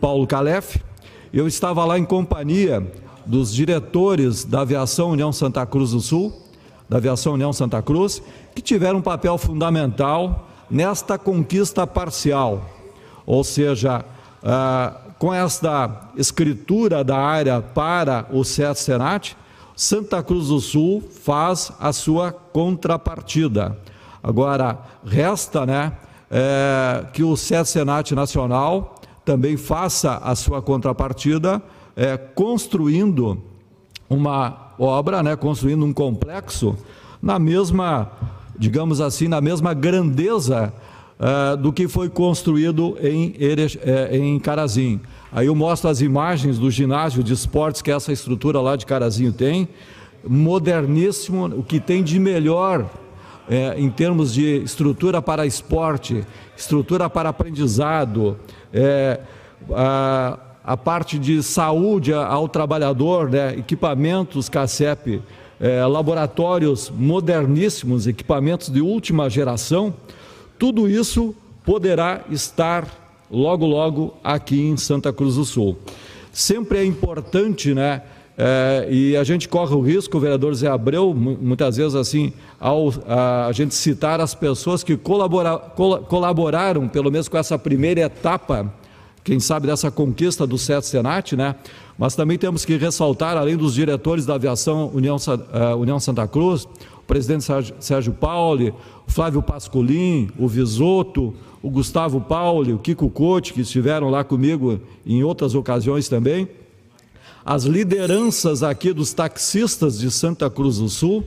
Paulo 0.00 0.26
Calef. 0.26 0.82
Eu 1.32 1.46
estava 1.46 1.84
lá 1.84 1.96
em 1.96 2.04
companhia 2.04 2.84
dos 3.24 3.54
diretores 3.54 4.44
da 4.44 4.62
Aviação 4.62 5.12
União 5.12 5.32
Santa 5.32 5.64
Cruz 5.64 5.92
do 5.92 6.00
Sul, 6.00 6.32
da 6.88 6.96
Aviação 6.96 7.34
União 7.34 7.52
Santa 7.52 7.80
Cruz, 7.80 8.20
que 8.56 8.60
tiveram 8.60 8.98
um 8.98 9.02
papel 9.02 9.38
fundamental 9.38 10.48
nesta 10.68 11.16
conquista 11.16 11.86
parcial, 11.86 12.68
ou 13.24 13.44
seja, 13.44 14.04
ah, 14.42 15.01
com 15.22 15.32
esta 15.32 16.08
escritura 16.16 17.04
da 17.04 17.16
área 17.16 17.60
para 17.62 18.26
o 18.32 18.42
SET 18.42 18.76
Senat, 18.76 19.36
Santa 19.76 20.20
Cruz 20.20 20.48
do 20.48 20.58
Sul 20.58 21.00
faz 21.00 21.70
a 21.78 21.92
sua 21.92 22.32
contrapartida. 22.32 23.78
Agora, 24.20 24.80
resta 25.06 25.64
né, 25.64 25.92
é, 26.28 27.04
que 27.12 27.22
o 27.22 27.36
SET 27.36 27.68
Senat 27.68 28.10
Nacional 28.16 28.96
também 29.24 29.56
faça 29.56 30.16
a 30.16 30.34
sua 30.34 30.60
contrapartida, 30.60 31.62
é, 31.94 32.16
construindo 32.16 33.40
uma 34.10 34.72
obra, 34.76 35.22
né, 35.22 35.36
construindo 35.36 35.84
um 35.84 35.92
complexo 35.92 36.76
na 37.22 37.38
mesma, 37.38 38.10
digamos 38.58 39.00
assim, 39.00 39.28
na 39.28 39.40
mesma 39.40 39.72
grandeza 39.72 40.74
uh, 41.22 41.56
do 41.56 41.72
que 41.72 41.86
foi 41.86 42.10
construído 42.10 42.98
em, 43.00 43.28
uh, 43.28 44.14
em 44.14 44.38
Carazim. 44.40 45.00
Aí 45.30 45.46
eu 45.46 45.54
mostro 45.54 45.88
as 45.88 46.00
imagens 46.00 46.58
do 46.58 46.70
ginásio 46.70 47.22
de 47.22 47.32
esportes 47.32 47.80
que 47.80 47.90
essa 47.90 48.12
estrutura 48.12 48.60
lá 48.60 48.74
de 48.74 48.84
Carazinho 48.84 49.32
tem, 49.32 49.68
moderníssimo, 50.26 51.46
o 51.46 51.62
que 51.62 51.80
tem 51.80 52.02
de 52.02 52.18
melhor 52.18 52.86
é, 53.48 53.74
em 53.78 53.90
termos 53.90 54.32
de 54.32 54.62
estrutura 54.62 55.20
para 55.20 55.46
esporte, 55.46 56.24
estrutura 56.56 57.10
para 57.10 57.28
aprendizado, 57.28 58.36
é, 58.72 59.20
a, 59.72 60.38
a, 60.64 60.76
parte 60.76 61.18
de 61.18 61.42
saúde 61.42 62.12
ao 62.12 62.48
trabalhador, 62.48 63.30
né, 63.30 63.54
equipamentos 63.56 64.48
CACEP, 64.48 65.20
é, 65.60 65.84
laboratórios 65.84 66.90
moderníssimos, 66.90 68.06
equipamentos 68.06 68.68
de 68.68 68.80
última 68.80 69.28
geração, 69.28 69.94
tudo 70.62 70.88
isso 70.88 71.34
poderá 71.64 72.20
estar 72.30 72.86
logo, 73.28 73.66
logo 73.66 74.14
aqui 74.22 74.60
em 74.60 74.76
Santa 74.76 75.12
Cruz 75.12 75.34
do 75.34 75.44
Sul. 75.44 75.76
Sempre 76.30 76.78
é 76.78 76.84
importante, 76.84 77.74
né? 77.74 78.02
É, 78.38 78.86
e 78.88 79.16
a 79.16 79.24
gente 79.24 79.48
corre 79.48 79.74
o 79.74 79.80
risco, 79.80 80.16
o 80.16 80.20
vereador 80.20 80.54
Zé 80.54 80.68
Abreu, 80.68 81.12
muitas 81.12 81.78
vezes 81.78 81.96
assim, 81.96 82.32
ao 82.60 82.94
a, 83.08 83.46
a 83.46 83.52
gente 83.52 83.74
citar 83.74 84.20
as 84.20 84.36
pessoas 84.36 84.84
que 84.84 84.96
colabora, 84.96 85.58
col, 85.58 85.98
colaboraram, 85.98 86.86
pelo 86.86 87.10
menos 87.10 87.26
com 87.26 87.36
essa 87.36 87.58
primeira 87.58 88.02
etapa, 88.02 88.72
quem 89.24 89.40
sabe 89.40 89.66
dessa 89.66 89.90
conquista 89.90 90.46
do 90.46 90.56
SET 90.56 90.86
Senat, 90.86 91.34
né? 91.34 91.56
Mas 91.98 92.14
também 92.14 92.38
temos 92.38 92.64
que 92.64 92.76
ressaltar, 92.76 93.36
além 93.36 93.56
dos 93.56 93.74
diretores 93.74 94.24
da 94.24 94.36
aviação 94.36 94.92
União, 94.94 95.16
uh, 95.16 95.76
União 95.76 95.98
Santa 95.98 96.28
Cruz, 96.28 96.68
o 97.02 97.06
presidente 97.06 97.42
Sérgio, 97.42 97.74
Sérgio 97.80 98.12
Pauli, 98.12 98.72
Flávio 99.06 99.42
Pascolin, 99.42 100.30
o 100.38 100.48
Visoto, 100.48 101.34
o 101.62 101.70
Gustavo 101.70 102.20
Pauli, 102.20 102.72
o 102.72 102.78
Kiko 102.78 103.08
Cote, 103.10 103.52
que 103.52 103.60
estiveram 103.60 104.10
lá 104.10 104.24
comigo 104.24 104.80
em 105.06 105.22
outras 105.22 105.54
ocasiões 105.54 106.08
também, 106.08 106.48
as 107.44 107.64
lideranças 107.64 108.62
aqui 108.62 108.92
dos 108.92 109.12
taxistas 109.12 109.98
de 109.98 110.10
Santa 110.10 110.48
Cruz 110.48 110.78
do 110.78 110.88
Sul 110.88 111.24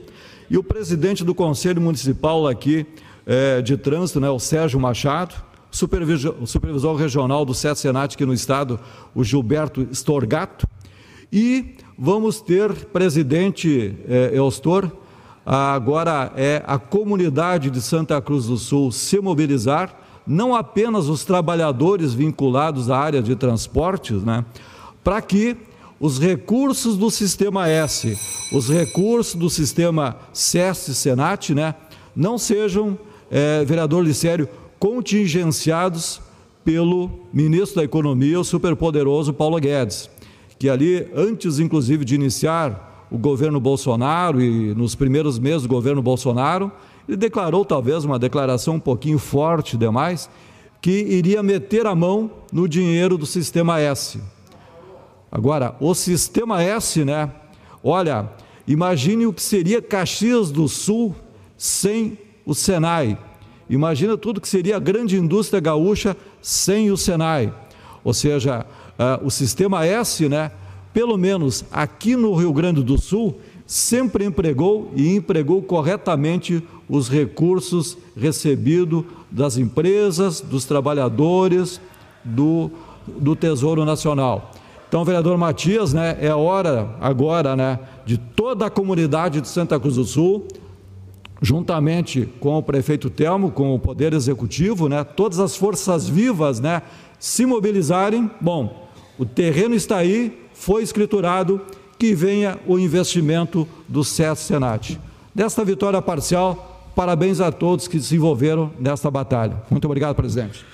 e 0.48 0.56
o 0.56 0.62
presidente 0.62 1.22
do 1.24 1.34
Conselho 1.34 1.80
Municipal 1.80 2.46
aqui 2.46 2.86
é, 3.26 3.60
de 3.60 3.76
Trânsito, 3.76 4.20
né, 4.20 4.30
o 4.30 4.38
Sérgio 4.38 4.80
Machado, 4.80 5.34
supervisor, 5.70 6.34
o 6.40 6.46
supervisor 6.46 6.96
regional 6.96 7.44
do 7.44 7.52
SET 7.52 7.78
Senat 7.78 8.14
aqui 8.14 8.24
no 8.24 8.32
estado, 8.32 8.80
o 9.14 9.22
Gilberto 9.22 9.86
Storgato, 9.92 10.66
e 11.32 11.74
vamos 11.98 12.40
ter 12.40 12.72
presidente 12.86 13.94
é, 14.08 14.30
agora 15.46 16.32
é 16.34 16.60
a 16.66 16.76
comunidade 16.76 17.70
de 17.70 17.80
Santa 17.80 18.20
Cruz 18.20 18.46
do 18.46 18.56
Sul 18.56 18.90
se 18.90 19.20
mobilizar, 19.20 19.96
não 20.26 20.56
apenas 20.56 21.08
os 21.08 21.24
trabalhadores 21.24 22.12
vinculados 22.12 22.90
à 22.90 22.98
área 22.98 23.22
de 23.22 23.36
transportes, 23.36 24.24
né, 24.24 24.44
para 25.04 25.22
que 25.22 25.56
os 26.00 26.18
recursos 26.18 26.96
do 26.96 27.10
sistema 27.10 27.68
S, 27.68 28.18
os 28.52 28.68
recursos 28.68 29.36
do 29.36 29.48
sistema 29.48 30.16
SESC 30.32 30.92
Senat, 30.92 31.54
né, 31.54 31.76
não 32.14 32.36
sejam, 32.36 32.98
é, 33.30 33.64
vereador 33.64 34.04
Licério, 34.04 34.48
contingenciados 34.80 36.20
pelo 36.64 37.08
ministro 37.32 37.76
da 37.76 37.84
Economia, 37.84 38.40
o 38.40 38.44
superpoderoso 38.44 39.32
Paulo 39.32 39.60
Guedes, 39.60 40.10
que 40.58 40.68
ali, 40.68 41.06
antes 41.14 41.60
inclusive 41.60 42.04
de 42.04 42.16
iniciar 42.16 42.85
o 43.10 43.18
governo 43.18 43.60
Bolsonaro 43.60 44.40
e 44.40 44.74
nos 44.74 44.94
primeiros 44.94 45.38
meses 45.38 45.62
do 45.62 45.68
governo 45.68 46.02
Bolsonaro, 46.02 46.70
ele 47.08 47.16
declarou 47.16 47.64
talvez 47.64 48.04
uma 48.04 48.18
declaração 48.18 48.74
um 48.74 48.80
pouquinho 48.80 49.18
forte 49.18 49.76
demais, 49.76 50.28
que 50.80 50.90
iria 50.90 51.42
meter 51.42 51.86
a 51.86 51.94
mão 51.94 52.30
no 52.52 52.68
dinheiro 52.68 53.16
do 53.16 53.26
sistema 53.26 53.80
S, 53.80 54.20
Agora, 55.30 55.74
o 55.80 55.94
sistema 55.94 56.62
S, 56.62 57.04
né? 57.04 57.30
Olha, 57.82 58.30
imagine 58.66 59.26
o 59.26 59.32
que 59.32 59.42
seria 59.42 59.82
Caxias 59.82 60.50
do 60.50 60.68
Sul 60.68 61.14
sem 61.58 62.16
o 62.44 62.54
Senai. 62.54 63.18
Imagina 63.68 64.16
tudo 64.16 64.40
que 64.40 64.48
seria 64.48 64.76
a 64.76 64.80
grande 64.80 65.16
indústria 65.18 65.60
gaúcha 65.60 66.16
sem 66.40 66.90
o 66.90 66.96
Senai. 66.96 67.52
Ou 68.04 68.14
seja, 68.14 68.64
uh, 68.98 69.26
o 69.26 69.30
sistema 69.30 69.84
S, 69.84 70.28
né? 70.28 70.52
Pelo 70.96 71.18
menos 71.18 71.62
aqui 71.70 72.16
no 72.16 72.34
Rio 72.34 72.54
Grande 72.54 72.82
do 72.82 72.96
Sul, 72.96 73.38
sempre 73.66 74.24
empregou 74.24 74.90
e 74.96 75.14
empregou 75.14 75.60
corretamente 75.60 76.62
os 76.88 77.06
recursos 77.06 77.98
recebidos 78.16 79.04
das 79.30 79.58
empresas, 79.58 80.40
dos 80.40 80.64
trabalhadores, 80.64 81.82
do, 82.24 82.70
do 83.06 83.36
Tesouro 83.36 83.84
Nacional. 83.84 84.52
Então, 84.88 85.04
vereador 85.04 85.36
Matias, 85.36 85.92
né, 85.92 86.16
é 86.18 86.34
hora 86.34 86.96
agora, 86.98 87.54
né, 87.54 87.78
de 88.06 88.16
toda 88.16 88.64
a 88.64 88.70
comunidade 88.70 89.42
de 89.42 89.48
Santa 89.48 89.78
Cruz 89.78 89.96
do 89.96 90.04
Sul, 90.04 90.48
juntamente 91.42 92.26
com 92.40 92.56
o 92.56 92.62
prefeito 92.62 93.10
Telmo, 93.10 93.50
com 93.50 93.74
o 93.74 93.78
Poder 93.78 94.14
Executivo, 94.14 94.88
né, 94.88 95.04
todas 95.04 95.40
as 95.40 95.56
forças 95.56 96.08
vivas, 96.08 96.58
né, 96.58 96.80
se 97.18 97.44
mobilizarem. 97.44 98.30
Bom, 98.40 98.88
o 99.18 99.26
terreno 99.26 99.74
está 99.74 99.98
aí, 99.98 100.45
foi 100.58 100.82
escriturado, 100.82 101.60
que 101.98 102.14
venha 102.14 102.58
o 102.66 102.78
investimento 102.78 103.66
do 103.88 104.02
SES 104.02 104.38
Senat. 104.40 104.98
Desta 105.34 105.64
vitória 105.64 106.00
parcial, 106.02 106.90
parabéns 106.94 107.40
a 107.40 107.52
todos 107.52 107.86
que 107.86 108.00
se 108.00 108.16
envolveram 108.16 108.72
nesta 108.78 109.10
batalha. 109.10 109.62
Muito 109.70 109.84
obrigado, 109.84 110.14
presidente. 110.14 110.64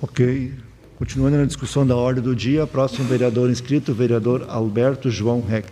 Ok. 0.00 0.52
Continuando 0.96 1.38
na 1.38 1.44
discussão 1.46 1.86
da 1.86 1.96
ordem 1.96 2.22
do 2.22 2.36
dia, 2.36 2.66
próximo 2.66 3.08
vereador 3.08 3.50
inscrito, 3.50 3.92
vereador 3.92 4.46
Alberto 4.48 5.10
João 5.10 5.40
Reck. 5.40 5.66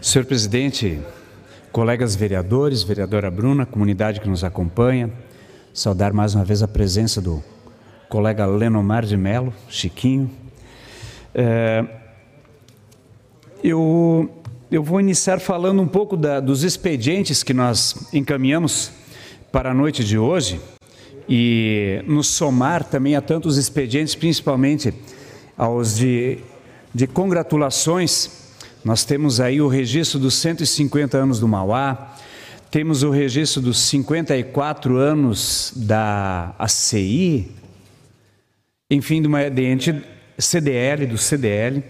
Senhor 0.00 0.24
presidente, 0.24 1.00
colegas 1.72 2.14
vereadores, 2.14 2.82
vereadora 2.82 3.30
Bruna, 3.30 3.64
comunidade 3.64 4.20
que 4.20 4.28
nos 4.28 4.44
acompanha, 4.44 5.10
saudar 5.72 6.12
mais 6.12 6.34
uma 6.34 6.44
vez 6.44 6.62
a 6.62 6.68
presença 6.68 7.18
do 7.18 7.42
colega 8.10 8.44
Lenomar 8.44 9.06
de 9.06 9.16
Melo, 9.16 9.54
Chiquinho. 9.70 10.30
É, 11.34 11.82
eu 13.64 14.30
eu 14.70 14.82
vou 14.82 15.00
iniciar 15.00 15.38
falando 15.38 15.82
um 15.82 15.86
pouco 15.86 16.16
da, 16.16 16.40
dos 16.40 16.62
expedientes 16.62 17.42
que 17.42 17.52
nós 17.52 18.08
encaminhamos 18.12 18.90
para 19.50 19.70
a 19.70 19.74
noite 19.74 20.02
de 20.02 20.16
hoje 20.18 20.60
e 21.28 22.02
nos 22.06 22.28
somar 22.28 22.84
também 22.84 23.16
a 23.16 23.20
tantos 23.20 23.58
expedientes, 23.58 24.14
principalmente 24.14 24.92
aos 25.58 25.96
de, 25.96 26.38
de 26.94 27.06
congratulações. 27.06 28.41
Nós 28.84 29.04
temos 29.04 29.40
aí 29.40 29.60
o 29.60 29.68
registro 29.68 30.18
dos 30.18 30.34
150 30.34 31.16
anos 31.16 31.38
do 31.38 31.46
Mauá, 31.46 32.16
temos 32.68 33.04
o 33.04 33.10
registro 33.10 33.60
dos 33.60 33.78
54 33.78 34.96
anos 34.96 35.72
da 35.76 36.54
ACI, 36.58 37.48
enfim, 38.90 39.22
de 39.22 39.28
uma 39.28 39.48
de 39.48 40.02
CDL, 40.36 41.06
do 41.06 41.16
CDL, 41.16 41.84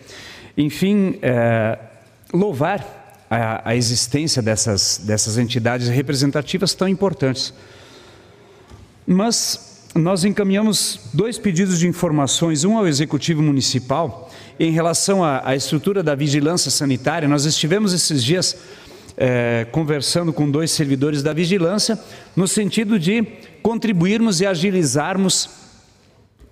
enfim, 0.57 1.19
é, 1.23 1.79
louvar 2.33 3.25
a, 3.31 3.71
a 3.71 3.77
existência 3.77 4.43
dessas, 4.43 5.01
dessas 5.03 5.39
entidades 5.39 5.89
representativas 5.89 6.75
tão 6.75 6.87
importantes. 6.87 7.55
Mas 9.07 9.89
nós 9.95 10.25
encaminhamos 10.25 11.01
dois 11.15 11.39
pedidos 11.39 11.79
de 11.79 11.89
informações, 11.89 12.65
um 12.65 12.77
ao 12.77 12.87
Executivo 12.87 13.41
Municipal, 13.41 14.31
em 14.65 14.71
relação 14.71 15.25
à, 15.25 15.43
à 15.45 15.57
estrutura 15.57 16.05
da 16.05 16.15
vigilância 16.15 16.71
sanitária. 16.71 17.29
Nós 17.29 17.45
estivemos 17.45 17.93
esses 17.93 18.23
dias 18.23 18.57
é, 19.17 19.67
conversando 19.73 20.33
com 20.33 20.49
dois 20.49 20.71
servidores 20.71 21.21
da 21.21 21.33
vigilância, 21.33 21.99
no 22.37 22.47
sentido 22.47 22.97
de 22.97 23.27
contribuirmos 23.61 24.41
e 24.41 24.47
agilizarmos 24.47 25.51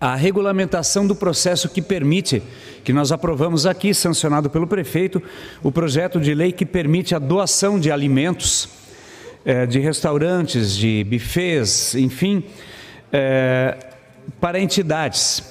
a 0.00 0.16
regulamentação 0.16 1.06
do 1.06 1.14
processo 1.14 1.68
que 1.68 1.80
permite, 1.80 2.42
que 2.82 2.92
nós 2.92 3.12
aprovamos 3.12 3.64
aqui, 3.64 3.94
sancionado 3.94 4.50
pelo 4.50 4.66
prefeito, 4.66 5.22
o 5.62 5.70
projeto 5.70 6.18
de 6.18 6.34
lei 6.34 6.50
que 6.50 6.66
permite 6.66 7.14
a 7.14 7.18
doação 7.20 7.78
de 7.78 7.92
alimentos, 7.92 8.68
é, 9.44 9.66
de 9.66 9.78
restaurantes, 9.78 10.74
de 10.74 11.04
bufês, 11.04 11.94
enfim, 11.94 12.42
é, 13.12 13.76
para 14.40 14.58
entidades. 14.58 15.44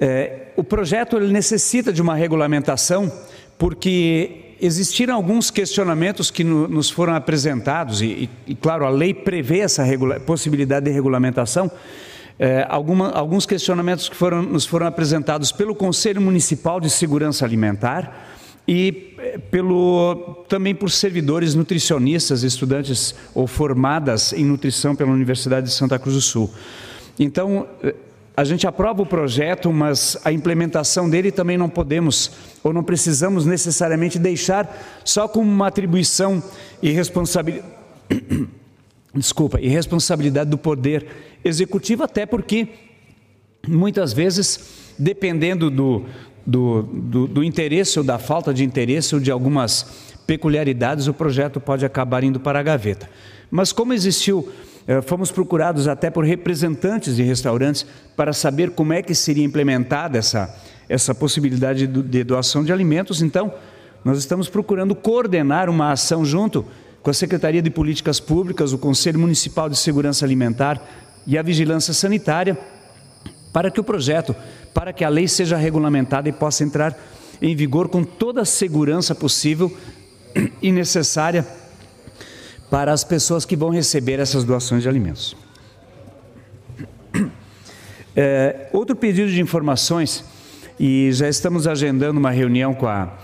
É, 0.00 0.46
o 0.56 0.64
projeto 0.64 1.16
ele 1.16 1.32
necessita 1.32 1.92
de 1.92 2.02
uma 2.02 2.14
regulamentação 2.14 3.10
porque 3.58 4.56
existiram 4.60 5.14
alguns 5.14 5.50
questionamentos 5.50 6.30
que 6.30 6.44
no, 6.44 6.68
nos 6.68 6.90
foram 6.90 7.14
apresentados, 7.14 8.02
e, 8.02 8.28
e, 8.46 8.54
claro, 8.54 8.84
a 8.84 8.90
lei 8.90 9.14
prevê 9.14 9.60
essa 9.60 9.84
possibilidade 10.26 10.86
de 10.86 10.92
regulamentação, 10.92 11.70
é, 12.38 12.66
alguma, 12.68 13.10
alguns 13.10 13.44
questionamentos 13.44 14.08
que 14.08 14.16
foram, 14.16 14.42
nos 14.42 14.64
foram 14.64 14.86
apresentados 14.86 15.52
pelo 15.52 15.74
Conselho 15.74 16.20
Municipal 16.20 16.80
de 16.80 16.88
Segurança 16.88 17.44
Alimentar 17.44 18.28
e 18.66 19.14
é, 19.18 19.36
pelo, 19.36 20.44
também 20.48 20.74
por 20.74 20.90
servidores 20.90 21.54
nutricionistas, 21.54 22.42
estudantes 22.42 23.14
ou 23.34 23.46
formadas 23.46 24.32
em 24.32 24.44
nutrição 24.44 24.96
pela 24.96 25.10
Universidade 25.10 25.66
de 25.66 25.72
Santa 25.72 25.98
Cruz 25.98 26.14
do 26.14 26.22
Sul. 26.22 26.50
Então, 27.18 27.66
é, 27.82 27.94
a 28.40 28.44
gente 28.44 28.66
aprova 28.66 29.02
o 29.02 29.06
projeto, 29.06 29.70
mas 29.70 30.16
a 30.24 30.32
implementação 30.32 31.10
dele 31.10 31.30
também 31.30 31.58
não 31.58 31.68
podemos 31.68 32.32
ou 32.64 32.72
não 32.72 32.82
precisamos 32.82 33.44
necessariamente 33.44 34.18
deixar 34.18 35.02
só 35.04 35.28
como 35.28 35.46
uma 35.46 35.66
atribuição 35.66 36.42
e 36.82 36.90
responsabilidade. 36.90 37.70
Desculpa, 39.14 39.60
e 39.60 39.68
responsabilidade 39.68 40.48
do 40.48 40.56
poder 40.56 41.06
executivo, 41.44 42.02
até 42.02 42.24
porque 42.24 42.68
muitas 43.68 44.14
vezes, 44.14 44.94
dependendo 44.98 45.70
do, 45.70 46.06
do, 46.46 46.82
do, 46.82 47.26
do 47.26 47.44
interesse 47.44 47.98
ou 47.98 48.04
da 48.04 48.18
falta 48.18 48.54
de 48.54 48.64
interesse 48.64 49.14
ou 49.14 49.20
de 49.20 49.30
algumas 49.30 50.14
peculiaridades, 50.26 51.08
o 51.08 51.12
projeto 51.12 51.60
pode 51.60 51.84
acabar 51.84 52.24
indo 52.24 52.40
para 52.40 52.58
a 52.58 52.62
gaveta. 52.62 53.06
Mas 53.50 53.70
como 53.70 53.92
existiu 53.92 54.50
fomos 55.02 55.30
procurados 55.30 55.86
até 55.86 56.10
por 56.10 56.24
representantes 56.24 57.16
de 57.16 57.22
restaurantes 57.22 57.86
para 58.16 58.32
saber 58.32 58.70
como 58.70 58.92
é 58.92 59.02
que 59.02 59.14
seria 59.14 59.44
implementada 59.44 60.18
essa, 60.18 60.52
essa 60.88 61.14
possibilidade 61.14 61.86
de 61.86 62.24
doação 62.24 62.64
de 62.64 62.72
alimentos. 62.72 63.22
Então, 63.22 63.52
nós 64.04 64.18
estamos 64.18 64.48
procurando 64.48 64.94
coordenar 64.94 65.68
uma 65.68 65.92
ação 65.92 66.24
junto 66.24 66.64
com 67.02 67.10
a 67.10 67.14
Secretaria 67.14 67.62
de 67.62 67.70
Políticas 67.70 68.18
Públicas, 68.18 68.72
o 68.72 68.78
Conselho 68.78 69.18
Municipal 69.20 69.68
de 69.68 69.76
Segurança 69.76 70.24
Alimentar 70.24 70.82
e 71.26 71.38
a 71.38 71.42
Vigilância 71.42 71.94
Sanitária, 71.94 72.58
para 73.52 73.70
que 73.70 73.80
o 73.80 73.84
projeto, 73.84 74.34
para 74.74 74.92
que 74.92 75.04
a 75.04 75.08
lei 75.08 75.28
seja 75.28 75.56
regulamentada 75.56 76.28
e 76.28 76.32
possa 76.32 76.64
entrar 76.64 76.98
em 77.40 77.54
vigor 77.54 77.88
com 77.88 78.02
toda 78.02 78.42
a 78.42 78.44
segurança 78.44 79.14
possível 79.14 79.74
e 80.60 80.72
necessária 80.72 81.46
para 82.70 82.92
as 82.92 83.02
pessoas 83.02 83.44
que 83.44 83.56
vão 83.56 83.70
receber 83.70 84.20
essas 84.20 84.44
doações 84.44 84.82
de 84.82 84.88
alimentos. 84.88 85.36
É, 88.16 88.68
outro 88.72 88.94
pedido 88.96 89.30
de 89.30 89.40
informações, 89.40 90.24
e 90.78 91.10
já 91.12 91.28
estamos 91.28 91.66
agendando 91.66 92.18
uma 92.18 92.30
reunião 92.30 92.74
com 92.74 92.86
a, 92.86 93.18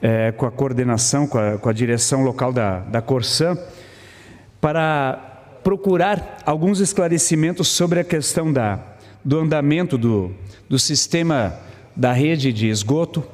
é, 0.00 0.32
com 0.32 0.46
a 0.46 0.50
coordenação, 0.50 1.26
com 1.26 1.38
a, 1.38 1.58
com 1.58 1.68
a 1.68 1.72
direção 1.72 2.22
local 2.22 2.52
da, 2.52 2.80
da 2.80 3.00
Corsã, 3.00 3.56
para 4.60 5.32
procurar 5.62 6.38
alguns 6.44 6.80
esclarecimentos 6.80 7.68
sobre 7.68 8.00
a 8.00 8.04
questão 8.04 8.52
da, 8.52 8.80
do 9.24 9.38
andamento 9.38 9.96
do, 9.96 10.32
do 10.68 10.78
sistema 10.78 11.58
da 11.94 12.12
rede 12.12 12.52
de 12.52 12.68
esgoto. 12.68 13.24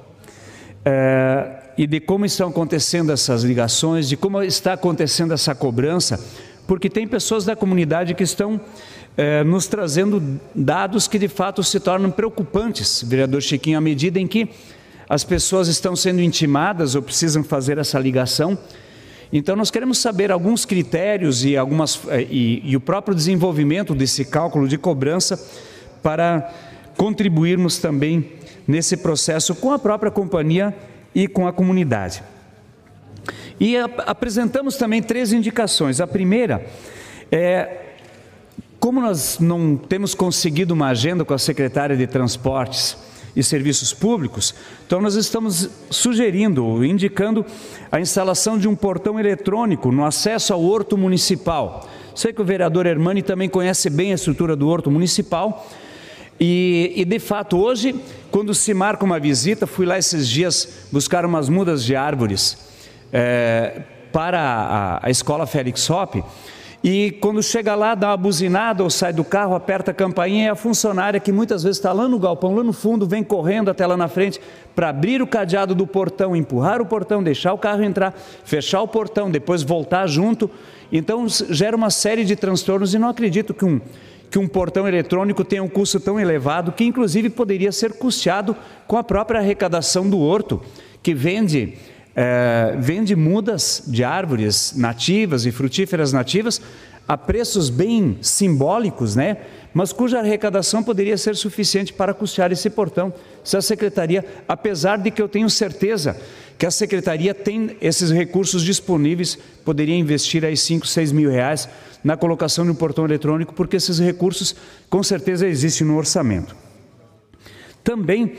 É, 0.85 1.58
e 1.79 1.87
de 1.87 2.01
como 2.01 2.27
estão 2.27 2.49
acontecendo 2.49 3.13
essas 3.13 3.45
ligações, 3.45 4.09
de 4.09 4.17
como 4.17 4.43
está 4.43 4.73
acontecendo 4.73 5.33
essa 5.33 5.55
cobrança, 5.55 6.19
porque 6.67 6.91
tem 6.91 7.07
pessoas 7.07 7.45
da 7.45 7.55
comunidade 7.55 8.15
que 8.15 8.25
estão 8.25 8.61
eh, 9.17 9.45
nos 9.45 9.69
trazendo 9.69 10.41
dados 10.53 11.07
que 11.07 11.21
de 11.21 11.29
fato 11.29 11.63
se 11.63 11.79
tornam 11.79 12.11
preocupantes, 12.11 13.05
vereador 13.07 13.41
Chiquinho, 13.41 13.79
à 13.79 13.81
medida 13.81 14.19
em 14.19 14.27
que 14.27 14.51
as 15.09 15.23
pessoas 15.23 15.69
estão 15.69 15.95
sendo 15.95 16.21
intimadas 16.21 16.97
ou 16.97 17.01
precisam 17.01 17.45
fazer 17.45 17.79
essa 17.79 17.97
ligação. 17.97 18.59
Então, 19.33 19.55
nós 19.55 19.71
queremos 19.71 19.99
saber 19.99 20.33
alguns 20.33 20.65
critérios 20.65 21.45
e, 21.45 21.57
algumas, 21.57 22.01
eh, 22.09 22.27
e, 22.29 22.63
e 22.65 22.77
o 22.77 22.81
próprio 22.81 23.15
desenvolvimento 23.15 23.95
desse 23.95 24.25
cálculo 24.25 24.67
de 24.67 24.77
cobrança 24.77 25.41
para 26.03 26.53
contribuirmos 26.97 27.79
também 27.79 28.33
nesse 28.67 28.97
processo 28.97 29.55
com 29.55 29.71
a 29.71 29.79
própria 29.79 30.11
companhia 30.11 30.75
e 31.15 31.27
com 31.27 31.47
a 31.47 31.53
comunidade. 31.53 32.23
E 33.61 33.77
ap 33.77 34.01
apresentamos 34.07 34.77
também 34.77 35.03
três 35.03 35.33
indicações. 35.33 36.01
A 36.01 36.07
primeira 36.07 36.65
é 37.31 37.85
como 38.79 39.01
nós 39.01 39.39
não 39.41 39.77
temos 39.77 40.15
conseguido 40.15 40.73
uma 40.73 40.89
agenda 40.89 41.25
com 41.25 41.35
a 41.35 41.39
secretária 41.39 41.97
de 41.97 42.07
Transportes 42.07 42.97
e 43.35 43.43
Serviços 43.43 43.93
Públicos, 43.93 44.55
então 44.87 45.01
nós 45.01 45.15
estamos 45.15 45.69
sugerindo, 45.91 46.85
indicando 46.85 47.45
a 47.91 48.01
instalação 48.01 48.57
de 48.57 48.69
um 48.69 48.77
portão 48.77 49.19
eletrônico 49.19 49.91
no 49.91 50.05
acesso 50.05 50.53
ao 50.53 50.63
horto 50.63 50.97
municipal. 50.97 51.89
Sei 52.15 52.33
que 52.33 52.41
o 52.41 52.45
vereador 52.45 52.87
Hermani 52.87 53.23
também 53.23 53.49
conhece 53.49 53.91
bem 53.91 54.13
a 54.13 54.15
estrutura 54.15 54.57
do 54.57 54.69
horto 54.69 54.91
municipal 54.91 55.69
e, 56.41 56.93
e, 56.95 57.05
de 57.05 57.19
fato, 57.19 57.59
hoje, 57.59 57.95
quando 58.31 58.55
se 58.55 58.73
marca 58.73 59.05
uma 59.05 59.19
visita, 59.19 59.67
fui 59.67 59.85
lá 59.85 59.99
esses 59.99 60.29
dias 60.29 60.87
buscar 60.93 61.25
umas 61.25 61.49
mudas 61.49 61.85
de 61.85 61.97
árvores 61.97 62.57
é, 63.13 63.83
para 64.13 64.41
a, 64.41 65.07
a, 65.07 65.11
escola 65.11 65.47
Félix 65.47 65.91
Hop. 65.91 66.17
E 66.83 67.11
quando 67.21 67.43
chega 67.43 67.75
lá, 67.75 67.97
dá 67.97 68.11
uma 68.11 68.17
buzinada 68.17 68.85
ou 68.85 68.91
sai 68.91 69.13
do 69.13 69.25
carro, 69.25 69.57
aperta 69.57 69.91
a 69.91 69.95
campainha 69.95 70.47
e 70.47 70.49
a 70.49 70.55
funcionária 70.55 71.19
que 71.19 71.33
muitas 71.33 71.65
vezes 71.65 71.79
está 71.79 71.93
lá 71.93 72.09
no 72.09 72.21
galpão, 72.21 72.55
lá 72.55 72.63
no 72.63 72.73
fundo, 72.73 73.05
vem 73.05 73.25
correndo 73.25 73.69
até 73.69 73.85
lá 73.85 73.97
na 73.97 74.07
frente 74.07 74.41
para 74.77 74.91
abrir 74.91 75.21
o 75.21 75.27
cadeado 75.27 75.75
do 75.75 75.89
portão, 75.89 76.37
empurrar 76.37 76.81
o 76.81 76.87
portão, 76.87 77.21
deixar 77.21 77.53
o 77.53 77.59
carro 77.59 77.83
entrar, 77.83 78.15
fechar 78.45 78.81
o 78.81 78.87
portão, 78.87 79.29
depois 79.29 79.65
voltar 79.65 80.07
junto. 80.07 80.49
Então 80.93 81.27
gera 81.29 81.77
uma 81.77 81.91
série 81.91 82.25
de 82.25 82.37
transtornos 82.37 82.95
e 82.95 82.99
não 82.99 83.09
acredito 83.09 83.53
que 83.53 83.65
um 83.65 83.81
que 84.31 84.39
um 84.39 84.47
portão 84.47 84.87
eletrônico 84.87 85.45
tenha 85.45 85.63
um 85.63 85.69
custo 85.69 85.99
tão 85.99 86.19
elevado 86.19 86.73
que, 86.73 86.85
inclusive, 86.85 87.31
poderia 87.31 87.73
ser 87.73 87.95
custeado 87.95 88.57
com 88.87 88.97
a 88.97 89.05
própria 89.05 89.41
arrecadação 89.41 90.09
do 90.09 90.19
horto, 90.19 90.61
que 91.03 91.15
vende, 91.15 91.75
é, 92.15 92.77
vende 92.79 93.17
mudas 93.17 93.83
de 93.87 94.05
árvores 94.05 94.75
nativas 94.77 95.47
e 95.47 95.53
frutíferas 95.53 96.13
nativas 96.13 96.61
a 97.09 97.17
preços 97.17 97.71
bem 97.71 98.19
simbólicos, 98.21 99.17
né? 99.17 99.39
mas 99.73 99.95
cuja 99.95 100.19
arrecadação 100.19 100.83
poderia 100.83 101.17
ser 101.17 101.37
suficiente 101.37 101.93
para 101.93 102.13
custear 102.13 102.53
esse 102.53 102.69
portão, 102.69 103.15
se 103.43 103.57
a 103.57 103.63
secretaria, 103.63 104.25
apesar 104.47 104.99
de 104.99 105.11
que 105.11 105.23
eu 105.23 105.29
tenho 105.29 105.49
certeza 105.49 106.21
que 106.59 106.67
a 106.67 106.71
secretaria 106.71 107.33
tem 107.33 107.77
esses 107.81 108.11
recursos 108.11 108.63
disponíveis, 108.63 109.39
poderia 109.65 109.95
investir 109.95 110.45
aí 110.45 110.57
5, 110.57 110.87
6 110.87 111.13
mil 111.13 111.31
reais 111.31 111.69
na 112.03 112.17
colocação 112.17 112.65
de 112.65 112.71
um 112.71 112.75
portão 112.75 113.05
eletrônico, 113.05 113.55
porque 113.55 113.77
esses 113.77 113.99
recursos 113.99 114.55
com 114.89 115.03
certeza 115.03 115.47
existem 115.47 115.87
no 115.87 115.97
orçamento. 115.97 116.55
Também 117.83 118.37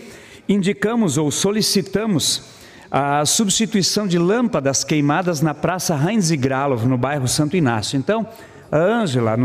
indicamos 0.47 1.17
ou 1.17 1.29
solicitamos 1.31 2.43
a 2.91 3.23
substituição 3.25 4.07
de 4.07 4.17
lâmpadas 4.17 4.83
queimadas 4.83 5.41
na 5.41 5.53
Praça 5.53 5.95
Heinz 5.95 6.31
Gralov, 6.31 6.85
no 6.85 6.97
bairro 6.97 7.27
Santo 7.27 7.55
Inácio. 7.55 7.97
Então, 7.97 8.27
a 8.71 8.77
Ângela, 8.77 9.37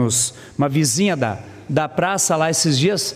uma 0.57 0.69
vizinha 0.69 1.17
da, 1.17 1.39
da 1.69 1.89
praça 1.89 2.37
lá 2.37 2.51
esses 2.51 2.79
dias, 2.79 3.15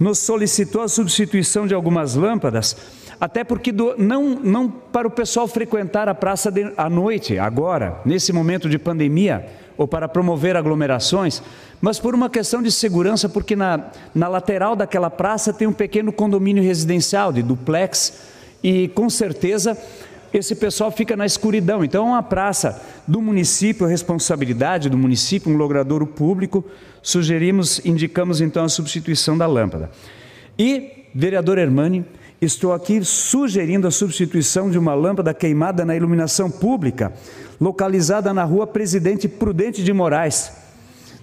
nos 0.00 0.18
solicitou 0.18 0.80
a 0.80 0.88
substituição 0.88 1.66
de 1.66 1.74
algumas 1.74 2.14
lâmpadas, 2.14 2.74
até 3.20 3.44
porque 3.44 3.70
do, 3.70 3.94
não, 3.98 4.30
não 4.30 4.66
para 4.66 5.06
o 5.06 5.10
pessoal 5.10 5.46
frequentar 5.46 6.08
a 6.08 6.14
praça 6.14 6.50
de, 6.50 6.72
à 6.74 6.88
noite, 6.88 7.38
agora, 7.38 8.00
nesse 8.02 8.32
momento 8.32 8.66
de 8.66 8.78
pandemia, 8.78 9.46
ou 9.76 9.86
para 9.86 10.08
promover 10.08 10.56
aglomerações, 10.56 11.42
mas 11.80 11.98
por 11.98 12.14
uma 12.14 12.30
questão 12.30 12.62
de 12.62 12.72
segurança, 12.72 13.28
porque 13.28 13.54
na, 13.54 13.90
na 14.14 14.26
lateral 14.26 14.74
daquela 14.74 15.10
praça 15.10 15.52
tem 15.52 15.68
um 15.68 15.72
pequeno 15.72 16.12
condomínio 16.12 16.62
residencial 16.62 17.32
de 17.32 17.42
duplex 17.42 18.12
e 18.62 18.88
com 18.88 19.08
certeza 19.08 19.76
esse 20.32 20.54
pessoal 20.54 20.90
fica 20.90 21.16
na 21.16 21.26
escuridão. 21.26 21.84
Então, 21.84 22.06
é 22.06 22.10
uma 22.10 22.22
praça 22.22 22.80
do 23.06 23.20
município, 23.20 23.86
responsabilidade 23.86 24.88
do 24.88 24.96
município, 24.96 25.52
um 25.52 25.56
logradouro 25.56 26.06
público, 26.06 26.64
sugerimos, 27.02 27.84
indicamos 27.84 28.40
então 28.40 28.64
a 28.64 28.68
substituição 28.68 29.36
da 29.36 29.46
lâmpada. 29.46 29.90
E, 30.58 31.08
vereador 31.14 31.58
Hermani, 31.58 32.04
estou 32.40 32.72
aqui 32.72 33.04
sugerindo 33.04 33.86
a 33.86 33.90
substituição 33.90 34.70
de 34.70 34.78
uma 34.78 34.94
lâmpada 34.94 35.34
queimada 35.34 35.84
na 35.84 35.96
iluminação 35.96 36.50
pública, 36.50 37.12
localizada 37.60 38.32
na 38.32 38.44
rua 38.44 38.66
Presidente 38.66 39.28
Prudente 39.28 39.82
de 39.82 39.92
Moraes, 39.92 40.52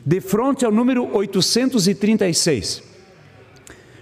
de 0.05 0.22
frente 0.22 0.66
ao 0.66 0.72
número 0.72 1.16
836. 1.16 2.84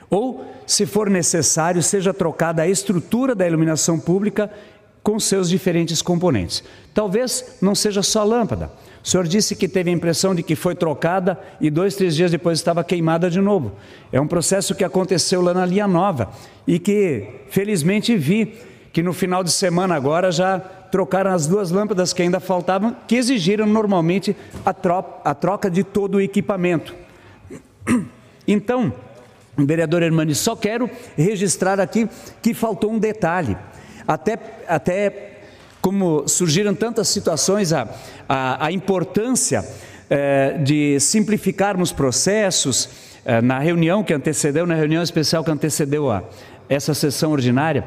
Ou, 0.09 0.45
se 0.67 0.85
for 0.85 1.09
necessário, 1.09 1.81
seja 1.81 2.13
trocada 2.13 2.61
a 2.61 2.67
estrutura 2.67 3.33
da 3.33 3.47
iluminação 3.47 3.99
pública 3.99 4.51
com 5.05 5.19
seus 5.19 5.47
diferentes 5.47 6.01
componentes. 6.01 6.63
Talvez 6.91 7.57
não 7.61 7.75
seja 7.75 8.01
só 8.01 8.23
lâmpada. 8.23 8.71
O 9.03 9.07
senhor 9.07 9.27
disse 9.27 9.55
que 9.55 9.67
teve 9.67 9.91
a 9.91 9.93
impressão 9.93 10.33
de 10.33 10.41
que 10.41 10.55
foi 10.55 10.73
trocada 10.73 11.39
e 11.61 11.69
dois, 11.69 11.93
três 11.93 12.15
dias 12.15 12.31
depois 12.31 12.57
estava 12.57 12.83
queimada 12.83 13.29
de 13.29 13.39
novo. 13.39 13.73
É 14.11 14.19
um 14.19 14.25
processo 14.25 14.73
que 14.73 14.83
aconteceu 14.83 15.43
lá 15.43 15.53
na 15.53 15.63
linha 15.63 15.87
nova 15.87 16.31
e 16.65 16.79
que, 16.79 17.27
felizmente, 17.51 18.17
vi 18.17 18.57
que 18.91 19.03
no 19.03 19.13
final 19.13 19.43
de 19.43 19.51
semana 19.51 19.93
agora 19.93 20.31
já 20.31 20.57
trocaram 20.57 21.31
as 21.31 21.45
duas 21.45 21.69
lâmpadas 21.69 22.11
que 22.11 22.23
ainda 22.23 22.39
faltavam, 22.39 22.95
que 23.07 23.15
exigiram 23.15 23.67
normalmente 23.67 24.35
a, 24.65 24.73
tro 24.73 25.05
a 25.23 25.35
troca 25.35 25.69
de 25.69 25.83
todo 25.83 26.15
o 26.15 26.21
equipamento. 26.21 26.95
Então, 28.47 28.93
vereador 29.57 30.03
Hermani, 30.03 30.35
só 30.35 30.55
quero 30.55 30.87
registrar 31.17 31.79
aqui 31.79 32.07
que 32.43 32.53
faltou 32.53 32.91
um 32.91 32.99
detalhe 32.99 33.57
até, 34.07 34.39
até 34.67 35.39
como 35.81 36.27
surgiram 36.27 36.73
tantas 36.73 37.07
situações, 37.07 37.71
a, 37.71 37.87
a, 38.27 38.65
a 38.67 38.71
importância 38.71 39.63
é, 40.09 40.57
de 40.57 40.99
simplificarmos 40.99 41.91
processos, 41.91 42.89
eh, 43.25 43.41
na 43.41 43.57
reunião 43.57 44.03
que 44.03 44.13
antecedeu, 44.13 44.67
na 44.67 44.75
reunião 44.75 45.01
especial 45.01 45.43
que 45.43 45.49
antecedeu 45.49 46.11
a 46.11 46.23
essa 46.69 46.93
sessão 46.93 47.31
ordinária, 47.31 47.83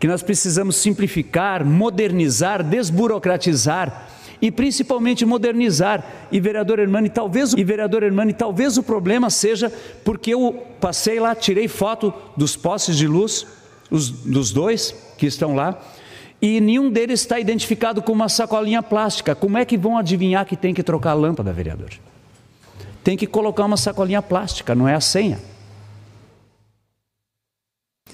que 0.00 0.08
nós 0.08 0.20
precisamos 0.20 0.74
simplificar, 0.74 1.64
modernizar, 1.64 2.64
desburocratizar 2.64 4.08
e 4.42 4.50
principalmente 4.50 5.24
modernizar. 5.24 6.04
E 6.32 6.40
vereador 6.40 6.80
Hermani, 6.80 7.08
talvez 7.08 7.52
e 7.52 7.62
vereador 7.62 8.02
Hermani, 8.02 8.32
talvez 8.32 8.76
o 8.76 8.82
problema 8.82 9.30
seja 9.30 9.72
porque 10.04 10.34
eu 10.34 10.60
passei 10.80 11.20
lá, 11.20 11.36
tirei 11.36 11.68
foto 11.68 12.12
dos 12.36 12.56
postes 12.56 12.96
de 12.96 13.06
luz, 13.06 13.46
os, 13.90 14.10
dos 14.10 14.50
dois 14.50 14.92
que 15.20 15.26
estão 15.26 15.54
lá, 15.54 15.78
e 16.40 16.60
nenhum 16.60 16.90
deles 16.90 17.20
está 17.20 17.38
identificado 17.38 18.00
com 18.00 18.12
uma 18.12 18.28
sacolinha 18.28 18.82
plástica. 18.82 19.34
Como 19.34 19.58
é 19.58 19.64
que 19.64 19.76
vão 19.76 19.98
adivinhar 19.98 20.46
que 20.46 20.56
tem 20.56 20.72
que 20.72 20.82
trocar 20.82 21.10
a 21.10 21.14
lâmpada, 21.14 21.52
vereador? 21.52 21.90
Tem 23.04 23.16
que 23.16 23.26
colocar 23.26 23.66
uma 23.66 23.76
sacolinha 23.76 24.22
plástica, 24.22 24.74
não 24.74 24.88
é 24.88 24.94
a 24.94 25.00
senha. 25.00 25.38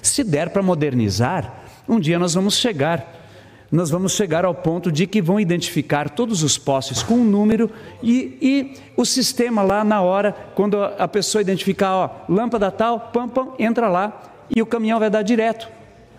Se 0.03 0.25
der 0.25 0.51
para 0.51 0.63
modernizar, 0.63 1.65
um 1.89 2.01
dia 2.01 2.19
nós 2.19 2.35
vamos 2.35 2.57
chegar. 2.57 3.15
Nós 3.71 3.91
vamos 3.91 4.13
chegar 4.13 4.45
ao 4.45 4.55
ponto 4.55 4.91
de 4.91 5.07
que 5.07 5.21
vão 5.21 5.41
identificar 5.41 6.11
todos 6.11 6.43
os 6.43 6.57
postes 6.57 7.03
com 7.03 7.15
um 7.15 7.25
número 7.25 7.71
e, 8.03 8.39
e 8.41 8.75
o 8.97 9.05
sistema 9.05 9.63
lá 9.63 9.85
na 9.85 10.01
hora, 10.01 10.33
quando 10.55 10.83
a 10.83 11.09
pessoa 11.09 11.43
identificar, 11.43 11.95
ó, 11.97 12.11
lâmpada 12.29 12.71
tal, 12.71 13.01
pam, 13.13 13.29
pam, 13.29 13.49
entra 13.59 13.89
lá 13.89 14.23
e 14.55 14.63
o 14.63 14.67
caminhão 14.67 15.01
vai 15.01 15.11
dar 15.11 15.23
direto, 15.23 15.69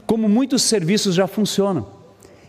como 0.08 0.28
muitos 0.30 0.64
serviços 0.64 1.14
já 1.14 1.28
funcionam. 1.28 1.98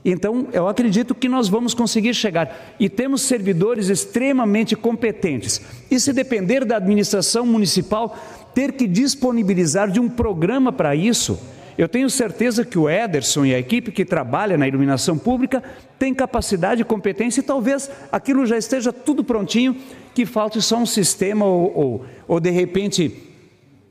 Então, 0.04 0.46
eu 0.52 0.68
acredito 0.68 1.14
que 1.14 1.28
nós 1.28 1.48
vamos 1.48 1.74
conseguir 1.74 2.14
chegar. 2.14 2.74
E 2.78 2.88
temos 2.88 3.22
servidores 3.22 3.88
extremamente 3.88 4.76
competentes. 4.76 5.60
E 5.90 5.98
se 5.98 6.12
depender 6.12 6.64
da 6.64 6.76
administração 6.76 7.44
municipal 7.44 8.16
ter 8.54 8.72
que 8.72 8.86
disponibilizar 8.86 9.90
de 9.90 10.00
um 10.00 10.08
programa 10.08 10.72
para 10.72 10.94
isso, 10.94 11.38
eu 11.76 11.88
tenho 11.88 12.08
certeza 12.08 12.64
que 12.64 12.78
o 12.78 12.88
Ederson 12.88 13.44
e 13.44 13.54
a 13.54 13.58
equipe 13.58 13.92
que 13.92 14.04
trabalha 14.04 14.56
na 14.56 14.66
iluminação 14.66 15.18
pública 15.18 15.62
tem 15.98 16.14
capacidade 16.14 16.82
e 16.82 16.84
competência 16.84 17.40
e 17.40 17.44
talvez 17.44 17.90
aquilo 18.10 18.46
já 18.46 18.56
esteja 18.56 18.92
tudo 18.92 19.22
prontinho, 19.22 19.76
que 20.14 20.24
falte 20.24 20.60
só 20.62 20.78
um 20.78 20.86
sistema 20.86 21.44
ou, 21.44 21.72
ou, 21.76 22.04
ou 22.26 22.40
de 22.40 22.50
repente 22.50 23.27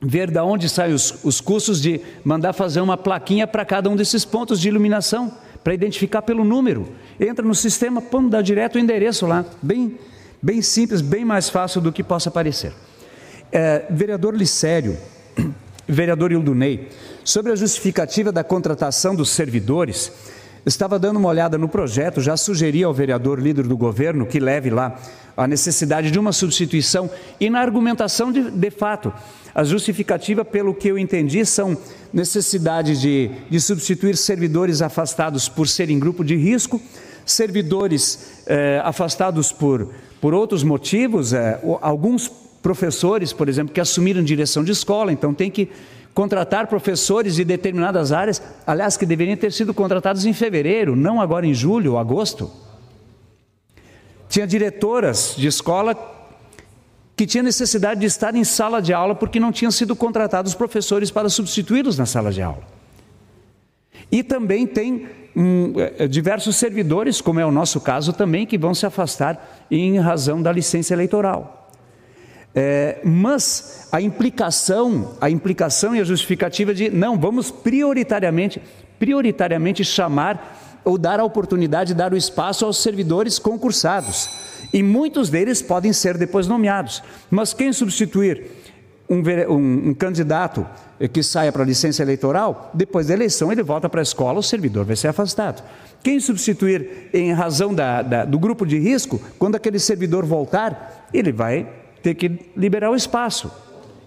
ver 0.01 0.29
de 0.29 0.39
onde 0.39 0.69
saem 0.69 0.93
os, 0.93 1.23
os 1.23 1.41
custos 1.41 1.81
de 1.81 2.01
mandar 2.23 2.53
fazer 2.53 2.81
uma 2.81 2.97
plaquinha 2.97 3.47
para 3.47 3.65
cada 3.65 3.89
um 3.89 3.95
desses 3.95 4.23
pontos 4.23 4.59
de 4.59 4.67
iluminação, 4.67 5.31
para 5.63 5.73
identificar 5.73 6.21
pelo 6.21 6.43
número. 6.43 6.87
Entra 7.19 7.45
no 7.45 7.55
sistema, 7.55 8.01
pum, 8.01 8.29
dá 8.29 8.41
direto 8.41 8.75
o 8.75 8.79
endereço 8.79 9.25
lá. 9.25 9.43
Bem, 9.61 9.97
bem 10.41 10.61
simples, 10.61 11.01
bem 11.01 11.25
mais 11.25 11.49
fácil 11.49 11.81
do 11.81 11.91
que 11.91 12.03
possa 12.03 12.31
parecer. 12.31 12.73
É, 13.51 13.85
vereador 13.89 14.35
Licério, 14.35 14.97
vereador 15.87 16.31
Ildunei, 16.31 16.89
sobre 17.23 17.51
a 17.51 17.55
justificativa 17.55 18.31
da 18.31 18.43
contratação 18.43 19.15
dos 19.15 19.29
servidores, 19.29 20.11
estava 20.67 20.99
dando 20.99 21.17
uma 21.17 21.29
olhada 21.29 21.57
no 21.57 21.69
projeto, 21.69 22.21
já 22.21 22.35
sugeri 22.35 22.83
ao 22.83 22.93
vereador 22.93 23.39
líder 23.39 23.67
do 23.67 23.77
governo 23.77 24.25
que 24.25 24.39
leve 24.39 24.69
lá 24.69 24.99
a 25.35 25.47
necessidade 25.47 26.11
de 26.11 26.19
uma 26.19 26.33
substituição 26.33 27.09
e 27.39 27.49
na 27.49 27.59
argumentação 27.59 28.31
de, 28.31 28.49
de 28.49 28.71
fato, 28.71 29.13
a 29.53 29.63
justificativa, 29.63 30.43
pelo 30.43 30.73
que 30.73 30.87
eu 30.87 30.97
entendi, 30.97 31.45
são 31.45 31.77
necessidade 32.11 32.99
de, 32.99 33.31
de 33.49 33.59
substituir 33.59 34.17
servidores 34.17 34.81
afastados 34.81 35.47
por 35.47 35.67
serem 35.67 35.99
grupo 35.99 36.23
de 36.23 36.35
risco, 36.35 36.81
servidores 37.25 38.43
eh, 38.47 38.81
afastados 38.83 39.51
por, 39.51 39.89
por 40.19 40.33
outros 40.33 40.63
motivos, 40.63 41.33
eh, 41.33 41.59
alguns 41.81 42.27
professores, 42.61 43.31
por 43.31 43.47
exemplo, 43.47 43.73
que 43.73 43.81
assumiram 43.81 44.23
direção 44.23 44.63
de 44.63 44.71
escola, 44.71 45.11
então 45.11 45.33
tem 45.33 45.49
que 45.49 45.69
contratar 46.17 46.65
professores 46.65 47.35
de 47.35 47.45
determinadas 47.45 48.11
áreas, 48.11 48.41
aliás, 48.65 48.97
que 48.97 49.05
deveriam 49.05 49.37
ter 49.37 49.53
sido 49.53 49.71
contratados 49.71 50.25
em 50.25 50.33
fevereiro, 50.33 50.95
não 50.95 51.21
agora 51.21 51.45
em 51.45 51.53
julho 51.53 51.91
ou 51.91 51.99
agosto. 51.99 52.49
Tinha 54.27 54.47
diretoras 54.47 55.35
de 55.37 55.45
escola 55.45 55.95
que 57.15 57.27
tinham 57.27 57.43
necessidade 57.43 57.99
de 57.99 58.07
estar 58.07 58.33
em 58.33 58.43
sala 58.43 58.81
de 58.81 58.91
aula 58.93 59.13
porque 59.13 59.39
não 59.39 59.51
tinham 59.51 59.69
sido 59.69 59.95
contratados 59.95 60.55
professores 60.55 61.11
para 61.11 61.29
substituí-los 61.29 61.99
na 61.99 62.07
sala 62.07 62.31
de 62.31 62.41
aula. 62.41 62.63
E 64.11 64.23
também 64.23 64.65
tem 64.65 65.07
hum, 65.35 65.73
diversos 66.09 66.55
servidores, 66.55 67.21
como 67.21 67.39
é 67.39 67.45
o 67.45 67.51
nosso 67.51 67.79
caso 67.79 68.11
também, 68.11 68.47
que 68.47 68.57
vão 68.57 68.73
se 68.73 68.87
afastar 68.87 69.67
em 69.69 69.99
razão 69.99 70.41
da 70.41 70.51
licença 70.51 70.95
eleitoral. 70.95 71.66
É, 72.59 73.01
mas 73.03 73.87
a 73.91 74.01
implicação, 74.01 75.15
a 75.21 75.29
implicação 75.29 75.95
e 75.95 75.99
a 75.99 76.03
justificativa 76.03 76.73
de 76.73 76.89
não, 76.89 77.15
vamos 77.15 77.51
prioritariamente, 77.51 78.59
prioritariamente 78.97 79.85
chamar 79.85 80.81
ou 80.83 80.97
dar 80.97 81.19
a 81.19 81.23
oportunidade, 81.23 81.93
dar 81.93 82.13
o 82.13 82.17
espaço 82.17 82.65
aos 82.65 82.81
servidores 82.81 83.37
concursados. 83.37 84.27
E 84.73 84.81
muitos 84.81 85.29
deles 85.29 85.61
podem 85.61 85.93
ser 85.93 86.17
depois 86.17 86.47
nomeados. 86.47 87.03
Mas 87.29 87.53
quem 87.53 87.71
substituir 87.71 88.45
um, 89.07 89.21
um, 89.53 89.89
um 89.89 89.93
candidato 89.93 90.65
que 91.13 91.21
saia 91.21 91.51
para 91.51 91.61
a 91.61 91.65
licença 91.65 92.01
eleitoral, 92.01 92.71
depois 92.73 93.05
da 93.05 93.13
eleição 93.13 93.51
ele 93.51 93.61
volta 93.61 93.87
para 93.87 94.01
a 94.01 94.03
escola, 94.03 94.39
o 94.39 94.43
servidor 94.43 94.83
vai 94.83 94.95
ser 94.95 95.09
afastado. 95.09 95.63
Quem 96.01 96.19
substituir 96.19 97.11
em 97.13 97.31
razão 97.33 97.71
da, 97.71 98.01
da, 98.01 98.25
do 98.25 98.39
grupo 98.39 98.65
de 98.65 98.79
risco, 98.79 99.21
quando 99.37 99.53
aquele 99.53 99.77
servidor 99.77 100.25
voltar, 100.25 101.07
ele 101.13 101.31
vai 101.31 101.85
ter 102.07 102.15
que 102.15 102.39
liberar 102.55 102.89
o 102.89 102.95
espaço. 102.95 103.51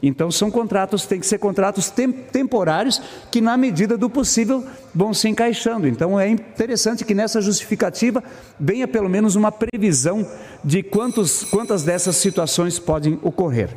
Então 0.03 0.30
são 0.30 0.51
contratos, 0.51 1.05
tem 1.05 1.20
que 1.20 1.26
ser 1.26 1.38
contratos 1.38 1.90
tem, 1.90 2.11
temporários 2.11 3.03
que 3.30 3.42
na 3.42 3.55
medida 3.59 3.98
do 3.98 4.09
possível 4.09 4.66
vão 4.94 5.12
se 5.12 5.28
encaixando. 5.28 5.86
Então 5.86 6.18
é 6.18 6.26
interessante 6.26 7.05
que 7.05 7.14
nessa 7.14 7.42
justificativa 7.42 8.24
venha 8.59 8.88
pelo 8.88 9.11
menos 9.11 9.36
uma 9.36 9.53
previsão 9.53 10.26
de 10.64 10.82
quantos, 10.82 11.44
quantas 11.44 11.82
dessas 11.82 12.16
situações 12.16 12.78
podem 12.78 13.18
ocorrer. 13.22 13.68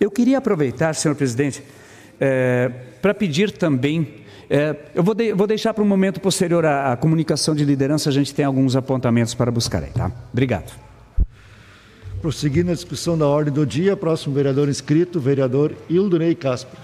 Eu 0.00 0.10
queria 0.10 0.38
aproveitar, 0.38 0.94
senhor 0.94 1.14
presidente, 1.14 1.62
é, 2.18 2.70
para 3.02 3.12
pedir 3.12 3.52
também. 3.52 4.24
É, 4.48 4.74
eu 4.94 5.02
vou, 5.02 5.14
de, 5.14 5.34
vou 5.34 5.46
deixar 5.46 5.74
para 5.74 5.84
um 5.84 5.86
momento 5.86 6.20
posterior 6.20 6.64
à, 6.64 6.96
comunicação 6.96 7.54
de 7.54 7.64
liderança, 7.64 8.08
a 8.08 8.12
gente 8.12 8.34
tem 8.34 8.44
alguns 8.44 8.74
apontamentos 8.74 9.34
para 9.34 9.50
buscar 9.50 9.82
aí, 9.82 9.90
tá? 9.90 10.10
Obrigado. 10.32 10.93
Prosseguindo 12.24 12.70
a 12.70 12.74
discussão 12.74 13.18
da 13.18 13.28
ordem 13.28 13.52
do 13.52 13.66
dia, 13.66 13.94
próximo 13.94 14.34
vereador 14.34 14.66
inscrito, 14.70 15.20
vereador 15.20 15.74
Ildonei 15.90 16.34
Casper. 16.34 16.80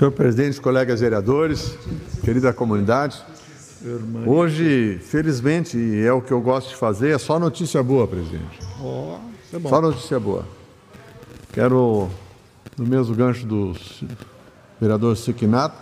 Senhor 0.00 0.12
presidente, 0.12 0.58
colegas 0.58 1.00
vereadores, 1.00 1.76
querida 2.24 2.54
comunidade, 2.54 3.22
hoje, 4.24 4.98
felizmente, 5.02 5.76
é 6.02 6.10
o 6.10 6.22
que 6.22 6.32
eu 6.32 6.40
gosto 6.40 6.70
de 6.70 6.76
fazer, 6.76 7.10
é 7.10 7.18
só 7.18 7.38
notícia 7.38 7.82
boa, 7.82 8.08
presidente. 8.08 8.60
Oh, 8.82 9.18
é 9.52 9.58
bom. 9.58 9.68
Só 9.68 9.78
notícia 9.82 10.18
boa. 10.18 10.46
Quero, 11.52 12.08
no 12.78 12.86
mesmo 12.86 13.14
gancho 13.14 13.44
do 13.44 13.76
vereador 14.80 15.14
Siquinato, 15.18 15.76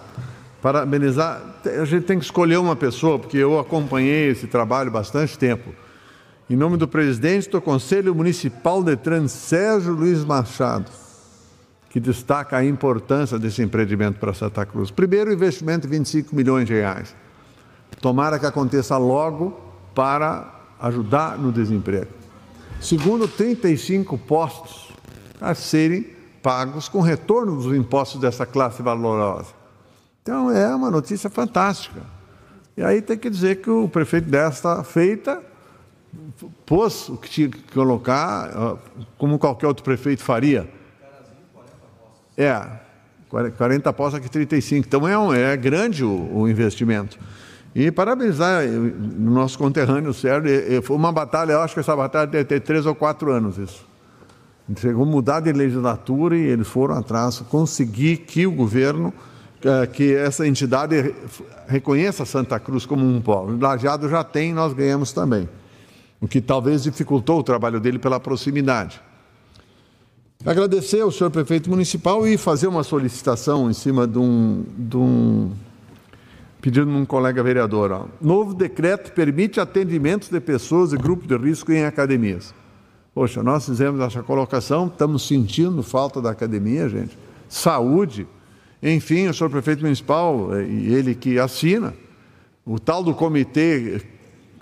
parabenizar. 0.61 1.41
A 1.81 1.85
gente 1.85 2.05
tem 2.05 2.19
que 2.19 2.25
escolher 2.25 2.57
uma 2.57 2.75
pessoa, 2.75 3.21
porque 3.21 3.37
eu 3.37 3.57
acompanhei 3.61 4.31
esse 4.31 4.49
trabalho 4.49 4.91
bastante 4.91 5.39
tempo. 5.39 5.73
Em 6.51 6.57
nome 6.57 6.77
do 6.77 6.89
presidente 6.89 7.49
do 7.49 7.61
Conselho 7.61 8.13
Municipal 8.17 8.83
de 8.83 8.97
Trans, 8.97 9.31
Sérgio 9.31 9.93
Luiz 9.93 10.25
Machado 10.25 10.91
que 11.91 11.99
destaca 11.99 12.57
a 12.57 12.65
importância 12.65 13.39
desse 13.39 13.63
empreendimento 13.63 14.19
para 14.19 14.35
Santa 14.35 14.65
Cruz. 14.67 14.91
Primeiro, 14.91 15.33
investimento 15.33 15.87
de 15.87 15.97
25 15.97 16.35
milhões 16.35 16.67
de 16.67 16.75
reais. 16.75 17.15
Tomara 18.01 18.39
que 18.39 18.47
aconteça 18.47 18.97
logo 18.99 19.59
para 19.95 20.55
ajudar 20.81 21.39
no 21.39 21.51
desemprego. 21.51 22.13
Segundo, 22.81 23.27
35 23.27 24.17
postos 24.19 24.93
a 25.41 25.55
serem 25.55 26.07
pagos 26.43 26.89
com 26.89 27.01
retorno 27.01 27.57
dos 27.57 27.75
impostos 27.75 28.21
dessa 28.21 28.47
classe 28.47 28.83
valorosa. 28.83 29.53
Então, 30.23 30.51
é 30.51 30.75
uma 30.75 30.91
notícia 30.91 31.31
fantástica. 31.31 32.03
E 32.77 32.83
aí 32.83 33.03
tem 33.03 33.19
que 33.19 33.29
dizer 33.29 33.57
que 33.57 33.71
o 33.71 33.89
prefeito 33.89 34.29
desta 34.29 34.85
feita 34.85 35.43
pôs 36.65 37.09
o 37.09 37.17
que 37.17 37.29
tinha 37.29 37.49
que 37.49 37.61
colocar, 37.73 38.79
como 39.17 39.39
qualquer 39.39 39.67
outro 39.67 39.83
prefeito 39.83 40.23
faria 40.23 40.78
é, 42.39 42.65
40 43.29 43.91
aposta 43.91 44.21
que 44.21 44.31
35. 44.31 44.87
Então 44.87 45.07
é, 45.07 45.19
um, 45.19 45.35
é 45.35 45.57
grande 45.57 46.05
o, 46.05 46.31
o 46.33 46.49
investimento. 46.49 47.19
E 47.75 47.91
parabenizar 47.91 48.65
o 48.65 49.31
nosso 49.31 49.59
conterrâneo 49.59 50.15
Sérgio. 50.15 50.83
Foi 50.83 50.97
uma 50.97 51.13
batalha, 51.13 51.53
eu 51.53 51.61
acho 51.61 51.75
que 51.75 51.81
essa 51.81 51.95
batalha 51.95 52.27
deve 52.27 52.45
ter 52.45 52.61
três 52.61 52.87
ou 52.87 52.95
quatro 52.95 53.31
anos 53.31 53.59
isso. 53.59 53.87
Chegou 54.77 55.05
a 55.05 55.07
mudar 55.07 55.41
de 55.41 55.53
legislatura 55.53 56.37
e 56.37 56.43
eles 56.43 56.69
foram 56.69 56.95
atrás, 56.95 57.41
conseguir 57.49 58.19
que 58.19 58.47
o 58.47 58.53
governo, 58.53 59.15
eh, 59.65 59.87
que 59.87 60.15
essa 60.15 60.47
entidade 60.47 61.15
reconheça 61.67 62.27
Santa 62.27 62.61
Cruz 62.61 62.85
como 62.85 63.03
um 63.07 63.19
polo. 63.21 63.55
O 63.55 63.59
Lajeado 63.59 64.09
já 64.11 64.23
tem, 64.23 64.53
nós 64.53 64.75
ganhamos 64.75 65.11
também. 65.13 65.49
O 66.21 66.29
que 66.29 66.41
talvez 66.41 66.83
dificultou 66.83 67.39
o 67.39 67.43
trabalho 67.43 67.81
dele 67.81 67.99
pela 67.99 68.21
proximidade. 68.21 69.01
Agradecer 70.47 71.01
ao 71.01 71.11
senhor 71.11 71.31
prefeito 71.31 71.69
municipal 71.69 72.25
e 72.25 72.39
fazer 72.39 72.69
uma 72.69 72.85
solicitação 72.85 73.69
em 73.69 73.73
cima 73.73 74.07
de 74.07 74.19
um, 74.19 74.65
de 74.79 74.97
um 74.97 75.51
pedido 76.63 76.87
de 76.87 76.97
um 76.97 77.05
colega 77.05 77.43
vereador. 77.43 77.91
Ó. 77.91 78.05
Novo 78.21 78.55
decreto 78.55 79.13
permite 79.13 79.59
atendimentos 79.59 80.29
de 80.29 80.41
pessoas 80.41 80.93
e 80.93 80.97
grupos 80.97 81.27
de 81.27 81.37
risco 81.37 81.73
em 81.73 81.85
academias. 81.85 82.55
Poxa, 83.13 83.43
nós 83.43 83.67
fizemos 83.67 84.01
essa 84.01 84.23
colocação, 84.23 84.87
estamos 84.87 85.27
sentindo 85.27 85.83
falta 85.83 86.23
da 86.23 86.31
academia, 86.31 86.89
gente. 86.89 87.19
Saúde. 87.49 88.25
Enfim, 88.81 89.27
o 89.27 89.35
senhor 89.35 89.51
prefeito 89.51 89.83
municipal, 89.83 90.55
eh, 90.55 90.63
ele 90.63 91.17
que 91.17 91.37
assina, 91.41 91.93
o 92.65 92.79
tal 92.79 93.03
do 93.03 93.13
comitê 93.13 94.01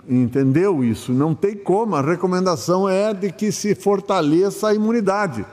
entendeu 0.09 0.83
isso. 0.83 1.13
Não 1.13 1.35
tem 1.35 1.55
como, 1.55 1.95
a 1.95 2.01
recomendação 2.01 2.89
é 2.89 3.13
de 3.13 3.31
que 3.31 3.51
se 3.51 3.75
fortaleça 3.75 4.69
a 4.69 4.73
imunidade. 4.73 5.45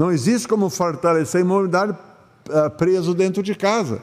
Não 0.00 0.10
existe 0.10 0.48
como 0.48 0.70
fortalecer 0.70 1.42
a 1.42 1.44
imunidade 1.44 1.94
eh, 2.48 2.68
preso 2.70 3.12
dentro 3.14 3.42
de 3.42 3.54
casa. 3.54 4.00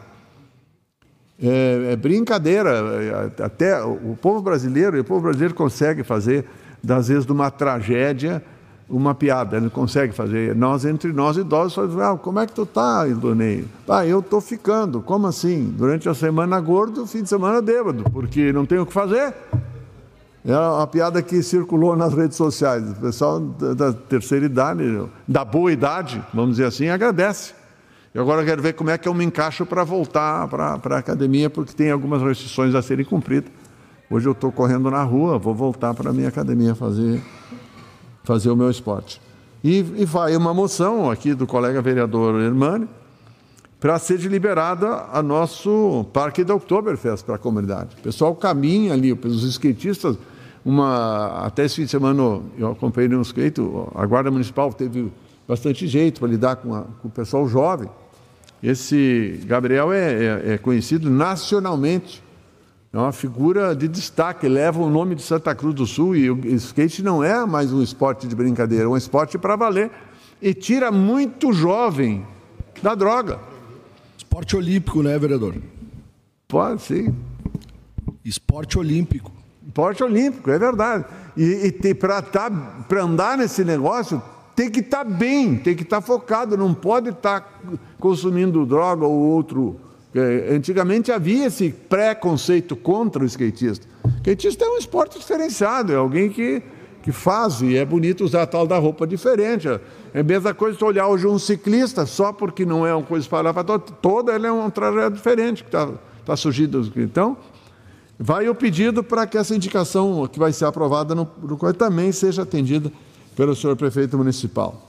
É, 1.41 1.94
é 1.94 1.95
brincadeira. 1.95 2.69
É, 2.69 3.44
até 3.44 3.84
o 3.84 4.15
povo 4.22 4.40
brasileiro, 4.44 5.02
o 5.02 5.03
povo 5.03 5.22
brasileiro 5.22 5.56
consegue 5.56 6.03
fazer 6.03 6.45
das 6.84 7.07
vezes 7.07 7.26
de 7.26 7.32
uma 7.32 7.49
tragédia 7.49 8.44
uma 8.88 9.15
piada, 9.15 9.57
ele 9.57 9.72
consegue 9.72 10.14
fazer. 10.14 10.56
Nós, 10.56 10.86
entre 10.86 11.11
nós 11.11 11.36
idosos, 11.36 11.74
falamos, 11.74 11.99
ah, 11.99 12.15
como 12.15 12.40
é 12.40 12.45
que 12.45 12.53
tu 12.53 12.65
tá, 12.65 13.07
Idonei? 13.07 13.65
Ah, 13.90 14.06
eu 14.06 14.19
estou 14.19 14.40
ficando. 14.40 15.02
Como 15.02 15.26
assim? 15.26 15.74
Durante 15.76 16.07
a 16.07 16.14
semana 16.14 16.60
gordo, 16.61 17.07
fim 17.07 17.24
de 17.24 17.28
semana 17.28 17.60
bêbado, 17.60 18.03
porque 18.11 18.53
não 18.53 18.68
tenho 18.68 18.84
o 18.84 18.86
que 18.86 18.94
fazer. 18.94 19.34
É 20.48 20.57
uma 20.57 20.88
piada 20.88 21.22
que 21.22 21.44
circulou 21.44 21.94
nas 21.94 22.14
redes 22.14 22.38
sociais. 22.38 22.90
O 22.91 22.95
pessoal 22.95 23.38
da 23.38 23.91
terceira 23.91 24.45
idade, 24.45 24.82
da 25.28 25.44
boa 25.44 25.69
idade, 25.74 26.24
vamos 26.34 26.52
dizer 26.52 26.68
assim, 26.68 26.88
agradece. 26.88 27.53
E 28.15 28.18
agora 28.18 28.41
eu 28.41 28.45
quero 28.45 28.61
ver 28.61 28.72
como 28.72 28.90
é 28.90 28.98
que 28.98 29.10
eu 29.10 29.14
me 29.14 29.26
encaixo 29.26 29.65
para 29.65 29.84
voltar 29.84 30.48
para 30.48 30.95
a 30.95 30.98
academia, 30.99 31.49
porque 31.49 31.74
tem 31.74 31.91
algumas 31.91 32.22
restrições 32.22 32.74
a 32.76 32.82
serem 32.82 33.03
cumpridas. 33.03 33.52
Hoje 34.10 34.26
eu 34.26 34.32
estou 34.32 34.49
correndo 34.49 34.90
na 34.90 35.03
rua, 35.03 35.38
vou 35.38 35.53
voltar 35.53 35.94
para 35.94 36.11
a 36.11 36.14
minha 36.14 36.30
academia 36.30 36.74
fazer, 36.74 37.22
fazer 38.24 38.49
o 38.49 38.56
meu 38.56 38.72
esporte. 38.72 39.22
E, 39.61 39.80
e 39.80 40.06
vai 40.06 40.34
uma 40.38 40.53
moção 40.53 41.11
aqui 41.11 41.34
do 41.34 41.45
colega 41.45 41.82
vereador 41.82 42.40
Hermani 42.40 42.88
para 43.82 43.99
ser 43.99 44.19
liberada 44.22 45.07
a 45.11 45.22
nosso 45.22 46.06
parque 46.14 46.45
da 46.45 46.56
Oktoberfest 46.56 47.26
para 47.26 47.36
a 47.36 47.38
comunidade. 47.38 47.98
O 47.99 48.02
pessoal 48.02 48.34
caminha 48.34 48.94
ali, 48.94 49.11
os 49.11 49.44
skatistas, 49.44 50.18
uma, 50.68 51.45
até 51.45 51.64
esse 51.64 51.77
fim 51.77 51.85
de 51.85 51.91
semana 51.91 52.41
eu 52.57 52.72
acompanhei 52.72 53.15
um 53.15 53.22
skate, 53.22 53.61
a 53.95 54.06
Guarda 54.06 54.30
Municipal 54.30 54.73
teve 54.73 55.10
bastante 55.48 55.88
jeito 55.88 56.19
para 56.19 56.27
lidar 56.27 56.57
com, 56.57 56.76
a, 56.76 56.81
com, 56.81 57.07
o 57.07 57.11
pessoal 57.11 57.48
jovem. 57.48 57.89
Esse 58.61 59.39
Gabriel 59.45 59.94
é, 59.94 60.11
é, 60.11 60.53
é 60.53 60.57
conhecido 60.57 61.10
nacionalmente 61.10 62.22
é 62.91 62.98
uma 62.98 63.14
figura 63.14 63.73
de 63.73 63.88
destaque, 63.88 64.45
leva 64.45 64.81
o 64.81 64.89
nome 64.89 65.15
de 65.15 65.22
Santa 65.22 65.56
Cruz 65.56 65.73
do 65.73 65.85
Sul 65.85 66.18
e 66.18 66.30
o 66.30 66.45
skate 66.56 67.02
não 67.02 67.23
é 67.23 67.45
mais 67.45 67.72
um 67.72 67.81
esporte 67.81 68.27
de 68.27 68.35
brincadeira, 68.35 68.84
é 68.84 68.88
um 68.88 68.98
esporte 68.98 69.38
para 69.38 69.56
valer 69.56 69.89
e 70.41 70.53
tira 70.53 70.91
muito 70.91 71.53
jovem 71.53 72.26
da 72.84 72.94
droga. 72.94 73.39
Esporte 74.18 74.57
olímpico, 74.57 75.02
né, 75.02 75.18
vereador? 75.18 75.56
Pode, 76.45 76.81
sim. 76.81 77.15
Esporte 78.26 78.77
olímpico. 78.77 79.36
Esporte 79.78 80.04
olímpico, 80.04 80.49
é 80.49 80.58
verdade. 80.58 81.06
E, 81.38 81.72
e 81.84 81.94
para 81.94 82.20
tá, 82.20 82.49
andar 82.99 83.38
nesse 83.38 83.64
negócio, 83.64 84.20
tem 84.56 84.72
que 84.72 84.80
estar 84.80 85.06
tá 85.06 85.12
bem, 85.12 85.56
tem 85.56 85.76
que 85.76 85.84
estar 85.84 85.98
tá 85.98 86.02
focado, 86.02 86.58
não 86.58 86.74
pode 86.74 87.10
estar 87.10 87.41
tá 87.41 87.48
consumindo 87.99 88.66
droga 88.66 89.06
ou 89.06 89.14
outro 89.14 89.80
Antigamente 90.52 91.12
havia 91.12 91.45
esse 91.45 91.70
preconceito 91.70 92.76
contra 92.76 93.22
o 93.22 93.26
skatista. 93.28 93.86
O 94.04 94.10
skatista 94.18 94.66
é 94.66 94.68
um 94.68 94.78
esporte 94.78 95.20
diferenciado, 95.20 95.94
é 95.94 95.95
alguém 95.95 96.30
que, 96.30 96.64
que 97.04 97.12
faz, 97.12 97.62
e 97.62 97.78
é 97.78 97.86
bonito 97.86 98.24
usar 98.24 98.44
a 98.44 98.48
tal 98.48 98.66
da 98.66 98.80
roupa 98.80 99.06
diferente. 99.06 99.68
É 100.12 100.22
a 100.22 100.24
mesma 100.24 100.56
coisa 100.56 100.76
se 100.76 100.84
olhar 100.84 101.08
hoje 101.08 101.28
um 101.28 101.38
ciclista, 101.38 102.08
só 102.08 102.34
porque 102.34 102.66
não 102.66 102.84
é 102.84 102.95
uma 102.95 103.06
coisa 103.06 103.30
para 103.30 103.78
toda, 103.78 104.34
ele 104.34 104.48
é 104.48 104.52
um 104.52 104.72
trajeto 104.72 105.12
diferente 105.12 105.64
que 105.64 105.70
está 105.70 105.88
tá 106.26 106.36
surgindo. 106.36 106.91
Então, 106.95 107.38
vai 108.19 108.49
o 108.49 108.56
pedido 108.56 109.03
para 109.03 109.27
que 109.27 109.38
essa 109.38 109.56
indicação 109.56 110.27
que 110.27 110.39
vai 110.39 110.52
ser 110.52 110.65
aprovada 110.65 111.14
no, 111.14 111.27
no 111.41 111.73
também 111.73 112.11
seja 112.11 112.44
atendida 112.44 112.91
pelo 113.35 113.56
senhor 113.56 113.76
prefeito 113.76 114.18
municipal. 114.18 114.88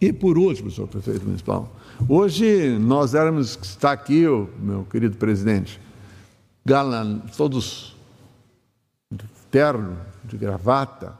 E 0.00 0.12
por 0.12 0.38
último, 0.38 0.70
senhor 0.70 0.86
prefeito 0.86 1.24
municipal, 1.24 1.70
Hoje 2.08 2.78
nós 2.78 3.14
éramos, 3.14 3.58
está 3.62 3.92
aqui 3.92 4.26
o 4.26 4.48
meu 4.58 4.84
querido 4.84 5.16
presidente, 5.16 5.80
galan, 6.64 7.18
todos 7.36 7.94
de 9.12 9.24
terno, 9.50 9.98
de 10.24 10.36
gravata, 10.36 11.16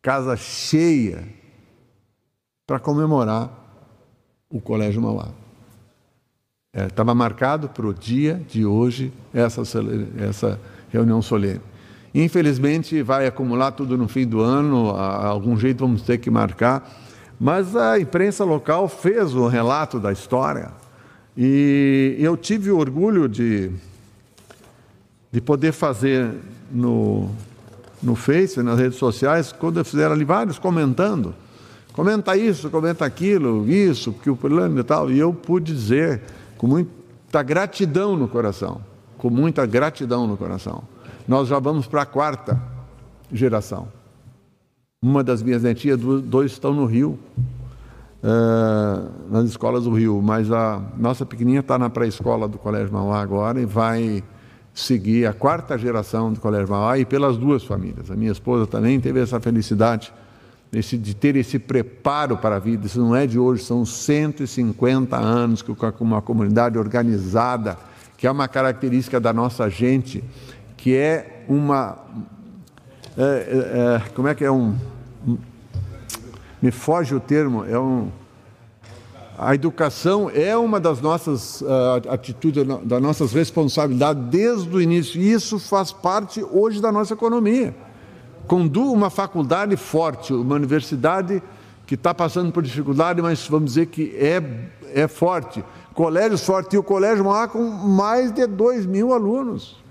casa 0.00 0.36
cheia, 0.36 1.26
para 2.66 2.80
comemorar 2.80 3.50
o 4.50 4.60
Colégio 4.60 5.00
Mauá. 5.00 5.28
Estava 6.74 7.12
é, 7.12 7.14
marcado 7.14 7.68
para 7.68 7.86
o 7.86 7.92
dia 7.92 8.40
de 8.48 8.64
hoje 8.64 9.12
essa, 9.32 9.62
essa 10.18 10.60
reunião 10.90 11.20
solene. 11.20 11.60
Infelizmente, 12.14 13.02
vai 13.02 13.26
acumular 13.26 13.72
tudo 13.72 13.96
no 13.96 14.08
fim 14.08 14.26
do 14.26 14.40
ano, 14.40 14.90
a, 14.90 15.26
algum 15.26 15.56
jeito 15.56 15.80
vamos 15.80 16.02
ter 16.02 16.18
que 16.18 16.30
marcar 16.30 17.00
mas 17.44 17.74
a 17.74 17.98
imprensa 17.98 18.44
local 18.44 18.88
fez 18.88 19.34
o 19.34 19.48
relato 19.48 19.98
da 19.98 20.12
história 20.12 20.70
e 21.36 22.14
eu 22.20 22.36
tive 22.36 22.70
o 22.70 22.78
orgulho 22.78 23.28
de, 23.28 23.68
de 25.32 25.40
poder 25.40 25.72
fazer 25.72 26.30
no, 26.70 27.28
no 28.00 28.14
Face, 28.14 28.62
nas 28.62 28.78
redes 28.78 28.96
sociais, 28.96 29.50
quando 29.50 29.84
fizeram 29.84 30.12
ali 30.12 30.24
vários 30.24 30.56
comentando. 30.56 31.34
Comenta 31.92 32.36
isso, 32.36 32.70
comenta 32.70 33.04
aquilo, 33.04 33.68
isso, 33.68 34.12
porque 34.12 34.30
o 34.30 34.36
plano 34.36 34.78
e 34.78 34.84
tal. 34.84 35.10
E 35.10 35.18
eu 35.18 35.34
pude 35.34 35.74
dizer 35.74 36.22
com 36.62 36.68
muita 36.68 37.42
gratidão 37.42 38.16
no 38.16 38.28
coração, 38.28 38.80
com 39.18 39.28
muita 39.28 39.66
gratidão 39.66 40.28
no 40.28 40.36
coração. 40.36 40.84
Nós 41.26 41.48
já 41.48 41.58
vamos 41.58 41.88
para 41.88 42.02
a 42.02 42.06
quarta 42.06 42.56
geração. 43.32 43.88
Uma 45.02 45.24
das 45.24 45.42
minhas 45.42 45.64
netinhas, 45.64 45.98
dois 45.98 46.52
estão 46.52 46.72
no 46.72 46.84
Rio, 46.84 47.18
uh, 48.22 49.28
nas 49.28 49.46
escolas 49.46 49.82
do 49.82 49.92
Rio, 49.92 50.22
mas 50.22 50.52
a 50.52 50.80
nossa 50.96 51.26
pequenininha 51.26 51.58
está 51.58 51.76
na 51.76 51.90
pré-escola 51.90 52.46
do 52.46 52.58
Colégio 52.58 52.92
Mauá 52.92 53.20
agora 53.20 53.60
e 53.60 53.66
vai 53.66 54.22
seguir 54.72 55.26
a 55.26 55.32
quarta 55.32 55.76
geração 55.76 56.32
do 56.32 56.38
Colégio 56.38 56.70
Mauá 56.70 56.96
e 56.96 57.04
pelas 57.04 57.36
duas 57.36 57.64
famílias. 57.64 58.08
A 58.08 58.14
minha 58.14 58.30
esposa 58.30 58.68
também 58.68 59.00
teve 59.00 59.18
essa 59.18 59.40
felicidade 59.40 60.14
esse, 60.72 60.96
de 60.96 61.14
ter 61.14 61.36
esse 61.36 61.58
preparo 61.58 62.36
para 62.36 62.56
a 62.56 62.58
vida. 62.58 62.86
Isso 62.86 63.00
não 63.00 63.14
é 63.14 63.26
de 63.26 63.38
hoje, 63.38 63.64
são 63.64 63.84
150 63.84 65.16
anos 65.16 65.62
que 65.62 65.72
uma 66.00 66.22
comunidade 66.22 66.78
organizada, 66.78 67.76
que 68.16 68.26
é 68.26 68.30
uma 68.30 68.48
característica 68.48 69.20
da 69.20 69.32
nossa 69.32 69.68
gente, 69.68 70.22
que 70.76 70.96
é 70.96 71.44
uma. 71.48 71.98
É, 73.16 73.22
é, 73.22 74.06
é 74.06 74.08
como 74.14 74.28
é 74.28 74.34
que 74.34 74.44
é 74.44 74.50
um 74.50 74.76
me 76.62 76.70
foge 76.70 77.12
o 77.12 77.18
termo, 77.18 77.64
é 77.64 77.76
um, 77.76 78.08
a 79.36 79.52
educação 79.52 80.30
é 80.32 80.56
uma 80.56 80.78
das 80.78 81.00
nossas 81.00 81.60
uh, 81.60 82.08
atitudes, 82.08 82.64
das 82.84 83.02
nossas 83.02 83.32
responsabilidades 83.32 84.22
desde 84.30 84.68
o 84.74 84.80
início. 84.80 85.20
E 85.20 85.32
isso 85.32 85.58
faz 85.58 85.90
parte 85.90 86.40
hoje 86.40 86.80
da 86.80 86.92
nossa 86.92 87.14
economia. 87.14 87.74
Conduz 88.46 88.88
uma 88.88 89.10
faculdade 89.10 89.76
forte, 89.76 90.32
uma 90.32 90.56
universidade 90.56 91.42
que 91.86 91.94
está 91.94 92.14
passando 92.14 92.52
por 92.52 92.62
dificuldade, 92.62 93.20
mas 93.20 93.46
vamos 93.46 93.74
dizer 93.74 93.86
que 93.86 94.16
é, 94.16 94.42
é 94.94 95.08
forte. 95.08 95.64
Colégios 95.94 96.44
fortes, 96.44 96.74
e 96.74 96.78
o 96.78 96.82
Colégio 96.82 97.24
Mauá 97.24 97.48
com 97.48 97.62
mais 97.62 98.32
de 98.32 98.46
2 98.46 98.86
mil 98.86 99.12
alunos. 99.12 99.82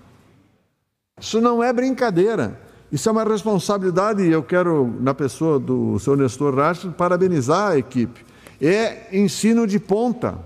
Isso 1.20 1.40
não 1.40 1.64
é 1.64 1.72
brincadeira. 1.72 2.60
Isso 2.92 3.08
é 3.08 3.12
uma 3.12 3.24
responsabilidade 3.24 4.24
e 4.24 4.32
eu 4.32 4.44
quero, 4.44 4.94
na 5.00 5.14
pessoa 5.14 5.60
do 5.60 5.98
senhor 6.00 6.18
Nestor 6.18 6.56
Rachel, 6.56 6.92
parabenizar 6.92 7.72
a 7.72 7.78
equipe. 7.78 8.26
é 8.60 9.08
ensino 9.16 9.66
de 9.66 9.80
ponta. 9.80 10.38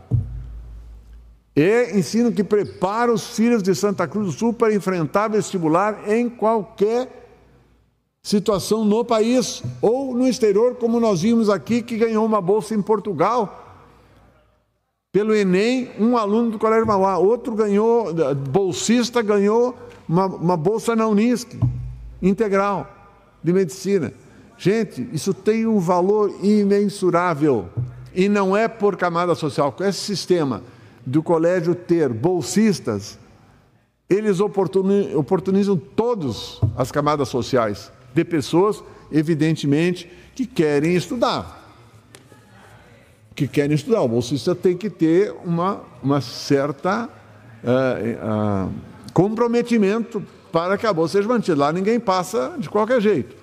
É 1.55 1.97
ensino 1.97 2.31
que 2.33 2.43
prepara 2.43 3.11
os 3.11 3.35
filhos 3.35 3.63
de 3.63 3.73
Santa 3.73 4.07
Cruz 4.07 4.27
do 4.27 4.31
Sul 4.33 4.53
para 4.53 4.75
enfrentar 4.75 5.29
vestibular 5.29 6.03
em 6.07 6.29
qualquer 6.29 7.24
situação 8.25 8.83
no 8.83 9.05
país 9.05 9.61
ou 9.79 10.15
no 10.15 10.27
exterior, 10.27 10.73
como 10.77 10.99
nós 10.99 11.21
vimos 11.21 11.47
aqui 11.47 11.83
que 11.83 11.95
ganhou 11.95 12.25
uma 12.25 12.41
bolsa 12.41 12.73
em 12.73 12.81
Portugal. 12.81 13.83
Pelo 15.11 15.35
Enem, 15.35 15.91
um 15.99 16.17
aluno 16.17 16.49
do 16.49 16.57
Colégio 16.57 16.87
Mauá, 16.87 17.19
outro 17.19 17.53
ganhou, 17.53 18.11
bolsista 18.49 19.21
ganhou 19.21 19.75
uma, 20.09 20.25
uma 20.25 20.57
bolsa 20.57 20.95
na 20.95 21.07
Unisc, 21.07 21.55
integral, 22.19 22.89
de 23.43 23.53
medicina. 23.53 24.11
Gente, 24.57 25.07
isso 25.13 25.31
tem 25.31 25.67
um 25.67 25.77
valor 25.77 26.33
imensurável. 26.41 27.69
E 28.11 28.27
não 28.27 28.57
é 28.57 28.67
por 28.67 28.97
camada 28.97 29.35
social. 29.35 29.71
Com 29.71 29.83
esse 29.83 29.99
sistema 29.99 30.63
do 31.05 31.21
colégio 31.21 31.75
ter 31.75 32.11
bolsistas, 32.11 33.19
eles 34.09 34.39
oportunizam 34.39 35.77
todas 35.77 36.59
as 36.75 36.91
camadas 36.91 37.29
sociais 37.29 37.93
de 38.15 38.23
pessoas, 38.23 38.81
evidentemente, 39.11 40.09
que 40.33 40.45
querem 40.45 40.95
estudar. 40.95 41.63
Que 43.35 43.45
querem 43.45 43.75
estudar. 43.75 44.01
O 44.01 44.07
bolsista 44.07 44.55
tem 44.55 44.77
que 44.77 44.89
ter 44.89 45.35
uma, 45.43 45.81
uma 46.01 46.21
certa 46.21 47.09
uh, 47.61 48.67
uh, 48.67 48.73
comprometimento 49.13 50.23
para 50.49 50.77
que 50.77 50.87
a 50.87 50.93
bolsa 50.93 51.17
seja 51.17 51.27
mantida. 51.27 51.57
Lá 51.57 51.73
ninguém 51.73 51.99
passa 51.99 52.55
de 52.57 52.69
qualquer 52.69 53.01
jeito. 53.01 53.35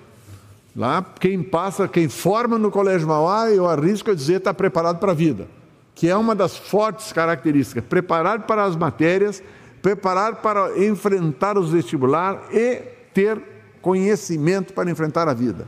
Lá, 0.75 1.05
quem 1.19 1.43
passa, 1.43 1.87
quem 1.87 2.09
forma 2.09 2.57
no 2.57 2.71
Colégio 2.71 3.07
Mauá, 3.07 3.51
eu 3.51 3.67
arrisco 3.67 4.09
a 4.09 4.15
dizer, 4.15 4.37
está 4.37 4.51
preparado 4.51 4.97
para 4.97 5.11
a 5.11 5.15
vida, 5.15 5.47
que 5.93 6.09
é 6.09 6.15
uma 6.17 6.33
das 6.33 6.57
fortes 6.57 7.13
características. 7.13 7.83
Preparar 7.87 8.47
para 8.47 8.63
as 8.63 8.75
matérias, 8.75 9.43
preparar 9.83 10.37
para 10.37 10.83
enfrentar 10.83 11.59
os 11.59 11.69
vestibular 11.69 12.41
e 12.51 12.81
ter 13.13 13.52
conhecimento 13.83 14.73
para 14.73 14.89
enfrentar 14.89 15.27
a 15.27 15.33
vida. 15.33 15.67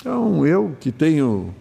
Então, 0.00 0.46
eu 0.46 0.74
que 0.80 0.92
tenho 0.92 1.52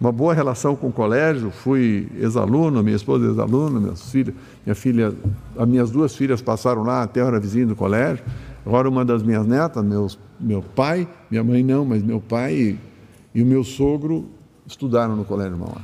uma 0.00 0.10
boa 0.10 0.34
relação 0.34 0.74
com 0.74 0.88
o 0.88 0.92
colégio, 0.92 1.52
fui 1.52 2.08
ex-aluno, 2.18 2.82
minha 2.82 2.96
esposa 2.96 3.24
é 3.24 3.28
ex-aluna, 3.28 3.78
meus 3.78 4.10
filhos, 4.10 4.34
minha 4.66 4.74
filha, 4.74 5.14
as 5.56 5.68
minhas 5.68 5.90
duas 5.92 6.16
filhas 6.16 6.42
passaram 6.42 6.82
lá, 6.82 7.04
até 7.04 7.20
eu 7.20 7.28
era 7.28 7.38
vizinho 7.38 7.68
do 7.68 7.76
colégio. 7.76 8.24
Agora 8.66 8.88
uma 8.88 9.04
das 9.04 9.22
minhas 9.22 9.46
netas, 9.46 9.82
meus, 9.84 10.18
meu 10.40 10.60
pai, 10.60 11.08
minha 11.30 11.44
mãe 11.44 11.62
não, 11.62 11.84
mas 11.84 12.02
meu 12.02 12.20
pai 12.20 12.54
e, 12.54 12.78
e 13.32 13.42
o 13.42 13.46
meu 13.46 13.62
sogro 13.62 14.28
estudaram 14.66 15.14
no 15.14 15.24
Colégio 15.24 15.56
Mauá. 15.56 15.80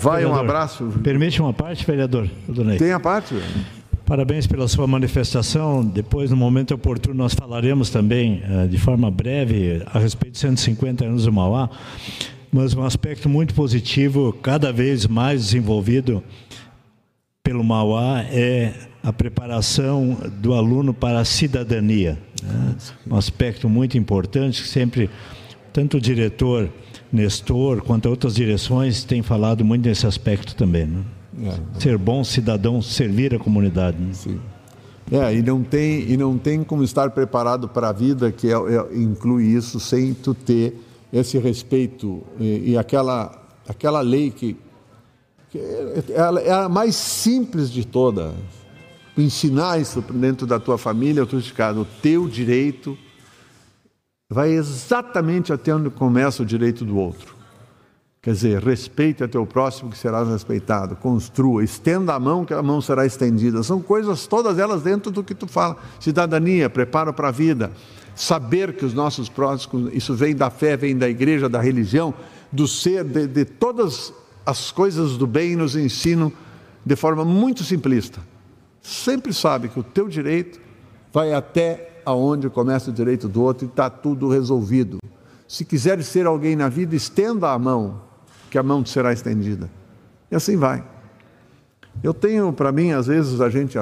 Vai, 0.00 0.22
vereador, 0.22 0.36
um 0.36 0.40
abraço. 0.40 0.92
Permite 1.02 1.40
uma 1.40 1.52
parte, 1.52 1.84
vereador? 1.84 2.28
Tem 2.78 2.92
a 2.92 3.00
parte. 3.00 3.34
Parabéns 4.08 4.46
pela 4.46 4.66
sua 4.66 4.86
manifestação. 4.86 5.84
Depois, 5.84 6.30
no 6.30 6.36
momento 6.36 6.72
oportuno, 6.72 7.14
nós 7.14 7.34
falaremos 7.34 7.90
também, 7.90 8.42
eh, 8.42 8.66
de 8.66 8.78
forma 8.78 9.10
breve, 9.10 9.82
a 9.84 9.98
respeito 9.98 10.32
de 10.32 10.38
150 10.38 11.04
anos 11.04 11.24
do 11.24 11.32
Mauá, 11.32 11.68
mas 12.50 12.72
um 12.72 12.82
aspecto 12.82 13.28
muito 13.28 13.52
positivo, 13.52 14.32
cada 14.32 14.72
vez 14.72 15.06
mais 15.06 15.44
desenvolvido 15.44 16.24
pelo 17.44 17.62
Mauá, 17.62 18.22
é 18.22 18.72
a 19.02 19.12
preparação 19.12 20.16
do 20.40 20.54
aluno 20.54 20.94
para 20.94 21.20
a 21.20 21.24
cidadania. 21.26 22.18
Né? 22.42 22.76
Um 23.10 23.14
aspecto 23.14 23.68
muito 23.68 23.98
importante 23.98 24.62
que 24.62 24.68
sempre, 24.68 25.10
tanto 25.70 25.98
o 25.98 26.00
diretor 26.00 26.70
Nestor 27.12 27.82
quanto 27.82 28.08
outras 28.08 28.34
direções 28.34 29.04
têm 29.04 29.20
falado 29.20 29.66
muito 29.66 29.86
nesse 29.86 30.06
aspecto 30.06 30.56
também. 30.56 30.86
Né? 30.86 31.02
É. 31.44 31.80
Ser 31.80 31.98
bom 31.98 32.24
cidadão, 32.24 32.80
servir 32.82 33.34
a 33.34 33.38
comunidade. 33.38 33.98
Né? 33.98 34.12
Sim. 34.12 34.40
É, 35.10 35.34
e 35.34 35.42
não 35.42 35.62
tem 35.62 36.10
e 36.10 36.16
não 36.16 36.36
tem 36.36 36.62
como 36.62 36.84
estar 36.84 37.10
preparado 37.10 37.68
para 37.68 37.88
a 37.88 37.92
vida 37.92 38.30
que 38.30 38.48
é, 38.48 38.52
é, 38.52 38.96
inclui 38.98 39.44
isso 39.44 39.80
sem 39.80 40.12
tu 40.12 40.34
ter 40.34 40.78
esse 41.10 41.38
respeito 41.38 42.22
e, 42.38 42.72
e 42.72 42.78
aquela 42.78 43.32
aquela 43.66 44.02
lei 44.02 44.30
que, 44.30 44.54
que 45.48 45.58
é, 45.58 46.02
é, 46.44 46.52
a 46.52 46.68
mais 46.68 46.94
simples 46.94 47.70
de 47.70 47.86
todas 47.86 48.34
ensinar 49.16 49.80
isso 49.80 50.00
dentro 50.00 50.46
da 50.46 50.60
tua 50.60 50.78
família, 50.78 51.24
o 51.24 51.84
teu 52.00 52.28
direito 52.28 52.96
vai 54.30 54.50
exatamente 54.50 55.52
até 55.52 55.74
onde 55.74 55.90
começa 55.90 56.42
o 56.42 56.46
direito 56.46 56.84
do 56.84 56.96
outro. 56.96 57.37
Quer 58.20 58.32
dizer, 58.32 58.62
respeite 58.62 59.22
a 59.22 59.28
teu 59.28 59.46
próximo 59.46 59.90
que 59.90 59.98
será 59.98 60.24
respeitado, 60.24 60.96
construa, 60.96 61.62
estenda 61.62 62.14
a 62.14 62.20
mão 62.20 62.44
que 62.44 62.52
a 62.52 62.62
mão 62.62 62.80
será 62.80 63.06
estendida. 63.06 63.62
São 63.62 63.80
coisas 63.80 64.26
todas 64.26 64.58
elas 64.58 64.82
dentro 64.82 65.10
do 65.10 65.22
que 65.22 65.34
tu 65.34 65.46
fala. 65.46 65.76
Cidadania, 66.00 66.68
preparo 66.68 67.12
para 67.12 67.28
a 67.28 67.32
vida, 67.32 67.70
saber 68.14 68.74
que 68.74 68.84
os 68.84 68.92
nossos 68.92 69.28
próximos, 69.28 69.92
isso 69.94 70.14
vem 70.14 70.34
da 70.34 70.50
fé, 70.50 70.76
vem 70.76 70.96
da 70.96 71.08
igreja, 71.08 71.48
da 71.48 71.60
religião, 71.60 72.12
do 72.50 72.66
ser, 72.66 73.04
de, 73.04 73.26
de 73.26 73.44
todas 73.44 74.12
as 74.44 74.70
coisas 74.72 75.16
do 75.16 75.26
bem 75.26 75.54
nos 75.54 75.76
ensinam 75.76 76.32
de 76.84 76.96
forma 76.96 77.24
muito 77.24 77.62
simplista 77.62 78.20
sempre 78.88 79.32
sabe 79.34 79.68
que 79.68 79.78
o 79.78 79.82
teu 79.82 80.08
direito 80.08 80.58
vai 81.12 81.34
até 81.34 82.00
aonde 82.04 82.48
começa 82.48 82.90
o 82.90 82.92
direito 82.92 83.28
do 83.28 83.42
outro 83.42 83.66
e 83.66 83.68
está 83.68 83.90
tudo 83.90 84.28
resolvido. 84.28 84.98
Se 85.46 85.64
quiseres 85.64 86.06
ser 86.06 86.26
alguém 86.26 86.56
na 86.56 86.68
vida, 86.68 86.96
estenda 86.96 87.50
a 87.50 87.58
mão, 87.58 88.00
que 88.50 88.58
a 88.58 88.62
mão 88.62 88.82
te 88.82 88.90
será 88.90 89.12
estendida. 89.12 89.70
E 90.30 90.36
assim 90.36 90.56
vai. 90.56 90.84
Eu 92.02 92.14
tenho 92.14 92.52
para 92.52 92.70
mim, 92.70 92.92
às 92.92 93.06
vezes 93.06 93.40
a 93.40 93.50
gente 93.50 93.76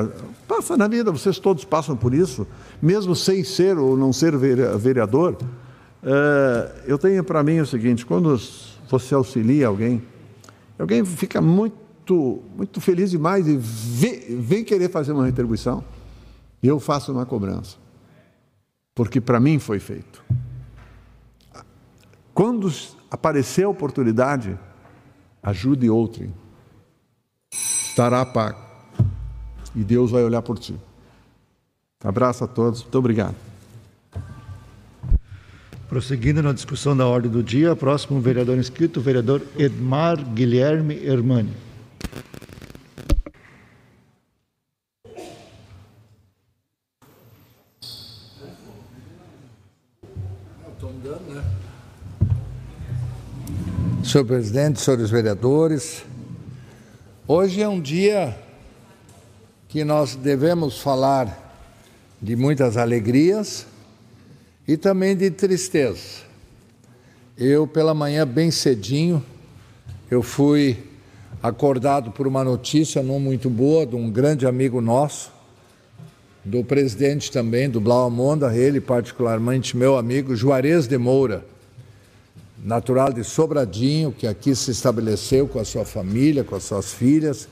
passa 0.48 0.76
na 0.76 0.88
vida, 0.88 1.12
vocês 1.12 1.38
todos 1.38 1.64
passam 1.64 1.97
por 1.97 2.14
isso, 2.14 2.47
mesmo 2.80 3.14
sem 3.14 3.44
ser 3.44 3.78
ou 3.78 3.97
não 3.97 4.12
ser 4.12 4.36
vereador. 4.36 5.36
Eh, 6.02 6.72
eu 6.86 6.98
tenho 6.98 7.22
para 7.22 7.43
mim 7.43 7.60
o 7.60 7.66
seguinte: 7.66 8.06
quando 8.06 8.40
você 8.88 9.14
auxilia 9.14 9.66
alguém, 9.66 10.02
alguém 10.78 11.05
fica 11.05 11.43
muito 11.43 11.86
muito, 12.56 12.80
feliz 12.80 13.10
demais 13.10 13.48
e 13.48 13.56
vem, 13.56 14.62
querer 14.62 14.88
fazer 14.88 15.12
uma 15.12 15.26
retribuição, 15.26 15.82
eu 16.62 16.78
faço 16.78 17.12
uma 17.12 17.26
cobrança. 17.26 17.76
Porque 18.94 19.20
para 19.20 19.40
mim 19.40 19.59
foi 19.59 19.78
feito. 19.78 20.24
Quando 22.32 22.70
aparecer 23.11 23.65
a 23.65 23.69
oportunidade, 23.69 24.59
ajude 25.43 25.89
outro. 25.89 26.28
Estará 27.53 28.24
pago. 28.24 28.59
E 29.74 29.85
Deus 29.85 30.11
vai 30.11 30.23
olhar 30.23 30.43
por 30.43 30.59
ti. 30.59 30.74
Abraço 32.03 32.45
a 32.45 32.47
todos. 32.47 32.83
Muito 32.83 32.99
obrigado. 32.99 33.35
Prosseguindo 35.89 36.43
na 36.43 36.53
discussão 36.53 36.97
da 36.97 37.07
ordem 37.07 37.31
do 37.31 37.43
dia, 37.43 37.77
próximo 37.77 38.20
vereador 38.20 38.59
inscrito, 38.59 39.01
vereador 39.01 39.41
Edmar 39.57 40.16
Guilherme 40.16 40.97
Hermani. 40.97 41.53
Senhor 54.07 54.24
presidente, 54.24 54.81
senhores 54.81 55.11
vereadores, 55.11 56.05
hoje 57.27 57.61
é 57.61 57.69
um 57.69 57.81
dia 57.81 58.39
que 59.69 59.83
nós 59.83 60.15
devemos 60.15 60.78
falar 60.78 61.66
de 62.23 62.37
muitas 62.37 62.77
alegrias 62.77 63.66
e 64.66 64.77
também 64.77 65.16
de 65.16 65.28
tristeza. 65.28 66.20
Eu, 67.37 67.66
pela 67.66 67.95
manhã, 67.95 68.24
bem 68.24 68.49
cedinho, 68.53 69.20
eu 70.09 70.23
fui 70.23 70.78
acordado 71.43 72.12
por 72.12 72.28
uma 72.28 72.45
notícia 72.45 73.03
não 73.03 73.19
muito 73.19 73.51
boa 73.51 73.85
de 73.85 73.97
um 73.97 74.09
grande 74.09 74.47
amigo 74.47 74.81
nosso, 74.81 75.33
do 76.45 76.62
presidente 76.62 77.33
também, 77.33 77.69
do 77.69 77.81
Blau 77.81 78.07
Amonda, 78.07 78.57
ele 78.57 78.81
particularmente 78.81 79.77
meu 79.77 79.99
amigo, 79.99 80.37
Juarez 80.37 80.87
de 80.87 80.97
Moura 80.97 81.56
natural 82.62 83.12
de 83.12 83.23
Sobradinho, 83.23 84.12
que 84.12 84.27
aqui 84.27 84.55
se 84.55 84.70
estabeleceu 84.70 85.47
com 85.47 85.59
a 85.59 85.65
sua 85.65 85.85
família, 85.85 86.45
com 86.45 86.55
as 86.55 86.65
suas 86.65 86.93
filhas, 86.93 87.49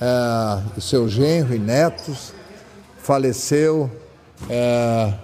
é, 0.00 0.80
seu 0.80 1.08
genro 1.08 1.54
e 1.54 1.58
netos, 1.58 2.32
faleceu 2.98 3.90
é, 4.48 5.14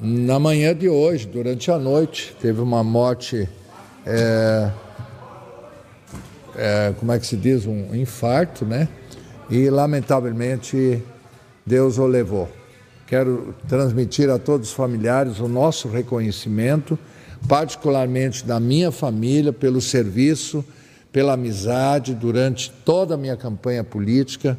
na 0.00 0.38
manhã 0.38 0.74
de 0.74 0.88
hoje, 0.88 1.26
durante 1.26 1.70
a 1.70 1.78
noite, 1.78 2.36
teve 2.40 2.60
uma 2.60 2.82
morte, 2.82 3.48
é, 4.04 4.70
é, 6.56 6.94
como 6.98 7.12
é 7.12 7.18
que 7.18 7.26
se 7.26 7.36
diz, 7.36 7.64
um 7.66 7.94
infarto, 7.94 8.64
né? 8.64 8.88
E 9.48 9.70
lamentavelmente 9.70 11.02
Deus 11.64 11.98
o 11.98 12.06
levou. 12.06 12.48
Quero 13.06 13.54
transmitir 13.68 14.30
a 14.30 14.38
todos 14.38 14.70
os 14.70 14.74
familiares 14.74 15.38
o 15.38 15.46
nosso 15.46 15.88
reconhecimento 15.88 16.98
particularmente 17.48 18.44
da 18.44 18.58
minha 18.58 18.90
família, 18.90 19.52
pelo 19.52 19.80
serviço, 19.80 20.64
pela 21.12 21.34
amizade 21.34 22.14
durante 22.14 22.70
toda 22.84 23.14
a 23.14 23.16
minha 23.16 23.36
campanha 23.36 23.84
política 23.84 24.58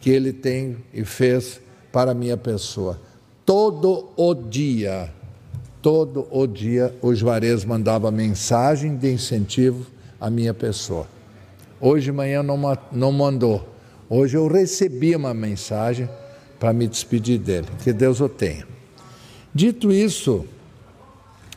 que 0.00 0.10
ele 0.10 0.32
tem 0.32 0.78
e 0.94 1.04
fez 1.04 1.60
para 1.92 2.12
a 2.12 2.14
minha 2.14 2.36
pessoa. 2.36 2.98
Todo 3.44 4.08
o 4.16 4.34
dia, 4.34 5.12
todo 5.82 6.26
o 6.30 6.46
dia, 6.46 6.94
o 7.02 7.14
Juarez 7.14 7.64
mandava 7.64 8.10
mensagem 8.10 8.96
de 8.96 9.12
incentivo 9.12 9.86
à 10.20 10.30
minha 10.30 10.54
pessoa. 10.54 11.06
Hoje 11.80 12.06
de 12.06 12.12
manhã 12.12 12.42
não, 12.42 12.58
não 12.92 13.12
mandou. 13.12 13.68
Hoje 14.08 14.36
eu 14.36 14.46
recebi 14.46 15.14
uma 15.16 15.34
mensagem 15.34 16.08
para 16.58 16.72
me 16.72 16.86
despedir 16.86 17.38
dele. 17.38 17.66
Que 17.82 17.92
Deus 17.92 18.20
o 18.20 18.28
tenha. 18.28 18.66
Dito 19.54 19.90
isso, 19.90 20.44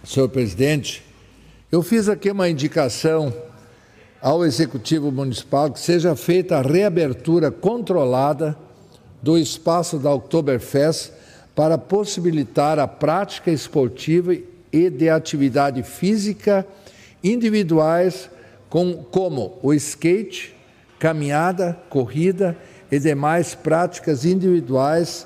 senhor 0.03 0.27
presidente, 0.27 1.01
eu 1.71 1.81
fiz 1.81 2.09
aqui 2.09 2.29
uma 2.29 2.49
indicação 2.49 3.33
ao 4.21 4.43
Executivo 4.45 5.11
Municipal 5.11 5.71
que 5.71 5.79
seja 5.79 6.15
feita 6.15 6.57
a 6.57 6.61
reabertura 6.61 7.49
controlada 7.49 8.57
do 9.21 9.37
espaço 9.37 9.97
da 9.97 10.13
Oktoberfest 10.13 11.11
para 11.55 11.77
possibilitar 11.77 12.79
a 12.79 12.87
prática 12.87 13.49
esportiva 13.49 14.35
e 14.71 14.89
de 14.89 15.09
atividade 15.09 15.83
física 15.83 16.67
individuais 17.23 18.29
com, 18.69 19.03
como 19.09 19.57
o 19.61 19.73
skate, 19.73 20.53
caminhada, 20.99 21.79
corrida 21.89 22.57
e 22.91 22.99
demais 22.99 23.55
práticas 23.55 24.25
individuais 24.25 25.25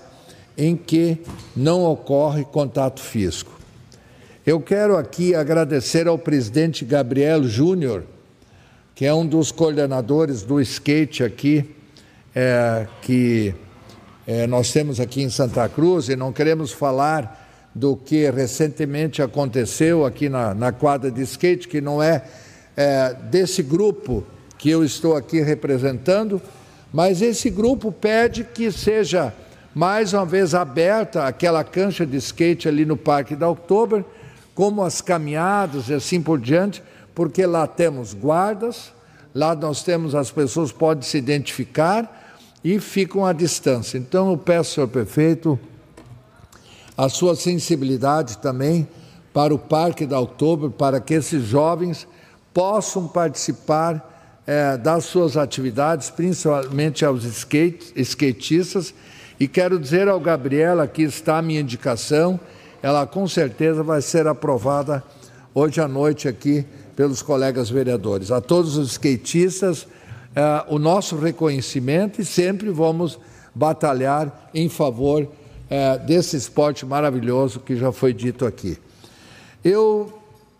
em 0.55 0.75
que 0.75 1.17
não 1.55 1.83
ocorre 1.83 2.43
contato 2.45 3.01
físico. 3.01 3.57
Eu 4.47 4.61
quero 4.61 4.95
aqui 4.95 5.35
agradecer 5.35 6.07
ao 6.07 6.17
presidente 6.17 6.85
Gabriel 6.85 7.43
Júnior, 7.43 8.05
que 8.95 9.05
é 9.05 9.13
um 9.13 9.27
dos 9.27 9.51
coordenadores 9.51 10.41
do 10.41 10.61
skate 10.61 11.21
aqui, 11.21 11.69
é, 12.33 12.87
que 13.01 13.53
é, 14.25 14.47
nós 14.47 14.71
temos 14.71 15.01
aqui 15.01 15.21
em 15.21 15.29
Santa 15.29 15.67
Cruz, 15.67 16.07
e 16.07 16.15
não 16.15 16.31
queremos 16.31 16.71
falar 16.71 17.69
do 17.75 17.97
que 17.97 18.31
recentemente 18.31 19.21
aconteceu 19.21 20.05
aqui 20.05 20.29
na, 20.29 20.53
na 20.53 20.71
quadra 20.71 21.11
de 21.11 21.23
skate, 21.23 21.67
que 21.67 21.81
não 21.81 22.01
é 22.01 22.23
é, 22.77 23.13
desse 23.29 23.61
grupo 23.61 24.23
que 24.57 24.69
eu 24.69 24.81
estou 24.81 25.17
aqui 25.17 25.41
representando, 25.41 26.41
mas 26.93 27.21
esse 27.21 27.49
grupo 27.49 27.91
pede 27.91 28.45
que 28.45 28.71
seja 28.71 29.33
mais 29.75 30.13
uma 30.13 30.25
vez 30.25 30.55
aberta 30.55 31.25
aquela 31.27 31.65
cancha 31.65 32.05
de 32.05 32.15
skate 32.15 32.69
ali 32.69 32.85
no 32.85 32.95
Parque 32.95 33.35
da 33.35 33.49
Oktober, 33.49 34.05
como 34.57 34.83
as 34.83 35.01
caminhadas 35.01 35.87
e 35.87 35.93
assim 35.93 36.19
por 36.19 36.39
diante, 36.39 36.81
porque 37.13 37.45
lá 37.45 37.67
temos 37.67 38.15
guardas, 38.15 38.91
lá 39.31 39.53
nós 39.53 39.83
temos 39.83 40.15
as 40.15 40.31
pessoas 40.31 40.71
podem 40.71 41.03
se 41.03 41.15
identificar 41.15 42.35
e 42.63 42.79
ficam 42.79 43.23
à 43.23 43.33
distância. 43.33 43.99
Então 43.99 44.31
eu 44.31 44.35
peço, 44.35 44.73
senhor 44.73 44.87
prefeito, 44.87 45.59
a 46.97 47.07
sua 47.07 47.35
sensibilidade 47.35 48.39
também 48.39 48.87
para 49.31 49.53
o 49.53 49.59
Parque 49.59 50.07
da 50.07 50.19
Oktober, 50.19 50.71
para 50.71 50.99
que 50.99 51.13
esses 51.13 51.45
jovens 51.45 52.07
possam 52.51 53.07
participar 53.07 54.41
é, 54.47 54.75
das 54.75 55.05
suas 55.05 55.37
atividades, 55.37 56.09
principalmente 56.09 57.05
aos 57.05 57.23
skate, 57.25 57.93
skatistas. 57.95 58.91
E 59.39 59.47
quero 59.47 59.77
dizer 59.77 60.07
ao 60.07 60.19
Gabriel, 60.19 60.81
aqui 60.81 61.03
está 61.03 61.37
a 61.37 61.43
minha 61.43 61.61
indicação, 61.61 62.39
ela 62.87 63.05
com 63.05 63.27
certeza 63.27 63.83
vai 63.83 64.01
ser 64.01 64.27
aprovada 64.27 65.03
hoje 65.53 65.81
à 65.81 65.87
noite 65.87 66.27
aqui 66.27 66.65
pelos 66.95 67.21
colegas 67.21 67.69
vereadores. 67.69 68.31
A 68.31 68.39
todos 68.39 68.77
os 68.77 68.91
skatistas, 68.91 69.85
é, 70.33 70.65
o 70.67 70.79
nosso 70.79 71.17
reconhecimento 71.17 72.21
e 72.21 72.25
sempre 72.25 72.69
vamos 72.69 73.19
batalhar 73.53 74.49
em 74.53 74.69
favor 74.69 75.27
é, 75.69 75.97
desse 75.97 76.37
esporte 76.37 76.85
maravilhoso 76.85 77.59
que 77.59 77.75
já 77.75 77.91
foi 77.91 78.13
dito 78.13 78.45
aqui. 78.45 78.77
Eu 79.63 80.13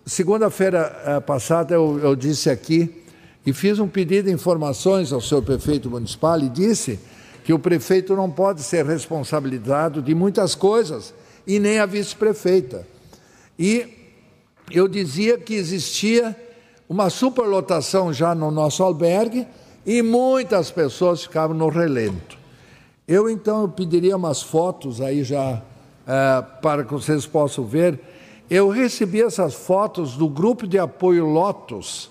Segunda-feira 0.08 1.02
eh, 1.06 1.20
passada 1.20 1.76
eu, 1.76 2.00
eu 2.02 2.16
disse 2.16 2.50
aqui 2.50 3.04
e 3.46 3.52
fiz 3.52 3.78
um 3.78 3.90
pedido 3.90 4.28
de 4.28 4.32
informações 4.32 5.12
ao 5.12 5.20
senhor 5.20 5.42
prefeito 5.42 5.90
municipal 5.90 6.40
e 6.40 6.48
disse 6.48 6.98
que 7.44 7.52
o 7.52 7.60
prefeito 7.60 8.16
não 8.16 8.32
pode 8.32 8.64
ser 8.64 8.86
responsabilizado 8.86 10.02
de 10.02 10.16
muitas 10.16 10.56
coisas 10.56 11.14
e 11.48 11.60
nem 11.60 11.80
a 11.80 11.86
vice-prefeita. 11.86 12.86
E 13.58 13.88
eu 14.70 14.88
dizia 14.88 15.38
que 15.38 15.56
existia 15.56 16.36
uma 16.90 17.10
superlotação 17.10 18.14
já 18.14 18.36
no 18.36 18.52
nosso 18.52 18.84
albergue 18.84 19.48
e 19.86 20.02
muitas 20.02 20.70
pessoas 20.70 21.24
ficavam 21.24 21.56
no 21.56 21.70
relento. 21.70 22.38
Eu 23.08 23.30
então 23.30 23.62
eu 23.62 23.70
pediria 23.70 24.18
umas 24.18 24.44
fotos 24.44 25.00
aí 25.00 25.24
já 25.24 25.62
é, 26.06 26.42
para 26.62 26.84
que 26.84 26.94
vocês 26.94 27.26
possam 27.26 27.64
ver 27.64 28.00
eu 28.50 28.70
recebi 28.70 29.22
essas 29.22 29.54
fotos 29.54 30.16
do 30.16 30.30
grupo 30.30 30.66
de 30.66 30.80
apoio 30.80 31.26
Lotus. 31.26 32.10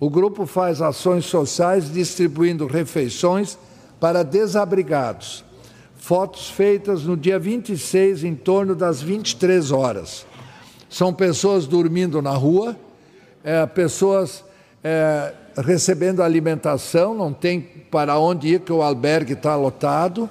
O 0.00 0.08
grupo 0.08 0.46
faz 0.46 0.80
ações 0.80 1.26
sociais 1.26 1.92
distribuindo 1.92 2.66
refeições 2.66 3.58
para 4.00 4.22
desabrigados. 4.22 5.44
Fotos 6.08 6.48
feitas 6.48 7.04
no 7.04 7.18
dia 7.18 7.38
26, 7.38 8.24
em 8.24 8.34
torno 8.34 8.74
das 8.74 9.02
23 9.02 9.70
horas. 9.70 10.24
São 10.88 11.12
pessoas 11.12 11.66
dormindo 11.66 12.22
na 12.22 12.30
rua, 12.30 12.74
é, 13.44 13.66
pessoas 13.66 14.42
é, 14.82 15.34
recebendo 15.58 16.22
alimentação, 16.22 17.14
não 17.14 17.30
tem 17.30 17.60
para 17.60 18.18
onde 18.18 18.54
ir, 18.54 18.60
que 18.60 18.72
o 18.72 18.80
albergue 18.80 19.34
está 19.34 19.54
lotado, 19.54 20.30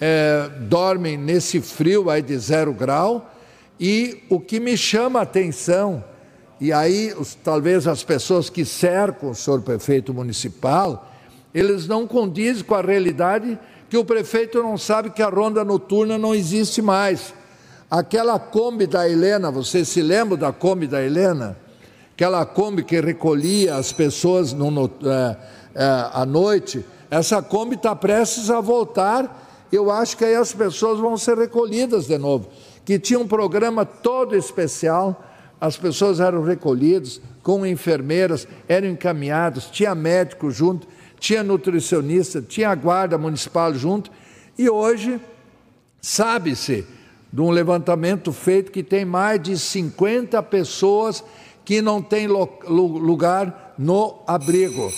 é, 0.00 0.50
dormem 0.62 1.16
nesse 1.16 1.60
frio 1.60 2.10
aí 2.10 2.20
de 2.20 2.36
zero 2.36 2.72
grau 2.72 3.32
e 3.78 4.24
o 4.28 4.40
que 4.40 4.58
me 4.58 4.76
chama 4.76 5.20
a 5.20 5.22
atenção, 5.22 6.02
e 6.60 6.72
aí 6.72 7.14
os, 7.16 7.36
talvez 7.36 7.86
as 7.86 8.02
pessoas 8.02 8.50
que 8.50 8.64
cercam 8.64 9.30
o 9.30 9.34
senhor 9.36 9.62
prefeito 9.62 10.12
municipal, 10.12 11.08
eles 11.54 11.86
não 11.86 12.08
condizem 12.08 12.64
com 12.64 12.74
a 12.74 12.82
realidade 12.82 13.56
que 13.92 13.98
o 13.98 14.06
prefeito 14.06 14.62
não 14.62 14.78
sabe 14.78 15.10
que 15.10 15.20
a 15.20 15.28
ronda 15.28 15.62
noturna 15.62 16.16
não 16.16 16.34
existe 16.34 16.80
mais. 16.80 17.34
Aquela 17.90 18.38
Kombi 18.38 18.86
da 18.86 19.06
Helena, 19.06 19.50
você 19.50 19.84
se 19.84 20.00
lembra 20.00 20.34
da 20.34 20.50
Kombi 20.50 20.86
da 20.86 21.04
Helena? 21.04 21.58
Aquela 22.14 22.46
Kombi 22.46 22.84
que 22.84 22.98
recolhia 23.02 23.76
as 23.76 23.92
pessoas 23.92 24.54
no, 24.54 24.70
no, 24.70 24.90
é, 25.04 25.36
é, 25.74 26.08
à 26.10 26.24
noite, 26.24 26.82
essa 27.10 27.42
Kombi 27.42 27.74
está 27.74 27.94
prestes 27.94 28.48
a 28.48 28.62
voltar. 28.62 29.68
Eu 29.70 29.90
acho 29.90 30.16
que 30.16 30.24
aí 30.24 30.36
as 30.36 30.54
pessoas 30.54 30.98
vão 30.98 31.18
ser 31.18 31.36
recolhidas 31.36 32.06
de 32.06 32.16
novo 32.16 32.48
que 32.86 32.98
tinha 32.98 33.20
um 33.20 33.28
programa 33.28 33.84
todo 33.84 34.34
especial. 34.34 35.22
As 35.60 35.76
pessoas 35.76 36.18
eram 36.18 36.42
recolhidas 36.42 37.20
com 37.42 37.66
enfermeiras, 37.66 38.48
eram 38.66 38.88
encaminhados, 38.88 39.66
tinha 39.66 39.94
médico 39.94 40.50
junto, 40.50 40.88
tinha 41.22 41.44
nutricionista, 41.44 42.42
tinha 42.42 42.70
a 42.70 42.74
guarda 42.74 43.16
municipal 43.16 43.72
junto. 43.72 44.10
E 44.58 44.68
hoje, 44.68 45.20
sabe-se 46.00 46.84
de 47.32 47.40
um 47.40 47.50
levantamento 47.50 48.32
feito 48.32 48.72
que 48.72 48.82
tem 48.82 49.04
mais 49.04 49.40
de 49.40 49.56
50 49.56 50.42
pessoas 50.42 51.22
que 51.64 51.80
não 51.80 52.02
têm 52.02 52.26
lugar 52.26 53.72
no 53.78 54.18
abrigo. 54.26 54.90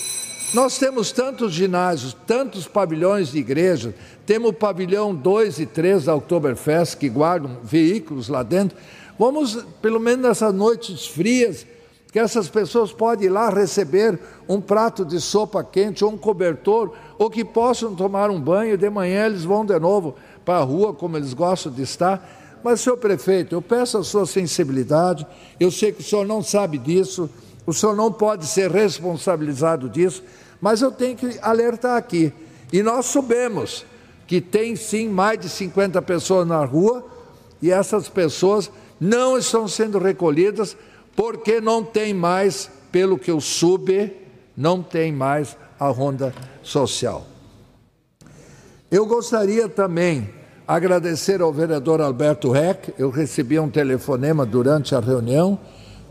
Nós 0.51 0.79
temos 0.79 1.11
tantos 1.11 1.53
ginásios, 1.53 2.17
tantos 2.25 2.67
pavilhões 2.67 3.31
de 3.31 3.37
igrejas, 3.37 3.93
temos 4.25 4.49
o 4.49 4.53
pavilhão 4.53 5.13
2 5.13 5.59
e 5.59 5.65
3 5.67 6.05
da 6.05 6.15
Oktoberfest 6.15 6.97
que 6.97 7.07
guardam 7.07 7.59
veículos 7.63 8.29
lá 8.29 8.41
dentro. 8.41 8.75
Vamos, 9.19 9.63
pelo 9.79 9.99
menos 9.99 10.25
nessas 10.27 10.53
noites 10.55 11.05
frias, 11.05 11.67
que 12.15 12.19
essas 12.19 12.47
pessoas 12.47 12.93
podem 12.93 13.25
ir 13.25 13.29
lá 13.29 13.49
receber 13.49 14.17
um 14.47 14.61
prato 14.61 15.03
de 15.03 15.19
sopa 15.19 15.61
quente 15.61 16.01
ou 16.05 16.13
um 16.13 16.17
cobertor, 16.17 16.93
ou 17.19 17.29
que 17.29 17.43
possam 17.43 17.93
tomar 17.93 18.29
um 18.29 18.39
banho, 18.39 18.77
de 18.77 18.89
manhã 18.89 19.25
eles 19.25 19.43
vão 19.43 19.65
de 19.65 19.77
novo 19.77 20.15
para 20.45 20.59
a 20.59 20.63
rua, 20.63 20.93
como 20.93 21.17
eles 21.17 21.33
gostam 21.33 21.73
de 21.73 21.81
estar. 21.81 22.57
Mas, 22.63 22.79
senhor 22.79 22.95
prefeito, 22.95 23.53
eu 23.53 23.61
peço 23.61 23.97
a 23.97 24.03
sua 24.05 24.25
sensibilidade, 24.25 25.27
eu 25.59 25.69
sei 25.69 25.91
que 25.91 25.99
o 25.99 26.05
senhor 26.05 26.25
não 26.25 26.41
sabe 26.41 26.77
disso, 26.77 27.29
o 27.67 27.73
senhor 27.73 27.93
não 27.93 28.09
pode 28.09 28.47
ser 28.47 28.71
responsabilizado 28.71 29.89
disso, 29.89 30.23
mas 30.61 30.81
eu 30.81 30.93
tenho 30.93 31.17
que 31.17 31.37
alertar 31.41 31.97
aqui. 31.97 32.31
E 32.71 32.81
nós 32.81 33.07
sabemos 33.07 33.85
que 34.25 34.39
tem 34.39 34.77
sim 34.77 35.09
mais 35.09 35.37
de 35.37 35.49
50 35.49 36.01
pessoas 36.01 36.47
na 36.47 36.63
rua 36.63 37.05
e 37.61 37.71
essas 37.71 38.07
pessoas 38.07 38.71
não 39.01 39.37
estão 39.37 39.67
sendo 39.67 39.99
recolhidas 39.99 40.77
porque 41.15 41.61
não 41.61 41.83
tem 41.83 42.13
mais, 42.13 42.69
pelo 42.91 43.17
que 43.17 43.31
eu 43.31 43.39
soube, 43.39 44.11
não 44.55 44.81
tem 44.81 45.11
mais 45.11 45.55
a 45.79 45.87
ronda 45.87 46.33
social. 46.61 47.25
Eu 48.91 49.05
gostaria 49.05 49.67
também 49.67 50.29
agradecer 50.67 51.41
ao 51.41 51.53
vereador 51.53 52.01
Alberto 52.01 52.51
Reck, 52.51 52.93
eu 52.97 53.09
recebi 53.09 53.59
um 53.59 53.69
telefonema 53.69 54.45
durante 54.45 54.95
a 54.95 54.99
reunião 54.99 55.59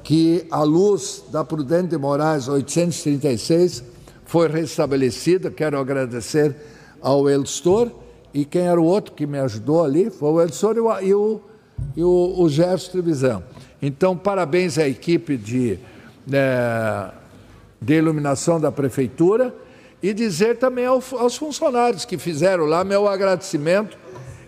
que 0.03 0.47
a 0.51 0.63
luz 0.63 1.25
da 1.33 1.43
Prudente 1.43 1.89
de 1.89 1.99
Moraes 1.99 2.47
836 2.47 3.83
foi 4.27 4.49
restabelecida. 4.49 5.51
Quero 5.51 5.79
agradecer 5.79 6.55
ao 7.01 7.29
Elstor 7.29 7.91
e 8.33 8.45
quem 8.45 8.67
era 8.67 8.81
o 8.81 8.85
outro 8.85 9.15
que 9.15 9.27
me 9.27 9.39
ajudou 9.39 9.83
ali 9.83 10.11
foi 10.11 10.31
o 10.31 10.41
Elstor 10.41 10.77
e 11.03 11.15
o, 11.15 11.41
e 11.97 12.05
o, 12.05 12.35
o 12.39 12.49
Gerson 12.49 12.93
Trevisan. 12.93 13.43
Então, 13.87 14.17
parabéns 14.17 14.79
à 14.79 14.89
equipe 14.89 15.37
de, 15.37 15.79
é, 16.33 17.11
de 17.79 17.95
iluminação 17.95 18.59
da 18.59 18.73
Prefeitura 18.73 19.55
e 20.03 20.15
dizer 20.15 20.57
também 20.57 20.87
aos 20.87 21.37
funcionários 21.37 22.07
que 22.07 22.17
fizeram 22.17 22.65
lá 22.65 22.83
meu 22.83 23.07
agradecimento. 23.07 23.99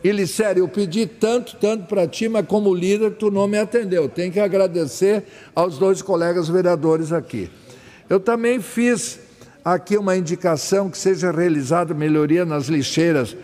E 0.03 0.27
sério, 0.27 0.63
eu 0.63 0.69
pedi 0.69 1.07
tanto, 1.07 1.55
tanto 1.57 1.85
para 1.85 2.07
ti, 2.07 2.31
mas 2.31 2.47
como 2.47 2.75
líder 2.75 3.17
tu 3.17 3.31
não 3.31 3.47
me 3.47 3.59
atendeu. 3.59 4.09
Tem 4.09 4.31
que 4.31 4.41
agradecer 4.41 5.25
aos 5.55 5.77
dois 5.77 6.01
colegas 6.01 6.49
vereadores 6.49 7.13
aqui. 7.13 7.51
Eu 8.09 8.19
também 8.19 8.59
fiz 8.59 9.21
aqui 9.63 9.99
uma 9.99 10.17
indicação 10.17 10.89
que 10.89 10.97
seja 10.97 11.31
realizada 11.31 11.93
melhoria 11.93 12.47
nas 12.47 12.69
lixeiras 12.69 13.37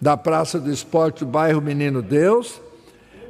da 0.00 0.16
Praça 0.16 0.58
do 0.58 0.72
Esporte 0.72 1.24
do 1.24 1.30
bairro 1.30 1.60
Menino 1.60 2.02
Deus, 2.02 2.60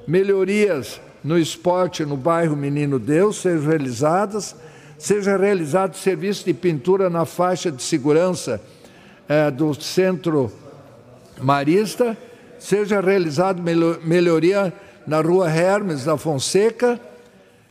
melhorias 0.08 0.98
no 1.26 1.36
esporte 1.36 2.04
no 2.04 2.16
bairro 2.16 2.54
Menino 2.54 3.00
Deus 3.00 3.38
sejam 3.38 3.68
realizadas, 3.68 4.54
seja 4.96 5.36
realizado 5.36 5.96
serviço 5.96 6.44
de 6.44 6.54
pintura 6.54 7.10
na 7.10 7.24
faixa 7.24 7.72
de 7.72 7.82
segurança 7.82 8.62
eh, 9.28 9.50
do 9.50 9.74
Centro 9.74 10.52
Marista, 11.42 12.16
seja 12.60 13.00
realizado 13.00 13.60
melhoria 14.04 14.72
na 15.04 15.20
rua 15.20 15.50
Hermes 15.50 16.04
da 16.04 16.16
Fonseca 16.16 17.00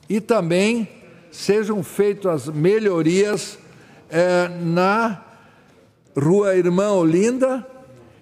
e 0.09 0.19
também 0.19 0.85
sejam 1.31 1.81
feitas 1.81 2.49
as 2.49 2.53
melhorias 2.53 3.57
eh, 4.09 4.51
na 4.63 5.23
rua 6.13 6.57
Irmã 6.57 6.89
Olinda 6.89 7.65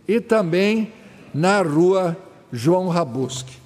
e 0.08 0.22
também 0.22 0.94
na 1.34 1.64
rua 1.64 2.16
João 2.52 2.88
Rabuski. 2.88 3.63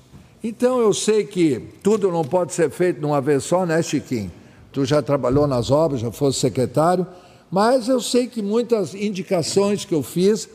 Então 0.47 0.79
eu 0.79 0.93
sei 0.93 1.25
que 1.25 1.61
tudo 1.83 2.09
não 2.09 2.23
pode 2.23 2.53
ser 2.53 2.69
feito 2.69 3.01
numa 3.01 3.19
vez 3.19 3.43
só, 3.43 3.65
né, 3.65 3.81
Chiquinho? 3.81 4.31
Tu 4.71 4.85
já 4.85 5.01
trabalhou 5.01 5.45
nas 5.45 5.69
obras, 5.69 5.99
já 5.99 6.09
fosse 6.09 6.39
secretário, 6.39 7.05
mas 7.51 7.89
eu 7.89 7.99
sei 7.99 8.27
que 8.27 8.41
muitas 8.41 8.95
indicações 8.95 9.83
que 9.83 9.93
eu 9.93 10.01
fiz, 10.01 10.47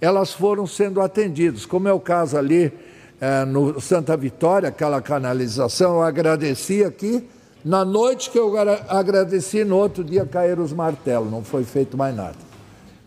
elas 0.00 0.32
foram 0.32 0.64
sendo 0.64 1.00
atendidas, 1.00 1.66
como 1.66 1.88
é 1.88 1.92
o 1.92 1.98
caso 1.98 2.38
ali 2.38 2.72
é, 3.20 3.44
no 3.44 3.80
Santa 3.80 4.16
Vitória, 4.16 4.68
aquela 4.68 5.02
canalização, 5.02 5.94
eu 5.96 6.02
agradeci 6.02 6.84
aqui, 6.84 7.28
na 7.64 7.84
noite 7.84 8.30
que 8.30 8.38
eu 8.38 8.52
agradeci, 8.88 9.64
no 9.64 9.76
outro 9.76 10.04
dia 10.04 10.24
caíram 10.24 10.62
os 10.62 10.72
martelos, 10.72 11.28
não 11.28 11.42
foi 11.42 11.64
feito 11.64 11.96
mais 11.96 12.14
nada. 12.14 12.38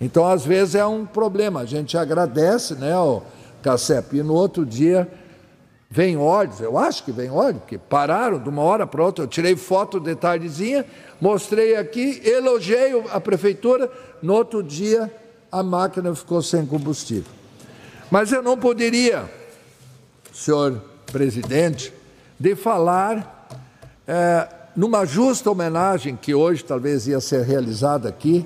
Então, 0.01 0.27
às 0.27 0.45
vezes 0.45 0.75
é 0.75 0.85
um 0.85 1.05
problema, 1.05 1.61
a 1.61 1.65
gente 1.65 1.97
agradece, 1.97 2.75
né, 2.75 2.93
o 2.97 3.21
Cacep, 3.63 4.17
e 4.17 4.21
no 4.21 4.33
outro 4.33 4.65
dia 4.65 5.09
Vem 5.95 6.17
ódios, 6.17 6.59
eu 6.59 6.77
acho 6.77 7.05
que 7.05 7.11
vem 7.13 7.31
ódio, 7.31 7.61
porque 7.61 7.77
pararam 7.77 8.37
de 8.37 8.49
uma 8.49 8.61
hora 8.61 8.85
para 8.85 9.01
outra. 9.01 9.23
Eu 9.23 9.29
tirei 9.29 9.55
foto 9.55 9.97
de 9.97 10.13
tardezinha, 10.13 10.85
mostrei 11.21 11.77
aqui, 11.77 12.21
elogiei 12.21 13.01
a 13.13 13.21
prefeitura. 13.21 13.89
No 14.21 14.33
outro 14.33 14.61
dia, 14.61 15.09
a 15.49 15.63
máquina 15.63 16.13
ficou 16.13 16.41
sem 16.41 16.65
combustível. 16.65 17.31
Mas 18.11 18.33
eu 18.33 18.43
não 18.43 18.57
poderia, 18.57 19.23
senhor 20.33 20.81
presidente, 21.09 21.93
de 22.37 22.57
falar 22.57 23.47
é, 24.05 24.49
numa 24.75 25.05
justa 25.05 25.49
homenagem 25.49 26.17
que 26.17 26.35
hoje 26.35 26.61
talvez 26.61 27.07
ia 27.07 27.21
ser 27.21 27.45
realizada 27.45 28.09
aqui, 28.09 28.45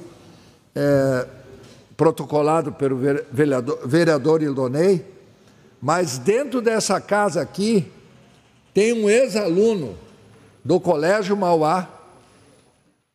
é, 0.76 1.26
protocolado 1.98 2.72
pelo 2.74 2.96
vereador, 3.32 3.80
vereador 3.88 4.44
Ildonei, 4.44 5.04
mas 5.82 6.18
dentro 6.18 6.62
dessa 6.62 7.00
casa 7.00 7.42
aqui, 7.42 7.92
tem 8.74 8.94
um 8.94 9.10
ex-aluno 9.10 9.98
do 10.64 10.80
Colégio 10.80 11.36
Mauá 11.36 11.88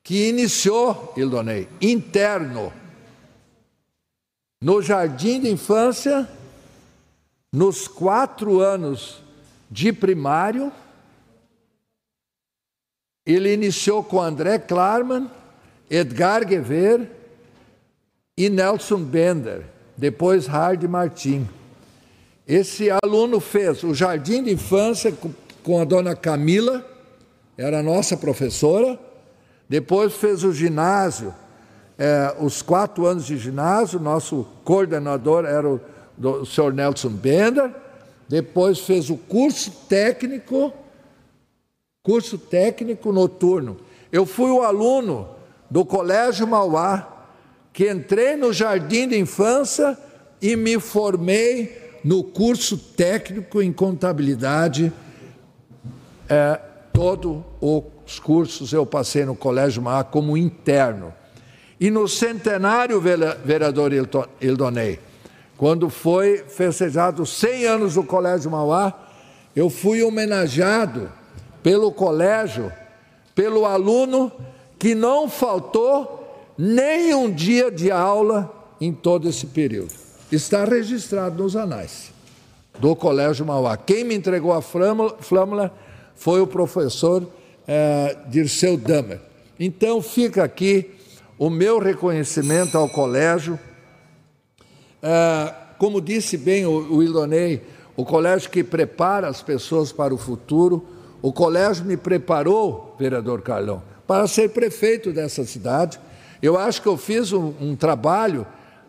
que 0.02 0.28
iniciou, 0.28 1.14
Ildonei, 1.16 1.68
interno, 1.80 2.72
no 4.62 4.82
jardim 4.82 5.40
de 5.40 5.50
infância, 5.50 6.28
nos 7.52 7.86
quatro 7.86 8.60
anos 8.60 9.22
de 9.70 9.92
primário. 9.92 10.72
Ele 13.26 13.52
iniciou 13.52 14.02
com 14.02 14.20
André 14.20 14.58
Klarman, 14.58 15.30
Edgar 15.88 16.46
Guever 16.46 17.10
e 18.36 18.50
Nelson 18.50 19.02
Bender, 19.02 19.64
depois 19.96 20.46
Hard 20.46 20.82
Martin. 20.84 21.48
Esse 22.46 22.90
aluno 23.02 23.40
fez 23.40 23.82
o 23.82 23.94
jardim 23.94 24.42
de 24.42 24.52
infância 24.52 25.14
com 25.62 25.80
a 25.80 25.84
dona 25.84 26.14
Camila, 26.14 26.84
era 27.56 27.82
nossa 27.82 28.18
professora, 28.18 28.98
depois 29.66 30.12
fez 30.12 30.44
o 30.44 30.52
ginásio, 30.52 31.34
é, 31.96 32.36
os 32.38 32.60
quatro 32.60 33.06
anos 33.06 33.24
de 33.24 33.38
ginásio, 33.38 33.98
nosso 33.98 34.46
coordenador 34.62 35.46
era 35.46 35.66
o, 35.66 35.80
do, 36.18 36.42
o 36.42 36.46
senhor 36.46 36.74
Nelson 36.74 37.08
Bender, 37.08 37.70
depois 38.28 38.80
fez 38.80 39.08
o 39.08 39.16
curso 39.16 39.70
técnico, 39.88 40.70
curso 42.02 42.36
técnico 42.36 43.10
noturno. 43.10 43.78
Eu 44.12 44.26
fui 44.26 44.50
o 44.50 44.62
aluno 44.62 45.30
do 45.70 45.82
Colégio 45.82 46.46
Mauá, 46.46 47.26
que 47.72 47.90
entrei 47.90 48.36
no 48.36 48.52
jardim 48.52 49.08
de 49.08 49.18
infância 49.18 49.96
e 50.42 50.56
me 50.56 50.78
formei 50.78 51.83
no 52.04 52.22
curso 52.22 52.76
técnico 52.76 53.62
em 53.62 53.72
contabilidade, 53.72 54.92
é, 56.28 56.60
todos 56.92 57.42
os 57.62 58.18
cursos 58.18 58.74
eu 58.74 58.84
passei 58.84 59.24
no 59.24 59.34
Colégio 59.34 59.82
Mar 59.82 60.04
como 60.04 60.36
interno. 60.36 61.14
E 61.80 61.90
no 61.90 62.06
centenário, 62.06 63.00
vereador 63.00 63.90
Ildonei, 64.40 65.00
quando 65.56 65.88
foi 65.88 66.44
festejado 66.46 67.24
100 67.24 67.64
anos 67.64 67.94
do 67.94 68.04
Colégio 68.04 68.50
Mauá, 68.50 68.92
eu 69.56 69.70
fui 69.70 70.02
homenageado 70.02 71.10
pelo 71.62 71.90
colégio, 71.90 72.70
pelo 73.34 73.64
aluno 73.64 74.30
que 74.78 74.94
não 74.94 75.28
faltou 75.28 76.52
nem 76.58 77.14
um 77.14 77.32
dia 77.32 77.70
de 77.70 77.90
aula 77.90 78.52
em 78.80 78.92
todo 78.92 79.28
esse 79.28 79.46
período 79.46 80.03
está 80.34 80.64
registrado 80.64 81.42
nos 81.42 81.56
anais 81.56 82.12
do 82.78 82.94
Colégio 82.96 83.46
Mauá. 83.46 83.76
Quem 83.76 84.04
me 84.04 84.14
entregou 84.14 84.52
a 84.52 84.60
flâmula 84.60 85.72
foi 86.14 86.40
o 86.40 86.46
professor 86.46 87.26
eh, 87.66 88.16
Dirceu 88.28 88.76
Damer. 88.76 89.20
Então 89.58 90.02
fica 90.02 90.42
aqui 90.44 90.90
o 91.38 91.48
meu 91.48 91.78
reconhecimento 91.78 92.76
ao 92.76 92.88
colégio. 92.88 93.58
Eh, 95.02 95.54
como 95.78 96.00
disse 96.00 96.36
bem 96.36 96.66
o, 96.66 96.96
o 96.96 97.02
Ilonei, 97.02 97.62
o 97.96 98.04
colégio 98.04 98.50
que 98.50 98.64
prepara 98.64 99.28
as 99.28 99.42
pessoas 99.42 99.92
para 99.92 100.12
o 100.12 100.18
futuro, 100.18 100.84
o 101.22 101.32
colégio 101.32 101.84
me 101.84 101.96
preparou, 101.96 102.96
vereador 102.98 103.40
Carlão, 103.42 103.82
para 104.06 104.26
ser 104.26 104.50
prefeito 104.50 105.12
dessa 105.12 105.44
cidade. 105.44 105.98
Eu 106.42 106.58
acho 106.58 106.82
que 106.82 106.88
eu 106.88 106.96
fiz 106.96 107.32
um, 107.32 107.54
um 107.60 107.76
trabalho 107.76 108.46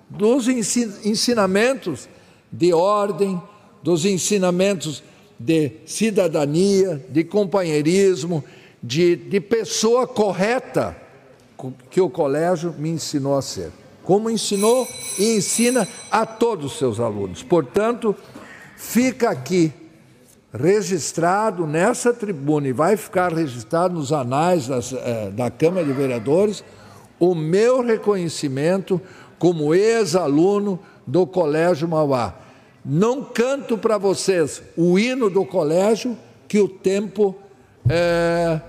dos 0.10 0.48
ensinamentos 0.48 2.08
de 2.52 2.74
ordem, 2.74 3.42
dos 3.82 4.06
ensinamentos 4.06 5.04
de 5.38 5.72
cidadania, 5.86 7.04
de 7.10 7.24
companheirismo, 7.24 8.44
de, 8.82 9.16
de 9.16 9.40
pessoa 9.42 10.08
correta 10.08 10.96
que 11.90 12.00
o 12.00 12.10
colégio 12.10 12.74
me 12.78 12.90
ensinou 12.90 13.38
a 13.38 13.42
ser. 13.42 13.72
Como 14.04 14.30
ensinou 14.30 14.88
e 15.18 15.38
ensina 15.38 15.88
a 16.12 16.26
todos 16.26 16.74
os 16.74 16.78
seus 16.78 17.00
alunos. 17.00 17.42
Portanto, 17.42 18.16
fica 18.78 19.32
aqui 19.32 19.74
registrado 20.54 21.66
nessa 21.66 22.14
tribuna 22.14 22.68
e 22.68 22.74
vai 22.74 22.96
ficar 22.96 23.34
registrado 23.34 23.96
nos 23.96 24.14
anais 24.14 24.68
das, 24.68 24.94
eh, 24.94 25.32
da 25.32 25.50
Câmara 25.50 25.86
de 25.86 25.92
Vereadores 25.92 26.64
o 27.20 27.34
meu 27.34 27.82
reconhecimento 27.82 29.02
como 29.38 29.74
ex-aluno 29.74 30.80
do 31.06 31.26
Colégio 31.26 31.88
Mauá. 31.88 32.34
Não 32.84 33.24
canto 33.24 33.78
para 33.78 33.98
vocês 33.98 34.62
o 34.78 35.00
hino 35.00 35.30
do 35.30 35.44
colégio, 35.44 36.16
que 36.48 36.60
o 36.60 36.68
tempo 36.68 37.36
é, 37.90 38.62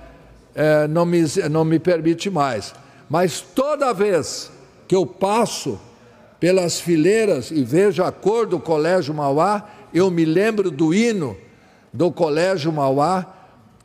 é, 0.55 0.89
não, 0.89 1.05
me, 1.05 1.23
não 1.51 1.65
me 1.65 1.79
permite 1.79 2.31
mais. 2.31 2.75
Mas 3.11 3.41
toda 3.41 3.93
vez 3.93 4.51
que 4.89 4.95
eu 4.95 5.05
passo 5.05 5.79
pelas 6.41 6.81
fileiras 6.81 7.51
e 7.51 7.63
vejo 7.63 8.03
a 8.03 8.11
cor 8.11 8.47
do 8.47 8.59
Colégio 8.59 9.15
Mauá, 9.15 9.69
eu 9.93 10.11
me 10.11 10.25
lembro 10.25 10.71
do 10.71 10.95
hino 10.95 11.37
do 11.93 12.11
Colégio 12.11 12.73
Mauá, 12.73 13.27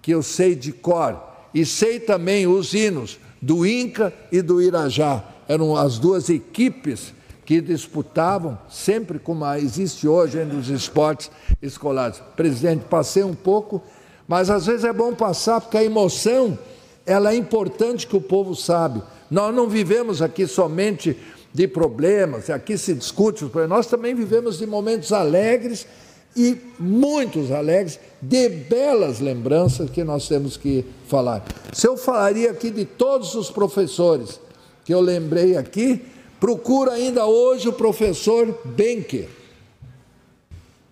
que 0.01 0.11
eu 0.11 0.23
sei 0.23 0.55
de 0.55 0.71
cor. 0.71 1.29
e 1.53 1.65
sei 1.65 1.99
também 1.99 2.47
os 2.47 2.73
hinos 2.73 3.19
do 3.41 3.65
Inca 3.65 4.13
e 4.31 4.41
do 4.41 4.61
Irajá. 4.61 5.23
Eram 5.51 5.75
as 5.75 5.99
duas 5.99 6.29
equipes 6.29 7.13
que 7.45 7.59
disputavam, 7.59 8.57
sempre 8.69 9.19
como 9.19 9.45
existe 9.55 10.07
hoje 10.07 10.41
nos 10.45 10.69
esportes 10.69 11.29
escolares. 11.61 12.23
Presidente, 12.37 12.85
passei 12.89 13.21
um 13.21 13.33
pouco, 13.33 13.83
mas 14.25 14.49
às 14.49 14.65
vezes 14.65 14.85
é 14.85 14.93
bom 14.93 15.13
passar, 15.13 15.59
porque 15.59 15.75
a 15.75 15.83
emoção 15.83 16.57
ela 17.05 17.33
é 17.33 17.35
importante 17.35 18.07
que 18.07 18.15
o 18.15 18.21
povo 18.21 18.55
sabe. 18.55 19.01
Nós 19.29 19.53
não 19.53 19.67
vivemos 19.67 20.21
aqui 20.21 20.47
somente 20.47 21.17
de 21.53 21.67
problemas, 21.67 22.49
aqui 22.49 22.77
se 22.77 22.93
discute 22.93 23.43
os 23.43 23.51
problemas, 23.51 23.77
nós 23.79 23.87
também 23.87 24.15
vivemos 24.15 24.57
de 24.57 24.65
momentos 24.65 25.11
alegres 25.11 25.85
e 26.33 26.57
muitos 26.79 27.51
alegres, 27.51 27.99
de 28.21 28.47
belas 28.47 29.19
lembranças 29.19 29.89
que 29.89 30.01
nós 30.01 30.29
temos 30.29 30.55
que 30.55 30.85
falar. 31.09 31.43
Se 31.73 31.85
eu 31.85 31.97
falaria 31.97 32.51
aqui 32.51 32.71
de 32.71 32.85
todos 32.85 33.35
os 33.35 33.51
professores 33.51 34.39
que 34.83 34.93
eu 34.93 35.01
lembrei 35.01 35.57
aqui, 35.57 36.01
procura 36.39 36.93
ainda 36.93 37.25
hoje 37.25 37.69
o 37.69 37.73
professor 37.73 38.59
Benker. 38.65 39.27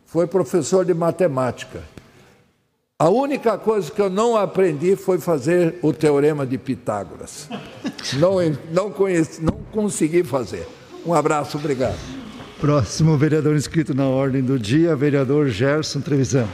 Foi 0.06 0.28
professor 0.28 0.86
de 0.86 0.94
matemática. 0.94 1.82
A 3.02 3.10
única 3.10 3.58
coisa 3.58 3.90
que 3.90 4.02
eu 4.02 4.10
não 4.10 4.36
aprendi 4.36 4.96
foi 4.96 5.20
fazer 5.20 5.76
o 5.82 5.94
teorema 5.94 6.46
de 6.46 6.58
Pitágoras. 6.58 7.48
Não, 8.20 8.36
não, 8.72 8.92
conheci, 8.92 9.42
não 9.42 9.58
consegui 9.72 10.24
fazer. 10.24 10.68
Um 11.06 11.14
abraço, 11.14 11.58
obrigado. 11.58 11.98
Próximo 12.60 13.18
vereador 13.18 13.56
inscrito 13.56 13.94
na 13.94 14.06
ordem 14.06 14.44
do 14.44 14.60
dia, 14.60 14.96
vereador 14.96 15.48
Gerson 15.48 16.02
Trevisan. 16.02 16.48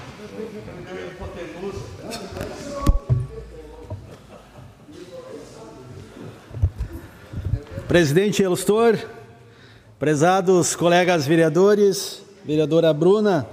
Presidente 7.87 8.41
Elustor, 8.41 8.97
prezados 9.99 10.75
colegas 10.75 11.27
vereadores, 11.27 12.23
vereadora 12.43 12.91
Bruna, 12.91 13.47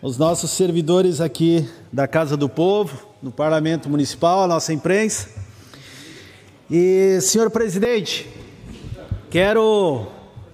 os 0.00 0.16
nossos 0.16 0.52
servidores 0.52 1.20
aqui 1.20 1.68
da 1.92 2.08
Casa 2.08 2.34
do 2.34 2.48
Povo, 2.48 2.96
no 3.22 3.30
Parlamento 3.30 3.90
Municipal, 3.90 4.42
a 4.42 4.46
nossa 4.46 4.72
imprensa. 4.72 5.28
E, 6.70 7.18
senhor 7.20 7.50
presidente, 7.50 8.26
quero 9.28 10.06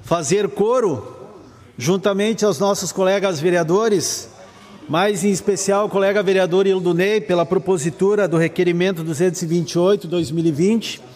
fazer 0.03 0.49
coro 0.49 1.07
juntamente 1.79 2.45
aos 2.45 2.59
nossos 2.59 2.91
colegas 2.91 3.39
vereadores, 3.39 4.29
mais 4.89 5.23
em 5.23 5.31
especial 5.31 5.87
o 5.87 5.89
colega 5.89 6.21
vereador 6.21 6.67
Ildo 6.67 6.93
Ney, 6.93 7.21
pela 7.21 7.47
propositura 7.47 8.27
do 8.27 8.37
requerimento 8.37 9.05
228-2020, 9.05 11.12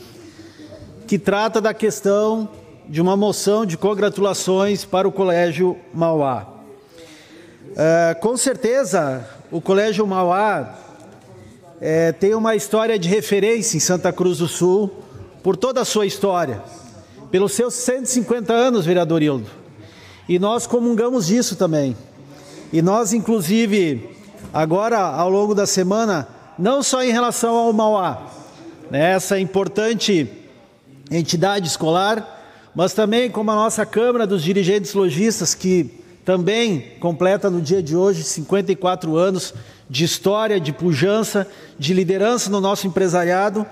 que 1.07 1.19
trata 1.19 1.61
da 1.61 1.73
questão 1.73 2.49
de 2.89 3.01
uma 3.01 3.17
moção 3.17 3.65
de 3.65 3.77
congratulações 3.77 4.85
para 4.85 5.07
o 5.07 5.13
Colégio 5.13 5.77
Mauá. 5.95 6.47
É, 7.77 8.15
com 8.15 8.37
certeza, 8.37 9.29
o 9.51 9.61
Colégio 9.61 10.07
Mauá 10.07 10.75
é, 11.81 12.13
tem 12.13 12.35
uma 12.35 12.55
história 12.55 12.99
de 12.99 13.09
referência 13.09 13.77
em 13.77 13.81
Santa 13.81 14.13
Cruz 14.13 14.39
do 14.39 14.49
Sul, 14.49 14.91
por 15.43 15.57
toda 15.57 15.81
a 15.81 15.85
sua 15.85 16.07
história 16.07 16.63
pelos 17.31 17.53
seus 17.53 17.75
150 17.75 18.53
anos, 18.53 18.87
vereador 18.87 19.23
Hildo. 19.23 19.51
E 20.29 20.39
nós 20.39 20.67
comungamos 20.67 21.27
disso 21.27 21.57
também. 21.57 21.97
E 22.73 22.81
nós, 22.83 23.13
inclusive, 23.13 24.11
agora, 24.53 24.99
ao 24.99 25.29
longo 25.29 25.55
da 25.55 25.67
semana, 25.67 26.27
não 26.59 26.83
só 26.83 27.03
em 27.03 27.13
relação 27.13 27.55
ao 27.55 27.73
Mauá, 27.73 28.23
né, 28.91 29.13
essa 29.13 29.39
importante 29.39 30.46
entidade 31.11 31.69
escolar, 31.69 32.71
mas 32.75 32.93
também 32.93 33.31
como 33.31 33.51
a 33.51 33.55
nossa 33.55 33.87
Câmara 33.87 34.27
dos 34.27 34.43
Dirigentes 34.43 34.95
Logistas, 34.95 35.55
que 35.55 36.03
também 36.25 36.93
completa 37.01 37.49
no 37.49 37.61
dia 37.61 37.83
de 37.83 37.97
hoje 37.97 38.23
54 38.23 39.17
anos 39.17 39.55
de 39.89 40.05
história, 40.05 40.61
de 40.61 40.73
pujança, 40.73 41.47
de 41.79 41.95
liderança 41.95 42.51
no 42.51 42.61
nosso 42.61 42.87
empresariado, 42.87 43.65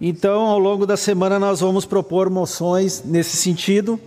então, 0.00 0.46
ao 0.46 0.58
longo 0.58 0.86
da 0.86 0.96
semana, 0.96 1.38
nós 1.38 1.60
vamos 1.60 1.84
propor 1.84 2.30
moções 2.30 3.02
nesse 3.04 3.36
sentido 3.36 4.00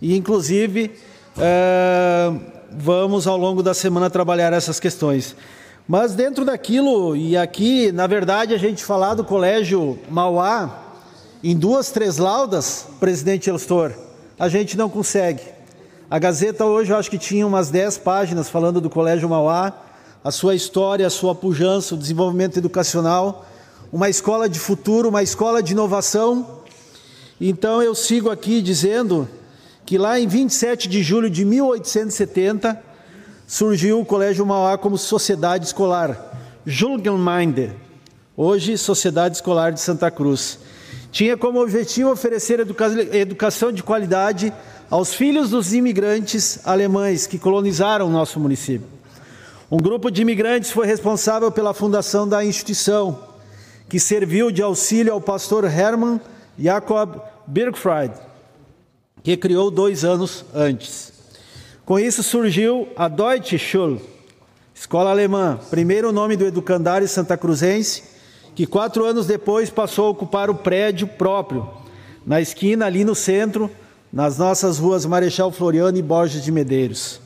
e, 0.00 0.16
inclusive, 0.16 0.92
é, 1.36 2.32
vamos 2.72 3.26
ao 3.26 3.36
longo 3.36 3.62
da 3.62 3.74
semana 3.74 4.08
trabalhar 4.08 4.54
essas 4.54 4.80
questões. 4.80 5.36
Mas 5.86 6.14
dentro 6.14 6.42
daquilo, 6.42 7.14
e 7.14 7.36
aqui, 7.36 7.92
na 7.92 8.06
verdade, 8.06 8.54
a 8.54 8.58
gente 8.58 8.82
falar 8.82 9.12
do 9.12 9.24
Colégio 9.24 9.98
Mauá, 10.08 10.85
em 11.42 11.56
duas, 11.56 11.90
três 11.90 12.18
laudas, 12.18 12.86
presidente 12.98 13.48
Elstor, 13.50 13.92
a 14.38 14.48
gente 14.48 14.76
não 14.76 14.88
consegue. 14.88 15.42
A 16.10 16.18
Gazeta 16.18 16.64
hoje, 16.64 16.92
eu 16.92 16.96
acho 16.96 17.10
que 17.10 17.18
tinha 17.18 17.46
umas 17.46 17.70
dez 17.70 17.98
páginas 17.98 18.48
falando 18.48 18.80
do 18.80 18.90
Colégio 18.90 19.28
Mauá, 19.28 19.72
a 20.22 20.30
sua 20.30 20.54
história, 20.54 21.06
a 21.06 21.10
sua 21.10 21.34
pujança, 21.34 21.94
o 21.94 21.98
desenvolvimento 21.98 22.58
educacional 22.58 23.46
uma 23.92 24.08
escola 24.08 24.48
de 24.48 24.58
futuro, 24.58 25.08
uma 25.08 25.22
escola 25.22 25.62
de 25.62 25.72
inovação. 25.72 26.60
Então 27.40 27.82
eu 27.82 27.94
sigo 27.94 28.30
aqui 28.30 28.60
dizendo 28.60 29.28
que 29.84 29.96
lá 29.96 30.18
em 30.18 30.26
27 30.26 30.88
de 30.88 31.02
julho 31.02 31.30
de 31.30 31.44
1870 31.44 32.82
surgiu 33.46 34.00
o 34.00 34.04
Colégio 34.04 34.44
Mauá 34.44 34.76
como 34.76 34.98
sociedade 34.98 35.66
escolar, 35.66 36.36
Julgenmeinde, 36.66 37.72
hoje 38.36 38.76
Sociedade 38.76 39.36
Escolar 39.36 39.72
de 39.72 39.80
Santa 39.80 40.10
Cruz. 40.10 40.58
Tinha 41.16 41.34
como 41.34 41.62
objetivo 41.62 42.10
oferecer 42.10 42.60
educa 42.60 42.88
educação 43.16 43.72
de 43.72 43.82
qualidade 43.82 44.52
aos 44.90 45.14
filhos 45.14 45.48
dos 45.48 45.72
imigrantes 45.72 46.60
alemães 46.62 47.26
que 47.26 47.38
colonizaram 47.38 48.08
o 48.08 48.10
nosso 48.10 48.38
município. 48.38 48.86
Um 49.70 49.78
grupo 49.78 50.10
de 50.10 50.20
imigrantes 50.20 50.70
foi 50.70 50.86
responsável 50.86 51.50
pela 51.50 51.72
fundação 51.72 52.28
da 52.28 52.44
instituição, 52.44 53.18
que 53.88 53.98
serviu 53.98 54.50
de 54.50 54.60
auxílio 54.60 55.10
ao 55.10 55.18
pastor 55.18 55.64
Hermann 55.64 56.20
Jakob 56.58 57.18
Birkfried, 57.46 58.12
que 59.22 59.38
criou 59.38 59.70
dois 59.70 60.04
anos 60.04 60.44
antes. 60.54 61.14
Com 61.86 61.98
isso 61.98 62.22
surgiu 62.22 62.88
a 62.94 63.08
Deutsche 63.08 63.58
Schule, 63.58 64.02
escola 64.74 65.12
alemã, 65.12 65.58
primeiro 65.70 66.12
nome 66.12 66.36
do 66.36 66.44
educandário 66.44 67.08
santa 67.08 67.38
cruzense, 67.38 68.15
que 68.56 68.66
quatro 68.66 69.04
anos 69.04 69.26
depois 69.26 69.68
passou 69.68 70.06
a 70.06 70.10
ocupar 70.10 70.48
o 70.48 70.54
prédio 70.54 71.06
próprio, 71.06 71.68
na 72.24 72.40
esquina 72.40 72.86
ali 72.86 73.04
no 73.04 73.14
centro, 73.14 73.70
nas 74.10 74.38
nossas 74.38 74.78
ruas 74.78 75.04
Marechal 75.04 75.52
Floriano 75.52 75.98
e 75.98 76.02
Borges 76.02 76.42
de 76.42 76.50
Medeiros. 76.50 77.20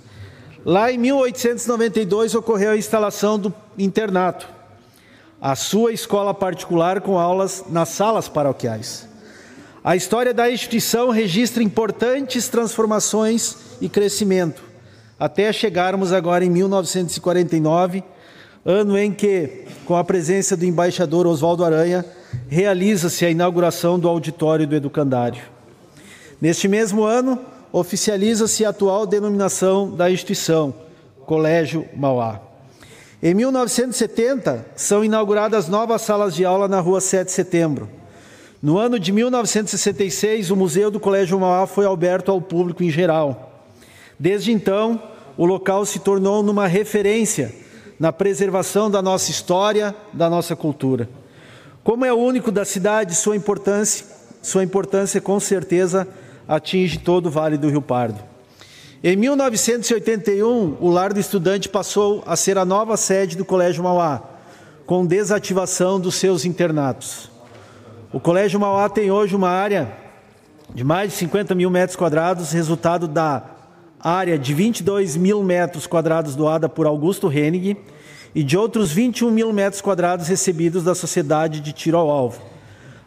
Lá 0.64 0.90
em 0.90 0.98
1892 0.98 2.34
ocorreu 2.34 2.72
a 2.72 2.76
instalação 2.76 3.38
do 3.38 3.54
internato, 3.78 4.48
a 5.40 5.54
sua 5.54 5.92
escola 5.92 6.34
particular 6.34 7.00
com 7.00 7.16
aulas 7.16 7.64
nas 7.68 7.90
salas 7.90 8.28
paroquiais. 8.28 9.08
A 9.84 9.94
história 9.94 10.34
da 10.34 10.50
instituição 10.50 11.10
registra 11.10 11.62
importantes 11.62 12.48
transformações 12.48 13.56
e 13.80 13.88
crescimento, 13.88 14.64
até 15.16 15.52
chegarmos 15.52 16.12
agora 16.12 16.44
em 16.44 16.50
1949, 16.50 18.02
ano 18.64 18.98
em 18.98 19.10
que, 19.12 19.64
com 19.86 19.96
a 19.96 20.04
presença 20.04 20.56
do 20.56 20.64
embaixador 20.64 21.26
Oswaldo 21.26 21.64
Aranha, 21.64 22.04
realiza-se 22.48 23.24
a 23.24 23.30
inauguração 23.30 23.98
do 23.98 24.08
auditório 24.08 24.66
do 24.66 24.76
Educandário. 24.76 25.42
Neste 26.40 26.68
mesmo 26.68 27.04
ano, 27.04 27.38
oficializa-se 27.72 28.64
a 28.64 28.70
atual 28.70 29.06
denominação 29.06 29.90
da 29.90 30.10
instituição, 30.10 30.74
Colégio 31.24 31.86
Mauá. 31.96 32.40
Em 33.22 33.34
1970, 33.34 34.66
são 34.74 35.04
inauguradas 35.04 35.68
novas 35.68 36.02
salas 36.02 36.34
de 36.34 36.44
aula 36.44 36.66
na 36.66 36.80
rua 36.80 37.00
7 37.00 37.26
de 37.26 37.32
setembro. 37.32 37.88
No 38.62 38.78
ano 38.78 38.98
de 38.98 39.12
1966, 39.12 40.50
o 40.50 40.56
Museu 40.56 40.90
do 40.90 41.00
Colégio 41.00 41.38
Mauá 41.38 41.66
foi 41.66 41.86
aberto 41.86 42.30
ao 42.30 42.40
público 42.40 42.82
em 42.82 42.90
geral. 42.90 43.64
Desde 44.18 44.52
então, 44.52 45.02
o 45.36 45.46
local 45.46 45.86
se 45.86 45.98
tornou 45.98 46.42
numa 46.42 46.66
referência 46.66 47.54
na 48.00 48.10
preservação 48.10 48.90
da 48.90 49.02
nossa 49.02 49.30
história, 49.30 49.94
da 50.10 50.30
nossa 50.30 50.56
cultura. 50.56 51.06
Como 51.84 52.02
é 52.02 52.10
o 52.10 52.16
único 52.16 52.50
da 52.50 52.64
cidade, 52.64 53.14
sua 53.14 53.36
importância, 53.36 54.06
sua 54.40 54.64
importância 54.64 55.20
com 55.20 55.38
certeza 55.38 56.08
atinge 56.48 56.98
todo 56.98 57.26
o 57.26 57.30
Vale 57.30 57.58
do 57.58 57.68
Rio 57.68 57.82
Pardo. 57.82 58.18
Em 59.04 59.14
1981, 59.16 60.78
o 60.80 60.88
Lar 60.88 61.12
do 61.12 61.20
Estudante 61.20 61.68
passou 61.68 62.22
a 62.26 62.36
ser 62.36 62.56
a 62.56 62.64
nova 62.64 62.96
sede 62.96 63.36
do 63.36 63.44
Colégio 63.44 63.84
Mauá, 63.84 64.22
com 64.86 65.04
desativação 65.04 66.00
dos 66.00 66.14
seus 66.14 66.46
internatos. 66.46 67.30
O 68.12 68.18
Colégio 68.18 68.58
Mauá 68.58 68.88
tem 68.88 69.10
hoje 69.10 69.36
uma 69.36 69.50
área 69.50 69.92
de 70.74 70.82
mais 70.84 71.10
de 71.10 71.18
50 71.18 71.54
mil 71.54 71.68
metros 71.68 71.96
quadrados, 71.96 72.52
resultado 72.52 73.06
da 73.06 73.42
área 74.02 74.38
de 74.38 74.54
22 74.54 75.16
mil 75.16 75.42
metros 75.42 75.86
quadrados 75.86 76.34
doada 76.34 76.68
por 76.68 76.86
Augusto 76.86 77.30
Hennig 77.30 77.76
e 78.34 78.42
de 78.42 78.56
outros 78.56 78.92
21 78.92 79.30
mil 79.30 79.52
metros 79.52 79.82
quadrados 79.82 80.28
recebidos 80.28 80.84
da 80.84 80.94
sociedade 80.94 81.60
de 81.60 81.72
tiro 81.72 81.98
ao 81.98 82.08
alvo, 82.10 82.40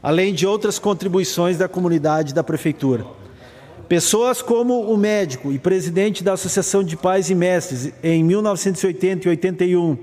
além 0.01 0.33
de 0.33 0.45
outras 0.45 0.77
contribuições 0.77 1.57
da 1.57 1.67
comunidade 1.67 2.33
da 2.33 2.43
prefeitura. 2.43 3.05
Pessoas 3.87 4.41
como 4.41 4.81
o 4.91 4.97
médico 4.97 5.51
e 5.51 5.59
presidente 5.59 6.23
da 6.23 6.33
Associação 6.33 6.83
de 6.83 6.95
Pais 6.95 7.29
e 7.29 7.35
Mestres 7.35 7.91
em 8.03 8.23
1980 8.23 9.27
e 9.27 9.29
81, 9.29 9.97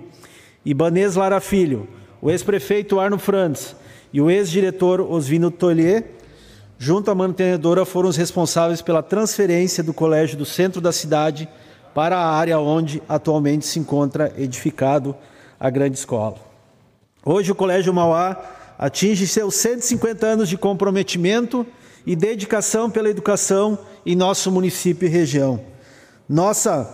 Ibanês 0.64 1.14
Lara 1.16 1.40
Filho, 1.40 1.88
o 2.20 2.30
ex-prefeito 2.30 3.00
Arno 3.00 3.18
Franz 3.18 3.74
e 4.12 4.20
o 4.20 4.30
ex-diretor 4.30 5.00
Osvino 5.00 5.50
Tollier, 5.50 6.04
junto 6.82 7.10
à 7.10 7.14
mantenedora, 7.14 7.84
foram 7.84 8.08
os 8.08 8.16
responsáveis 8.16 8.80
pela 8.80 9.02
transferência 9.02 9.84
do 9.84 9.92
colégio 9.92 10.38
do 10.38 10.46
centro 10.46 10.80
da 10.80 10.90
cidade 10.90 11.46
para 11.94 12.16
a 12.16 12.34
área 12.34 12.58
onde 12.58 13.02
atualmente 13.06 13.66
se 13.66 13.78
encontra 13.78 14.32
edificado 14.38 15.14
a 15.58 15.68
grande 15.68 15.98
escola. 15.98 16.36
Hoje 17.22 17.52
o 17.52 17.54
Colégio 17.54 17.92
Mauá 17.92 18.34
atinge 18.78 19.26
seus 19.26 19.56
150 19.56 20.26
anos 20.26 20.48
de 20.48 20.56
comprometimento 20.56 21.66
e 22.06 22.16
dedicação 22.16 22.88
pela 22.88 23.10
educação 23.10 23.78
em 24.06 24.16
nosso 24.16 24.50
município 24.50 25.04
e 25.04 25.10
região. 25.10 25.60
Nossa 26.26 26.90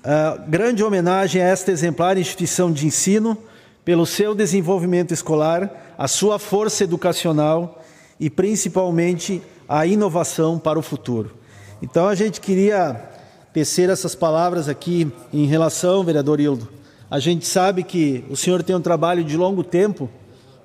uh, 0.00 0.50
grande 0.50 0.84
homenagem 0.84 1.40
a 1.40 1.46
esta 1.46 1.72
exemplar 1.72 2.18
instituição 2.18 2.70
de 2.70 2.86
ensino 2.86 3.38
pelo 3.82 4.04
seu 4.04 4.34
desenvolvimento 4.34 5.14
escolar, 5.14 5.94
a 5.96 6.06
sua 6.06 6.38
força 6.38 6.84
educacional 6.84 7.79
e 8.20 8.28
principalmente 8.28 9.42
a 9.66 9.86
inovação 9.86 10.58
para 10.58 10.78
o 10.78 10.82
futuro. 10.82 11.32
Então 11.80 12.06
a 12.06 12.14
gente 12.14 12.40
queria 12.40 13.08
tecer 13.52 13.88
essas 13.88 14.14
palavras 14.14 14.68
aqui 14.68 15.10
em 15.32 15.46
relação, 15.46 16.04
vereador 16.04 16.38
Hildo. 16.38 16.68
A 17.10 17.18
gente 17.18 17.46
sabe 17.46 17.82
que 17.82 18.24
o 18.28 18.36
senhor 18.36 18.62
tem 18.62 18.76
um 18.76 18.80
trabalho 18.80 19.24
de 19.24 19.36
longo 19.36 19.64
tempo 19.64 20.08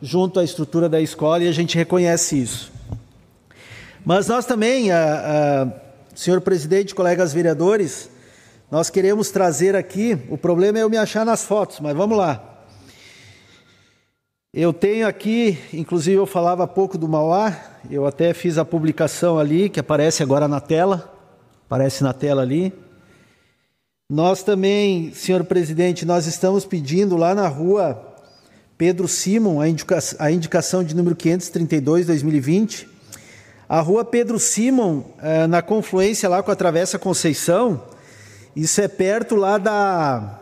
junto 0.02 0.40
à 0.40 0.44
estrutura 0.44 0.90
da 0.90 1.00
escola 1.00 1.44
e 1.44 1.48
a 1.48 1.52
gente 1.52 1.78
reconhece 1.78 2.40
isso. 2.40 2.72
Mas 4.04 4.28
nós 4.28 4.46
também, 4.46 4.92
a, 4.92 5.64
a, 5.64 5.68
senhor 6.14 6.42
presidente, 6.42 6.94
colegas 6.94 7.34
vereadores, 7.34 8.10
nós 8.70 8.90
queremos 8.90 9.32
trazer 9.32 9.76
aqui, 9.76 10.18
o 10.30 10.38
problema 10.38 10.78
é 10.78 10.84
eu 10.84 10.90
me 10.90 10.98
achar 10.98 11.26
nas 11.26 11.44
fotos, 11.44 11.80
mas 11.80 11.96
vamos 11.96 12.18
lá. 12.18 12.55
Eu 14.58 14.72
tenho 14.72 15.06
aqui, 15.06 15.60
inclusive 15.74 16.16
eu 16.16 16.26
falava 16.26 16.64
há 16.64 16.68
pouco 16.68 16.98
do 16.98 17.10
Mauá, 17.10 17.54
eu 17.92 18.06
até 18.06 18.34
fiz 18.34 18.58
a 18.58 18.64
publicação 18.64 19.38
ali, 19.38 19.68
que 19.68 19.82
aparece 19.82 20.24
agora 20.24 20.48
na 20.48 20.62
tela, 20.62 21.14
aparece 21.66 22.02
na 22.02 22.14
tela 22.14 22.42
ali. 22.42 22.74
Nós 24.10 24.44
também, 24.44 25.12
senhor 25.14 25.44
presidente, 25.44 26.06
nós 26.06 26.26
estamos 26.26 26.64
pedindo 26.64 27.18
lá 27.18 27.36
na 27.36 27.50
rua 27.50 28.16
Pedro 28.78 29.10
Simon, 29.10 29.60
a, 29.60 29.68
indica 29.68 30.00
a 30.20 30.32
indicação 30.32 30.86
de 30.86 30.96
número 30.96 31.18
532, 31.18 32.06
2020. 32.06 32.88
A 33.68 33.82
rua 33.82 34.06
Pedro 34.06 34.40
Simon, 34.40 35.04
eh, 35.22 35.48
na 35.48 35.62
confluência 35.62 36.30
lá 36.30 36.42
com 36.42 36.52
a 36.52 36.56
Travessa 36.56 36.98
Conceição, 36.98 37.84
isso 38.56 38.80
é 38.80 38.88
perto 38.88 39.36
lá 39.36 39.58
da, 39.58 40.40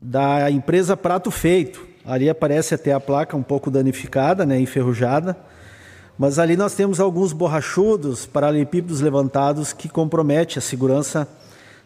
da 0.00 0.48
empresa 0.52 0.96
Prato 0.96 1.32
Feito. 1.32 1.89
Ali 2.10 2.28
aparece 2.28 2.74
até 2.74 2.92
a 2.92 2.98
placa 2.98 3.36
um 3.36 3.42
pouco 3.42 3.70
danificada, 3.70 4.44
né, 4.44 4.58
enferrujada. 4.58 5.36
Mas 6.18 6.40
ali 6.40 6.56
nós 6.56 6.74
temos 6.74 6.98
alguns 6.98 7.32
borrachudos, 7.32 8.26
paralelepípedos 8.26 9.00
levantados 9.00 9.72
que 9.72 9.88
compromete 9.88 10.58
a 10.58 10.60
segurança 10.60 11.28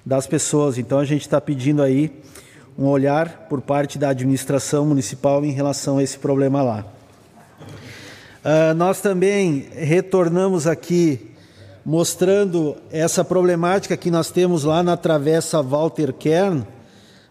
das 0.02 0.26
pessoas. 0.26 0.78
Então 0.78 0.98
a 0.98 1.05
gente 1.05 1.20
está 1.20 1.38
pedindo 1.42 1.82
aí 1.82 2.10
um 2.78 2.86
olhar 2.86 3.48
por 3.51 3.60
parte 3.60 3.98
da 3.98 4.09
administração 4.09 4.86
municipal 4.86 5.44
em 5.44 5.51
relação 5.51 5.98
a 5.98 6.02
esse 6.02 6.18
problema 6.18 6.62
lá. 6.62 6.86
Uh, 8.42 8.72
nós 8.76 9.02
também 9.02 9.68
retornamos 9.74 10.66
aqui 10.66 11.34
mostrando 11.84 12.78
essa 12.90 13.22
problemática 13.22 13.94
que 13.94 14.10
nós 14.10 14.30
temos 14.30 14.64
lá 14.64 14.82
na 14.82 14.96
Travessa 14.96 15.60
Walter 15.60 16.14
Kern, 16.14 16.66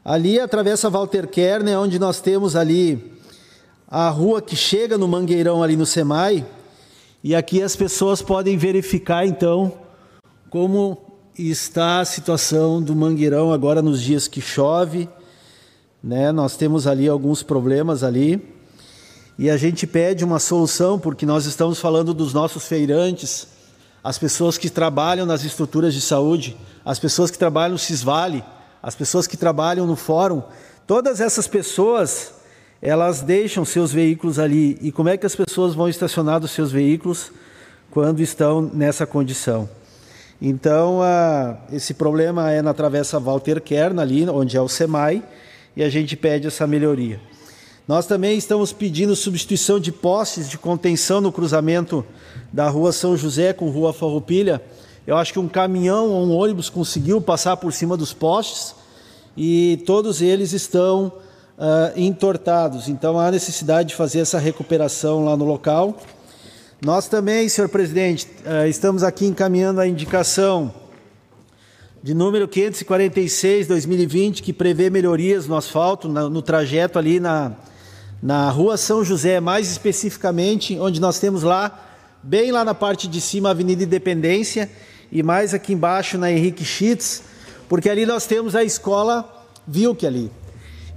Ali 0.06 0.38
a 0.38 0.50
Travessa 0.50 0.90
Walter 0.90 1.28
Kern 1.28 1.72
é 1.72 1.78
onde 1.78 1.98
nós 1.98 2.20
temos 2.20 2.58
ali 2.58 3.14
a 3.88 4.10
rua 4.10 4.42
que 4.42 4.54
chega 4.54 4.98
no 4.98 5.08
Mangueirão 5.08 5.64
ali 5.64 5.78
no 5.78 5.86
Semai, 5.86 6.46
e 7.24 7.34
aqui 7.34 7.62
as 7.62 7.74
pessoas 7.74 8.22
podem 8.22 8.58
verificar 8.58 9.26
então 9.26 9.72
como 10.50 10.98
está 11.40 12.02
a 12.02 12.06
situação 12.06 12.82
do 12.82 12.94
Mangueirão 12.94 13.54
agora 13.54 13.82
nos 13.82 14.02
dias 14.02 14.28
que 14.28 14.42
chove, 14.42 15.08
né? 16.04 16.34
Nós 16.34 16.58
temos 16.58 16.86
ali 16.86 17.08
alguns 17.08 17.42
problemas 17.42 18.04
ali. 18.04 18.46
E 19.40 19.50
a 19.50 19.56
gente 19.56 19.88
pede 19.88 20.26
uma 20.26 20.38
solução 20.38 21.00
porque 21.00 21.26
nós 21.26 21.46
estamos 21.46 21.80
falando 21.80 22.14
dos 22.14 22.34
nossos 22.34 22.66
feirantes, 22.66 23.48
as 24.04 24.18
pessoas 24.18 24.58
que 24.58 24.70
trabalham 24.70 25.26
nas 25.26 25.46
estruturas 25.46 25.94
de 25.94 26.02
saúde, 26.02 26.58
as 26.84 27.00
pessoas 27.00 27.32
que 27.32 27.40
trabalham 27.40 27.72
no 27.72 27.80
Cisvale, 27.80 28.44
as 28.84 28.96
pessoas 28.96 29.26
que 29.26 29.38
trabalham 29.38 29.88
no 29.88 29.96
fórum, 29.96 30.44
todas 30.86 31.22
essas 31.22 31.48
pessoas, 31.48 32.34
elas 32.82 33.22
deixam 33.22 33.64
seus 33.64 33.94
veículos 33.94 34.38
ali. 34.38 34.78
E 34.82 34.92
como 34.92 35.08
é 35.08 35.16
que 35.16 35.26
as 35.26 35.34
pessoas 35.34 35.74
vão 35.74 35.88
estacionar 35.88 36.44
os 36.44 36.52
seus 36.52 36.70
veículos 36.70 37.32
quando 37.90 38.22
estão 38.22 38.62
nessa 38.62 39.06
condição? 39.06 39.70
Então, 40.42 41.00
esse 41.72 41.94
problema 41.94 42.52
é 42.52 42.62
na 42.62 42.74
Travessa 42.74 43.18
Walter 43.18 43.62
Kern, 43.62 44.02
ali 44.02 44.30
onde 44.30 44.58
é 44.58 44.62
o 44.62 44.68
SEMAI, 44.68 45.24
e 45.78 45.82
a 45.82 45.90
gente 45.90 46.18
pede 46.18 46.48
essa 46.48 46.68
melhoria. 46.68 47.22
Nós 47.88 48.06
também 48.06 48.38
estamos 48.38 48.74
pedindo 48.74 49.16
substituição 49.16 49.80
de 49.80 49.94
postes 49.94 50.50
de 50.50 50.58
contenção 50.58 51.22
no 51.22 51.32
cruzamento 51.32 52.06
da 52.52 52.68
Rua 52.68 52.92
São 52.92 53.16
José 53.16 53.54
com 53.54 53.70
Rua 53.70 53.94
Farroupilha, 53.94 54.62
eu 55.06 55.18
acho 55.18 55.34
que 55.34 55.40
um 55.40 55.50
caminhão 55.50 56.10
ou 56.10 56.26
um 56.26 56.32
ônibus 56.32 56.70
conseguiu 56.70 57.20
passar 57.20 57.58
por 57.58 57.74
cima 57.74 57.98
dos 57.98 58.14
postes 58.14 58.74
e 59.36 59.84
todos 59.86 60.22
eles 60.22 60.54
estão 60.54 61.12
uh, 61.58 61.98
entortados. 62.00 62.88
Então 62.88 63.20
há 63.20 63.30
necessidade 63.30 63.90
de 63.90 63.96
fazer 63.96 64.20
essa 64.20 64.40
recuperação 64.40 65.26
lá 65.26 65.36
no 65.36 65.44
local. 65.44 65.98
Nós 66.82 67.08
também, 67.08 67.50
senhor 67.50 67.68
presidente, 67.68 68.28
uh, 68.46 68.68
estamos 68.68 69.04
aqui 69.04 69.26
encaminhando 69.26 69.82
a 69.82 69.88
indicação 69.88 70.74
de 72.02 72.14
número 72.14 72.48
546-2020, 72.48 74.42
que 74.42 74.52
prevê 74.52 74.90
melhorias 74.90 75.48
no 75.48 75.56
asfalto, 75.56 76.10
no, 76.10 76.30
no 76.30 76.42
trajeto 76.42 77.00
ali 77.00 77.20
na, 77.20 77.54
na 78.22 78.50
rua 78.50 78.76
São 78.76 79.04
José, 79.04 79.40
mais 79.40 79.72
especificamente, 79.72 80.78
onde 80.80 81.00
nós 81.00 81.20
temos 81.20 81.44
lá, 81.44 81.90
bem 82.22 82.52
lá 82.52 82.66
na 82.66 82.74
parte 82.74 83.08
de 83.08 83.22
cima, 83.22 83.50
a 83.50 83.52
Avenida 83.52 83.84
Independência, 83.84 84.70
e 85.14 85.22
mais 85.22 85.54
aqui 85.54 85.74
embaixo 85.74 86.18
na 86.18 86.32
Henrique 86.32 86.66
Schitz, 86.66 87.22
porque 87.70 87.88
ali 87.88 88.04
nós 88.04 88.26
temos 88.26 88.56
a 88.56 88.64
escola 88.64 89.32
Vilk 89.68 90.08
ali. 90.08 90.32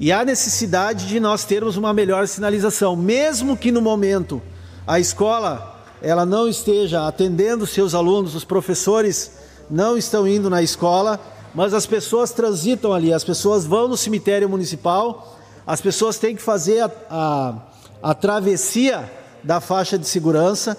E 0.00 0.10
há 0.10 0.24
necessidade 0.24 1.06
de 1.06 1.20
nós 1.20 1.44
termos 1.44 1.76
uma 1.76 1.92
melhor 1.92 2.26
sinalização, 2.26 2.96
mesmo 2.96 3.58
que 3.58 3.70
no 3.70 3.82
momento 3.82 4.40
a 4.86 4.98
escola 4.98 5.84
ela 6.00 6.24
não 6.24 6.48
esteja 6.48 7.06
atendendo 7.06 7.66
seus 7.66 7.94
alunos, 7.94 8.34
os 8.34 8.42
professores 8.42 9.32
não 9.70 9.98
estão 9.98 10.26
indo 10.26 10.48
na 10.48 10.62
escola, 10.62 11.20
mas 11.54 11.74
as 11.74 11.84
pessoas 11.84 12.30
transitam 12.30 12.94
ali, 12.94 13.12
as 13.12 13.22
pessoas 13.22 13.66
vão 13.66 13.86
no 13.86 13.98
cemitério 13.98 14.48
municipal, 14.48 15.38
as 15.66 15.82
pessoas 15.82 16.18
têm 16.18 16.34
que 16.34 16.42
fazer 16.42 16.80
a, 16.80 16.90
a, 17.10 17.54
a 18.02 18.14
travessia 18.14 19.12
da 19.44 19.60
faixa 19.60 19.98
de 19.98 20.06
segurança 20.08 20.74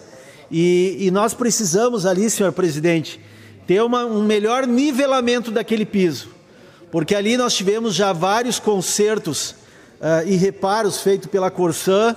e, 0.50 0.98
e 1.00 1.12
nós 1.12 1.34
precisamos 1.34 2.06
ali, 2.06 2.30
senhor 2.30 2.52
presidente, 2.52 3.20
ter 3.66 3.82
uma, 3.82 4.06
um 4.06 4.24
melhor 4.24 4.66
nivelamento 4.66 5.52
daquele 5.52 5.86
piso, 5.86 6.30
porque 6.92 7.14
ali 7.14 7.36
nós 7.36 7.54
tivemos 7.54 7.94
já 7.94 8.14
vários 8.14 8.60
consertos 8.60 9.52
uh, 9.52 10.26
e 10.26 10.36
reparos 10.36 11.02
feitos 11.02 11.28
pela 11.28 11.52
Corsan, 11.52 12.16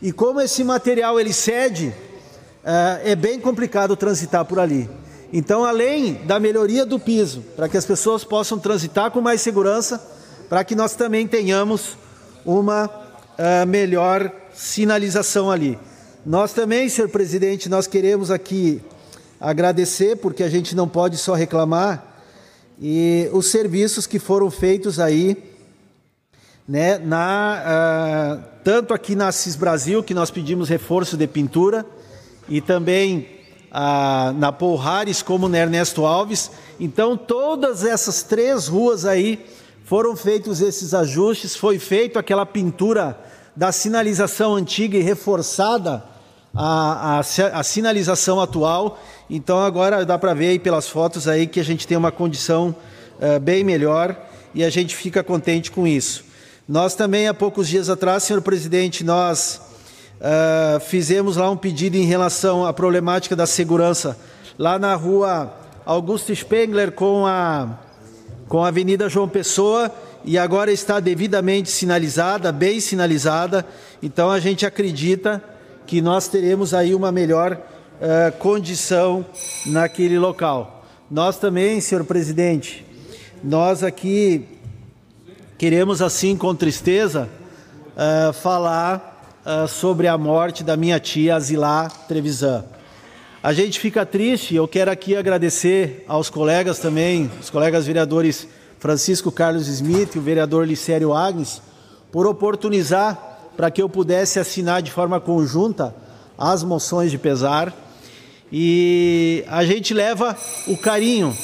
e 0.00 0.12
como 0.12 0.40
esse 0.40 0.62
material 0.62 1.18
ele 1.18 1.32
cede, 1.32 1.88
uh, 1.88 3.00
é 3.04 3.16
bem 3.16 3.40
complicado 3.40 3.96
transitar 3.96 4.44
por 4.44 4.58
ali. 4.58 4.88
Então, 5.32 5.64
além 5.64 6.14
da 6.26 6.38
melhoria 6.38 6.84
do 6.84 7.00
piso, 7.00 7.42
para 7.56 7.68
que 7.68 7.76
as 7.76 7.86
pessoas 7.86 8.22
possam 8.22 8.58
transitar 8.58 9.10
com 9.10 9.20
mais 9.20 9.40
segurança, 9.40 10.00
para 10.48 10.62
que 10.62 10.74
nós 10.74 10.94
também 10.94 11.26
tenhamos 11.26 11.96
uma 12.44 12.86
uh, 12.86 13.66
melhor 13.66 14.30
sinalização 14.52 15.50
ali. 15.50 15.78
Nós 16.24 16.52
também, 16.52 16.88
senhor 16.88 17.08
presidente, 17.08 17.68
nós 17.68 17.88
queremos 17.88 18.30
aqui 18.30 18.80
agradecer, 19.40 20.16
porque 20.18 20.44
a 20.44 20.48
gente 20.48 20.72
não 20.72 20.86
pode 20.86 21.16
só 21.16 21.34
reclamar, 21.34 22.14
e 22.80 23.28
os 23.32 23.46
serviços 23.46 24.06
que 24.06 24.20
foram 24.20 24.48
feitos 24.48 25.00
aí, 25.00 25.36
né, 26.66 26.96
na, 26.98 28.38
uh, 28.38 28.44
tanto 28.62 28.94
aqui 28.94 29.16
na 29.16 29.32
Cis 29.32 29.56
Brasil, 29.56 30.00
que 30.00 30.14
nós 30.14 30.30
pedimos 30.30 30.68
reforço 30.68 31.16
de 31.16 31.26
pintura, 31.26 31.84
e 32.48 32.60
também 32.60 33.26
uh, 33.72 34.32
na 34.34 34.52
Paul 34.52 34.76
Harris, 34.76 35.22
como 35.22 35.48
na 35.48 35.58
Ernesto 35.58 36.06
Alves. 36.06 36.52
Então, 36.78 37.16
todas 37.16 37.84
essas 37.84 38.22
três 38.22 38.68
ruas 38.68 39.04
aí 39.04 39.44
foram 39.84 40.14
feitos 40.14 40.60
esses 40.60 40.94
ajustes, 40.94 41.56
foi 41.56 41.80
feito 41.80 42.16
aquela 42.16 42.46
pintura 42.46 43.18
da 43.56 43.72
sinalização 43.72 44.54
antiga 44.54 44.96
e 44.96 45.02
reforçada 45.02 46.11
a, 46.54 47.18
a, 47.18 47.20
a 47.20 47.62
sinalização 47.62 48.40
atual. 48.40 49.00
Então 49.28 49.60
agora 49.60 50.04
dá 50.04 50.18
para 50.18 50.34
ver 50.34 50.48
aí 50.48 50.58
pelas 50.58 50.88
fotos 50.88 51.26
aí 51.26 51.46
que 51.46 51.60
a 51.60 51.64
gente 51.64 51.86
tem 51.86 51.96
uma 51.96 52.12
condição 52.12 52.74
uh, 53.18 53.40
bem 53.40 53.64
melhor 53.64 54.16
e 54.54 54.62
a 54.62 54.70
gente 54.70 54.94
fica 54.94 55.22
contente 55.22 55.70
com 55.70 55.86
isso. 55.86 56.24
Nós 56.68 56.94
também, 56.94 57.26
há 57.26 57.34
poucos 57.34 57.68
dias 57.68 57.88
atrás, 57.88 58.22
senhor 58.22 58.40
presidente, 58.40 59.02
nós 59.02 59.60
uh, 60.20 60.80
fizemos 60.80 61.36
lá 61.36 61.50
um 61.50 61.56
pedido 61.56 61.96
em 61.96 62.04
relação 62.04 62.66
à 62.66 62.72
problemática 62.72 63.34
da 63.34 63.46
segurança 63.46 64.16
lá 64.58 64.78
na 64.78 64.94
rua 64.94 65.52
Augusto 65.84 66.34
Spengler 66.34 66.92
com 66.92 67.26
a, 67.26 67.80
com 68.48 68.62
a 68.62 68.68
Avenida 68.68 69.08
João 69.08 69.28
Pessoa 69.28 69.90
e 70.24 70.38
agora 70.38 70.70
está 70.70 71.00
devidamente 71.00 71.70
sinalizada, 71.70 72.52
bem 72.52 72.78
sinalizada. 72.78 73.66
Então 74.00 74.30
a 74.30 74.38
gente 74.38 74.64
acredita 74.64 75.42
que 75.86 76.00
nós 76.00 76.28
teremos 76.28 76.72
aí 76.74 76.94
uma 76.94 77.12
melhor 77.12 77.52
uh, 77.52 78.32
condição 78.38 79.24
naquele 79.66 80.18
local. 80.18 80.84
Nós 81.10 81.38
também, 81.38 81.80
senhor 81.80 82.04
presidente, 82.04 82.86
nós 83.42 83.82
aqui 83.82 84.46
queremos 85.58 86.00
assim 86.00 86.36
com 86.36 86.54
tristeza 86.54 87.28
uh, 87.96 88.32
falar 88.32 89.40
uh, 89.44 89.68
sobre 89.68 90.08
a 90.08 90.16
morte 90.16 90.64
da 90.64 90.76
minha 90.76 90.98
tia 90.98 91.36
Azilá 91.36 91.88
Trevisan. 92.08 92.64
A 93.42 93.52
gente 93.52 93.80
fica 93.80 94.06
triste, 94.06 94.54
eu 94.54 94.68
quero 94.68 94.90
aqui 94.90 95.16
agradecer 95.16 96.04
aos 96.06 96.30
colegas 96.30 96.78
também, 96.78 97.30
os 97.40 97.50
colegas 97.50 97.86
vereadores 97.86 98.46
Francisco 98.78 99.30
Carlos 99.30 99.68
Smith 99.68 100.14
e 100.14 100.18
o 100.18 100.22
vereador 100.22 100.66
Licério 100.66 101.12
Agnes, 101.12 101.62
por 102.10 102.26
oportunizar 102.26 103.31
para 103.56 103.70
que 103.70 103.82
eu 103.82 103.88
pudesse 103.88 104.38
assinar 104.38 104.82
de 104.82 104.90
forma 104.90 105.20
conjunta 105.20 105.94
as 106.36 106.62
moções 106.62 107.10
de 107.10 107.18
pesar. 107.18 107.72
E 108.50 109.44
a 109.48 109.64
gente 109.64 109.94
leva 109.94 110.36
o 110.66 110.76
carinho, 110.76 111.36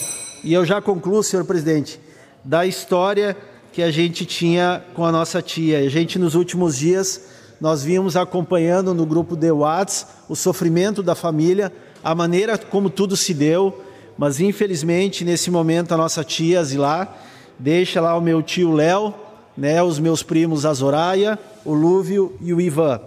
e 0.44 0.52
eu 0.52 0.64
já 0.64 0.80
concluo, 0.80 1.22
senhor 1.22 1.44
presidente, 1.44 1.98
da 2.44 2.66
história 2.66 3.36
que 3.72 3.82
a 3.82 3.90
gente 3.90 4.26
tinha 4.26 4.82
com 4.94 5.04
a 5.04 5.12
nossa 5.12 5.40
tia. 5.40 5.78
A 5.78 5.88
gente, 5.88 6.18
nos 6.18 6.34
últimos 6.34 6.76
dias, 6.76 7.28
nós 7.60 7.82
vimos 7.82 8.16
acompanhando 8.16 8.94
no 8.94 9.06
grupo 9.06 9.36
de 9.36 9.50
Whats 9.50 10.06
o 10.28 10.36
sofrimento 10.36 11.02
da 11.02 11.14
família, 11.14 11.72
a 12.02 12.14
maneira 12.14 12.56
como 12.56 12.90
tudo 12.90 13.16
se 13.16 13.34
deu, 13.34 13.82
mas 14.16 14.40
infelizmente 14.40 15.24
nesse 15.24 15.50
momento 15.50 15.92
a 15.92 15.96
nossa 15.96 16.22
tia 16.22 16.62
Zilá 16.62 17.16
deixa 17.58 18.00
lá 18.00 18.16
o 18.16 18.20
meu 18.20 18.42
tio 18.42 18.72
Léo, 18.72 19.14
né, 19.58 19.82
os 19.82 19.98
meus 19.98 20.22
primos 20.22 20.64
Azoraia, 20.64 21.36
o 21.64 21.74
Lúvio 21.74 22.36
e 22.40 22.54
o 22.54 22.60
Ivan. 22.60 23.00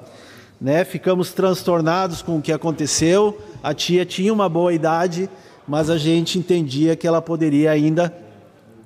Né, 0.60 0.84
ficamos 0.84 1.32
transtornados 1.32 2.22
com 2.22 2.38
o 2.38 2.42
que 2.42 2.52
aconteceu. 2.52 3.40
A 3.64 3.74
tia 3.74 4.06
tinha 4.06 4.34
uma 4.34 4.50
boa 4.50 4.74
idade, 4.74 5.30
mas 5.66 5.90
a 5.90 5.98
gente 5.98 6.38
entendia 6.38 6.98
que 6.98 7.08
ela 7.08 7.22
poderia 7.22 7.72
ainda 7.72 8.14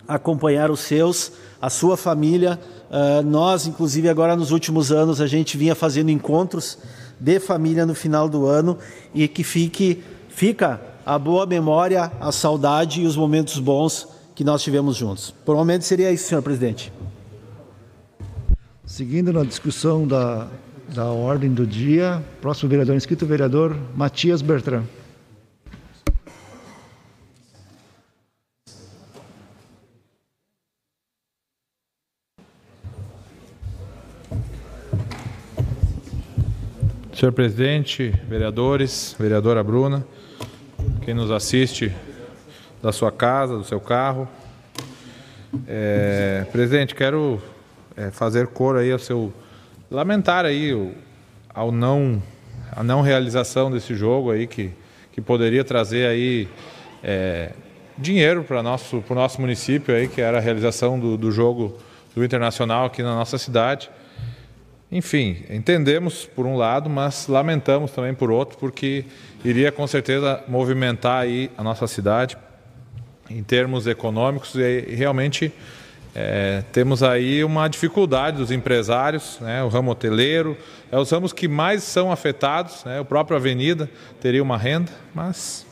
acompanhar 0.08 0.70
os 0.70 0.82
seus, 0.82 1.32
a 1.60 1.70
sua 1.72 1.98
família. 1.98 2.60
Uh, 2.88 3.26
nós, 3.26 3.66
inclusive, 3.66 4.08
agora 4.08 4.36
nos 4.36 4.52
últimos 4.52 4.92
anos, 4.92 5.20
a 5.20 5.26
gente 5.26 5.58
vinha 5.58 5.74
fazendo 5.74 6.12
encontros 6.12 6.78
de 7.20 7.40
família 7.40 7.84
no 7.84 7.96
final 7.96 8.30
do 8.30 8.46
ano 8.46 8.78
e 9.14 9.28
que 9.28 9.44
fique, 9.44 10.04
fica 10.30 10.80
a 11.04 11.18
boa 11.18 11.48
memória, 11.48 12.12
a 12.22 12.32
saudade 12.32 13.02
e 13.02 13.06
os 13.08 13.18
momentos 13.18 13.58
bons 13.58 14.08
que 14.36 14.44
nós 14.44 14.62
tivemos 14.62 14.96
juntos. 14.96 15.34
Por 15.44 15.56
um 15.56 15.58
momento 15.58 15.82
seria 15.82 16.12
isso, 16.12 16.28
senhor 16.28 16.44
presidente. 16.44 16.94
Seguindo 18.96 19.34
na 19.34 19.44
discussão 19.44 20.08
da, 20.08 20.48
da 20.88 21.08
ordem 21.08 21.54
do 21.54 21.68
dia, 21.68 22.24
próximo 22.40 22.70
vereador 22.70 22.96
inscrito, 22.96 23.26
vereador 23.26 23.76
Matias 23.94 24.42
Bertrand. 24.42 24.86
Senhor 37.14 37.34
presidente, 37.34 38.14
vereadores, 38.30 39.14
vereadora 39.20 39.62
Bruna, 39.62 40.08
quem 41.04 41.14
nos 41.14 41.32
assiste 41.32 41.94
da 42.82 42.94
sua 42.94 43.12
casa, 43.12 43.58
do 43.58 43.66
seu 43.66 43.82
carro. 43.82 44.26
É, 45.68 46.46
presidente, 46.50 46.96
quero 46.96 47.42
é, 47.96 48.12
fazer 48.12 48.48
cor 48.48 48.78
aí 48.78 48.92
ao 48.92 49.00
seu 49.00 49.34
lamentar 49.90 50.46
aí 50.46 50.74
o, 50.74 50.94
ao 51.54 51.72
não 51.72 52.22
a 52.72 52.84
não 52.84 53.02
realização 53.02 53.72
desse 53.72 53.96
jogo 53.96 54.32
aí 54.32 54.48
que, 54.48 54.72
que 55.12 55.22
poderia 55.22 55.64
trazer 55.64 56.08
aí 56.08 56.48
é, 57.04 57.52
dinheiro 57.98 58.44
para 58.44 58.62
nosso 58.62 59.02
para 59.02 59.14
o 59.14 59.16
nosso 59.16 59.40
município 59.40 59.96
aí 59.96 60.08
que 60.08 60.22
era 60.22 60.38
a 60.38 60.42
realização 60.42 61.00
do, 61.00 61.18
do 61.18 61.32
jogo 61.32 61.78
do 62.16 62.24
internacional 62.24 62.86
aqui 62.86 63.04
na 63.04 63.14
nossa 63.14 63.38
cidade. 63.38 63.90
Enfim, 64.92 65.44
entendemos 65.50 66.26
por 66.26 66.46
um 66.46 66.56
lado, 66.56 66.90
mas 66.90 67.28
lamentamos 67.28 67.92
também 67.92 68.14
por 68.14 68.32
outro, 68.32 68.58
porque 68.58 69.04
iria 69.44 69.72
com 69.72 69.86
certeza 69.86 70.42
movimentar 70.48 71.24
aí 71.24 71.52
a 71.58 71.64
nossa 71.64 71.86
cidade 71.86 72.38
em 73.30 73.44
termos 73.44 73.88
econômicos 73.88 74.56
e 74.56 74.96
realmente 74.96 75.52
é, 76.18 76.64
temos 76.72 77.04
aí 77.04 77.44
uma 77.44 77.68
dificuldade 77.68 78.38
dos 78.38 78.50
empresários, 78.50 79.38
né, 79.42 79.62
o 79.62 79.68
ramo 79.68 79.92
hoteleiro, 79.92 80.58
é 80.90 80.98
os 80.98 81.12
ramos 81.12 81.34
que 81.34 81.46
mais 81.46 81.84
são 81.84 82.10
afetados, 82.10 82.86
né, 82.86 83.02
o 83.02 83.06
próprio 83.06 83.36
Avenida 83.36 83.90
teria 84.22 84.42
uma 84.42 84.58
renda, 84.58 84.94
mas 85.14 85.68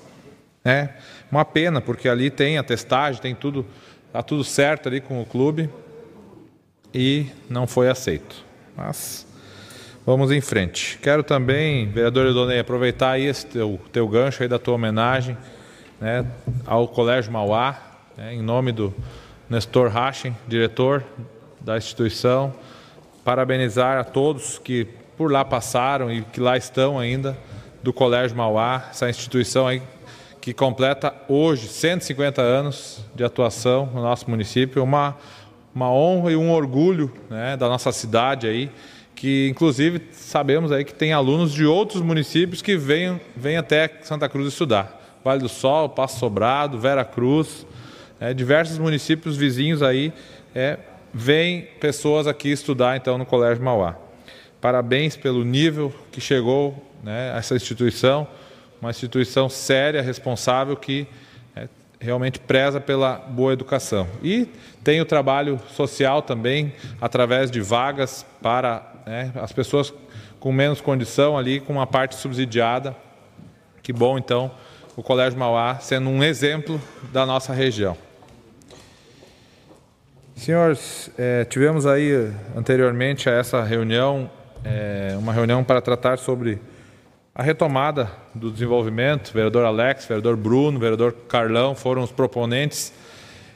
é 0.66 0.90
uma 1.32 1.46
pena, 1.46 1.80
porque 1.80 2.10
ali 2.10 2.30
tem 2.30 2.58
a 2.58 2.64
testagem, 2.64 3.22
tem 3.22 3.34
tudo, 3.34 3.66
está 4.08 4.22
tudo 4.22 4.44
certo 4.44 4.90
ali 4.90 5.00
com 5.00 5.22
o 5.22 5.26
clube 5.26 5.70
e 6.94 7.28
não 7.50 7.66
foi 7.66 7.90
aceito. 7.90 8.36
Mas 8.76 9.26
vamos 10.06 10.30
em 10.30 10.42
frente. 10.42 11.00
Quero 11.02 11.24
também, 11.24 11.90
vereador 11.90 12.28
Edonei, 12.28 12.60
aproveitar 12.60 13.12
aí 13.12 13.26
esse 13.26 13.46
teu, 13.46 13.80
teu 13.94 14.08
gancho 14.10 14.44
aí 14.44 14.50
da 14.50 14.60
tua 14.60 14.76
homenagem 14.76 15.38
né, 16.02 16.26
ao 16.66 16.86
Colégio 16.86 17.32
Mauá, 17.32 17.80
né, 18.18 18.34
em 18.34 18.42
nome 18.42 18.74
do 18.74 18.94
Nestor 19.54 19.90
Rachen, 19.90 20.36
diretor 20.48 21.04
da 21.62 21.78
instituição, 21.78 22.54
parabenizar 23.24 24.00
a 24.00 24.04
todos 24.04 24.58
que 24.58 24.88
por 25.16 25.32
lá 25.32 25.46
passaram 25.46 26.12
e 26.12 26.24
que 26.24 26.40
lá 26.40 26.58
estão 26.58 26.98
ainda 26.98 27.38
do 27.84 27.94
Colégio 27.94 28.36
Mauá, 28.36 28.88
essa 28.90 29.08
instituição 29.08 29.68
aí 29.68 29.82
que 30.42 30.54
completa 30.54 31.14
hoje 31.30 31.68
150 31.68 32.42
anos 32.42 33.06
de 33.14 33.24
atuação 33.24 33.86
no 33.94 34.02
nosso 34.02 34.30
município, 34.30 34.84
uma 34.84 35.16
uma 35.76 35.92
honra 35.92 36.32
e 36.32 36.36
um 36.36 36.52
orgulho 36.52 37.12
né, 37.30 37.58
da 37.58 37.68
nossa 37.68 37.92
cidade 37.92 38.48
aí, 38.48 38.70
que 39.16 39.48
inclusive 39.50 40.02
sabemos 40.12 40.72
aí 40.72 40.84
que 40.84 40.94
tem 40.94 41.14
alunos 41.14 41.52
de 41.52 41.66
outros 41.66 42.02
municípios 42.02 42.62
que 42.62 42.78
vêm, 42.78 43.20
vêm 43.36 43.58
até 43.58 43.90
Santa 44.02 44.30
Cruz 44.30 44.48
estudar. 44.48 45.02
Vale 45.24 45.40
do 45.40 45.50
Sol, 45.50 45.90
Passo 45.90 46.20
Sobrado, 46.20 46.78
Vera 46.78 47.06
Cruz, 47.06 47.66
é, 48.24 48.34
diversos 48.34 48.78
municípios 48.78 49.36
vizinhos 49.36 49.84
aí 49.84 50.14
é, 50.56 50.80
vêm 51.14 51.68
pessoas 51.82 52.26
aqui 52.26 52.50
estudar 52.50 52.96
então 52.96 53.18
no 53.18 53.26
Colégio 53.26 53.62
Mauá. 53.62 53.98
Parabéns 54.62 55.18
pelo 55.18 55.44
nível 55.44 55.94
que 56.10 56.22
chegou 56.22 56.74
né, 57.04 57.38
essa 57.38 57.54
instituição, 57.54 58.26
uma 58.80 58.92
instituição 58.92 59.50
séria, 59.50 60.02
responsável 60.02 60.78
que 60.78 61.06
realmente 62.00 62.40
preza 62.40 62.80
pela 62.80 63.16
boa 63.16 63.52
educação. 63.52 64.08
E 64.24 64.48
tem 64.86 65.02
o 65.02 65.06
trabalho 65.06 65.60
social 65.70 66.22
também, 66.22 66.74
através 67.02 67.52
de 67.52 67.60
vagas 67.60 68.26
para 68.42 69.04
né, 69.06 69.34
as 69.36 69.52
pessoas 69.52 69.94
com 70.40 70.52
menos 70.54 70.80
condição 70.80 71.38
ali, 71.38 71.60
com 71.60 71.74
uma 71.74 71.88
parte 71.88 72.16
subsidiada. 72.16 72.96
Que 73.82 73.92
bom, 73.92 74.18
então, 74.18 74.50
o 74.96 75.04
Colégio 75.04 75.38
Mauá 75.38 75.80
sendo 75.80 76.10
um 76.10 76.24
exemplo 76.24 76.82
da 77.12 77.26
nossa 77.26 77.52
região. 77.52 77.98
Senhores, 80.36 81.10
é, 81.18 81.46
tivemos 81.46 81.86
aí 81.86 82.32
anteriormente 82.56 83.30
a 83.30 83.34
essa 83.34 83.64
reunião, 83.64 84.30
é, 84.66 85.16
uma 85.18 85.32
reunião 85.32 85.64
para 85.64 85.80
tratar 85.80 86.18
sobre 86.18 86.60
a 87.36 87.42
retomada 87.42 88.12
do 88.34 88.52
desenvolvimento, 88.52 89.32
vereador 89.32 89.64
Alex, 89.64 90.06
vereador 90.06 90.36
Bruno, 90.36 90.80
vereador 90.80 91.14
Carlão 91.30 91.76
foram 91.76 92.02
os 92.02 92.12
proponentes 92.12 92.92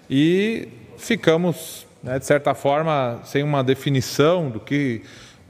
e 0.09 0.67
ficamos, 0.97 1.85
né, 2.01 2.19
de 2.19 2.25
certa 2.25 2.53
forma, 2.53 3.19
sem 3.23 3.43
uma 3.43 3.63
definição 3.63 4.49
do 4.49 4.59
que 4.59 5.01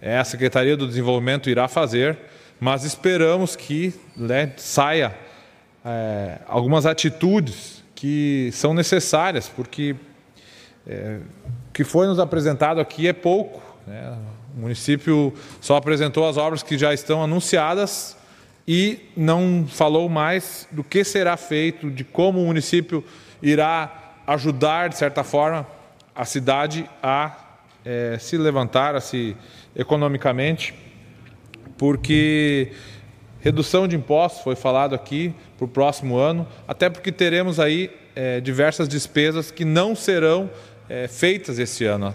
a 0.01 0.23
Secretaria 0.23 0.77
do 0.77 0.87
Desenvolvimento 0.87 1.49
irá 1.49 1.67
fazer, 1.67 2.17
mas 2.59 2.83
esperamos 2.83 3.55
que 3.55 3.93
né, 4.15 4.53
saia 4.57 5.13
é, 5.85 6.39
algumas 6.47 6.85
atitudes 6.85 7.83
que 7.93 8.49
são 8.53 8.73
necessárias, 8.73 9.49
porque 9.49 9.95
é, 10.87 11.19
que 11.73 11.83
foi 11.83 12.07
nos 12.07 12.19
apresentado 12.19 12.79
aqui 12.79 13.07
é 13.07 13.13
pouco. 13.13 13.61
Né? 13.85 14.17
O 14.55 14.61
município 14.61 15.33
só 15.61 15.75
apresentou 15.75 16.27
as 16.27 16.37
obras 16.37 16.63
que 16.63 16.77
já 16.77 16.93
estão 16.93 17.21
anunciadas 17.21 18.17
e 18.67 18.99
não 19.15 19.65
falou 19.67 20.09
mais 20.09 20.67
do 20.71 20.83
que 20.83 21.03
será 21.03 21.37
feito, 21.37 21.91
de 21.91 22.03
como 22.03 22.41
o 22.41 22.45
município 22.47 23.03
irá 23.41 24.15
ajudar, 24.25 24.89
de 24.89 24.97
certa 24.97 25.23
forma, 25.23 25.65
a 26.15 26.25
cidade 26.25 26.89
a 27.01 27.37
é, 27.85 28.17
se 28.19 28.37
levantar, 28.37 28.95
a 28.95 28.99
se 28.99 29.37
economicamente, 29.75 30.73
porque 31.77 32.71
redução 33.39 33.87
de 33.87 33.95
impostos 33.95 34.43
foi 34.43 34.55
falado 34.55 34.95
aqui 34.95 35.33
para 35.57 35.65
o 35.65 35.67
próximo 35.67 36.17
ano, 36.17 36.45
até 36.67 36.89
porque 36.89 37.11
teremos 37.11 37.59
aí 37.59 37.89
é, 38.15 38.41
diversas 38.41 38.89
despesas 38.89 39.51
que 39.51 39.63
não 39.63 39.95
serão 39.95 40.49
é, 40.89 41.07
feitas 41.07 41.59
esse 41.59 41.85
ano. 41.85 42.13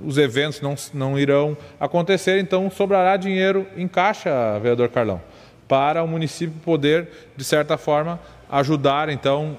Os 0.00 0.18
eventos 0.18 0.60
não, 0.60 0.74
não 0.92 1.18
irão 1.18 1.56
acontecer, 1.78 2.38
então 2.40 2.70
sobrará 2.70 3.16
dinheiro 3.16 3.66
em 3.76 3.86
caixa, 3.86 4.58
vereador 4.58 4.88
Carlão, 4.88 5.22
para 5.68 6.02
o 6.02 6.08
município 6.08 6.54
poder, 6.64 7.08
de 7.36 7.44
certa 7.44 7.76
forma, 7.76 8.20
ajudar 8.50 9.08
então 9.08 9.56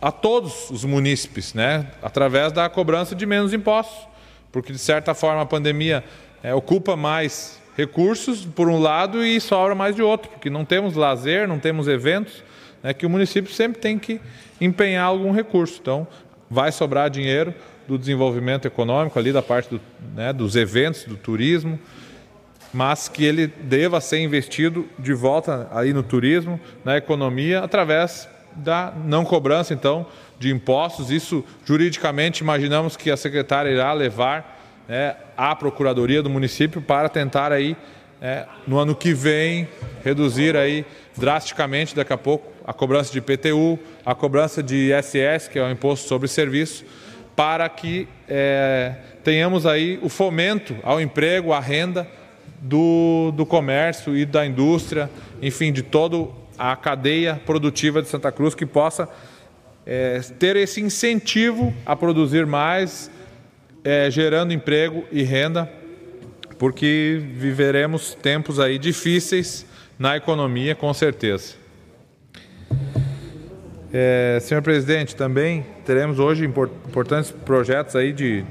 a 0.00 0.10
todos 0.10 0.70
os 0.70 0.84
munícipes, 0.84 1.54
né, 1.54 1.86
através 2.02 2.52
da 2.52 2.68
cobrança 2.68 3.14
de 3.14 3.24
menos 3.24 3.52
impostos, 3.52 4.06
porque 4.50 4.72
de 4.72 4.78
certa 4.78 5.14
forma 5.14 5.42
a 5.42 5.46
pandemia 5.46 6.04
é, 6.42 6.54
ocupa 6.54 6.96
mais 6.96 7.60
recursos 7.76 8.44
por 8.44 8.68
um 8.68 8.78
lado 8.78 9.24
e 9.24 9.40
sobra 9.40 9.74
mais 9.74 9.94
de 9.96 10.02
outro, 10.02 10.30
porque 10.30 10.48
não 10.48 10.64
temos 10.64 10.94
lazer, 10.94 11.48
não 11.48 11.58
temos 11.58 11.88
eventos, 11.88 12.42
né, 12.82 12.94
que 12.94 13.06
o 13.06 13.10
município 13.10 13.52
sempre 13.52 13.80
tem 13.80 13.98
que 13.98 14.20
empenhar 14.60 15.06
algum 15.06 15.32
recurso. 15.32 15.78
Então, 15.80 16.06
vai 16.50 16.70
sobrar 16.70 17.10
dinheiro 17.10 17.54
do 17.86 17.98
desenvolvimento 17.98 18.66
econômico 18.66 19.18
ali 19.18 19.32
da 19.32 19.42
parte 19.42 19.70
do, 19.70 19.80
né, 20.14 20.32
dos 20.32 20.56
eventos, 20.56 21.04
do 21.04 21.16
turismo, 21.16 21.78
mas 22.72 23.08
que 23.08 23.24
ele 23.24 23.46
deva 23.46 24.00
ser 24.00 24.18
investido 24.18 24.86
de 24.98 25.14
volta 25.14 25.68
aí 25.72 25.92
no 25.92 26.02
turismo, 26.02 26.60
na 26.84 26.96
economia, 26.96 27.60
através 27.60 28.28
da 28.56 28.92
não 29.04 29.24
cobrança, 29.24 29.72
então, 29.72 30.06
de 30.38 30.50
impostos. 30.50 31.10
Isso, 31.10 31.44
juridicamente, 31.64 32.42
imaginamos 32.42 32.96
que 32.96 33.10
a 33.10 33.16
secretária 33.16 33.70
irá 33.70 33.92
levar 33.92 34.60
né, 34.88 35.16
à 35.36 35.54
Procuradoria 35.54 36.22
do 36.22 36.30
município 36.30 36.82
para 36.82 37.08
tentar 37.08 37.52
aí, 37.52 37.76
é, 38.20 38.46
no 38.66 38.78
ano 38.78 38.94
que 38.94 39.14
vem, 39.14 39.68
reduzir 40.04 40.56
aí 40.56 40.84
drasticamente, 41.16 41.94
daqui 41.94 42.12
a 42.12 42.18
pouco, 42.18 42.52
a 42.66 42.72
cobrança 42.72 43.12
de 43.12 43.18
IPTU, 43.18 43.78
a 44.04 44.14
cobrança 44.14 44.62
de 44.62 44.90
ISS, 44.92 45.48
que 45.48 45.58
é 45.58 45.62
o 45.62 45.70
Imposto 45.70 46.08
sobre 46.08 46.28
Serviço, 46.28 46.84
para 47.36 47.68
que 47.68 48.08
é, 48.28 48.94
tenhamos 49.22 49.66
aí 49.66 49.98
o 50.02 50.08
fomento 50.08 50.76
ao 50.82 51.00
emprego, 51.00 51.52
à 51.52 51.60
renda 51.60 52.06
do, 52.60 53.32
do 53.36 53.44
comércio 53.44 54.16
e 54.16 54.24
da 54.24 54.46
indústria, 54.46 55.10
enfim, 55.42 55.72
de 55.72 55.82
todo 55.82 56.34
a 56.58 56.74
cadeia 56.76 57.40
produtiva 57.44 58.00
de 58.00 58.08
Santa 58.08 58.30
Cruz 58.30 58.54
que 58.54 58.64
possa 58.64 59.08
é, 59.84 60.20
ter 60.38 60.56
esse 60.56 60.80
incentivo 60.80 61.74
a 61.84 61.94
produzir 61.94 62.46
mais, 62.46 63.10
é, 63.82 64.10
gerando 64.10 64.52
emprego 64.52 65.04
e 65.10 65.22
renda, 65.22 65.70
porque 66.58 67.20
viveremos 67.34 68.14
tempos 68.14 68.60
aí 68.60 68.78
difíceis 68.78 69.66
na 69.98 70.16
economia, 70.16 70.74
com 70.74 70.92
certeza. 70.94 71.54
É, 73.96 74.40
senhor 74.40 74.60
presidente, 74.60 75.14
também 75.14 75.64
teremos 75.84 76.18
hoje 76.18 76.44
importantes 76.44 77.30
projetos 77.30 77.94
aí 77.94 78.12
de, 78.12 78.44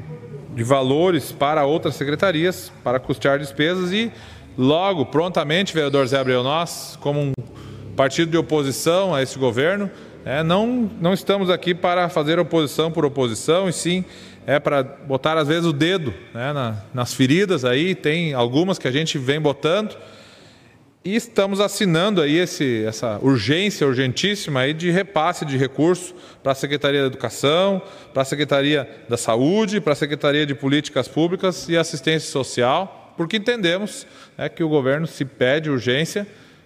de 0.55 0.63
valores 0.63 1.33
para 1.33 1.65
outras 1.65 1.95
secretarias, 1.95 2.71
para 2.81 2.97
custear 2.97 3.37
despesas 3.39 3.91
e 3.91 4.09
logo, 4.57 5.05
prontamente, 5.05 5.73
vereador 5.73 6.07
Zé 6.07 6.17
Abreu, 6.17 6.43
nós, 6.43 6.97
como 7.01 7.19
um 7.19 7.33
partido 7.93 8.31
de 8.31 8.37
oposição 8.37 9.13
a 9.13 9.21
esse 9.21 9.37
governo, 9.37 9.91
é, 10.23 10.41
não, 10.43 10.89
não 11.01 11.13
estamos 11.13 11.49
aqui 11.49 11.75
para 11.75 12.07
fazer 12.07 12.39
oposição 12.39 12.89
por 12.89 13.03
oposição, 13.03 13.67
e 13.67 13.73
sim 13.73 14.05
é 14.47 14.59
para 14.59 14.81
botar 14.81 15.37
às 15.37 15.49
vezes 15.49 15.65
o 15.65 15.73
dedo 15.73 16.13
né, 16.33 16.53
na, 16.53 16.77
nas 16.93 17.13
feridas 17.13 17.65
aí, 17.65 17.95
tem 17.95 18.33
algumas 18.33 18.79
que 18.79 18.87
a 18.87 18.91
gente 18.91 19.17
vem 19.17 19.41
botando, 19.41 19.93
e 21.05 21.15
estamos 21.15 21.59
assinando 21.59 22.21
aí 22.21 22.37
esse, 22.37 22.85
essa 22.85 23.19
urgência 23.21 23.85
urgentíssima 23.85 24.61
aí 24.61 24.73
de 24.73 24.89
repasse 24.89 25.45
de 25.45 25.57
recursos 25.57 26.15
para 26.41 26.53
a 26.53 26.55
Secretaria 26.55 27.01
da 27.01 27.07
Educação, 27.07 27.81
para 28.13 28.21
a 28.21 28.25
Secretaria 28.25 28.89
da 29.09 29.17
Saúde, 29.17 29.81
para 29.81 29.93
a 29.93 29.95
Secretaria 29.95 30.45
de 30.45 30.55
Políticas 30.55 31.07
Públicas 31.07 31.67
e 31.67 31.75
Assistência 31.75 32.29
Social, 32.29 33.13
porque 33.17 33.37
entendemos 33.37 34.07
é, 34.37 34.47
que 34.47 34.63
o 34.63 34.69
governo 34.69 35.05
se 35.05 35.25
pede 35.25 35.69
urgência 35.69 36.25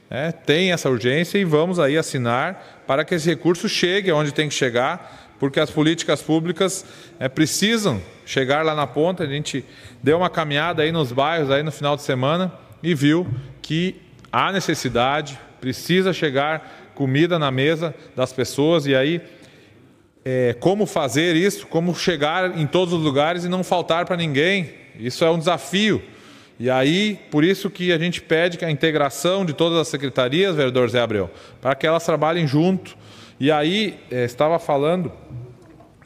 é, 0.09 0.31
tem 0.31 0.71
essa 0.71 0.89
urgência 0.89 1.37
e 1.37 1.43
vamos 1.43 1.79
aí 1.79 1.97
assinar 1.97 2.83
para 2.87 3.03
que 3.03 3.15
esse 3.15 3.27
recurso 3.27 3.67
chegue 3.67 4.09
aonde 4.09 4.33
tem 4.33 4.47
que 4.47 4.55
chegar, 4.55 5.35
porque 5.37 5.59
as 5.59 5.69
políticas 5.69 6.21
públicas 6.21 6.85
é, 7.19 7.27
precisam 7.27 8.01
chegar 8.25 8.63
lá 8.63 8.73
na 8.73 8.87
ponta. 8.87 9.23
A 9.23 9.27
gente 9.27 9.65
deu 10.01 10.17
uma 10.17 10.29
caminhada 10.29 10.81
aí 10.81 10.91
nos 10.91 11.11
bairros 11.11 11.51
aí 11.51 11.61
no 11.61 11.71
final 11.71 11.95
de 11.95 12.03
semana 12.03 12.53
e 12.81 12.95
viu 12.95 13.27
que 13.61 14.06
há 14.31 14.51
necessidade, 14.51 15.39
precisa 15.59 16.13
chegar 16.13 16.91
comida 16.93 17.37
na 17.37 17.51
mesa 17.51 17.93
das 18.15 18.33
pessoas 18.33 18.85
e 18.85 18.95
aí 18.95 19.21
é, 20.25 20.53
como 20.59 20.85
fazer 20.85 21.35
isso, 21.35 21.67
como 21.67 21.95
chegar 21.95 22.57
em 22.57 22.67
todos 22.67 22.93
os 22.93 23.01
lugares 23.01 23.45
e 23.45 23.49
não 23.49 23.63
faltar 23.63 24.05
para 24.05 24.17
ninguém. 24.17 24.73
Isso 24.99 25.23
é 25.23 25.31
um 25.31 25.39
desafio. 25.39 26.01
E 26.59 26.69
aí, 26.69 27.19
por 27.31 27.43
isso 27.43 27.69
que 27.69 27.93
a 27.93 27.97
gente 27.97 28.21
pede 28.21 28.57
que 28.57 28.65
a 28.65 28.71
integração 28.71 29.45
de 29.45 29.53
todas 29.53 29.77
as 29.77 29.87
secretarias, 29.87 30.55
vereador 30.55 30.89
Zé 30.89 30.99
Abreu, 30.99 31.29
para 31.61 31.75
que 31.75 31.85
elas 31.85 32.03
trabalhem 32.03 32.47
junto. 32.47 32.97
E 33.39 33.51
aí, 33.51 33.97
eh, 34.11 34.25
estava 34.25 34.57
falando 34.57 35.11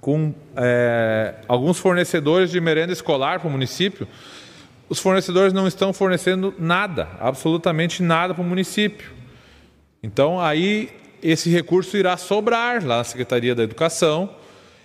com 0.02 0.34
é, 0.56 1.36
alguns 1.48 1.80
fornecedores 1.80 2.52
de 2.52 2.60
merenda 2.60 2.92
escolar 2.92 3.40
para 3.40 3.48
o 3.48 3.52
município. 3.52 4.08
Os 4.92 5.00
fornecedores 5.00 5.54
não 5.54 5.70
estão 5.70 5.94
fornecendo 5.94 6.54
nada, 6.60 7.08
absolutamente 7.18 8.04
nada 8.04 8.34
para 8.34 8.44
o 8.44 8.46
município. 8.46 9.10
Então, 10.04 10.38
aí, 10.38 10.90
esse 11.24 11.50
recurso 11.50 11.96
irá 11.96 12.18
sobrar 12.18 12.86
lá 12.86 12.98
na 12.98 13.04
Secretaria 13.06 13.56
da 13.56 13.64
Educação. 13.64 14.30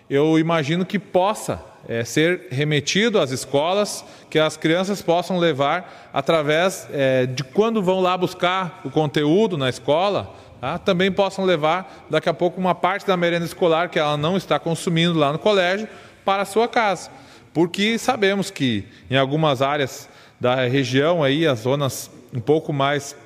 Eu 0.09 0.39
imagino 0.39 0.87
que 0.87 0.97
possa 0.97 1.61
é, 1.89 2.05
ser 2.05 2.47
remetido 2.53 3.19
às 3.19 3.33
escolas, 3.33 4.05
que 4.31 4.39
as 4.39 4.57
crianças 4.57 5.03
possam 5.03 5.39
levar 5.39 6.09
através 6.15 6.87
é, 6.93 7.27
de 7.27 7.43
quando 7.43 7.83
vão 7.83 8.01
lá 8.01 8.17
buscar 8.17 8.83
o 8.85 8.91
conteúdo 8.91 9.59
na 9.59 9.69
escola, 9.69 10.33
tá? 10.61 10.79
também 10.79 11.11
possam 11.11 11.45
levar 11.45 12.07
daqui 12.09 12.29
a 12.29 12.35
pouco 12.35 12.61
uma 12.61 12.77
parte 12.77 13.05
da 13.05 13.17
merenda 13.17 13.45
escolar 13.45 13.89
que 13.89 13.99
ela 13.99 14.17
não 14.17 14.37
está 14.37 14.57
consumindo 14.57 15.19
lá 15.19 15.33
no 15.33 15.39
colégio 15.41 15.89
para 16.25 16.43
a 16.43 16.47
sua 16.47 16.69
casa. 16.69 17.11
Porque 17.57 17.97
sabemos 17.97 18.51
que 18.51 18.85
em 19.11 19.17
algumas 19.17 19.63
áreas 19.63 20.11
da 20.39 20.67
região 20.67 21.25
aí, 21.25 21.47
as 21.47 21.61
zonas 21.61 22.11
um 22.31 22.39
pouco 22.39 22.71
mais 22.71 23.17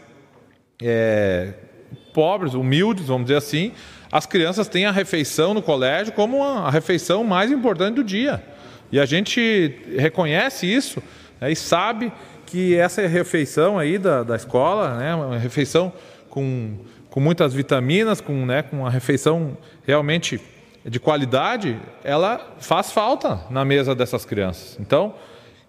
é, 0.81 1.55
pobres, 2.15 2.55
humildes, 2.55 3.07
vamos 3.09 3.25
dizer 3.25 3.39
assim, 3.39 3.73
as 4.13 4.27
crianças 4.27 4.69
têm 4.69 4.87
a 4.87 4.93
refeição 4.93 5.53
no 5.53 5.61
colégio 5.61 6.13
como 6.13 6.45
a 6.45 6.71
refeição 6.71 7.25
mais 7.25 7.51
importante 7.51 7.97
do 7.97 8.05
dia. 8.05 8.41
E 8.93 9.01
a 9.01 9.05
gente 9.05 9.75
reconhece 9.99 10.65
isso 10.65 11.03
né, 11.41 11.51
e 11.51 11.57
sabe 11.57 12.13
que 12.47 12.77
essa 12.77 13.05
refeição 13.09 13.81
aí 13.81 13.99
da, 13.99 14.23
da 14.23 14.37
escola, 14.37 14.95
né, 14.95 15.13
uma 15.13 15.39
refeição 15.39 15.93
com, 16.29 16.77
com 17.11 17.19
muitas 17.19 17.53
vitaminas, 17.53 18.21
com, 18.21 18.47
né, 18.47 18.63
com 18.63 18.77
uma 18.83 18.91
refeição 18.91 19.59
realmente 19.85 20.41
de 20.85 20.99
qualidade, 20.99 21.79
ela 22.03 22.55
faz 22.59 22.91
falta 22.91 23.41
na 23.51 23.65
mesa 23.65 23.95
dessas 23.95 24.25
crianças. 24.25 24.77
Então, 24.81 25.15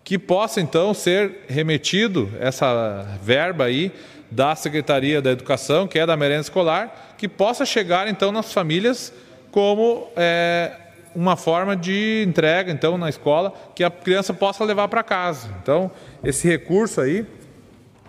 que 0.03 0.17
possa 0.17 0.61
então 0.61 0.93
ser 0.93 1.45
remetido 1.47 2.31
essa 2.39 3.05
verba 3.21 3.65
aí 3.65 3.91
da 4.29 4.55
Secretaria 4.55 5.21
da 5.21 5.31
Educação, 5.31 5.87
que 5.87 5.99
é 5.99 6.05
da 6.05 6.15
merenda 6.15 6.41
escolar, 6.41 7.15
que 7.17 7.27
possa 7.27 7.65
chegar 7.65 8.07
então 8.07 8.31
nas 8.31 8.53
famílias 8.53 9.13
como 9.51 10.07
é, 10.15 10.71
uma 11.13 11.35
forma 11.35 11.75
de 11.75 12.23
entrega 12.25 12.71
então 12.71 12.97
na 12.97 13.09
escola 13.09 13.53
que 13.75 13.83
a 13.83 13.91
criança 13.91 14.33
possa 14.33 14.63
levar 14.63 14.87
para 14.87 15.03
casa. 15.03 15.49
Então 15.61 15.91
esse 16.23 16.47
recurso 16.47 17.01
aí 17.01 17.25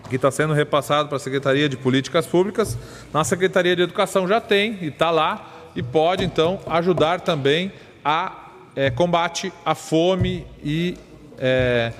que 0.09 0.15
está 0.15 0.31
sendo 0.31 0.53
repassado 0.53 1.09
para 1.09 1.17
a 1.17 1.19
Secretaria 1.19 1.67
de 1.67 1.77
Políticas 1.77 2.25
Públicas, 2.25 2.77
na 3.13 3.23
Secretaria 3.23 3.75
de 3.75 3.81
Educação 3.81 4.27
já 4.27 4.39
tem 4.39 4.77
e 4.81 4.87
está 4.87 5.09
lá 5.11 5.52
e 5.75 5.81
pode 5.81 6.23
então 6.23 6.59
ajudar 6.67 7.21
também 7.21 7.71
a 8.03 8.49
é, 8.75 8.89
combate 8.89 9.51
à 9.65 9.75
fome 9.75 10.45
e, 10.63 10.97
é, 11.37 11.91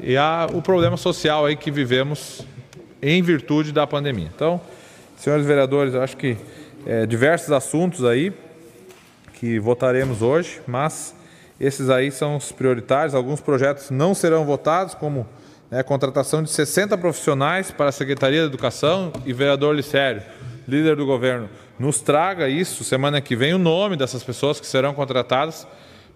e 0.00 0.16
a, 0.16 0.48
o 0.52 0.62
problema 0.62 0.96
social 0.96 1.46
aí 1.46 1.56
que 1.56 1.70
vivemos 1.70 2.46
em 3.02 3.22
virtude 3.22 3.72
da 3.72 3.86
pandemia. 3.86 4.30
Então, 4.34 4.60
senhores 5.16 5.46
vereadores, 5.46 5.94
acho 5.94 6.16
que 6.16 6.36
é, 6.86 7.06
diversos 7.06 7.52
assuntos 7.52 8.04
aí 8.04 8.32
que 9.34 9.58
votaremos 9.58 10.22
hoje, 10.22 10.60
mas 10.66 11.14
Esses 11.60 11.90
aí 11.90 12.10
são 12.10 12.36
os 12.36 12.50
prioritários. 12.50 13.14
Alguns 13.14 13.40
projetos 13.40 13.90
não 13.90 14.14
serão 14.14 14.46
votados, 14.46 14.94
como 14.94 15.26
né, 15.70 15.82
contratação 15.82 16.42
de 16.42 16.50
60 16.50 16.96
profissionais 16.96 17.70
para 17.70 17.90
a 17.90 17.92
Secretaria 17.92 18.40
da 18.40 18.46
Educação 18.46 19.12
e 19.26 19.32
vereador 19.34 19.76
Licério, 19.76 20.22
líder 20.70 20.96
do 20.96 21.04
governo, 21.04 21.50
nos 21.78 22.00
traga 22.00 22.48
isso 22.48 22.84
semana 22.84 23.20
que 23.20 23.36
vem 23.36 23.52
o 23.52 23.58
nome 23.58 23.96
dessas 23.96 24.22
pessoas 24.22 24.60
que 24.60 24.66
serão 24.66 24.94
contratadas, 24.94 25.66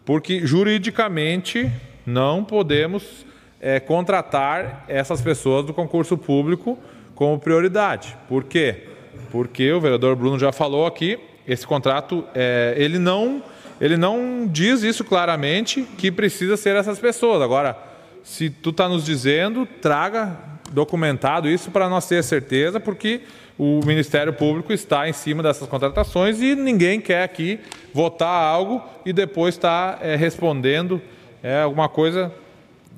porque 0.05 0.47
juridicamente 0.47 1.71
não 2.07 2.45
podemos 2.45 3.27
é, 3.61 3.81
contratar 3.81 4.85
essas 4.89 5.21
pessoas 5.21 5.67
do 5.67 5.75
concurso 5.75 6.17
público 6.17 6.79
como 7.15 7.39
prioridade. 7.39 8.17
Por 8.29 8.45
quê? 8.45 8.89
Porque 9.31 9.73
o 9.73 9.81
vereador 9.81 10.15
Bruno 10.17 10.39
já 10.39 10.53
falou 10.53 10.87
aqui, 10.87 11.19
esse 11.47 11.67
contrato 11.67 12.25
é, 12.35 12.75
ele 12.77 12.99
não 12.99 13.43
ele 13.81 13.97
não 13.97 14.49
diz 14.51 14.83
isso 14.83 15.03
claramente 15.03 15.83
que 15.99 16.11
precisa 16.11 16.57
ser 16.57 16.77
essas 16.77 16.99
pessoas. 16.99 17.43
Agora, 17.43 17.77
se 18.23 18.49
tu 18.49 18.71
está 18.71 18.89
nos 18.89 19.05
dizendo, 19.05 19.67
traga 19.67 20.39
documentado 20.71 21.49
isso 21.49 21.71
para 21.71 21.89
nós 21.89 22.07
ter 22.07 22.23
certeza, 22.23 22.81
porque 22.81 23.23
o 23.59 23.81
Ministério 23.87 24.33
Público 24.33 24.73
está 24.73 25.09
em 25.09 25.13
cima 25.13 25.43
dessas 25.43 25.69
contratações 25.69 26.41
e 26.41 26.55
ninguém 26.55 27.01
quer 27.01 27.23
aqui 27.23 27.61
votar 27.93 28.29
algo 28.29 28.83
e 29.07 29.13
depois 29.13 29.55
estar 29.55 29.99
tá, 29.99 30.07
é, 30.07 30.17
respondendo 30.17 31.01
é, 31.43 31.61
alguma 31.61 31.89
coisa 31.89 32.33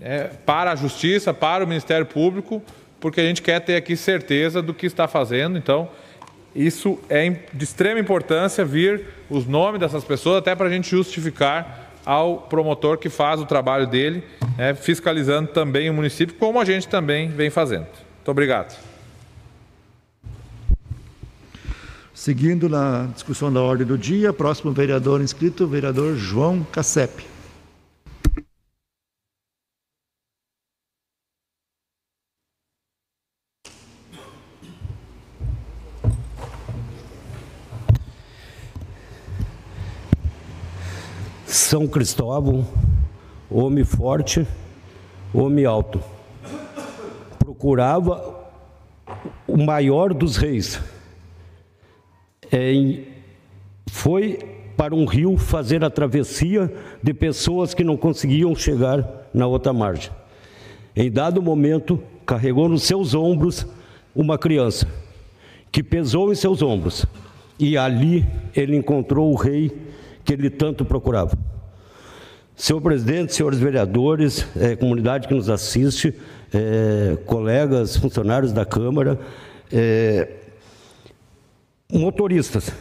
é, 0.00 0.30
para 0.46 0.72
a 0.72 0.76
Justiça, 0.76 1.34
para 1.34 1.64
o 1.64 1.66
Ministério 1.66 2.06
Público, 2.06 2.62
porque 3.00 3.20
a 3.20 3.24
gente 3.24 3.42
quer 3.42 3.60
ter 3.60 3.76
aqui 3.76 3.96
certeza 3.96 4.62
do 4.62 4.72
que 4.72 4.86
está 4.86 5.06
fazendo. 5.06 5.58
Então, 5.58 5.88
isso 6.54 6.98
é 7.10 7.28
de 7.52 7.64
extrema 7.64 8.00
importância 8.00 8.64
vir 8.64 9.04
os 9.28 9.46
nomes 9.46 9.78
dessas 9.78 10.04
pessoas, 10.04 10.38
até 10.38 10.54
para 10.54 10.66
a 10.66 10.70
gente 10.70 10.88
justificar 10.88 11.90
ao 12.04 12.38
promotor 12.38 12.96
que 12.96 13.10
faz 13.10 13.40
o 13.40 13.46
trabalho 13.46 13.86
dele, 13.86 14.22
né, 14.56 14.72
fiscalizando 14.74 15.48
também 15.48 15.90
o 15.90 15.94
município, 15.94 16.36
como 16.36 16.58
a 16.60 16.64
gente 16.64 16.88
também 16.88 17.28
vem 17.28 17.50
fazendo. 17.50 17.86
Muito 18.16 18.30
obrigado. 18.30 18.95
Seguindo 22.16 22.66
na 22.66 23.08
discussão 23.12 23.52
da 23.52 23.60
ordem 23.60 23.86
do 23.86 23.98
dia, 23.98 24.32
próximo 24.32 24.72
vereador 24.72 25.20
inscrito, 25.20 25.66
vereador 25.66 26.16
João 26.16 26.64
Cassep. 26.72 27.26
São 41.46 41.86
Cristóvão, 41.86 42.66
homem 43.50 43.84
forte, 43.84 44.48
homem 45.34 45.66
alto. 45.66 46.00
Procurava 47.38 48.50
o 49.46 49.58
maior 49.58 50.14
dos 50.14 50.38
reis. 50.38 50.80
É, 52.52 53.00
foi 53.90 54.38
para 54.76 54.94
um 54.94 55.06
rio 55.06 55.36
fazer 55.36 55.82
a 55.82 55.90
travessia 55.90 56.72
de 57.02 57.14
pessoas 57.14 57.72
que 57.72 57.82
não 57.82 57.96
conseguiam 57.96 58.54
chegar 58.54 59.28
na 59.32 59.46
outra 59.46 59.72
margem. 59.72 60.10
Em 60.94 61.10
dado 61.10 61.42
momento, 61.42 62.02
carregou 62.24 62.68
nos 62.68 62.82
seus 62.82 63.14
ombros 63.14 63.66
uma 64.14 64.38
criança, 64.38 64.86
que 65.70 65.82
pesou 65.82 66.32
em 66.32 66.34
seus 66.34 66.62
ombros, 66.62 67.06
e 67.58 67.76
ali 67.76 68.26
ele 68.54 68.76
encontrou 68.76 69.30
o 69.30 69.36
rei 69.36 69.70
que 70.24 70.32
ele 70.32 70.50
tanto 70.50 70.84
procurava. 70.84 71.36
Senhor 72.54 72.80
presidente, 72.80 73.34
senhores 73.34 73.58
vereadores, 73.58 74.46
é, 74.56 74.74
comunidade 74.74 75.28
que 75.28 75.34
nos 75.34 75.50
assiste, 75.50 76.14
é, 76.52 77.16
colegas, 77.26 77.96
funcionários 77.96 78.52
da 78.52 78.64
Câmara, 78.64 79.20
é, 79.70 80.28
motoristas, 81.92 82.72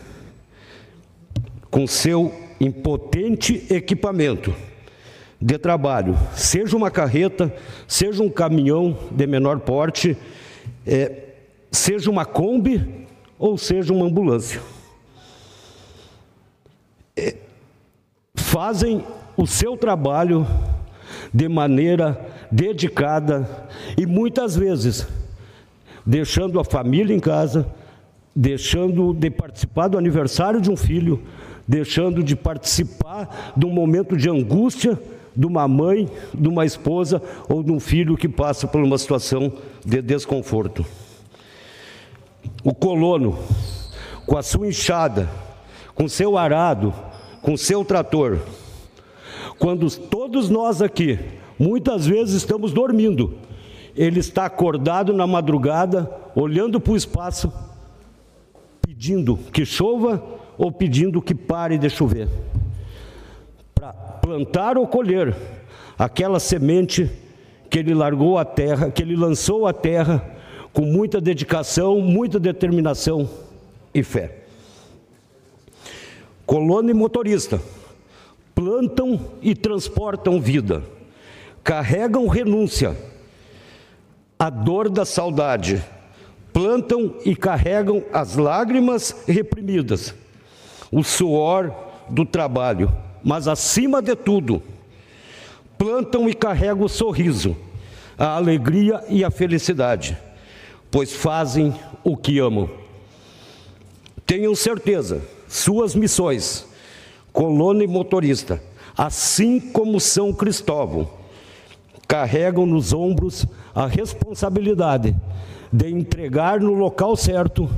com 1.69 1.85
seu 1.85 2.33
impotente 2.59 3.65
equipamento 3.69 4.53
de 5.41 5.57
trabalho, 5.57 6.17
seja 6.33 6.75
uma 6.75 6.89
carreta, 6.89 7.53
seja 7.87 8.23
um 8.23 8.29
caminhão 8.29 8.97
de 9.11 9.27
menor 9.27 9.59
porte, 9.59 10.17
é, 10.87 11.23
seja 11.71 12.09
uma 12.09 12.25
Kombi 12.25 13.05
ou 13.37 13.57
seja 13.57 13.93
uma 13.93 14.05
ambulância. 14.05 14.61
Fazem 18.35 19.03
o 19.35 19.45
seu 19.45 19.75
trabalho 19.75 20.47
de 21.33 21.49
maneira 21.49 22.17
dedicada 22.49 23.67
e 23.97 24.05
muitas 24.05 24.55
vezes 24.55 25.05
deixando 26.05 26.59
a 26.59 26.63
família 26.63 27.13
em 27.13 27.19
casa, 27.19 27.67
deixando 28.35 29.13
de 29.13 29.29
participar 29.29 29.87
do 29.87 29.97
aniversário 29.97 30.59
de 30.59 30.69
um 30.69 30.75
filho, 30.75 31.21
deixando 31.67 32.21
de 32.21 32.35
participar 32.35 33.53
de 33.55 33.65
um 33.65 33.71
momento 33.71 34.17
de 34.17 34.29
angústia 34.29 34.99
de 35.35 35.45
uma 35.45 35.67
mãe, 35.67 36.07
de 36.33 36.47
uma 36.47 36.65
esposa 36.65 37.21
ou 37.49 37.61
de 37.61 37.71
um 37.71 37.79
filho 37.79 38.15
que 38.15 38.29
passa 38.29 38.67
por 38.67 38.81
uma 38.81 38.97
situação 38.97 39.51
de 39.85 40.01
desconforto. 40.01 40.85
O 42.63 42.73
colono, 42.73 43.37
com 44.25 44.37
a 44.37 44.43
sua 44.43 44.67
enxada, 44.67 45.29
com 45.93 46.07
seu 46.07 46.37
arado, 46.37 46.93
com 47.41 47.57
seu 47.57 47.83
trator. 47.83 48.39
Quando 49.59 49.89
todos 49.89 50.49
nós 50.49 50.81
aqui, 50.81 51.19
muitas 51.59 52.05
vezes 52.05 52.35
estamos 52.35 52.71
dormindo, 52.71 53.35
ele 53.95 54.19
está 54.19 54.45
acordado 54.45 55.13
na 55.13 55.27
madrugada, 55.27 56.09
olhando 56.35 56.79
para 56.79 56.93
o 56.93 56.97
espaço, 56.97 57.51
pedindo 59.05 59.37
que 59.53 59.63
chova 59.63 60.23
ou 60.57 60.71
pedindo 60.71 61.21
que 61.21 61.35
pare 61.35 61.77
de 61.77 61.87
chover. 61.91 62.27
Para 63.75 63.93
plantar 63.93 64.79
ou 64.79 64.87
colher 64.87 65.35
aquela 65.95 66.39
semente 66.39 67.07
que 67.69 67.77
ele 67.77 67.93
largou 67.93 68.39
à 68.39 68.43
terra, 68.43 68.89
que 68.89 69.03
ele 69.03 69.15
lançou 69.15 69.67
à 69.67 69.73
terra 69.73 70.25
com 70.73 70.81
muita 70.81 71.21
dedicação, 71.21 72.01
muita 72.01 72.39
determinação 72.39 73.29
e 73.93 74.01
fé. 74.01 74.39
Colono 76.43 76.89
e 76.89 76.93
motorista 76.93 77.61
plantam 78.55 79.19
e 79.39 79.53
transportam 79.53 80.41
vida, 80.41 80.81
carregam 81.63 82.27
renúncia, 82.27 82.97
a 84.39 84.49
dor 84.49 84.89
da 84.89 85.05
saudade, 85.05 85.83
plantam 86.55 87.15
e 87.25 87.35
carregam 87.35 88.01
as 88.13 88.37
lágrimas 88.37 89.13
reprimidas, 89.27 90.15
o 90.89 91.03
suor 91.03 91.69
do 92.09 92.25
trabalho, 92.25 92.89
mas 93.21 93.45
acima 93.45 94.01
de 94.01 94.15
tudo, 94.15 94.63
plantam 95.77 96.29
e 96.29 96.33
carregam 96.33 96.85
o 96.85 96.87
sorriso, 96.87 97.57
a 98.17 98.37
alegria 98.37 99.03
e 99.09 99.21
a 99.21 99.29
felicidade, 99.29 100.17
pois 100.89 101.11
fazem 101.11 101.75
o 102.05 102.15
que 102.15 102.39
amam. 102.39 102.69
Tenham 104.25 104.55
certeza 104.55 105.21
suas 105.49 105.93
missões, 105.93 106.65
colono 107.33 107.83
e 107.83 107.87
motorista, 107.87 108.63
assim 108.97 109.59
como 109.59 109.99
São 109.99 110.31
Cristóvão, 110.31 111.05
carregam 112.07 112.65
nos 112.65 112.93
ombros 112.93 113.45
a 113.75 113.85
responsabilidade 113.87 115.13
de 115.75 115.89
entregar 115.89 116.61
no 116.61 116.73
local 116.73 117.17
certo, 117.17 117.69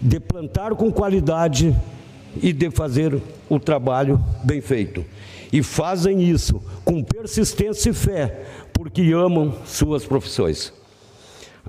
de 0.00 0.20
plantar 0.20 0.74
com 0.74 0.92
qualidade 0.92 1.74
e 2.40 2.52
de 2.52 2.70
fazer 2.70 3.20
o 3.48 3.58
trabalho 3.58 4.22
bem 4.44 4.60
feito. 4.60 5.04
E 5.52 5.62
fazem 5.62 6.22
isso 6.22 6.62
com 6.84 7.02
persistência 7.02 7.90
e 7.90 7.92
fé, 7.92 8.44
porque 8.72 9.12
amam 9.12 9.54
suas 9.64 10.04
profissões. 10.04 10.72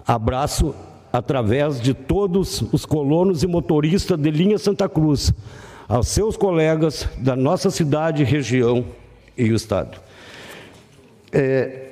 Abraço 0.06 0.76
através 1.12 1.82
de 1.82 1.94
todos 1.94 2.62
os 2.72 2.86
colonos 2.86 3.42
e 3.42 3.48
motoristas 3.48 4.20
de 4.20 4.30
linha 4.30 4.58
Santa 4.58 4.88
Cruz, 4.88 5.34
aos 5.88 6.08
seus 6.10 6.38
colegas 6.38 7.08
da 7.18 7.36
nossa 7.36 7.72
cidade, 7.72 8.24
região 8.24 8.86
e 9.38 9.52
o 9.52 9.56
Estado. 9.56 9.98
É, 11.32 11.92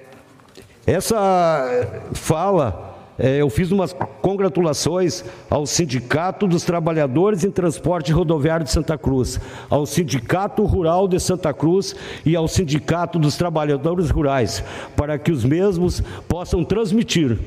essa 0.85 1.87
fala, 2.13 2.92
eu 3.19 3.49
fiz 3.49 3.71
umas 3.71 3.93
congratulações 4.21 5.23
ao 5.49 5.65
Sindicato 5.65 6.47
dos 6.47 6.63
Trabalhadores 6.63 7.43
em 7.43 7.51
Transporte 7.51 8.11
Rodoviário 8.11 8.65
de 8.65 8.71
Santa 8.71 8.97
Cruz, 8.97 9.39
ao 9.69 9.85
Sindicato 9.85 10.63
Rural 10.63 11.07
de 11.07 11.19
Santa 11.19 11.53
Cruz 11.53 11.95
e 12.25 12.35
ao 12.35 12.47
Sindicato 12.47 13.19
dos 13.19 13.37
Trabalhadores 13.37 14.09
Rurais, 14.09 14.63
para 14.95 15.17
que 15.19 15.31
os 15.31 15.45
mesmos 15.45 16.01
possam 16.27 16.63
transmitir 16.63 17.37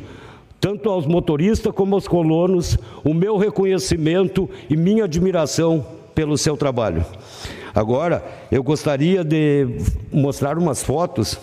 tanto 0.60 0.88
aos 0.88 1.06
motoristas 1.06 1.72
como 1.74 1.94
aos 1.94 2.09
colonos, 2.09 2.78
o 3.05 3.12
meu 3.12 3.36
reconhecimento 3.36 4.48
e 4.70 4.76
minha 4.76 5.05
admiração 5.05 5.84
pelo 6.14 6.38
seu 6.38 6.56
trabalho. 6.56 7.05
Agora, 7.74 8.24
eu 8.51 8.62
gostaria 8.62 9.22
de 9.22 9.68
mostrar 10.10 10.56
umas 10.56 10.82
fotos 10.82 11.38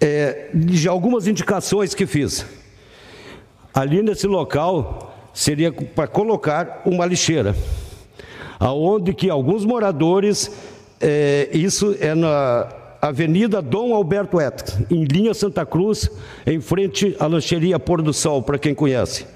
é, 0.00 0.50
de 0.54 0.88
algumas 0.88 1.26
indicações 1.26 1.94
que 1.94 2.06
fiz. 2.06 2.46
Ali 3.74 4.02
nesse 4.02 4.26
local 4.26 5.14
seria 5.32 5.72
para 5.72 6.06
colocar 6.06 6.82
uma 6.84 7.06
lixeira, 7.06 7.54
aonde 8.58 9.14
que 9.14 9.30
alguns 9.30 9.64
moradores, 9.64 10.50
é, 11.00 11.48
isso 11.52 11.94
é 12.00 12.14
na 12.14 12.68
Avenida 13.00 13.62
Dom 13.62 13.94
Alberto 13.94 14.40
Et, 14.40 14.86
em 14.90 15.04
linha 15.04 15.32
Santa 15.34 15.64
Cruz, 15.64 16.10
em 16.46 16.60
frente 16.60 17.14
à 17.20 17.26
lancheria 17.26 17.78
Pôr 17.78 18.02
do 18.02 18.12
Sol, 18.12 18.42
para 18.42 18.58
quem 18.58 18.74
conhece. 18.74 19.26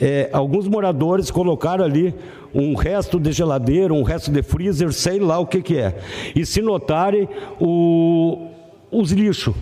É, 0.00 0.28
alguns 0.32 0.66
moradores 0.66 1.30
colocaram 1.30 1.84
ali 1.84 2.12
um 2.52 2.74
resto 2.74 3.20
de 3.20 3.30
geladeira, 3.30 3.94
um 3.94 4.02
resto 4.02 4.32
de 4.32 4.42
freezer, 4.42 4.92
sei 4.92 5.20
lá 5.20 5.38
o 5.38 5.46
que, 5.46 5.62
que 5.62 5.78
é. 5.78 5.96
E 6.34 6.44
se 6.44 6.60
notarem, 6.60 7.28
o, 7.60 8.48
os 8.90 9.12
lixos 9.12 9.54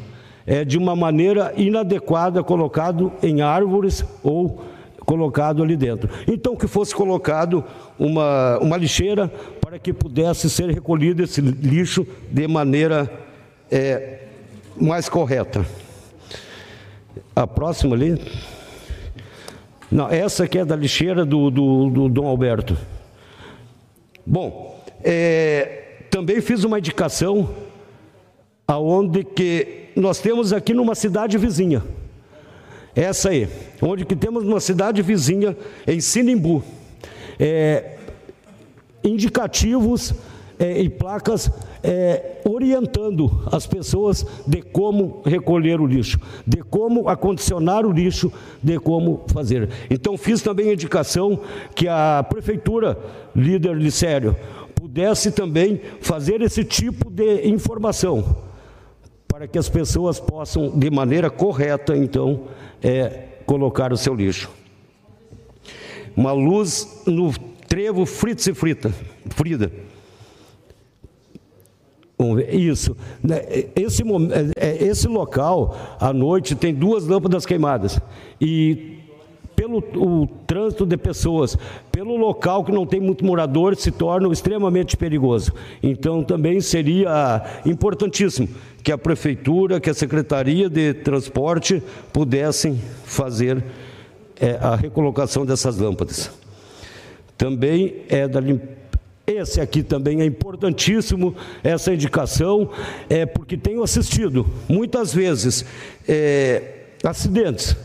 é, 0.46 0.64
de 0.64 0.78
uma 0.78 0.96
maneira 0.96 1.52
inadequada 1.56 2.42
colocado 2.42 3.12
em 3.22 3.42
árvores 3.42 4.04
ou 4.22 4.62
colocado 5.04 5.62
ali 5.62 5.76
dentro. 5.76 6.08
Então 6.28 6.54
que 6.54 6.66
fosse 6.66 6.94
colocado 6.94 7.64
uma, 7.98 8.58
uma 8.58 8.76
lixeira 8.76 9.28
para 9.60 9.78
que 9.78 9.92
pudesse 9.92 10.48
ser 10.48 10.70
recolhido 10.70 11.22
esse 11.22 11.40
lixo 11.40 12.06
de 12.30 12.46
maneira 12.46 13.10
é, 13.70 14.20
mais 14.80 15.08
correta. 15.08 15.64
A 17.34 17.46
próxima 17.46 17.94
ali. 17.94 18.20
Não, 19.90 20.08
essa 20.08 20.44
aqui 20.44 20.58
é 20.58 20.64
da 20.64 20.76
lixeira 20.76 21.24
do, 21.24 21.50
do, 21.50 21.90
do 21.90 22.08
Dom 22.08 22.26
Alberto. 22.26 22.76
Bom, 24.24 24.80
é, 25.02 26.04
também 26.10 26.40
fiz 26.40 26.62
uma 26.62 26.78
indicação 26.78 27.50
aonde 28.66 29.24
que 29.24 29.79
nós 29.96 30.18
temos 30.18 30.52
aqui 30.52 30.72
numa 30.74 30.94
cidade 30.94 31.36
vizinha. 31.38 31.82
Essa 32.94 33.30
aí, 33.30 33.48
onde 33.80 34.04
que 34.04 34.16
temos 34.16 34.44
uma 34.44 34.60
cidade 34.60 35.00
vizinha 35.02 35.56
em 35.86 36.00
Sinimbu. 36.00 36.62
É, 37.38 37.96
indicativos 39.02 40.12
é, 40.58 40.82
e 40.82 40.90
placas 40.90 41.50
é, 41.82 42.42
orientando 42.44 43.42
as 43.50 43.66
pessoas 43.66 44.26
de 44.46 44.60
como 44.60 45.22
recolher 45.24 45.80
o 45.80 45.86
lixo, 45.86 46.20
de 46.46 46.62
como 46.62 47.08
acondicionar 47.08 47.86
o 47.86 47.92
lixo, 47.92 48.30
de 48.62 48.78
como 48.78 49.24
fazer. 49.28 49.70
Então 49.88 50.18
fiz 50.18 50.42
também 50.42 50.68
a 50.68 50.74
indicação 50.74 51.40
que 51.74 51.88
a 51.88 52.24
prefeitura, 52.28 52.98
líder 53.34 53.74
Licério, 53.76 54.36
pudesse 54.74 55.30
também 55.30 55.80
fazer 56.00 56.42
esse 56.42 56.64
tipo 56.64 57.10
de 57.10 57.48
informação 57.48 58.49
para 59.30 59.46
que 59.46 59.56
as 59.56 59.68
pessoas 59.68 60.18
possam, 60.18 60.68
de 60.70 60.90
maneira 60.90 61.30
correta, 61.30 61.96
então, 61.96 62.48
é, 62.82 63.28
colocar 63.46 63.92
o 63.92 63.96
seu 63.96 64.12
lixo. 64.12 64.50
Uma 66.16 66.32
luz 66.32 67.02
no 67.06 67.32
trevo 67.68 68.04
Fritz 68.04 68.48
e 68.48 68.54
Frita, 68.54 68.92
Frida. 69.28 69.70
Isso. 72.50 72.96
Né, 73.22 73.40
esse, 73.76 74.02
é, 74.02 74.68
é, 74.68 74.84
esse 74.84 75.06
local, 75.06 75.76
à 76.00 76.12
noite, 76.12 76.56
tem 76.56 76.74
duas 76.74 77.06
lâmpadas 77.06 77.46
queimadas. 77.46 78.00
E 78.40 78.98
pelo 79.54 79.78
o 79.78 80.26
trânsito 80.46 80.84
de 80.84 80.96
pessoas, 80.96 81.56
pelo 81.92 82.16
local 82.16 82.64
que 82.64 82.72
não 82.72 82.84
tem 82.84 83.00
muito 83.00 83.24
morador, 83.24 83.76
se 83.76 83.90
torna 83.90 84.30
extremamente 84.32 84.96
perigoso. 84.96 85.52
Então, 85.82 86.22
também 86.24 86.60
seria 86.60 87.42
importantíssimo 87.64 88.48
que 88.82 88.92
a 88.92 88.98
prefeitura, 88.98 89.80
que 89.80 89.90
a 89.90 89.94
secretaria 89.94 90.68
de 90.68 90.94
transporte 90.94 91.82
pudessem 92.12 92.80
fazer 93.04 93.62
é, 94.40 94.58
a 94.60 94.74
recolocação 94.74 95.44
dessas 95.44 95.76
lâmpadas. 95.78 96.30
Também 97.36 98.02
é 98.08 98.26
da. 98.26 98.40
Esse 99.26 99.60
aqui 99.60 99.82
também 99.82 100.22
é 100.22 100.24
importantíssimo, 100.24 101.36
essa 101.62 101.94
indicação, 101.94 102.70
é 103.08 103.24
porque 103.24 103.56
tenho 103.56 103.82
assistido 103.82 104.44
muitas 104.68 105.14
vezes 105.14 105.64
é, 106.08 106.86
acidentes 107.04 107.76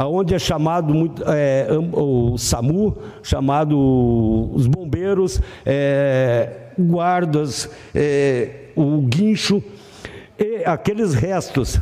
aonde 0.00 0.34
é 0.34 0.38
chamado 0.38 0.94
é, 1.26 1.68
o 1.92 2.38
SAMU, 2.38 2.96
chamado 3.22 4.50
os 4.54 4.66
bombeiros, 4.66 5.42
é, 5.66 6.48
guardas, 6.78 7.68
é, 7.94 8.68
o 8.74 9.02
guincho, 9.02 9.62
e 10.40 10.64
aqueles 10.64 11.12
restos 11.12 11.78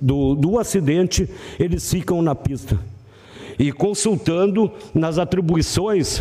do, 0.00 0.34
do 0.34 0.58
acidente, 0.58 1.30
eles 1.60 1.88
ficam 1.88 2.20
na 2.20 2.34
pista. 2.34 2.76
E 3.56 3.70
consultando 3.70 4.72
nas 4.92 5.16
atribuições 5.16 6.20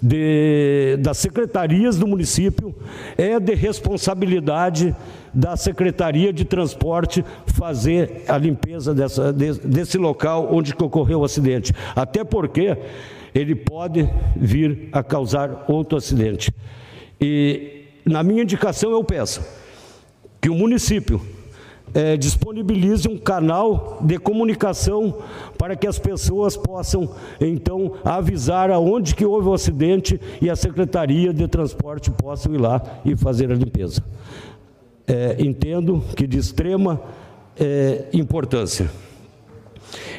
de, 0.00 0.96
das 1.00 1.18
secretarias 1.18 1.98
do 1.98 2.06
município, 2.06 2.72
é 3.18 3.40
de 3.40 3.54
responsabilidade 3.54 4.94
da 5.34 5.56
Secretaria 5.56 6.32
de 6.32 6.44
Transporte 6.44 7.24
fazer 7.46 8.22
a 8.28 8.38
limpeza 8.38 8.94
dessa, 8.94 9.32
desse 9.32 9.98
local 9.98 10.48
onde 10.52 10.72
ocorreu 10.78 11.20
o 11.20 11.24
acidente. 11.24 11.72
Até 11.96 12.22
porque 12.22 12.76
ele 13.34 13.54
pode 13.56 14.08
vir 14.36 14.88
a 14.92 15.02
causar 15.02 15.64
outro 15.66 15.98
acidente. 15.98 16.54
E 17.20 17.84
na 18.04 18.22
minha 18.22 18.44
indicação 18.44 18.92
eu 18.92 19.02
peço 19.02 19.65
que 20.46 20.50
o 20.50 20.54
município 20.54 21.20
é, 21.92 22.16
disponibilize 22.16 23.08
um 23.08 23.18
canal 23.18 23.98
de 24.00 24.16
comunicação 24.16 25.18
para 25.58 25.74
que 25.74 25.88
as 25.88 25.98
pessoas 25.98 26.56
possam 26.56 27.10
então 27.40 27.94
avisar 28.04 28.70
aonde 28.70 29.16
que 29.16 29.26
houve 29.26 29.48
o 29.48 29.52
acidente 29.52 30.20
e 30.40 30.48
a 30.48 30.54
Secretaria 30.54 31.34
de 31.34 31.48
Transporte 31.48 32.12
possa 32.12 32.48
ir 32.48 32.58
lá 32.58 32.80
e 33.04 33.16
fazer 33.16 33.50
a 33.50 33.56
limpeza 33.56 34.04
é, 35.04 35.34
entendo 35.40 36.00
que 36.14 36.28
de 36.28 36.38
extrema 36.38 37.00
é, 37.58 38.04
importância. 38.12 38.88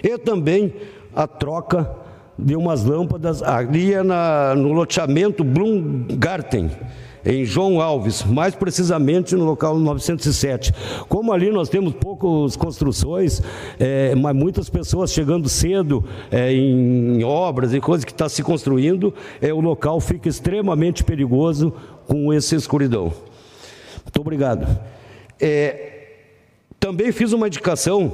E 0.04 0.18
também 0.18 0.74
a 1.16 1.26
troca 1.26 1.90
de 2.38 2.54
umas 2.54 2.84
lâmpadas 2.84 3.42
ali 3.42 3.94
é 3.94 4.04
na, 4.04 4.54
no 4.56 4.74
loteamento 4.74 5.42
Blumgarten, 5.42 6.70
em 7.28 7.44
João 7.44 7.82
Alves, 7.82 8.24
mais 8.24 8.56
precisamente 8.56 9.36
no 9.36 9.44
local 9.44 9.78
907. 9.78 10.74
Como 11.10 11.34
ali 11.34 11.52
nós 11.52 11.68
temos 11.68 11.94
poucas 11.94 12.56
construções, 12.56 13.42
é, 13.78 14.16
mas 14.16 14.34
muitas 14.34 14.70
pessoas 14.70 15.12
chegando 15.12 15.50
cedo 15.50 16.06
é, 16.32 16.54
em 16.54 17.22
obras 17.26 17.74
e 17.74 17.82
coisas 17.82 18.06
que 18.06 18.14
está 18.14 18.30
se 18.30 18.42
construindo, 18.42 19.14
é, 19.42 19.54
o 19.54 19.60
local 19.60 20.00
fica 20.00 20.30
extremamente 20.30 21.04
perigoso 21.04 21.74
com 22.08 22.32
essa 22.32 22.56
escuridão. 22.56 23.12
Muito 24.06 24.22
obrigado. 24.22 24.80
É, 25.38 25.98
também 26.80 27.12
fiz 27.12 27.34
uma 27.34 27.48
indicação 27.48 28.14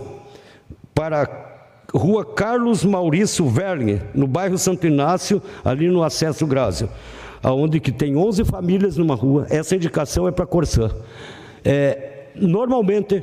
para 0.96 1.52
rua 1.94 2.26
Carlos 2.26 2.84
Maurício 2.84 3.48
Verne, 3.48 4.02
no 4.16 4.26
bairro 4.26 4.58
Santo 4.58 4.88
Inácio, 4.88 5.40
ali 5.64 5.88
no 5.88 6.04
acesso 6.04 6.48
Grásio, 6.48 6.90
aonde 7.44 7.80
que 7.80 7.92
tem 7.92 8.16
11 8.16 8.46
famílias 8.46 8.98
numa 8.98 9.16
rua. 9.16 9.46
Essa 9.50 9.76
indicação 9.76 10.28
é 10.28 10.32
para 10.32 10.46
Corsã. 10.46 10.90
É, 11.64 12.28
normalmente 12.36 13.22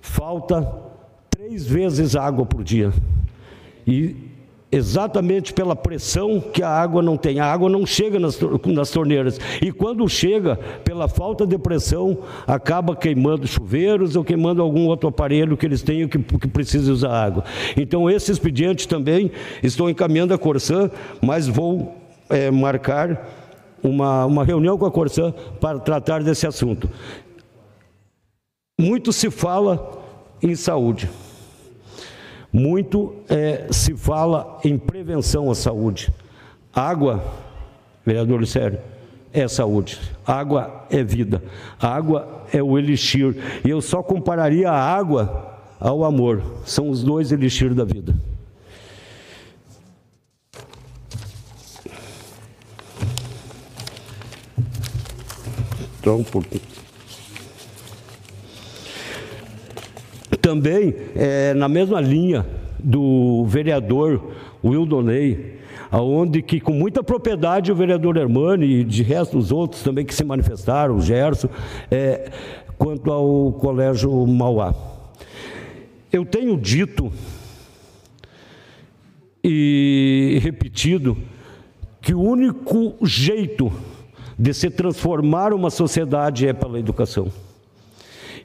falta 0.00 0.66
três 1.28 1.66
vezes 1.66 2.16
água 2.16 2.46
por 2.46 2.64
dia. 2.64 2.90
E 3.86 4.30
exatamente 4.72 5.52
pela 5.52 5.74
pressão 5.74 6.40
que 6.40 6.62
a 6.62 6.68
água 6.68 7.02
não 7.02 7.16
tem. 7.16 7.40
A 7.40 7.46
água 7.46 7.68
não 7.68 7.84
chega 7.84 8.18
nas, 8.18 8.38
nas 8.66 8.90
torneiras. 8.90 9.38
E 9.60 9.72
quando 9.72 10.08
chega, 10.08 10.56
pela 10.84 11.08
falta 11.08 11.46
de 11.46 11.58
pressão, 11.58 12.18
acaba 12.46 12.94
queimando 12.94 13.46
chuveiros 13.46 14.16
ou 14.16 14.24
queimando 14.24 14.62
algum 14.62 14.86
outro 14.86 15.08
aparelho 15.08 15.56
que 15.56 15.66
eles 15.66 15.82
tenham 15.82 16.08
que, 16.08 16.18
que 16.18 16.48
precise 16.48 16.90
usar 16.90 17.10
água. 17.10 17.44
Então, 17.76 18.08
esse 18.08 18.30
expediente 18.30 18.86
também 18.86 19.30
estou 19.62 19.90
encaminhando 19.90 20.32
a 20.32 20.38
Corsã, 20.38 20.90
mas 21.20 21.48
vou 21.48 21.96
é, 22.28 22.50
marcar 22.50 23.39
uma, 23.82 24.26
uma 24.26 24.44
reunião 24.44 24.76
com 24.78 24.86
a 24.86 24.90
Corsã 24.90 25.32
para 25.60 25.78
tratar 25.78 26.22
desse 26.22 26.46
assunto. 26.46 26.88
Muito 28.78 29.12
se 29.12 29.30
fala 29.30 30.00
em 30.42 30.54
saúde. 30.54 31.10
Muito 32.52 33.14
é, 33.28 33.68
se 33.70 33.94
fala 33.94 34.58
em 34.64 34.76
prevenção 34.78 35.50
à 35.50 35.54
saúde. 35.54 36.12
Água, 36.72 37.22
vereador 38.04 38.46
Sério, 38.46 38.80
é 39.32 39.46
saúde. 39.46 40.00
Água 40.26 40.86
é 40.90 41.02
vida. 41.02 41.42
Água 41.78 42.44
é 42.52 42.62
o 42.62 42.78
elixir. 42.78 43.36
E 43.64 43.70
eu 43.70 43.80
só 43.80 44.02
compararia 44.02 44.70
a 44.70 44.78
água 44.78 45.58
ao 45.78 46.04
amor. 46.04 46.42
São 46.64 46.90
os 46.90 47.02
dois 47.02 47.32
elixir 47.32 47.74
da 47.74 47.84
vida. 47.84 48.14
Então, 56.00 56.24
por... 56.24 56.42
Também, 60.40 60.94
é, 61.14 61.52
na 61.52 61.68
mesma 61.68 62.00
linha 62.00 62.46
do 62.78 63.44
vereador 63.46 64.32
Wildonei, 64.64 65.58
aonde 65.90 66.40
que 66.40 66.58
com 66.58 66.72
muita 66.72 67.02
propriedade 67.02 67.70
o 67.70 67.74
vereador 67.74 68.16
Hermani 68.16 68.80
e 68.80 68.84
de 68.84 69.02
resto 69.02 69.36
os 69.36 69.52
outros 69.52 69.82
também 69.82 70.06
que 70.06 70.14
se 70.14 70.24
manifestaram, 70.24 70.96
o 70.96 71.02
Gerson, 71.02 71.50
é, 71.90 72.30
quanto 72.78 73.12
ao 73.12 73.52
Colégio 73.52 74.26
Mauá. 74.26 74.74
Eu 76.10 76.24
tenho 76.24 76.56
dito 76.56 77.12
e 79.44 80.38
repetido 80.42 81.16
que 82.00 82.14
o 82.14 82.20
único 82.22 82.94
jeito 83.06 83.70
de 84.40 84.54
se 84.54 84.70
transformar 84.70 85.52
uma 85.52 85.68
sociedade 85.68 86.48
é 86.48 86.54
pela 86.54 86.80
educação. 86.80 87.30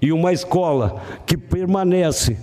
E 0.02 0.12
uma 0.12 0.34
escola 0.34 1.02
que 1.26 1.38
permanece 1.38 2.38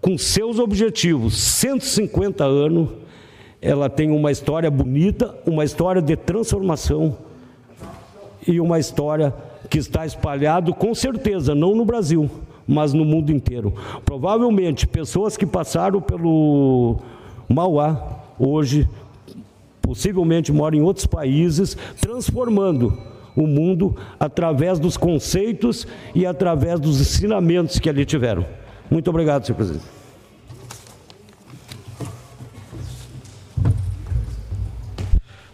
com 0.00 0.18
seus 0.18 0.58
objetivos 0.58 1.38
150 1.38 2.42
anos, 2.42 2.88
ela 3.62 3.88
tem 3.88 4.10
uma 4.10 4.32
história 4.32 4.68
bonita, 4.68 5.38
uma 5.46 5.62
história 5.62 6.02
de 6.02 6.16
transformação 6.16 7.16
e 8.44 8.60
uma 8.60 8.80
história 8.80 9.32
que 9.68 9.78
está 9.78 10.04
espalhado 10.04 10.74
com 10.74 10.92
certeza, 10.92 11.54
não 11.54 11.76
no 11.76 11.84
Brasil, 11.84 12.28
mas 12.66 12.92
no 12.92 13.04
mundo 13.04 13.30
inteiro. 13.30 13.72
Provavelmente 14.04 14.84
pessoas 14.84 15.36
que 15.36 15.46
passaram 15.46 16.00
pelo 16.02 16.96
Mauá 17.48 18.18
hoje 18.36 18.88
possivelmente 19.90 20.52
moram 20.52 20.78
em 20.78 20.82
outros 20.82 21.04
países, 21.04 21.76
transformando 22.00 22.96
o 23.34 23.44
mundo 23.44 23.96
através 24.20 24.78
dos 24.78 24.96
conceitos 24.96 25.84
e 26.14 26.24
através 26.24 26.78
dos 26.78 27.00
ensinamentos 27.00 27.80
que 27.80 27.88
ali 27.90 28.04
tiveram. 28.04 28.46
Muito 28.88 29.10
obrigado, 29.10 29.44
senhor 29.44 29.56
presidente. 29.56 29.84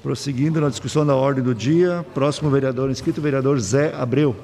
Prosseguindo 0.03 0.61
na 0.61 0.69
discussão 0.69 1.07
da 1.07 1.17
ordem 1.17 1.43
do 1.43 1.55
dia, 1.55 2.05
próximo 2.13 2.51
vereador 2.51 2.91
inscrito, 2.91 3.23
vereador 3.23 3.59
Zé 3.59 3.95
Abreu. 3.95 4.37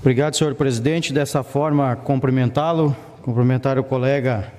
Obrigado, 0.00 0.36
senhor 0.36 0.54
presidente. 0.54 1.12
Dessa 1.12 1.42
forma, 1.42 1.96
cumprimentá-lo, 1.96 2.96
cumprimentar 3.20 3.80
o 3.80 3.84
colega 3.84 4.52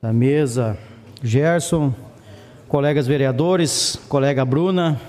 da 0.00 0.12
mesa, 0.12 0.78
Gerson, 1.20 1.92
colegas 2.68 3.04
vereadores, 3.04 3.98
colega 4.08 4.44
Bruna, 4.44 5.00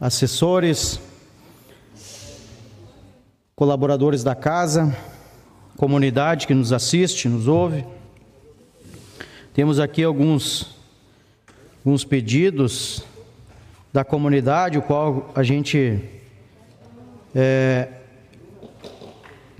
assessores, 0.00 1.00
colaboradores 3.56 4.22
da 4.22 4.36
casa, 4.36 4.96
comunidade 5.76 6.46
que 6.46 6.54
nos 6.54 6.72
assiste, 6.72 7.28
nos 7.28 7.48
ouve. 7.48 7.84
Temos 9.52 9.80
aqui 9.80 10.04
alguns, 10.04 10.76
alguns 11.84 12.04
pedidos 12.04 13.02
da 13.92 14.04
comunidade, 14.04 14.78
o 14.78 14.82
qual 14.82 15.32
a 15.34 15.42
gente 15.42 16.00
é, 17.34 17.88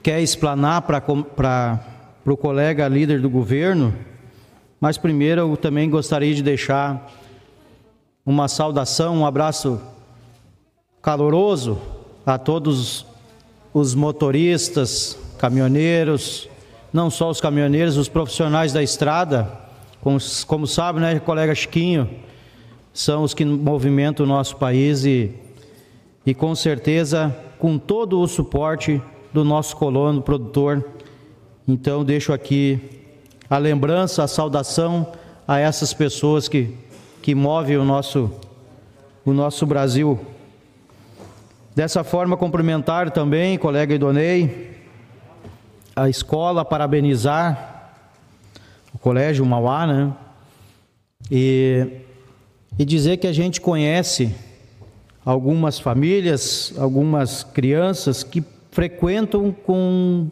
quer 0.04 0.20
explanar 0.20 0.82
para 0.82 1.80
o 2.26 2.36
colega 2.36 2.86
líder 2.86 3.22
do 3.22 3.30
governo, 3.30 3.94
mas 4.78 4.98
primeiro 4.98 5.40
eu 5.40 5.56
também 5.56 5.88
gostaria 5.88 6.34
de 6.34 6.42
deixar 6.42 7.10
uma 8.24 8.46
saudação, 8.46 9.16
um 9.16 9.26
abraço 9.26 9.80
caloroso 11.00 11.80
a 12.26 12.36
todos 12.36 13.06
os 13.72 13.94
motoristas, 13.94 15.18
caminhoneiros, 15.38 16.50
não 16.92 17.08
só 17.08 17.30
os 17.30 17.40
caminhoneiros, 17.40 17.96
os 17.96 18.06
profissionais 18.06 18.74
da 18.74 18.82
estrada, 18.82 19.50
como, 20.02 20.18
como 20.46 20.66
sabe, 20.66 21.00
né, 21.00 21.18
colega 21.18 21.54
Chiquinho, 21.54 22.10
são 22.92 23.22
os 23.22 23.32
que 23.32 23.42
movimentam 23.42 24.26
o 24.26 24.28
nosso 24.28 24.56
país 24.56 25.06
e, 25.06 25.32
e 26.26 26.34
com 26.34 26.54
certeza, 26.54 27.34
com 27.58 27.78
todo 27.78 28.20
o 28.20 28.28
suporte 28.28 29.00
do 29.34 29.44
nosso 29.44 29.76
colono 29.76 30.22
produtor. 30.22 30.82
Então, 31.66 32.04
deixo 32.04 32.32
aqui 32.32 32.78
a 33.50 33.58
lembrança, 33.58 34.22
a 34.22 34.28
saudação 34.28 35.12
a 35.46 35.58
essas 35.58 35.92
pessoas 35.92 36.46
que, 36.46 36.72
que 37.20 37.34
movem 37.34 37.76
o 37.76 37.84
nosso, 37.84 38.30
o 39.26 39.32
nosso 39.32 39.66
Brasil. 39.66 40.24
Dessa 41.74 42.04
forma, 42.04 42.36
cumprimentar 42.36 43.10
também, 43.10 43.58
colega 43.58 43.92
Idonei, 43.92 44.78
a 45.96 46.08
escola, 46.08 46.64
parabenizar 46.64 47.92
o 48.94 48.98
Colégio 48.98 49.44
Mauá, 49.44 49.84
né? 49.84 50.12
E, 51.28 51.88
e 52.78 52.84
dizer 52.84 53.16
que 53.16 53.26
a 53.26 53.32
gente 53.32 53.60
conhece 53.60 54.32
algumas 55.24 55.80
famílias, 55.80 56.72
algumas 56.78 57.42
crianças 57.42 58.22
que 58.22 58.53
frequentam 58.74 59.52
com 59.52 60.26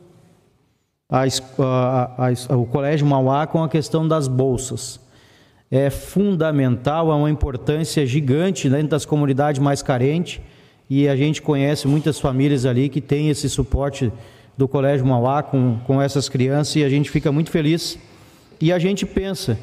a, 1.09 1.23
a, 1.23 2.27
a, 2.27 2.57
o 2.57 2.67
Colégio 2.67 3.07
Mauá 3.07 3.47
com 3.47 3.63
a 3.63 3.69
questão 3.69 4.09
das 4.09 4.27
bolsas. 4.27 4.99
É 5.71 5.89
fundamental, 5.91 7.13
é 7.13 7.15
uma 7.15 7.31
importância 7.31 8.05
gigante 8.05 8.69
dentro 8.69 8.89
das 8.89 9.05
comunidades 9.05 9.61
mais 9.61 9.81
carentes 9.81 10.41
e 10.91 11.09
a 11.09 11.15
gente 11.15 11.41
conhece 11.41 11.87
muitas 11.87 12.19
famílias 12.19 12.67
ali 12.67 12.89
que 12.89 13.01
têm 13.01 13.29
esse 13.29 13.49
suporte 13.49 14.13
do 14.59 14.67
Colégio 14.67 15.07
Mauá 15.07 15.41
com, 15.45 15.79
com 15.87 16.03
essas 16.03 16.29
crianças 16.29 16.75
e 16.75 16.83
a 16.83 16.89
gente 16.89 17.13
fica 17.13 17.31
muito 17.31 17.49
feliz. 17.49 17.97
E 18.61 18.73
a 18.73 18.79
gente 18.81 19.07
pensa 19.07 19.57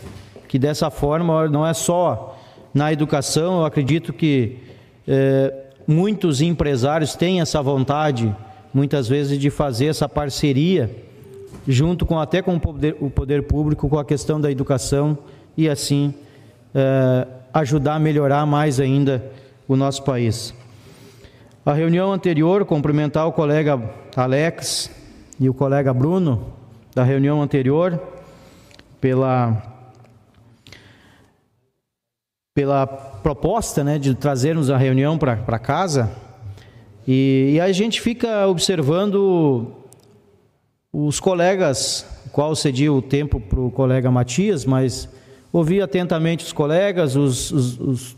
que 0.47 0.57
dessa 0.57 0.89
forma 0.89 1.49
não 1.49 1.67
é 1.67 1.73
só 1.73 2.39
na 2.73 2.93
educação, 2.93 3.59
eu 3.59 3.65
acredito 3.65 4.13
que 4.13 4.57
é, 5.05 5.53
muitos 5.85 6.39
empresários 6.39 7.13
têm 7.13 7.41
essa 7.41 7.61
vontade 7.61 8.33
muitas 8.73 9.07
vezes 9.07 9.39
de 9.39 9.49
fazer 9.49 9.87
essa 9.87 10.07
parceria 10.07 10.89
junto 11.67 12.05
com 12.05 12.19
até 12.19 12.41
com 12.41 12.55
o 12.55 12.59
poder, 12.59 12.95
o 12.99 13.09
poder 13.09 13.43
público 13.43 13.89
com 13.89 13.99
a 13.99 14.05
questão 14.05 14.39
da 14.39 14.51
educação 14.51 15.17
e 15.57 15.67
assim 15.67 16.13
é, 16.73 17.27
ajudar 17.53 17.95
a 17.95 17.99
melhorar 17.99 18.45
mais 18.45 18.79
ainda 18.79 19.23
o 19.67 19.75
nosso 19.75 20.03
país. 20.03 20.53
A 21.65 21.73
reunião 21.73 22.11
anterior, 22.11 22.65
cumprimentar 22.65 23.27
o 23.27 23.31
colega 23.31 23.79
Alex 24.15 24.89
e 25.39 25.49
o 25.49 25.53
colega 25.53 25.93
Bruno 25.93 26.53
da 26.95 27.03
reunião 27.03 27.41
anterior 27.41 27.99
pela 28.99 29.61
pela 32.53 32.85
proposta 32.85 33.83
né, 33.83 33.97
de 33.97 34.13
trazermos 34.15 34.69
a 34.69 34.77
reunião 34.77 35.17
para 35.17 35.59
casa 35.59 36.11
e, 37.07 37.53
e 37.53 37.59
a 37.61 37.71
gente 37.71 38.01
fica 38.01 38.47
observando 38.47 39.73
os 40.91 41.19
colegas, 41.19 42.05
qual 42.31 42.55
cedi 42.55 42.89
o 42.89 43.01
tempo 43.01 43.39
para 43.39 43.59
o 43.59 43.71
colega 43.71 44.09
Matias, 44.11 44.65
mas 44.65 45.09
ouvi 45.51 45.81
atentamente 45.81 46.45
os 46.45 46.53
colegas, 46.53 47.15
os, 47.15 47.51
os, 47.51 47.79
os, 47.79 48.17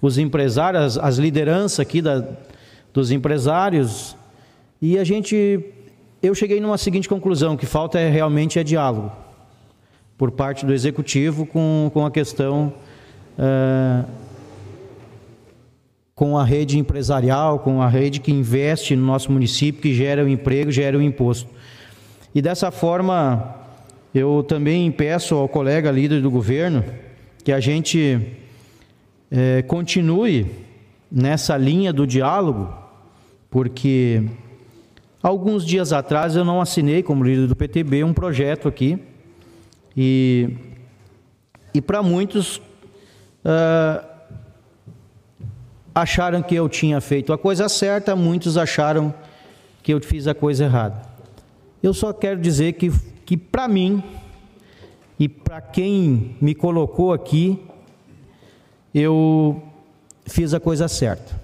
os 0.00 0.18
empresários, 0.18 0.98
as 0.98 1.16
lideranças 1.16 1.80
aqui 1.80 2.00
da, 2.02 2.24
dos 2.92 3.10
empresários, 3.10 4.16
e 4.80 4.98
a 4.98 5.04
gente, 5.04 5.64
eu 6.22 6.34
cheguei 6.34 6.60
numa 6.60 6.78
seguinte 6.78 7.08
conclusão, 7.08 7.56
que 7.56 7.66
falta 7.66 7.98
é, 7.98 8.08
realmente 8.08 8.58
é 8.58 8.64
diálogo, 8.64 9.12
por 10.16 10.30
parte 10.30 10.64
do 10.64 10.72
executivo 10.72 11.46
com, 11.46 11.90
com 11.92 12.04
a 12.04 12.10
questão 12.10 12.72
uh, 13.38 14.04
com 16.20 16.36
a 16.36 16.44
rede 16.44 16.78
empresarial, 16.78 17.60
com 17.60 17.80
a 17.80 17.88
rede 17.88 18.20
que 18.20 18.30
investe 18.30 18.94
no 18.94 19.06
nosso 19.06 19.32
município, 19.32 19.80
que 19.80 19.94
gera 19.94 20.22
o 20.22 20.28
emprego, 20.28 20.70
gera 20.70 20.98
o 20.98 21.00
imposto. 21.00 21.48
E 22.34 22.42
dessa 22.42 22.70
forma, 22.70 23.56
eu 24.14 24.44
também 24.46 24.92
peço 24.92 25.34
ao 25.34 25.48
colega 25.48 25.90
líder 25.90 26.20
do 26.20 26.30
governo 26.30 26.84
que 27.42 27.50
a 27.50 27.58
gente 27.58 28.20
é, 29.30 29.62
continue 29.62 30.46
nessa 31.10 31.56
linha 31.56 31.90
do 31.90 32.06
diálogo, 32.06 32.70
porque 33.48 34.22
alguns 35.22 35.64
dias 35.64 35.90
atrás 35.90 36.36
eu 36.36 36.44
não 36.44 36.60
assinei, 36.60 37.02
como 37.02 37.24
líder 37.24 37.46
do 37.46 37.56
PTB, 37.56 38.04
um 38.04 38.12
projeto 38.12 38.68
aqui, 38.68 38.98
e, 39.96 40.50
e 41.72 41.80
para 41.80 42.02
muitos. 42.02 42.58
Uh, 43.42 44.09
acharam 45.94 46.42
que 46.42 46.54
eu 46.54 46.68
tinha 46.68 47.00
feito 47.00 47.32
a 47.32 47.38
coisa 47.38 47.68
certa, 47.68 48.14
muitos 48.14 48.56
acharam 48.56 49.12
que 49.82 49.92
eu 49.92 50.00
fiz 50.00 50.26
a 50.26 50.34
coisa 50.34 50.64
errada. 50.64 51.02
Eu 51.82 51.94
só 51.94 52.12
quero 52.12 52.40
dizer 52.40 52.74
que, 52.74 52.90
que 53.24 53.36
para 53.36 53.66
mim 53.66 54.02
e 55.18 55.28
para 55.28 55.60
quem 55.60 56.36
me 56.40 56.54
colocou 56.54 57.12
aqui, 57.12 57.62
eu 58.94 59.62
fiz 60.26 60.54
a 60.54 60.60
coisa 60.60 60.88
certa. 60.88 61.40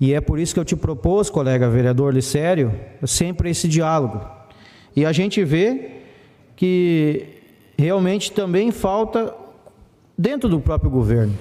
E 0.00 0.12
é 0.12 0.20
por 0.20 0.38
isso 0.38 0.54
que 0.54 0.60
eu 0.60 0.64
te 0.64 0.76
propus, 0.76 1.30
colega 1.30 1.68
vereador 1.70 2.14
Licério, 2.14 2.72
sempre 3.06 3.50
esse 3.50 3.66
diálogo. 3.66 4.20
E 4.94 5.04
a 5.04 5.12
gente 5.12 5.42
vê 5.42 6.02
que 6.54 7.26
realmente 7.78 8.32
também 8.32 8.70
falta 8.70 9.34
dentro 10.16 10.48
do 10.48 10.60
próprio 10.60 10.90
governo 10.90 11.36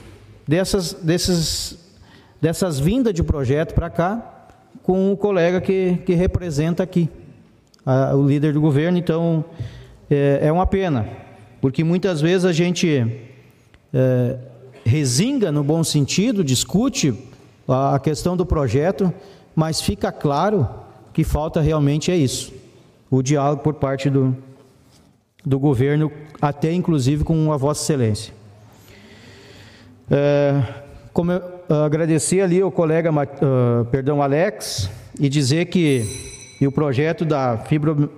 dessas, 0.48 0.94
desses, 0.94 1.78
dessas 2.42 2.80
vindas 2.80 3.14
de 3.14 3.24
projeto 3.24 3.74
para 3.74 3.90
cá 3.90 4.32
com 4.84 5.12
o 5.12 5.18
colega 5.18 5.60
que, 5.60 5.98
que 6.06 6.14
representa 6.14 6.84
aqui, 6.84 7.10
a, 7.86 8.16
o 8.16 8.28
líder 8.28 8.54
do 8.54 8.62
governo. 8.62 8.98
Então, 8.98 9.44
é, 10.10 10.40
é, 10.44 10.52
uma 10.52 10.68
pena, 10.68 11.10
porque 11.60 11.84
muitas 11.84 12.22
vezes 12.22 12.46
a 12.46 12.54
gente 12.54 13.20
é, 13.94 14.38
resinga 14.86 15.52
no 15.52 15.64
bom 15.64 15.84
sentido, 15.84 16.44
discute 16.44 17.18
a 17.68 18.00
questão 18.00 18.38
do 18.38 18.46
projeto, 18.46 19.12
mas 19.56 19.82
fica 19.82 20.12
claro 20.12 20.70
que 21.12 21.24
falta 21.24 21.62
realmente 21.62 22.12
é 22.12 22.16
isso, 22.16 22.54
o 23.10 23.24
diálogo 23.24 23.64
por 23.64 23.76
parte 23.76 24.10
do, 24.10 24.38
do 25.44 25.58
governo, 25.58 26.12
até 26.40 26.72
inclusive 26.72 27.24
com 27.24 27.52
a 27.52 27.58
Vossa 27.58 27.82
Excelência. 27.82 28.34
É, 30.10 30.62
como 31.14 31.32
eu, 31.32 31.42
agradecer 31.86 32.42
ali 32.42 32.62
ao 32.62 32.72
colega, 32.72 33.12
uh, 33.12 33.86
perdão, 33.86 34.22
Alex, 34.22 34.90
e 35.20 35.28
dizer 35.30 35.66
que 35.66 36.34
e 36.60 36.66
o 36.68 36.72
projeto 36.72 37.26
da 37.26 37.58
fibro, 37.58 38.10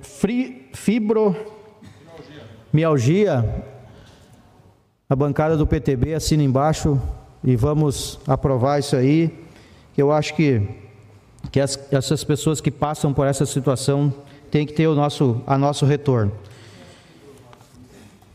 fri, 0.00 0.68
fibromialgia, 0.72 1.44
a 5.08 5.14
bancada 5.14 5.56
do 5.56 5.66
PTB 5.66 6.14
assina 6.14 6.42
embaixo 6.42 7.00
e 7.44 7.54
vamos 7.54 8.18
aprovar 8.26 8.78
isso 8.78 8.96
aí. 8.96 9.30
Eu 9.96 10.10
acho 10.10 10.34
que, 10.34 10.66
que 11.52 11.60
as, 11.60 11.78
essas 11.92 12.24
pessoas 12.24 12.60
que 12.60 12.70
passam 12.70 13.12
por 13.12 13.26
essa 13.26 13.44
situação 13.44 14.12
têm 14.50 14.66
que 14.66 14.72
ter 14.72 14.86
o 14.86 14.94
nosso, 14.94 15.42
a 15.46 15.58
nosso 15.58 15.84
retorno. 15.84 16.32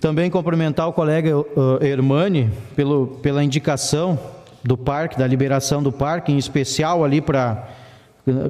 Também 0.02 0.32
cumprimentar 0.32 0.90
o 0.90 0.94
colega 0.94 1.38
uh, 1.38 1.46
Hermani 1.80 2.50
pelo, 2.76 3.20
pela 3.22 3.44
indicação 3.44 4.20
do 4.64 4.76
parque, 4.76 5.16
da 5.16 5.28
liberação 5.28 5.82
do 5.82 5.92
parque, 5.92 6.32
em 6.32 6.38
especial 6.38 7.06
ali 7.06 7.22
para 7.22 7.70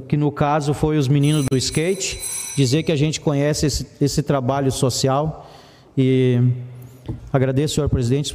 que 0.07 0.15
no 0.15 0.31
caso 0.31 0.73
foi 0.73 0.97
os 0.97 1.09
meninos 1.09 1.45
do 1.51 1.57
skate, 1.57 2.19
dizer 2.55 2.83
que 2.83 2.91
a 2.91 2.95
gente 2.95 3.19
conhece 3.19 3.65
esse, 3.65 3.87
esse 3.99 4.23
trabalho 4.23 4.71
social. 4.71 5.49
E 5.97 6.41
agradeço, 7.33 7.75
senhor 7.75 7.89
presidente, 7.89 8.33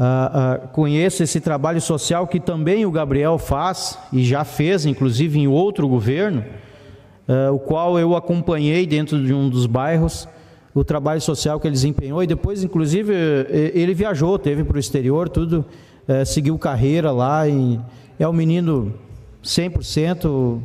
Uh, 0.00 0.64
uh, 0.64 0.68
conheço 0.68 1.22
esse 1.22 1.42
trabalho 1.42 1.78
social 1.78 2.26
que 2.26 2.40
também 2.40 2.86
o 2.86 2.90
Gabriel 2.90 3.36
faz 3.36 3.98
e 4.10 4.24
já 4.24 4.44
fez, 4.44 4.86
inclusive 4.86 5.38
em 5.38 5.46
outro 5.46 5.86
governo, 5.86 6.42
uh, 7.28 7.52
o 7.52 7.58
qual 7.58 7.98
eu 7.98 8.16
acompanhei 8.16 8.86
dentro 8.86 9.22
de 9.22 9.34
um 9.34 9.50
dos 9.50 9.66
bairros, 9.66 10.26
o 10.74 10.84
trabalho 10.84 11.20
social 11.20 11.58
que 11.58 11.66
ele 11.66 11.74
desempenhou 11.74 12.22
e 12.22 12.26
depois, 12.26 12.62
inclusive, 12.62 13.12
ele 13.74 13.92
viajou, 13.94 14.38
teve 14.38 14.62
para 14.64 14.76
o 14.76 14.80
exterior, 14.80 15.28
tudo, 15.28 15.64
seguiu 16.24 16.56
carreira 16.58 17.10
lá 17.10 17.48
e 17.48 17.80
é 18.18 18.28
um 18.28 18.32
menino 18.32 18.94
100% 19.42 20.60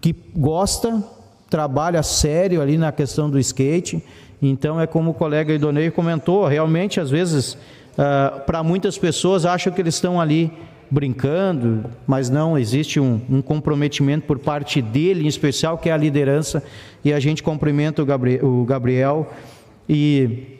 que 0.00 0.14
gosta, 0.36 1.02
trabalha 1.50 2.02
sério 2.02 2.60
ali 2.60 2.76
na 2.76 2.92
questão 2.92 3.28
do 3.28 3.38
skate. 3.38 4.02
Então 4.40 4.80
é 4.80 4.86
como 4.86 5.10
o 5.10 5.14
colega 5.14 5.52
Idonei 5.52 5.90
comentou, 5.90 6.46
realmente 6.46 7.00
às 7.00 7.10
vezes 7.10 7.54
uh, 7.54 8.40
para 8.44 8.62
muitas 8.62 8.98
pessoas 8.98 9.46
acham 9.46 9.72
que 9.72 9.80
eles 9.80 9.94
estão 9.94 10.20
ali 10.20 10.52
brincando, 10.90 11.84
mas 12.06 12.30
não, 12.30 12.58
existe 12.58 13.00
um, 13.00 13.20
um, 13.28 13.42
comprometimento 13.42 14.26
por 14.26 14.38
parte 14.38 14.80
dele, 14.80 15.24
em 15.24 15.26
especial, 15.26 15.78
que 15.78 15.88
é 15.88 15.92
a 15.92 15.96
liderança, 15.96 16.62
e 17.04 17.12
a 17.12 17.20
gente 17.20 17.42
cumprimenta 17.42 18.02
o 18.02 18.06
Gabriel, 18.06 18.46
o 18.46 18.64
Gabriel 18.64 19.32
e, 19.88 20.58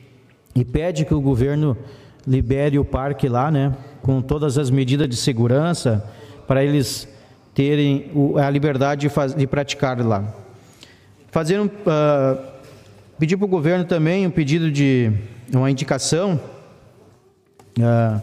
e 0.54 0.64
pede 0.64 1.04
que 1.04 1.14
o 1.14 1.20
governo 1.20 1.76
libere 2.26 2.78
o 2.78 2.84
parque 2.84 3.28
lá, 3.28 3.50
né, 3.50 3.74
com 4.02 4.20
todas 4.20 4.58
as 4.58 4.70
medidas 4.70 5.08
de 5.08 5.16
segurança, 5.16 6.04
para 6.46 6.64
eles 6.64 7.08
terem 7.54 8.10
a 8.42 8.50
liberdade 8.50 9.02
de, 9.02 9.08
faz, 9.08 9.34
de 9.34 9.46
praticar 9.46 10.00
lá. 10.04 10.24
Fazer 11.30 11.60
um, 11.60 11.66
uh, 11.66 12.38
pedir 13.18 13.36
para 13.36 13.44
o 13.44 13.48
governo 13.48 13.84
também 13.84 14.26
um 14.26 14.30
pedido 14.30 14.70
de 14.70 15.12
uma 15.52 15.70
indicação 15.70 16.40
uh, 17.78 18.20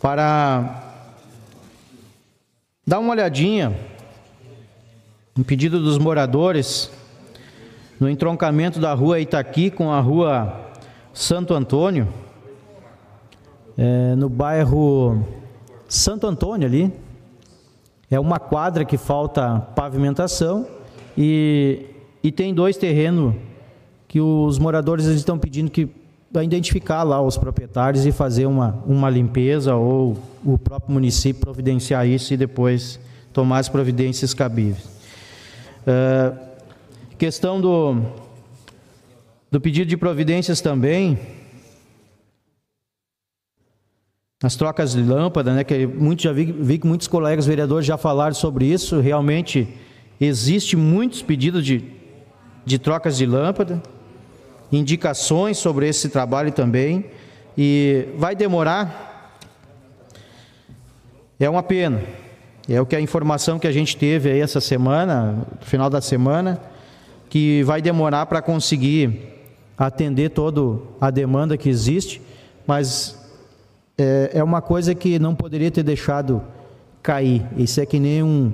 para 0.00 0.85
dar 2.88 3.00
uma 3.00 3.10
olhadinha 3.10 3.76
um 5.36 5.42
pedido 5.42 5.82
dos 5.82 5.98
moradores 5.98 6.88
no 7.98 8.08
entroncamento 8.08 8.78
da 8.78 8.94
rua 8.94 9.18
Itaqui 9.18 9.72
com 9.72 9.90
a 9.90 9.98
rua 10.00 10.70
Santo 11.12 11.52
Antônio, 11.52 12.08
é, 13.76 14.14
no 14.14 14.28
bairro 14.28 15.26
Santo 15.88 16.28
Antônio 16.28 16.68
ali, 16.68 16.92
é 18.08 18.20
uma 18.20 18.38
quadra 18.38 18.84
que 18.84 18.96
falta 18.96 19.58
pavimentação 19.74 20.68
e, 21.18 21.86
e 22.22 22.30
tem 22.30 22.54
dois 22.54 22.76
terrenos 22.76 23.34
que 24.06 24.20
os 24.20 24.60
moradores 24.60 25.06
estão 25.06 25.36
pedindo 25.36 25.72
que 25.72 25.88
identificar 26.42 27.02
lá 27.02 27.20
os 27.20 27.36
proprietários 27.36 28.04
e 28.04 28.12
fazer 28.12 28.46
uma, 28.46 28.82
uma 28.86 29.08
limpeza 29.08 29.74
ou 29.74 30.18
o 30.44 30.58
próprio 30.58 30.92
município 30.92 31.40
providenciar 31.40 32.06
isso 32.06 32.34
e 32.34 32.36
depois 32.36 33.00
tomar 33.32 33.58
as 33.58 33.68
providências 33.68 34.34
cabíveis. 34.34 34.84
Uh, 35.86 36.36
questão 37.16 37.60
do, 37.60 38.02
do 39.50 39.60
pedido 39.60 39.88
de 39.88 39.96
providências 39.96 40.60
também, 40.60 41.18
as 44.42 44.54
trocas 44.54 44.92
de 44.92 45.02
lâmpada, 45.02 45.54
né, 45.54 45.64
que 45.64 45.86
muito, 45.86 46.22
já 46.22 46.32
vi, 46.32 46.52
vi 46.52 46.78
que 46.78 46.86
muitos 46.86 47.08
colegas 47.08 47.46
vereadores 47.46 47.86
já 47.86 47.96
falaram 47.96 48.34
sobre 48.34 48.66
isso, 48.66 49.00
realmente 49.00 49.68
existe 50.20 50.76
muitos 50.76 51.22
pedidos 51.22 51.64
de, 51.64 51.84
de 52.64 52.78
trocas 52.78 53.16
de 53.16 53.24
lâmpada, 53.24 53.82
indicações 54.70 55.58
sobre 55.58 55.88
esse 55.88 56.08
trabalho 56.08 56.52
também, 56.52 57.06
e 57.56 58.08
vai 58.16 58.34
demorar, 58.34 59.38
é 61.38 61.48
uma 61.48 61.62
pena, 61.62 62.02
é 62.68 62.80
o 62.80 62.86
que 62.86 62.96
a 62.96 63.00
informação 63.00 63.58
que 63.58 63.66
a 63.66 63.72
gente 63.72 63.96
teve 63.96 64.30
aí 64.30 64.40
essa 64.40 64.60
semana, 64.60 65.46
final 65.60 65.88
da 65.88 66.00
semana, 66.00 66.60
que 67.28 67.62
vai 67.64 67.80
demorar 67.80 68.26
para 68.26 68.42
conseguir 68.42 69.34
atender 69.76 70.30
toda 70.30 70.80
a 71.00 71.10
demanda 71.10 71.56
que 71.56 71.68
existe, 71.68 72.20
mas 72.66 73.18
é, 73.98 74.30
é 74.34 74.44
uma 74.44 74.60
coisa 74.60 74.94
que 74.94 75.18
não 75.18 75.34
poderia 75.34 75.70
ter 75.70 75.82
deixado 75.82 76.42
cair. 77.02 77.46
Isso 77.56 77.80
é 77.80 77.86
que 77.86 78.00
nem 78.00 78.22
um, 78.22 78.52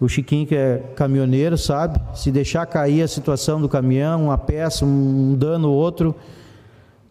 o 0.00 0.08
Chiquinho 0.08 0.46
que 0.46 0.54
é 0.54 0.82
caminhoneiro, 0.94 1.58
sabe? 1.58 2.00
Se 2.14 2.30
deixar 2.30 2.66
cair 2.66 3.02
a 3.02 3.08
situação 3.08 3.60
do 3.60 3.68
caminhão, 3.68 4.24
uma 4.24 4.38
peça, 4.38 4.84
um 4.84 5.34
dano 5.34 5.70
outro, 5.70 6.14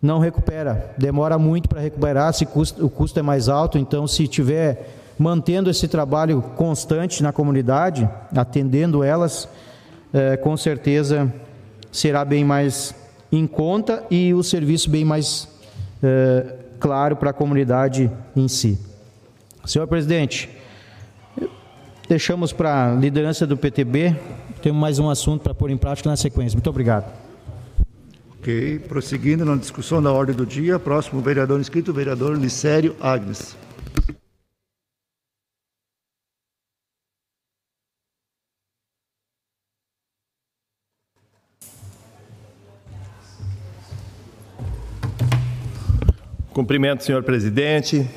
não 0.02 0.20
recupera. 0.20 0.94
Demora 0.98 1.38
muito 1.38 1.68
para 1.68 1.82
recuperar, 1.82 2.34
se 2.34 2.46
custa, 2.46 2.84
o 2.84 2.90
custo 2.90 3.20
é 3.20 3.22
mais 3.22 3.50
alto. 3.50 3.78
Então, 3.78 4.08
se 4.08 4.28
tiver 4.28 4.90
mantendo 5.18 5.70
esse 5.70 5.88
trabalho 5.88 6.42
constante 6.56 7.24
na 7.24 7.34
comunidade, 7.34 8.08
atendendo 8.36 9.04
elas, 9.04 9.50
é, 10.14 10.38
com 10.38 10.56
certeza 10.56 11.34
será 11.92 12.24
bem 12.24 12.46
mais 12.46 12.96
em 13.32 13.48
conta 13.48 14.04
e 14.10 14.34
o 14.34 14.44
serviço 14.44 14.90
bem 14.90 15.04
mais 15.04 15.48
é, 16.02 16.56
claro 16.80 17.16
para 17.16 17.32
a 17.32 17.34
comunidade 17.34 18.10
em 18.36 18.48
si. 18.48 18.80
Senhor 19.66 19.88
presidente, 19.88 20.50
deixamos 22.08 22.54
para 22.54 22.92
a 22.92 22.96
liderança 22.96 23.46
do 23.46 23.58
PTB, 23.58 24.16
temos 24.62 24.80
mais 24.80 25.00
um 25.00 25.10
assunto 25.10 25.42
para 25.42 25.54
pôr 25.54 25.70
em 25.70 25.78
prática 25.78 26.10
na 26.10 26.16
sequência. 26.16 26.56
Muito 26.56 26.70
obrigado. 26.70 27.12
Ok, 28.40 28.80
prosseguindo 28.88 29.44
na 29.44 29.56
discussão 29.56 30.02
da 30.02 30.12
ordem 30.12 30.36
do 30.36 30.46
dia, 30.46 30.80
próximo 30.80 31.22
vereador 31.22 31.60
inscrito, 31.60 31.92
vereador 31.92 32.38
Licério 32.38 32.96
Agnes. 33.02 33.58
Cumprimento, 46.54 47.04
senhor 47.04 47.22
presidente, 47.22 48.10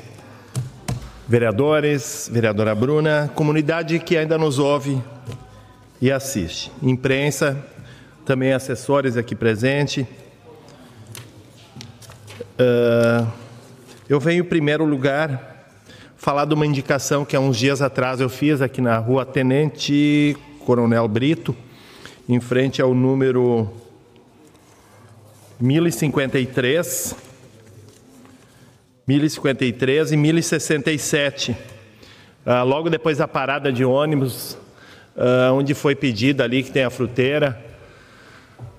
vereadores, 1.31 2.29
vereadora 2.29 2.75
Bruna, 2.75 3.31
comunidade 3.33 3.97
que 3.99 4.17
ainda 4.17 4.37
nos 4.37 4.59
ouve 4.59 5.01
e 6.01 6.11
assiste. 6.11 6.69
Imprensa, 6.83 7.57
também 8.25 8.51
assessores 8.51 9.15
aqui 9.15 9.33
presentes. 9.33 10.05
Uh, 12.59 13.25
eu 14.09 14.19
venho, 14.19 14.43
em 14.43 14.45
primeiro 14.45 14.83
lugar, 14.83 15.69
falar 16.17 16.43
de 16.43 16.53
uma 16.53 16.65
indicação 16.65 17.23
que 17.23 17.33
há 17.33 17.39
uns 17.39 17.55
dias 17.55 17.81
atrás 17.81 18.19
eu 18.19 18.27
fiz 18.27 18.61
aqui 18.61 18.81
na 18.81 18.97
rua 18.97 19.25
Tenente 19.25 20.35
Coronel 20.65 21.07
Brito, 21.07 21.55
em 22.27 22.41
frente 22.41 22.81
ao 22.81 22.93
número 22.93 23.71
1053, 25.61 27.15
1053 29.07 30.11
e 30.11 30.17
1067. 30.17 31.51
Uh, 31.51 32.65
logo 32.65 32.89
depois 32.89 33.17
da 33.17 33.27
parada 33.27 33.71
de 33.71 33.83
ônibus, 33.83 34.57
uh, 35.15 35.53
onde 35.53 35.73
foi 35.73 35.95
pedida 35.95 36.43
ali 36.43 36.63
que 36.63 36.71
tem 36.71 36.83
a 36.83 36.89
fruteira, 36.89 37.59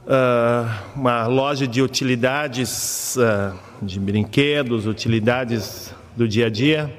uh, 0.07 0.99
uma 0.99 1.27
loja 1.27 1.67
de 1.67 1.83
utilidades, 1.83 3.17
de 3.81 4.01
brinquedos, 4.01 4.87
utilidades 4.87 5.95
do 6.17 6.29
dia 6.29 6.47
a 6.47 6.51
dia, 6.51 6.93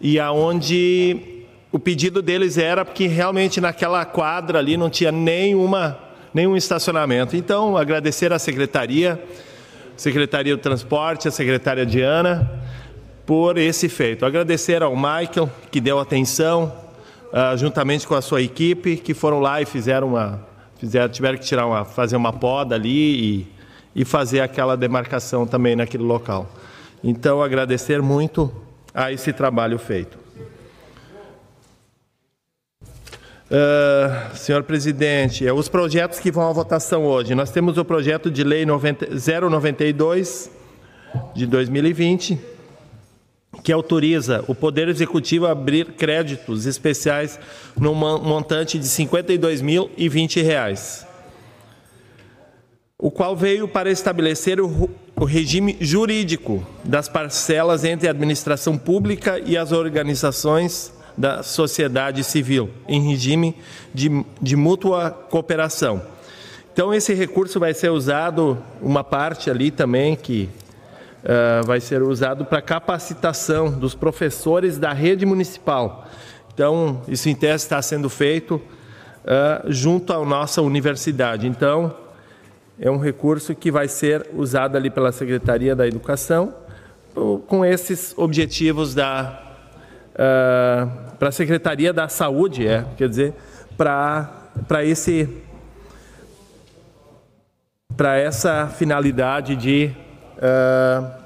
e 0.00 0.18
aonde 0.20 1.44
o 1.72 1.78
pedido 1.78 2.22
deles 2.22 2.56
era 2.56 2.84
porque 2.84 3.06
realmente 3.06 3.60
naquela 3.60 4.04
quadra 4.04 4.58
ali 4.58 4.76
não 4.76 4.88
tinha 4.88 5.10
nenhuma, 5.10 5.98
nenhum 6.32 6.56
estacionamento. 6.56 7.36
Então, 7.36 7.76
agradecer 7.76 8.32
à 8.32 8.38
secretaria, 8.38 9.20
Secretaria 9.96 10.56
do 10.56 10.60
Transporte, 10.60 11.28
a 11.28 11.30
secretária 11.30 11.86
Diana, 11.86 12.50
por 13.24 13.56
esse 13.56 13.88
feito. 13.88 14.26
Agradecer 14.26 14.82
ao 14.82 14.94
Michael, 14.94 15.50
que 15.70 15.80
deu 15.80 15.98
atenção, 15.98 16.72
uh, 17.32 17.56
juntamente 17.56 18.06
com 18.06 18.14
a 18.14 18.22
sua 18.22 18.42
equipe, 18.42 18.96
que 18.96 19.14
foram 19.14 19.40
lá 19.40 19.60
e 19.60 19.64
fizeram 19.64 20.08
uma. 20.08 20.46
Fizeram, 20.78 21.08
tiveram 21.08 21.38
que 21.38 21.44
tirar 21.44 21.66
uma, 21.66 21.84
fazer 21.84 22.16
uma 22.16 22.32
poda 22.32 22.74
ali 22.74 23.46
e, 23.94 24.02
e 24.02 24.04
fazer 24.04 24.40
aquela 24.40 24.76
demarcação 24.76 25.46
também 25.46 25.76
naquele 25.76 26.02
local. 26.02 26.50
Então, 27.02 27.42
agradecer 27.42 28.02
muito 28.02 28.52
a 28.92 29.12
esse 29.12 29.32
trabalho 29.32 29.78
feito. 29.78 30.23
Uh, 33.50 34.36
senhor 34.36 34.62
presidente, 34.62 35.46
é, 35.46 35.52
os 35.52 35.68
projetos 35.68 36.18
que 36.18 36.32
vão 36.32 36.48
à 36.48 36.52
votação 36.52 37.04
hoje. 37.04 37.34
Nós 37.34 37.50
temos 37.50 37.76
o 37.76 37.84
projeto 37.84 38.30
de 38.30 38.42
lei 38.42 38.64
90, 38.64 39.08
092 39.50 40.50
de 41.34 41.46
2020 41.46 42.54
que 43.62 43.72
autoriza 43.72 44.44
o 44.48 44.54
Poder 44.54 44.88
Executivo 44.88 45.46
a 45.46 45.52
abrir 45.52 45.92
créditos 45.92 46.66
especiais 46.66 47.38
no 47.78 47.94
montante 47.94 48.78
de 48.78 48.86
R$ 48.86 49.06
52.020, 49.06 51.06
o 52.98 53.10
qual 53.10 53.36
veio 53.36 53.68
para 53.68 53.90
estabelecer 53.90 54.60
o, 54.60 54.90
o 55.16 55.24
regime 55.24 55.76
jurídico 55.80 56.66
das 56.84 57.08
parcelas 57.08 57.84
entre 57.84 58.08
a 58.08 58.10
administração 58.10 58.76
pública 58.76 59.38
e 59.38 59.56
as 59.56 59.72
organizações 59.72 60.92
da 61.16 61.42
sociedade 61.42 62.24
civil, 62.24 62.70
em 62.88 63.00
regime 63.08 63.56
de, 63.92 64.24
de 64.40 64.56
mútua 64.56 65.10
cooperação. 65.10 66.02
Então, 66.72 66.92
esse 66.92 67.14
recurso 67.14 67.60
vai 67.60 67.72
ser 67.72 67.90
usado, 67.90 68.58
uma 68.82 69.04
parte 69.04 69.48
ali 69.48 69.70
também 69.70 70.16
que 70.16 70.48
uh, 71.22 71.64
vai 71.64 71.80
ser 71.80 72.02
usado 72.02 72.44
para 72.44 72.60
capacitação 72.60 73.70
dos 73.70 73.94
professores 73.94 74.76
da 74.76 74.92
rede 74.92 75.24
municipal. 75.24 76.08
Então, 76.52 77.00
isso 77.06 77.28
em 77.28 77.34
tese 77.34 77.64
está 77.64 77.80
sendo 77.80 78.10
feito 78.10 78.56
uh, 78.56 79.70
junto 79.70 80.12
à 80.12 80.24
nossa 80.24 80.62
universidade. 80.62 81.46
Então, 81.46 81.94
é 82.78 82.90
um 82.90 82.98
recurso 82.98 83.54
que 83.54 83.70
vai 83.70 83.86
ser 83.86 84.26
usado 84.34 84.76
ali 84.76 84.90
pela 84.90 85.12
Secretaria 85.12 85.76
da 85.76 85.86
Educação 85.86 86.52
com 87.46 87.64
esses 87.64 88.12
objetivos 88.16 88.94
da 88.94 89.43
uh, 90.14 91.16
para 91.18 91.28
a 91.28 91.32
Secretaria 91.32 91.92
da 91.92 92.08
Saúde, 92.08 92.66
é, 92.66 92.84
quer 92.96 93.08
dizer, 93.08 93.34
para 93.76 94.84
esse 94.84 95.28
para 97.96 98.16
essa 98.18 98.66
finalidade 98.66 99.54
de 99.54 99.92
uh, 100.38 101.24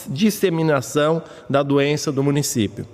disseminação 0.08 1.24
da 1.50 1.64
doença 1.64 2.12
do 2.12 2.22
município 2.22 2.86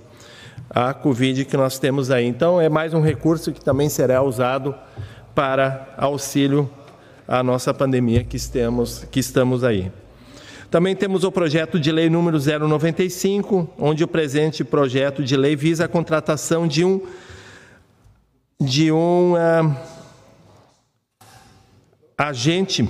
a 0.70 0.94
Covid 0.94 1.44
que 1.44 1.56
nós 1.56 1.80
temos 1.80 2.12
aí. 2.12 2.24
Então, 2.26 2.60
é 2.60 2.68
mais 2.68 2.94
um 2.94 3.00
recurso 3.00 3.50
que 3.50 3.60
também 3.60 3.88
será 3.88 4.22
usado 4.22 4.72
para 5.34 5.92
auxílio 5.96 6.70
à 7.26 7.42
nossa 7.42 7.74
pandemia 7.74 8.22
que 8.22 8.36
estamos, 8.36 9.04
que 9.10 9.18
estamos 9.18 9.64
aí. 9.64 9.90
Também 10.70 10.94
temos 10.94 11.24
o 11.24 11.32
projeto 11.32 11.80
de 11.80 11.90
lei 11.90 12.08
número 12.08 12.38
095, 12.38 13.68
onde 13.76 14.04
o 14.04 14.08
presente 14.08 14.62
projeto 14.62 15.24
de 15.24 15.36
lei 15.36 15.56
visa 15.56 15.86
a 15.86 15.88
contratação 15.88 16.68
de 16.68 16.84
um 16.84 17.02
de 18.60 18.92
um 18.92 19.32
uh, 19.32 19.76
agente 22.16 22.88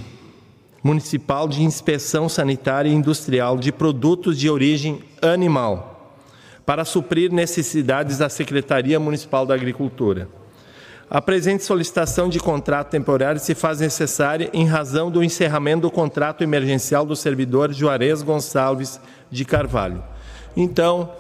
municipal 0.82 1.48
de 1.48 1.62
inspeção 1.62 2.28
sanitária 2.28 2.90
e 2.90 2.92
industrial 2.92 3.56
de 3.56 3.72
produtos 3.72 4.38
de 4.38 4.50
origem 4.50 5.02
animal 5.22 6.18
para 6.66 6.84
suprir 6.84 7.32
necessidades 7.32 8.18
da 8.18 8.28
Secretaria 8.28 9.00
Municipal 9.00 9.46
da 9.46 9.54
Agricultura. 9.54 10.28
A 11.10 11.20
presente 11.20 11.64
solicitação 11.64 12.28
de 12.28 12.38
contrato 12.38 12.90
temporário 12.90 13.40
se 13.40 13.52
faz 13.52 13.80
necessária 13.80 14.48
em 14.52 14.64
razão 14.64 15.10
do 15.10 15.24
encerramento 15.24 15.82
do 15.82 15.90
contrato 15.90 16.44
emergencial 16.44 17.04
do 17.04 17.16
servidor 17.16 17.72
Juarez 17.72 18.22
Gonçalves 18.22 19.00
de 19.28 19.44
Carvalho. 19.44 20.04
Então, 20.56 21.10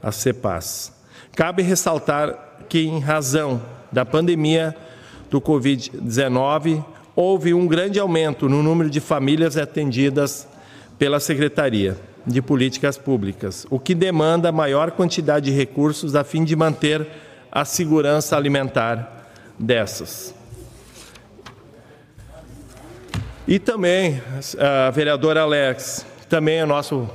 a 0.02 0.12
CEPAS. 0.12 0.92
Cabe 1.36 1.62
ressaltar 1.62 2.64
que, 2.68 2.80
em 2.80 3.00
razão 3.00 3.62
da 3.92 4.04
pandemia 4.04 4.76
do 5.30 5.40
Covid-19, 5.40 6.84
houve 7.16 7.54
um 7.54 7.68
grande 7.68 8.00
aumento 8.00 8.50
no 8.50 8.64
número 8.64 8.90
de 8.90 9.00
famílias 9.00 9.56
atendidas 9.56 10.48
pela 10.98 11.20
Secretaria 11.20 12.10
de 12.26 12.42
Políticas 12.42 12.98
Públicas, 12.98 13.66
o 13.70 13.80
que 13.80 13.96
demanda 13.96 14.52
maior 14.52 14.92
quantidade 14.92 15.52
de 15.52 15.58
recursos 15.58 16.16
a 16.16 16.24
fim 16.24 16.44
de 16.44 16.56
manter 16.56 17.08
a 17.52 17.66
segurança 17.66 18.38
alimentar 18.38 19.28
dessas. 19.58 20.34
E 23.48 23.60
também 23.60 24.22
a 24.58 24.90
vereadora 24.92 25.42
Alex, 25.42 26.06
também 26.30 26.62
a, 26.62 26.66
nosso, 26.66 27.10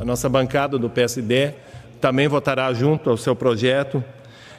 a 0.00 0.04
nossa 0.04 0.28
bancada 0.28 0.78
do 0.78 0.90
PSD, 0.90 1.54
também 2.00 2.26
votará 2.26 2.72
junto 2.72 3.10
ao 3.10 3.16
seu 3.16 3.36
projeto 3.36 4.02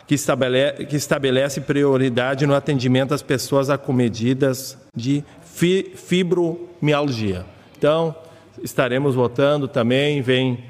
que 0.08 0.16
estabelece, 0.16 0.86
que 0.86 0.96
estabelece 0.96 1.62
prioridade 1.62 2.46
no 2.48 2.56
atendimento 2.56 3.14
às 3.14 3.22
pessoas 3.22 3.70
acometidas 3.70 4.78
de 4.96 5.24
fi, 5.42 5.92
fibromialgia. 5.96 7.46
Então, 7.78 8.16
estaremos 8.64 9.16
votando 9.16 9.68
também, 9.68 10.22
vem, 10.22 10.64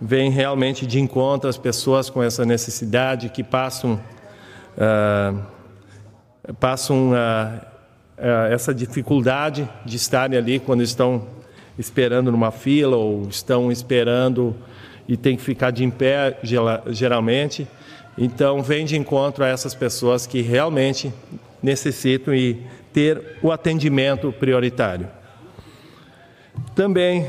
vem 0.00 0.30
realmente 0.30 0.86
de 0.86 1.00
encontro 1.00 1.48
às 1.48 1.56
pessoas 1.56 2.08
com 2.10 2.22
essa 2.22 2.44
necessidade 2.44 3.28
que 3.28 3.42
passam, 3.42 4.00
uh, 4.76 6.54
passam 6.58 7.10
uh, 7.10 7.12
uh, 7.12 8.52
essa 8.52 8.74
dificuldade 8.74 9.68
de 9.84 9.96
estarem 9.96 10.38
ali 10.38 10.58
quando 10.58 10.82
estão 10.82 11.26
esperando 11.78 12.30
numa 12.30 12.50
fila 12.50 12.96
ou 12.96 13.28
estão 13.28 13.70
esperando 13.72 14.54
e 15.08 15.16
tem 15.16 15.36
que 15.36 15.42
ficar 15.42 15.70
de 15.70 15.84
em 15.84 15.90
pé 15.90 16.38
geralmente. 16.90 17.66
Então, 18.18 18.62
vem 18.62 18.84
de 18.84 18.96
encontro 18.96 19.44
a 19.44 19.48
essas 19.48 19.74
pessoas 19.74 20.26
que 20.26 20.42
realmente 20.42 21.12
necessitam 21.62 22.34
e 22.34 22.60
ter 22.92 23.38
o 23.42 23.50
atendimento 23.50 24.32
prioritário. 24.32 25.08
Também 26.74 27.26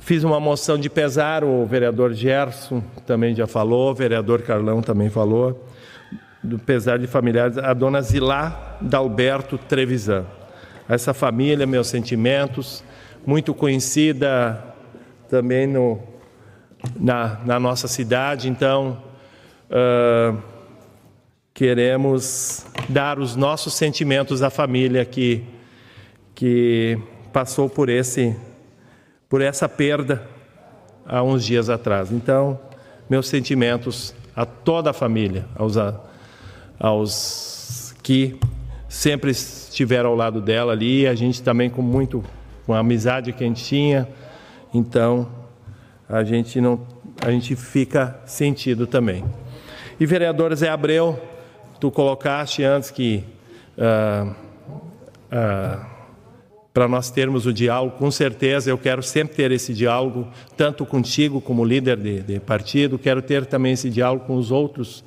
fiz 0.00 0.24
uma 0.24 0.40
moção 0.40 0.78
de 0.78 0.88
pesar, 0.88 1.44
o 1.44 1.66
vereador 1.66 2.12
Gerson 2.12 2.82
também 3.06 3.34
já 3.34 3.46
falou, 3.46 3.90
o 3.90 3.94
vereador 3.94 4.42
Carlão 4.42 4.80
também 4.80 5.10
falou, 5.10 5.68
do 6.42 6.58
pesar 6.58 6.98
de 6.98 7.06
familiares, 7.06 7.58
a 7.58 7.74
dona 7.74 8.00
Zilá 8.00 8.78
Dalberto 8.80 9.58
Trevisan. 9.58 10.24
Essa 10.88 11.12
família, 11.12 11.66
meus 11.66 11.88
sentimentos, 11.88 12.82
muito 13.26 13.52
conhecida 13.52 14.64
também 15.28 15.66
no, 15.66 16.00
na, 16.98 17.40
na 17.44 17.60
nossa 17.60 17.86
cidade, 17.86 18.48
então 18.48 19.02
uh, 19.68 20.38
queremos 21.52 22.64
dar 22.88 23.18
os 23.18 23.36
nossos 23.36 23.74
sentimentos 23.74 24.42
à 24.42 24.48
família 24.48 25.04
que, 25.04 25.44
que 26.34 26.98
passou 27.32 27.68
por, 27.68 27.88
esse, 27.88 28.36
por 29.28 29.40
essa 29.40 29.68
perda 29.68 30.26
há 31.06 31.22
uns 31.22 31.44
dias 31.44 31.70
atrás. 31.70 32.12
Então, 32.12 32.58
meus 33.08 33.28
sentimentos 33.28 34.14
a 34.34 34.44
toda 34.46 34.90
a 34.90 34.92
família, 34.92 35.46
aos, 35.56 35.74
aos 36.78 37.94
que 38.02 38.38
sempre 38.88 39.30
estiveram 39.30 40.10
ao 40.10 40.16
lado 40.16 40.40
dela 40.40 40.72
ali, 40.72 41.06
a 41.06 41.14
gente 41.14 41.42
também 41.42 41.68
com 41.68 41.82
muito 41.82 42.22
com 42.66 42.74
a 42.74 42.80
amizade 42.80 43.32
que 43.32 43.42
a 43.42 43.46
gente 43.46 43.64
tinha. 43.64 44.06
Então, 44.72 45.28
a 46.08 46.22
gente 46.22 46.60
não 46.60 46.86
a 47.20 47.30
gente 47.30 47.56
fica 47.56 48.20
sentido 48.26 48.86
também. 48.86 49.24
E 49.98 50.06
vereador 50.06 50.54
Zé 50.54 50.68
Abreu, 50.68 51.20
tu 51.80 51.90
colocaste 51.90 52.62
antes 52.62 52.90
que 52.90 53.24
uh, 53.76 54.30
uh, 54.30 55.86
para 56.72 56.86
nós 56.86 57.10
termos 57.10 57.46
o 57.46 57.52
diálogo, 57.52 57.96
com 57.96 58.10
certeza 58.10 58.70
eu 58.70 58.78
quero 58.78 59.02
sempre 59.02 59.34
ter 59.34 59.50
esse 59.50 59.74
diálogo, 59.74 60.28
tanto 60.56 60.86
contigo 60.86 61.40
como 61.40 61.64
líder 61.64 61.96
de, 61.96 62.20
de 62.20 62.40
partido, 62.40 62.98
quero 62.98 63.20
ter 63.20 63.46
também 63.46 63.72
esse 63.72 63.90
diálogo 63.90 64.26
com 64.26 64.36
os 64.36 64.50
outros 64.50 65.02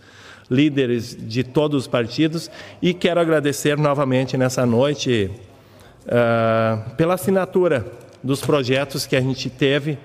líderes 0.51 1.17
de 1.17 1.45
todos 1.45 1.83
os 1.83 1.87
partidos. 1.87 2.51
E 2.81 2.93
quero 2.93 3.21
agradecer 3.21 3.77
novamente 3.77 4.35
nessa 4.35 4.65
noite 4.65 5.31
uh, 6.05 6.95
pela 6.95 7.13
assinatura 7.13 7.85
dos 8.21 8.41
projetos 8.41 9.07
que 9.07 9.15
a 9.15 9.21
gente 9.21 9.49
teve 9.49 9.97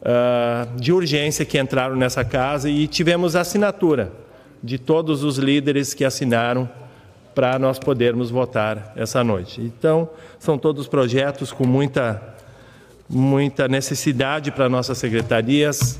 uh, 0.00 0.80
de 0.80 0.92
urgência 0.92 1.44
que 1.44 1.58
entraram 1.58 1.94
nessa 1.94 2.24
casa. 2.24 2.70
E 2.70 2.86
tivemos 2.88 3.36
a 3.36 3.42
assinatura 3.42 4.10
de 4.62 4.78
todos 4.78 5.22
os 5.22 5.36
líderes 5.36 5.92
que 5.92 6.04
assinaram 6.04 6.68
para 7.36 7.58
nós 7.58 7.78
podermos 7.78 8.30
votar 8.30 8.94
essa 8.96 9.22
noite. 9.22 9.60
Então, 9.60 10.08
são 10.38 10.56
todos 10.56 10.88
projetos 10.88 11.52
com 11.52 11.66
muita, 11.66 12.34
muita 13.06 13.68
necessidade 13.68 14.50
para 14.50 14.70
nossas 14.70 14.96
secretarias. 14.96 15.98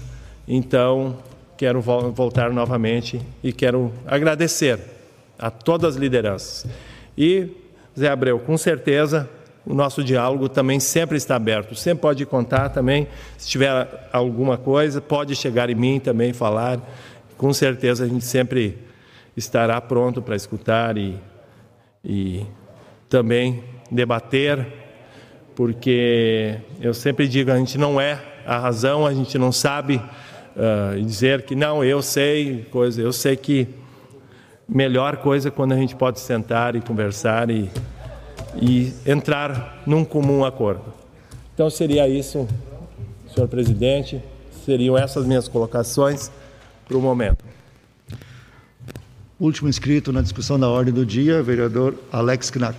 Então, 0.48 1.18
quero 1.54 1.82
voltar 1.82 2.50
novamente 2.50 3.20
e 3.44 3.52
quero 3.52 3.92
agradecer 4.06 4.80
a 5.38 5.50
todas 5.50 5.96
as 5.96 6.00
lideranças. 6.00 6.66
E, 7.18 7.48
Zé 7.98 8.08
Abreu, 8.08 8.38
com 8.38 8.56
certeza, 8.56 9.28
o 9.66 9.74
nosso 9.74 10.02
diálogo 10.02 10.48
também 10.48 10.80
sempre 10.80 11.18
está 11.18 11.36
aberto. 11.36 11.74
Sempre 11.74 12.00
pode 12.00 12.24
contar 12.24 12.70
também, 12.70 13.08
se 13.36 13.46
tiver 13.46 14.08
alguma 14.10 14.56
coisa, 14.56 15.02
pode 15.02 15.36
chegar 15.36 15.68
em 15.68 15.74
mim 15.74 16.00
também 16.00 16.32
falar. 16.32 16.80
Com 17.36 17.52
certeza 17.52 18.04
a 18.04 18.08
gente 18.08 18.24
sempre 18.24 18.85
estará 19.36 19.80
pronto 19.80 20.22
para 20.22 20.34
escutar 20.34 20.96
e, 20.96 21.18
e 22.04 22.46
também 23.08 23.62
debater, 23.90 24.66
porque 25.54 26.56
eu 26.80 26.94
sempre 26.94 27.28
digo, 27.28 27.50
a 27.50 27.58
gente 27.58 27.78
não 27.78 28.00
é 28.00 28.20
a 28.46 28.58
razão, 28.58 29.06
a 29.06 29.12
gente 29.12 29.38
não 29.38 29.52
sabe 29.52 29.96
uh, 29.96 31.00
dizer 31.02 31.42
que 31.42 31.54
não, 31.54 31.84
eu 31.84 32.02
sei 32.02 32.66
coisa, 32.70 33.00
eu 33.00 33.12
sei 33.12 33.36
que 33.36 33.68
melhor 34.68 35.18
coisa 35.18 35.48
é 35.48 35.50
quando 35.50 35.72
a 35.72 35.76
gente 35.76 35.94
pode 35.94 36.20
sentar 36.20 36.74
e 36.74 36.80
conversar 36.80 37.50
e 37.50 37.70
e 38.60 38.92
entrar 39.06 39.82
num 39.86 40.04
comum 40.04 40.44
acordo. 40.44 40.84
Então 41.54 41.68
seria 41.70 42.08
isso, 42.08 42.46
senhor 43.34 43.48
presidente, 43.48 44.22
seriam 44.64 44.96
essas 44.96 45.26
minhas 45.26 45.48
colocações 45.48 46.30
para 46.86 46.96
o 46.96 47.00
momento. 47.00 47.44
Último 49.38 49.68
inscrito 49.68 50.12
na 50.12 50.22
discussão 50.22 50.58
da 50.58 50.68
ordem 50.68 50.92
do 50.92 51.04
dia, 51.04 51.42
vereador 51.42 51.94
Alex 52.10 52.50
Knack. 52.50 52.78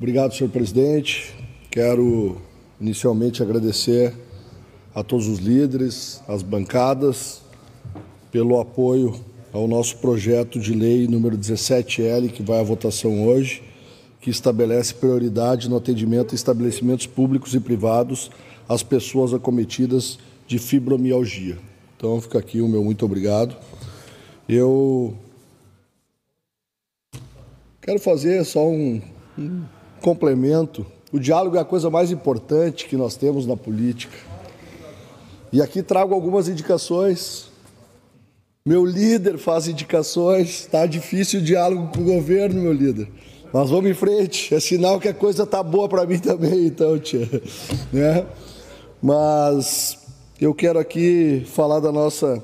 Obrigado, 0.00 0.34
senhor 0.34 0.50
presidente. 0.50 1.34
Quero 1.70 2.40
Inicialmente, 2.80 3.42
agradecer 3.42 4.14
a 4.94 5.02
todos 5.02 5.26
os 5.26 5.40
líderes, 5.40 6.22
as 6.28 6.42
bancadas, 6.42 7.42
pelo 8.30 8.60
apoio 8.60 9.18
ao 9.52 9.66
nosso 9.66 9.96
projeto 9.96 10.60
de 10.60 10.72
lei 10.74 11.08
número 11.08 11.36
17L, 11.36 12.30
que 12.30 12.40
vai 12.40 12.60
à 12.60 12.62
votação 12.62 13.26
hoje, 13.26 13.64
que 14.20 14.30
estabelece 14.30 14.94
prioridade 14.94 15.68
no 15.68 15.76
atendimento 15.76 16.32
a 16.32 16.34
estabelecimentos 16.34 17.06
públicos 17.06 17.54
e 17.54 17.60
privados 17.60 18.30
às 18.68 18.82
pessoas 18.82 19.32
acometidas 19.32 20.18
de 20.46 20.58
fibromialgia. 20.58 21.58
Então, 21.96 22.20
fica 22.20 22.38
aqui 22.38 22.60
o 22.60 22.68
meu 22.68 22.82
muito 22.82 23.04
obrigado. 23.04 23.56
Eu 24.48 25.16
quero 27.80 27.98
fazer 27.98 28.44
só 28.44 28.68
um, 28.68 29.00
um 29.38 29.62
complemento 30.00 30.86
o 31.10 31.18
diálogo 31.18 31.56
é 31.56 31.60
a 31.60 31.64
coisa 31.64 31.88
mais 31.88 32.10
importante 32.10 32.86
que 32.86 32.96
nós 32.96 33.16
temos 33.16 33.46
na 33.46 33.56
política. 33.56 34.16
E 35.50 35.62
aqui 35.62 35.82
trago 35.82 36.14
algumas 36.14 36.48
indicações. 36.48 37.48
Meu 38.66 38.84
líder 38.84 39.38
faz 39.38 39.66
indicações, 39.66 40.50
está 40.50 40.84
difícil 40.84 41.40
o 41.40 41.42
diálogo 41.42 41.90
com 41.94 42.02
o 42.02 42.04
governo, 42.04 42.60
meu 42.60 42.74
líder. 42.74 43.08
Mas 43.52 43.70
vamos 43.70 43.90
em 43.90 43.94
frente, 43.94 44.54
é 44.54 44.60
sinal 44.60 45.00
que 45.00 45.08
a 45.08 45.14
coisa 45.14 45.44
está 45.44 45.62
boa 45.62 45.88
para 45.88 46.04
mim 46.04 46.18
também, 46.20 46.66
então, 46.66 46.98
tia. 46.98 47.28
Né? 47.92 48.26
Mas 49.02 49.98
eu 50.40 50.54
quero 50.54 50.78
aqui 50.78 51.44
falar 51.46 51.80
da 51.80 51.90
nossa 51.90 52.42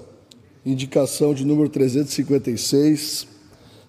indicação 0.64 1.34
de 1.34 1.44
número 1.44 1.68
356, 1.68 3.26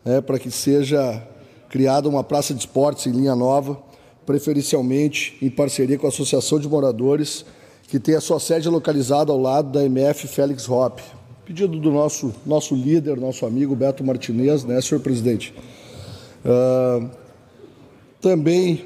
né, 0.04 0.20
para 0.20 0.38
que 0.38 0.52
seja 0.52 1.26
criada 1.70 2.10
uma 2.10 2.24
praça 2.24 2.54
de 2.54 2.60
esportes 2.60 3.08
em 3.08 3.12
linha 3.12 3.36
nova, 3.36 3.82
preferencialmente 4.26 5.38
em 5.42 5.50
parceria 5.50 5.98
com 5.98 6.06
a 6.06 6.10
Associação 6.10 6.60
de 6.60 6.68
Moradores, 6.68 7.46
que 7.88 8.00
tem 8.00 8.16
a 8.16 8.22
sua 8.22 8.40
sede 8.40 8.68
localizada 8.68 9.32
ao 9.32 9.40
lado 9.40 9.72
da 9.72 9.84
MF 9.86 10.28
Félix 10.28 10.68
Hoppe. 10.68 11.04
Pedido 11.46 11.80
do 11.80 11.92
nosso, 11.92 12.34
nosso 12.46 12.76
líder, 12.76 13.18
nosso 13.18 13.46
amigo 13.46 13.76
Beto 13.76 14.04
Martinez, 14.04 14.64
né, 14.64 14.82
senhor 14.82 15.00
presidente? 15.02 15.54
Uh, 16.46 17.10
também 18.22 18.86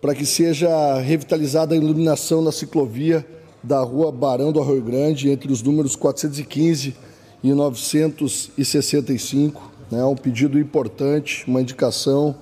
para 0.00 0.14
que 0.14 0.24
seja 0.24 1.00
revitalizada 1.00 1.74
a 1.74 1.76
iluminação 1.76 2.40
na 2.40 2.52
ciclovia 2.52 3.26
da 3.62 3.80
rua 3.80 4.12
Barão 4.12 4.52
do 4.52 4.60
Arroio 4.60 4.82
Grande, 4.82 5.28
entre 5.28 5.52
os 5.52 5.62
números 5.62 5.96
415 5.96 6.94
e 7.42 7.52
965. 7.52 9.72
Né, 9.90 10.04
um 10.04 10.14
pedido 10.14 10.58
importante, 10.58 11.44
uma 11.48 11.60
indicação 11.60 12.36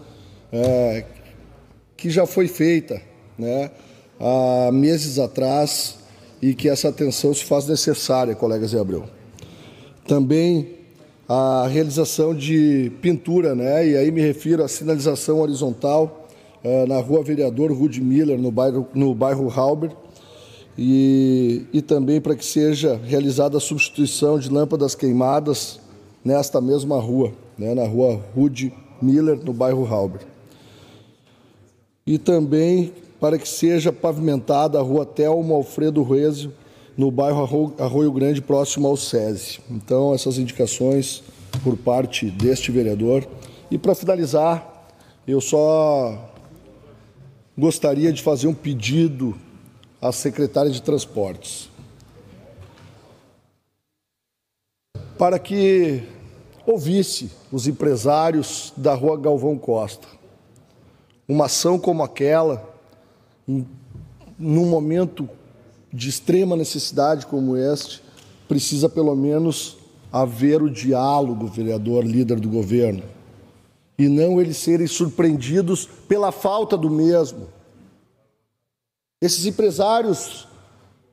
é, 0.53 1.05
que 1.97 2.11
já 2.11 2.27
foi 2.27 2.49
feita 2.49 3.01
né, 3.39 3.70
há 4.20 4.70
meses 4.73 5.19
atrás 5.19 5.97
e 6.43 6.55
que 6.55 6.69
essa 6.69 6.89
atenção 6.89 7.33
se 7.33 7.45
faz 7.45 7.67
necessária, 7.67 8.35
colegas 8.35 8.70
de 8.70 8.78
Abreu. 8.78 9.05
Também 10.07 10.75
a 11.28 11.66
realização 11.66 12.34
de 12.34 12.92
pintura, 13.02 13.55
né, 13.55 13.88
e 13.88 13.96
aí 13.96 14.10
me 14.10 14.20
refiro 14.20 14.62
à 14.62 14.68
sinalização 14.68 15.40
horizontal 15.40 16.28
é, 16.62 16.86
na 16.86 17.00
rua 17.00 17.22
Vereador 17.22 17.72
Rude 17.72 18.00
Miller, 18.00 18.38
no 18.38 18.50
bairro, 18.50 18.86
no 18.94 19.14
bairro 19.14 19.50
Halber, 19.50 19.90
e, 20.78 21.64
e 21.72 21.82
também 21.82 22.20
para 22.20 22.36
que 22.36 22.44
seja 22.44 23.00
realizada 23.05 23.56
a 23.56 23.60
substituição 23.60 24.38
de 24.38 24.48
lâmpadas 24.48 24.94
queimadas 24.94 25.80
nesta 26.24 26.60
mesma 26.60 27.00
rua, 27.00 27.32
né, 27.58 27.74
na 27.74 27.86
rua 27.86 28.20
Rude 28.34 28.72
Miller, 29.02 29.38
no 29.44 29.52
bairro 29.52 29.84
Halber. 29.84 30.20
E 32.06 32.18
também 32.18 32.92
para 33.18 33.38
que 33.38 33.48
seja 33.48 33.92
pavimentada 33.92 34.78
a 34.78 34.82
rua 34.82 35.05
Telmo 35.05 35.55
Alfredo 35.55 36.02
Rezio, 36.02 36.52
no 36.97 37.10
bairro 37.10 37.75
Arroio 37.78 38.12
Grande, 38.12 38.41
próximo 38.41 38.89
ao 38.89 38.97
SESI. 38.97 39.60
Então, 39.70 40.15
essas 40.15 40.39
indicações 40.39 41.23
por 41.62 41.76
parte 41.76 42.31
deste 42.31 42.70
vereador. 42.70 43.26
E 43.70 43.76
para 43.76 43.94
finalizar, 43.94 44.89
eu 45.26 45.41
só 45.41 46.33
gostaria 47.57 48.12
de 48.12 48.23
fazer 48.23 48.47
um 48.47 48.55
pedido 48.55 49.36
à 50.00 50.12
secretária 50.12 50.70
de 50.70 50.81
Transportes. 50.81 51.68
Para 55.18 55.39
que 55.39 56.02
ouvisse 56.66 57.31
os 57.52 57.66
empresários 57.66 58.73
da 58.76 58.94
rua 58.94 59.16
Galvão 59.18 59.57
Costa. 59.57 60.08
Uma 61.28 61.47
ação 61.47 61.78
como 61.78 62.02
aquela, 62.02 62.68
num 63.47 64.66
momento 64.66 65.28
de 65.97 66.10
extrema 66.10 66.55
necessidade 66.55 67.25
como 67.25 67.57
este, 67.57 68.02
precisa 68.47 68.86
pelo 68.86 69.16
menos 69.16 69.78
haver 70.12 70.62
o 70.62 70.70
diálogo, 70.70 71.47
vereador, 71.47 72.05
líder 72.05 72.39
do 72.39 72.50
governo, 72.50 73.02
e 73.99 74.07
não 74.07 74.39
eles 74.39 74.58
serem 74.58 74.86
surpreendidos 74.86 75.89
pela 76.07 76.31
falta 76.31 76.76
do 76.76 76.91
mesmo. 76.91 77.49
Esses 79.23 79.47
empresários, 79.47 80.47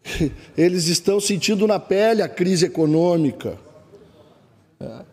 eles 0.58 0.88
estão 0.88 1.18
sentindo 1.18 1.66
na 1.66 1.80
pele 1.80 2.22
a 2.22 2.28
crise 2.28 2.66
econômica 2.66 3.58
é, 4.82 5.06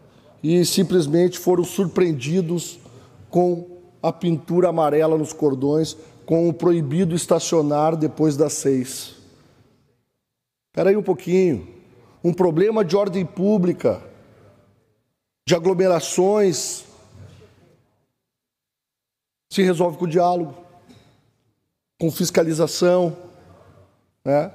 e 0.42 0.64
simplesmente 0.64 1.38
foram 1.38 1.62
surpreendidos 1.62 2.80
com 3.30 3.78
a 4.02 4.12
pintura 4.12 4.70
amarela 4.70 5.16
nos 5.16 5.32
cordões, 5.32 5.96
com 6.26 6.48
o 6.48 6.52
proibido 6.52 7.14
estacionar 7.14 7.94
depois 7.94 8.36
das 8.36 8.54
seis. 8.54 9.19
Espera 10.70 10.90
aí 10.90 10.96
um 10.96 11.02
pouquinho. 11.02 11.68
Um 12.22 12.32
problema 12.32 12.84
de 12.84 12.96
ordem 12.96 13.26
pública, 13.26 14.02
de 15.46 15.54
aglomerações, 15.54 16.84
se 19.52 19.62
resolve 19.62 19.98
com 19.98 20.06
diálogo 20.06 20.70
com 22.00 22.10
fiscalização, 22.10 23.14
né? 24.24 24.50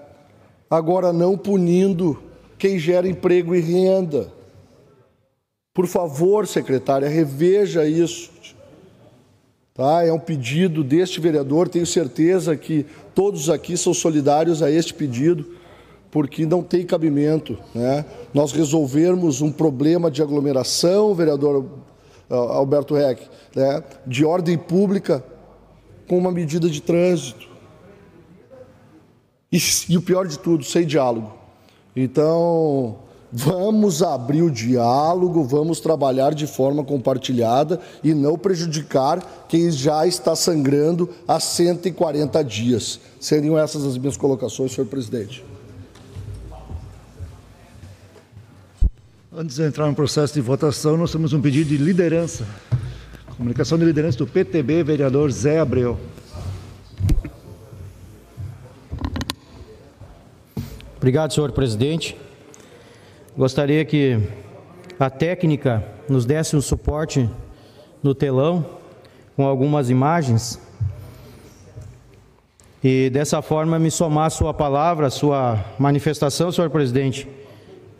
agora 0.68 1.14
não 1.14 1.38
punindo 1.38 2.20
quem 2.58 2.80
gera 2.80 3.08
emprego 3.08 3.54
e 3.54 3.62
renda. 3.62 4.34
Por 5.72 5.86
favor, 5.86 6.48
secretária, 6.48 7.08
reveja 7.08 7.88
isso. 7.88 8.32
Tá? 9.76 10.04
É 10.04 10.12
um 10.12 10.20
pedido 10.20 10.84
deste 10.84 11.20
vereador, 11.20 11.70
tenho 11.70 11.86
certeza 11.86 12.58
que 12.58 12.84
todos 13.14 13.48
aqui 13.48 13.78
são 13.78 13.94
solidários 13.94 14.64
a 14.64 14.72
este 14.72 14.96
pedido, 14.96 15.46
porque 16.16 16.46
não 16.46 16.64
tem 16.64 16.86
cabimento 16.86 17.58
né? 17.74 18.06
nós 18.34 18.54
resolvermos 18.54 19.42
um 19.42 19.52
problema 19.52 20.10
de 20.10 20.22
aglomeração, 20.22 21.14
vereador 21.14 21.66
Alberto 22.30 22.96
Reck, 22.96 23.28
né? 23.54 23.84
de 24.08 24.24
ordem 24.24 24.58
pública 24.58 25.22
com 26.08 26.18
uma 26.18 26.32
medida 26.32 26.70
de 26.70 26.82
trânsito. 26.82 27.50
E, 29.52 29.60
e 29.90 29.98
o 29.98 30.02
pior 30.02 30.26
de 30.26 30.40
tudo, 30.40 30.64
sem 30.64 30.88
diálogo. 30.88 31.34
Então, 31.94 32.96
vamos 33.30 34.02
abrir 34.02 34.42
o 34.42 34.50
diálogo, 34.50 35.44
vamos 35.44 35.82
trabalhar 35.82 36.34
de 36.34 36.48
forma 36.48 36.82
compartilhada 36.82 37.78
e 38.02 38.14
não 38.14 38.38
prejudicar 38.38 39.46
quem 39.50 39.70
já 39.70 40.08
está 40.08 40.34
sangrando 40.34 41.10
há 41.28 41.42
140 41.42 42.42
dias. 42.42 43.02
Seriam 43.20 43.58
essas 43.60 43.84
as 43.84 43.98
minhas 43.98 44.16
colocações, 44.16 44.72
senhor 44.72 44.88
presidente. 44.88 45.44
Antes 49.38 49.58
de 49.58 49.64
entrar 49.64 49.86
no 49.88 49.94
processo 49.94 50.34
de 50.34 50.40
votação, 50.40 50.96
nós 50.96 51.12
temos 51.12 51.34
um 51.34 51.42
pedido 51.42 51.68
de 51.68 51.76
liderança. 51.76 52.48
Comunicação 53.36 53.78
de 53.78 53.84
liderança 53.84 54.18
do 54.18 54.26
PTB, 54.26 54.82
vereador 54.82 55.30
Zé 55.30 55.60
Abreu. 55.60 56.00
Obrigado, 60.96 61.34
senhor 61.34 61.52
presidente. 61.52 62.16
Gostaria 63.38 63.84
que 63.84 64.18
a 64.98 65.10
técnica 65.10 65.84
nos 66.08 66.26
desse 66.26 66.56
um 66.56 66.62
suporte 66.62 67.30
no 68.02 68.16
telão 68.16 68.66
com 69.36 69.46
algumas 69.46 69.90
imagens 69.90 70.62
e 72.82 73.10
dessa 73.10 73.42
forma 73.42 73.78
me 73.78 73.92
somar 73.92 74.28
a 74.28 74.30
sua 74.30 74.54
palavra, 74.54 75.08
a 75.08 75.12
sua 75.12 75.60
manifestação, 75.78 76.54
senhor 76.54 76.70
presidente, 76.70 77.28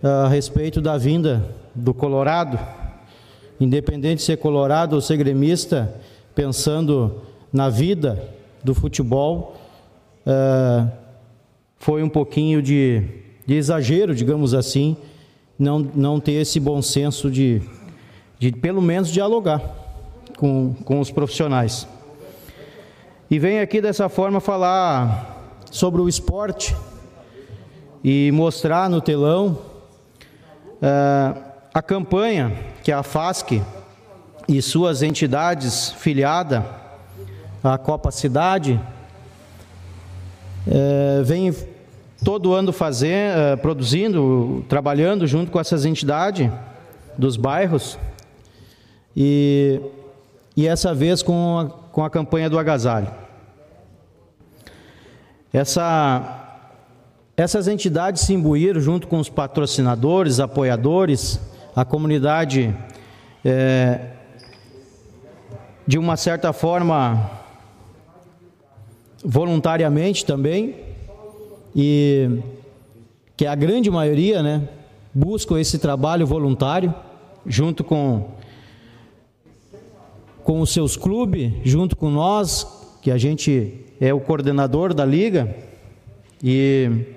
a 0.08 0.28
respeito 0.28 0.80
da 0.80 0.98
vinda 0.98 1.44
do 1.74 1.94
Colorado 1.94 2.60
independente 3.60 4.18
de 4.18 4.24
ser 4.24 4.38
colorado 4.38 4.96
ou 4.96 5.02
ser 5.02 5.18
gremista, 5.18 5.94
pensando 6.34 7.22
na 7.52 7.70
vida 7.70 8.22
do 8.64 8.74
futebol, 8.74 9.56
uh, 10.26 10.90
foi 11.78 12.04
um 12.04 12.10
pouquinho 12.10 12.62
de, 12.62 13.04
de, 13.46 13.56
exagero, 13.56 14.14
digamos 14.14 14.54
assim, 14.54 14.98
não, 15.58 15.80
não 15.80 16.20
ter 16.20 16.34
esse 16.34 16.60
bom 16.60 16.82
senso 16.82 17.32
de, 17.32 17.62
de 18.38 18.52
pelo 18.52 18.82
menos 18.82 19.10
dialogar 19.10 19.62
com, 20.38 20.74
com 20.84 21.00
os 21.00 21.12
profissionais. 21.12 21.88
E 23.30 23.40
vem 23.40 23.60
aqui 23.60 23.80
dessa 23.80 24.10
forma 24.10 24.40
falar 24.40 25.64
sobre 25.72 26.02
o 26.02 26.10
esporte 26.10 26.76
e 28.04 28.32
mostrar 28.32 28.90
no 28.90 29.02
telão 29.02 29.58
uh, 30.82 31.42
a 31.74 31.82
campanha 31.82 32.52
que 32.84 32.92
a 32.92 33.04
FASC 33.04 33.62
e 34.48 34.62
suas 34.62 35.02
entidades 35.02 35.92
filiadas 35.92 36.64
à 37.64 37.78
Copa 37.78 38.12
Cidade 38.12 38.80
é, 40.68 41.22
vem 41.24 41.54
todo 42.24 42.54
ano 42.54 42.72
fazer, 42.72 43.10
é, 43.14 43.56
produzindo, 43.56 44.66
trabalhando 44.70 45.28
junto 45.28 45.52
com 45.52 45.60
essas 45.60 45.86
entidades 45.86 46.50
dos 47.18 47.38
bairros 47.38 48.00
e, 49.16 49.80
e 50.56 50.68
essa 50.68 50.94
vez 50.94 51.22
com 51.22 51.60
a, 51.60 51.66
com 51.92 52.04
a 52.04 52.10
campanha 52.10 52.50
do 52.50 52.58
agasalho. 52.58 53.08
Essa, 55.54 56.45
essas 57.38 57.68
entidades 57.68 58.22
se 58.22 58.34
imbuíram 58.34 58.80
junto 58.80 59.08
com 59.08 59.20
os 59.20 59.30
patrocinadores, 59.30 60.40
apoiadores, 60.40 61.40
a 61.76 61.84
comunidade, 61.84 62.74
é, 63.44 64.12
de 65.86 65.98
uma 65.98 66.16
certa 66.16 66.54
forma, 66.54 67.30
voluntariamente 69.24 70.26
também, 70.26 70.76
e 71.76 72.40
que 73.36 73.46
a 73.46 73.54
grande 73.54 73.92
maioria, 73.92 74.42
né, 74.42 74.70
buscam 75.14 75.60
esse 75.60 75.78
trabalho 75.78 76.26
voluntário 76.26 76.94
junto 77.46 77.84
com 77.84 78.34
com 80.46 80.62
os 80.62 80.72
seus 80.72 80.96
clubes, 80.96 81.52
junto 81.64 81.96
com 81.96 82.12
nós, 82.12 82.68
que 83.02 83.10
a 83.10 83.18
gente 83.18 83.84
é 84.00 84.14
o 84.14 84.20
coordenador 84.20 84.94
da 84.94 85.04
liga. 85.04 85.56
E 86.42 87.15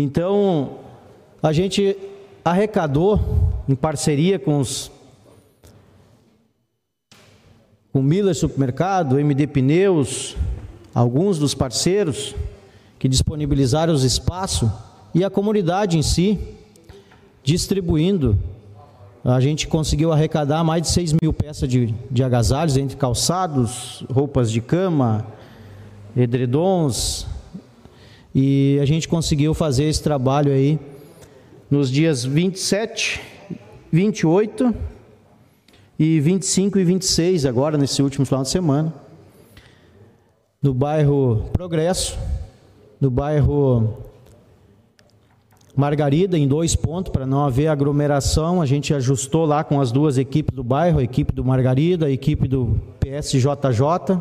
então 0.00 0.78
a 1.42 1.52
gente 1.52 1.96
arrecadou 2.44 3.18
em 3.68 3.74
parceria 3.74 4.38
com 4.38 4.58
os 4.58 4.90
com 7.92 8.02
Miller 8.02 8.34
Supermercado, 8.34 9.18
MD 9.18 9.46
Pneus, 9.46 10.36
alguns 10.94 11.38
dos 11.38 11.54
parceiros 11.54 12.34
que 12.98 13.08
disponibilizaram 13.08 13.94
os 13.94 14.04
espaços 14.04 14.68
e 15.14 15.24
a 15.24 15.30
comunidade 15.30 15.96
em 15.96 16.02
si 16.02 16.38
distribuindo. 17.42 18.38
A 19.24 19.40
gente 19.40 19.66
conseguiu 19.66 20.12
arrecadar 20.12 20.62
mais 20.62 20.82
de 20.82 20.88
6 20.88 21.14
mil 21.22 21.32
peças 21.32 21.68
de, 21.68 21.94
de 22.10 22.22
agasalhos 22.22 22.76
entre 22.76 22.98
calçados, 22.98 24.04
roupas 24.12 24.52
de 24.52 24.60
cama, 24.60 25.26
edredons, 26.14 27.26
e 28.38 28.78
a 28.82 28.84
gente 28.84 29.08
conseguiu 29.08 29.54
fazer 29.54 29.84
esse 29.84 30.02
trabalho 30.02 30.52
aí 30.52 30.78
nos 31.70 31.90
dias 31.90 32.22
27, 32.22 33.18
28 33.90 34.74
e 35.98 36.20
25 36.20 36.78
e 36.78 36.84
26, 36.84 37.46
agora 37.46 37.78
nesse 37.78 38.02
último 38.02 38.26
final 38.26 38.42
de 38.42 38.50
semana, 38.50 38.92
no 40.62 40.74
bairro 40.74 41.48
Progresso, 41.50 42.18
no 43.00 43.10
bairro 43.10 43.96
Margarida, 45.74 46.36
em 46.36 46.46
dois 46.46 46.76
pontos, 46.76 47.10
para 47.10 47.24
não 47.24 47.42
haver 47.42 47.68
aglomeração. 47.68 48.60
A 48.60 48.66
gente 48.66 48.92
ajustou 48.92 49.46
lá 49.46 49.64
com 49.64 49.80
as 49.80 49.90
duas 49.90 50.18
equipes 50.18 50.54
do 50.54 50.62
bairro, 50.62 50.98
a 50.98 51.02
equipe 51.02 51.32
do 51.32 51.42
Margarida, 51.42 52.04
a 52.04 52.10
equipe 52.10 52.46
do 52.46 52.78
PSJJ. 53.00 54.20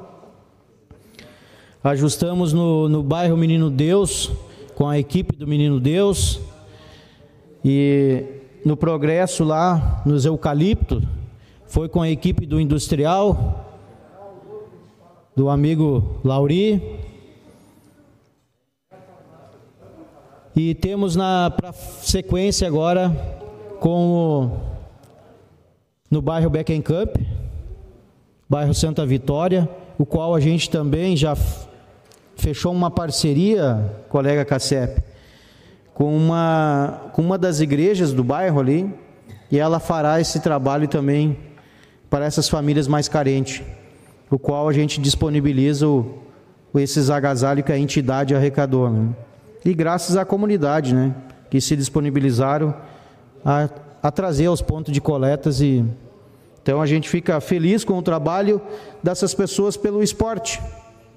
Ajustamos 1.85 2.51
no, 2.51 2.89
no 2.89 3.03
bairro 3.03 3.37
Menino 3.37 3.69
Deus, 3.69 4.31
com 4.73 4.87
a 4.87 4.97
equipe 4.97 5.35
do 5.35 5.45
Menino 5.45 5.79
Deus. 5.79 6.39
E 7.63 8.25
no 8.65 8.75
progresso 8.75 9.43
lá, 9.43 10.01
nos 10.03 10.25
eucaliptos, 10.25 11.03
foi 11.67 11.87
com 11.87 12.01
a 12.01 12.09
equipe 12.09 12.47
do 12.47 12.59
industrial, 12.59 13.71
do 15.35 15.47
amigo 15.47 16.19
Lauri. 16.23 16.97
E 20.55 20.73
temos 20.73 21.15
na 21.15 21.53
sequência 22.01 22.67
agora 22.67 23.11
com 23.79 24.09
o, 24.09 24.51
no 26.09 26.19
bairro 26.19 26.49
Beckenkamp, 26.49 27.15
bairro 28.49 28.73
Santa 28.73 29.05
Vitória, 29.05 29.69
o 29.99 30.05
qual 30.05 30.33
a 30.33 30.39
gente 30.39 30.67
também 30.67 31.15
já 31.15 31.35
fechou 32.35 32.71
uma 32.71 32.91
parceria, 32.91 33.91
colega 34.09 34.43
Cassep, 34.45 35.01
com 35.93 36.15
uma, 36.15 37.09
com 37.13 37.21
uma 37.21 37.37
das 37.37 37.59
igrejas 37.59 38.11
do 38.13 38.23
bairro 38.23 38.59
ali, 38.59 38.93
e 39.51 39.57
ela 39.57 39.79
fará 39.79 40.19
esse 40.19 40.39
trabalho 40.39 40.87
também 40.87 41.37
para 42.09 42.25
essas 42.25 42.49
famílias 42.49 42.87
mais 42.87 43.07
carentes, 43.07 43.63
o 44.29 44.37
qual 44.37 44.67
a 44.67 44.73
gente 44.73 44.99
disponibiliza 44.99 45.87
o, 45.87 46.19
esses 46.75 47.09
agasalhos 47.09 47.65
que 47.65 47.71
a 47.71 47.77
entidade 47.77 48.35
arrecadou. 48.35 48.89
Né? 48.89 49.09
E 49.63 49.73
graças 49.73 50.17
à 50.17 50.25
comunidade, 50.25 50.93
né, 50.93 51.15
que 51.49 51.61
se 51.61 51.75
disponibilizaram 51.75 52.75
a, 53.43 53.69
a 54.03 54.11
trazer 54.11 54.47
aos 54.47 54.61
pontos 54.61 54.93
de 54.93 54.99
coletas 54.99 55.61
e 55.61 55.85
então 56.61 56.81
a 56.81 56.87
gente 56.87 57.07
fica 57.07 57.39
feliz 57.39 57.83
com 57.83 57.95
o 57.95 58.01
trabalho 58.01 58.59
dessas 59.03 59.35
pessoas 59.35 59.77
pelo 59.77 60.01
esporte. 60.01 60.59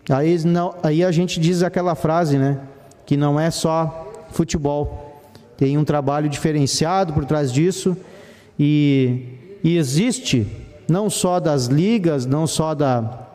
Aí, 0.08 0.38
não, 0.44 0.74
aí 0.82 1.04
a 1.04 1.10
gente 1.10 1.38
diz 1.38 1.62
aquela 1.62 1.94
frase, 1.94 2.38
né? 2.38 2.58
Que 3.04 3.16
não 3.16 3.38
é 3.38 3.50
só 3.50 4.26
futebol. 4.30 5.22
Tem 5.56 5.76
um 5.76 5.84
trabalho 5.84 6.28
diferenciado 6.28 7.12
por 7.12 7.24
trás 7.24 7.52
disso. 7.52 7.96
E, 8.58 9.58
e 9.62 9.76
existe, 9.76 10.46
não 10.88 11.10
só 11.10 11.38
das 11.38 11.66
ligas, 11.66 12.24
não 12.24 12.46
só 12.46 12.74
da, 12.74 13.28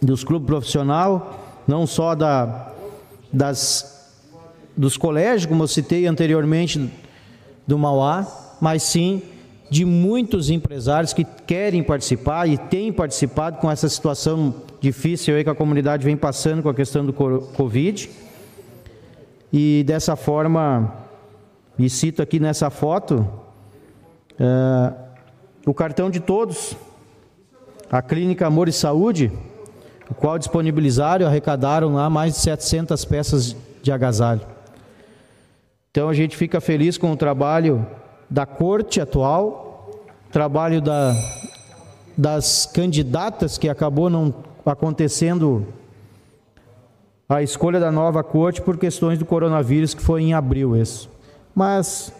dos 0.00 0.22
clubes 0.24 0.46
profissional, 0.46 1.62
não 1.66 1.86
só 1.86 2.14
da, 2.14 2.72
das, 3.32 4.12
dos 4.76 4.96
colégios, 4.96 5.46
como 5.46 5.62
eu 5.62 5.68
citei 5.68 6.06
anteriormente, 6.06 6.90
do 7.66 7.78
Mauá, 7.78 8.26
mas 8.60 8.82
sim 8.82 9.22
de 9.70 9.84
muitos 9.84 10.50
empresários 10.50 11.12
que 11.12 11.24
querem 11.24 11.80
participar 11.80 12.48
e 12.48 12.58
têm 12.58 12.92
participado 12.92 13.58
com 13.58 13.70
essa 13.70 13.88
situação 13.88 14.52
difícil 14.80 15.36
aí 15.36 15.44
que 15.44 15.50
a 15.50 15.54
comunidade 15.54 16.04
vem 16.04 16.16
passando 16.16 16.60
com 16.60 16.68
a 16.68 16.74
questão 16.74 17.06
do 17.06 17.12
Covid. 17.12 18.10
E 19.52 19.84
dessa 19.86 20.16
forma, 20.16 20.92
e 21.78 21.88
cito 21.88 22.20
aqui 22.20 22.40
nessa 22.40 22.68
foto, 22.68 23.28
é, 24.38 24.92
o 25.64 25.72
cartão 25.72 26.10
de 26.10 26.18
todos, 26.18 26.76
a 27.90 28.02
Clínica 28.02 28.48
Amor 28.48 28.68
e 28.68 28.72
Saúde, 28.72 29.30
o 30.10 30.14
qual 30.14 30.36
disponibilizaram 30.36 31.26
arrecadaram 31.26 31.94
lá 31.94 32.10
mais 32.10 32.34
de 32.34 32.40
700 32.40 33.04
peças 33.04 33.56
de 33.80 33.92
agasalho. 33.92 34.40
Então 35.92 36.08
a 36.08 36.14
gente 36.14 36.36
fica 36.36 36.60
feliz 36.60 36.98
com 36.98 37.12
o 37.12 37.16
trabalho 37.16 37.86
da 38.30 38.46
corte 38.46 39.00
atual, 39.00 39.90
trabalho 40.30 40.80
da, 40.80 41.14
das 42.16 42.64
candidatas 42.64 43.58
que 43.58 43.68
acabou 43.68 44.08
não 44.08 44.32
acontecendo 44.64 45.66
a 47.28 47.42
escolha 47.42 47.80
da 47.80 47.90
nova 47.90 48.22
corte 48.22 48.62
por 48.62 48.78
questões 48.78 49.18
do 49.18 49.24
coronavírus 49.24 49.94
que 49.94 50.02
foi 50.02 50.22
em 50.22 50.34
abril 50.34 50.76
esse. 50.76 51.08
Mas 51.54 52.12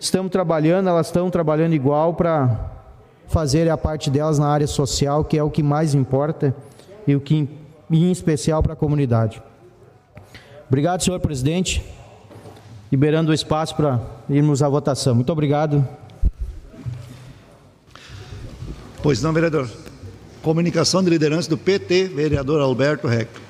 estamos 0.00 0.32
trabalhando, 0.32 0.88
elas 0.88 1.06
estão 1.06 1.30
trabalhando 1.30 1.74
igual 1.74 2.14
para 2.14 2.70
fazer 3.28 3.70
a 3.70 3.76
parte 3.76 4.10
delas 4.10 4.38
na 4.38 4.48
área 4.48 4.66
social, 4.66 5.24
que 5.24 5.38
é 5.38 5.42
o 5.42 5.50
que 5.50 5.62
mais 5.62 5.94
importa 5.94 6.54
e 7.06 7.14
o 7.14 7.20
que 7.20 7.48
em 7.90 8.10
especial 8.10 8.62
para 8.62 8.72
a 8.72 8.76
comunidade. 8.76 9.42
Obrigado, 10.68 11.02
senhor 11.02 11.20
presidente 11.20 11.84
liberando 12.92 13.30
o 13.30 13.34
espaço 13.34 13.74
para 13.74 13.98
irmos 14.28 14.62
à 14.62 14.68
votação. 14.68 15.14
Muito 15.14 15.32
obrigado. 15.32 15.82
Pois 19.02 19.22
não, 19.22 19.32
vereador. 19.32 19.66
Comunicação 20.42 21.02
de 21.02 21.08
liderança 21.08 21.48
do 21.48 21.56
PT, 21.56 22.08
vereador 22.08 22.60
Alberto 22.60 23.08
Recto. 23.08 23.40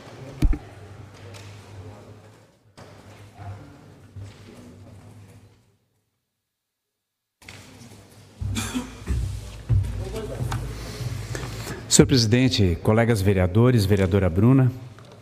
Senhor 11.89 12.07
presidente, 12.07 12.79
colegas 12.83 13.21
vereadores, 13.21 13.85
vereadora 13.85 14.31
Bruna, 14.31 14.73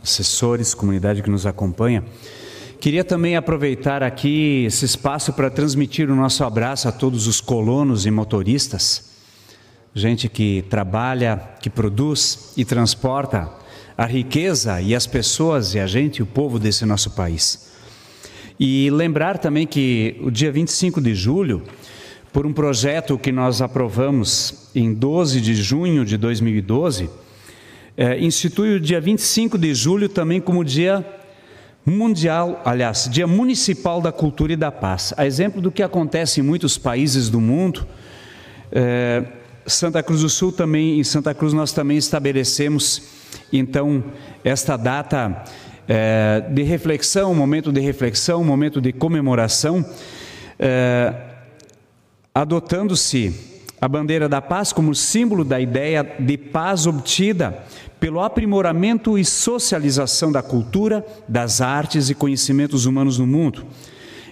assessores, 0.03 0.75
comunidade 0.75 1.23
que 1.23 1.31
nos 1.31 1.45
acompanha, 1.47 2.05
Queria 2.81 3.05
também 3.05 3.37
aproveitar 3.37 4.03
aqui 4.03 4.65
esse 4.65 4.87
espaço 4.87 5.35
para 5.35 5.51
transmitir 5.51 6.11
o 6.11 6.17
nosso 6.17 6.43
abraço 6.45 6.89
a 6.89 6.93
todos 6.93 7.27
os 7.27 7.39
colonos 7.39 8.07
e 8.07 8.11
motoristas, 8.11 9.19
gente 9.95 10.31
que 10.31 10.65
trabalha, 10.71 11.37
que 11.61 11.69
produz 11.69 12.55
e 12.57 12.65
transporta 12.65 13.51
a 13.99 14.07
riqueza 14.07 14.81
e 14.81 14.95
as 14.95 15.07
pessoas 15.07 15.75
e 15.75 15.79
a 15.79 15.87
gente, 15.87 16.23
o 16.23 16.27
povo 16.27 16.59
desse 16.59 16.87
nosso 16.87 17.11
país. 17.11 17.71
E 18.59 18.89
lembrar 18.89 19.37
também 19.37 19.67
que 19.67 20.19
o 20.23 20.31
dia 20.31 20.51
25 20.51 21.03
de 21.03 21.15
julho, 21.15 21.63
por 22.33 22.47
um 22.47 22.53
projeto 22.55 23.19
que 23.19 23.31
nós 23.31 23.61
aprovamos 23.61 24.71
em 24.75 24.95
12 24.95 25.43
de 25.43 25.55
junho 25.55 26.03
de 26.03 26.17
2012, 26.17 27.11
é, 27.95 28.19
institui 28.19 28.77
o 28.77 28.81
dia 28.81 29.03
25 29.03 29.59
de 29.59 29.75
julho 29.75 30.09
também 30.09 30.41
como 30.41 30.65
dia 30.65 31.05
mundial, 31.91 32.63
aliás, 32.65 33.09
Dia 33.11 33.27
Municipal 33.27 34.01
da 34.01 34.13
Cultura 34.13 34.53
e 34.53 34.57
da 34.57 34.71
Paz. 34.71 35.13
A 35.17 35.27
exemplo 35.27 35.61
do 35.61 35.71
que 35.71 35.83
acontece 35.83 36.41
em 36.41 36.43
muitos 36.43 36.79
países 36.79 37.29
do 37.29 37.41
mundo, 37.41 37.87
é, 38.73 39.25
Santa 39.67 40.03
Cruz 40.03 40.23
do 40.23 40.29
Sul 40.29 40.53
também, 40.53 40.99
em 41.01 41.05
Santa 41.05 41.35
Cruz 41.35 41.53
nós 41.53 41.73
também 41.73 41.97
estabelecemos, 41.97 43.03
então, 43.53 44.03
esta 44.45 44.77
data 44.77 45.45
é, 45.89 46.45
de 46.51 46.63
reflexão, 46.63 47.35
momento 47.35 47.73
de 47.73 47.81
reflexão, 47.81 48.45
momento 48.45 48.81
de 48.81 48.93
comemoração, 48.93 49.85
é, 50.59 51.13
adotando-se 52.35 53.50
a 53.81 53.89
bandeira 53.89 54.29
da 54.29 54.43
paz 54.43 54.73
como 54.73 54.95
símbolo 54.95 55.45
da 55.45 55.59
ideia 55.59 56.05
de 56.19 56.37
paz 56.37 56.87
obtida 56.87 57.65
pelo 57.99 58.21
aprimoramento 58.21 59.19
e 59.19 59.25
socialização 59.25 60.31
da 60.31 60.43
cultura, 60.43 61.05
das 61.27 61.61
artes 61.61 62.11
e 62.11 62.15
conhecimentos 62.15 62.85
humanos 62.85 63.19
no 63.19 63.27
mundo. 63.27 63.65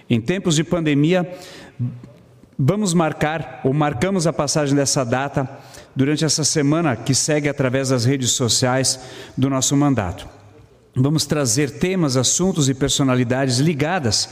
Em 0.09 0.21
tempos 0.21 0.55
de 0.55 0.63
pandemia, 0.63 1.29
vamos 2.57 2.93
marcar 2.93 3.61
ou 3.63 3.73
marcamos 3.73 4.27
a 4.27 4.33
passagem 4.33 4.75
dessa 4.75 5.03
data 5.03 5.49
durante 5.95 6.23
essa 6.23 6.43
semana 6.43 6.95
que 6.95 7.15
segue 7.15 7.49
através 7.49 7.89
das 7.89 8.05
redes 8.05 8.31
sociais 8.31 8.99
do 9.37 9.49
nosso 9.49 9.75
mandato. 9.75 10.27
Vamos 10.95 11.25
trazer 11.25 11.79
temas, 11.79 12.17
assuntos 12.17 12.69
e 12.69 12.73
personalidades 12.73 13.59
ligadas 13.59 14.29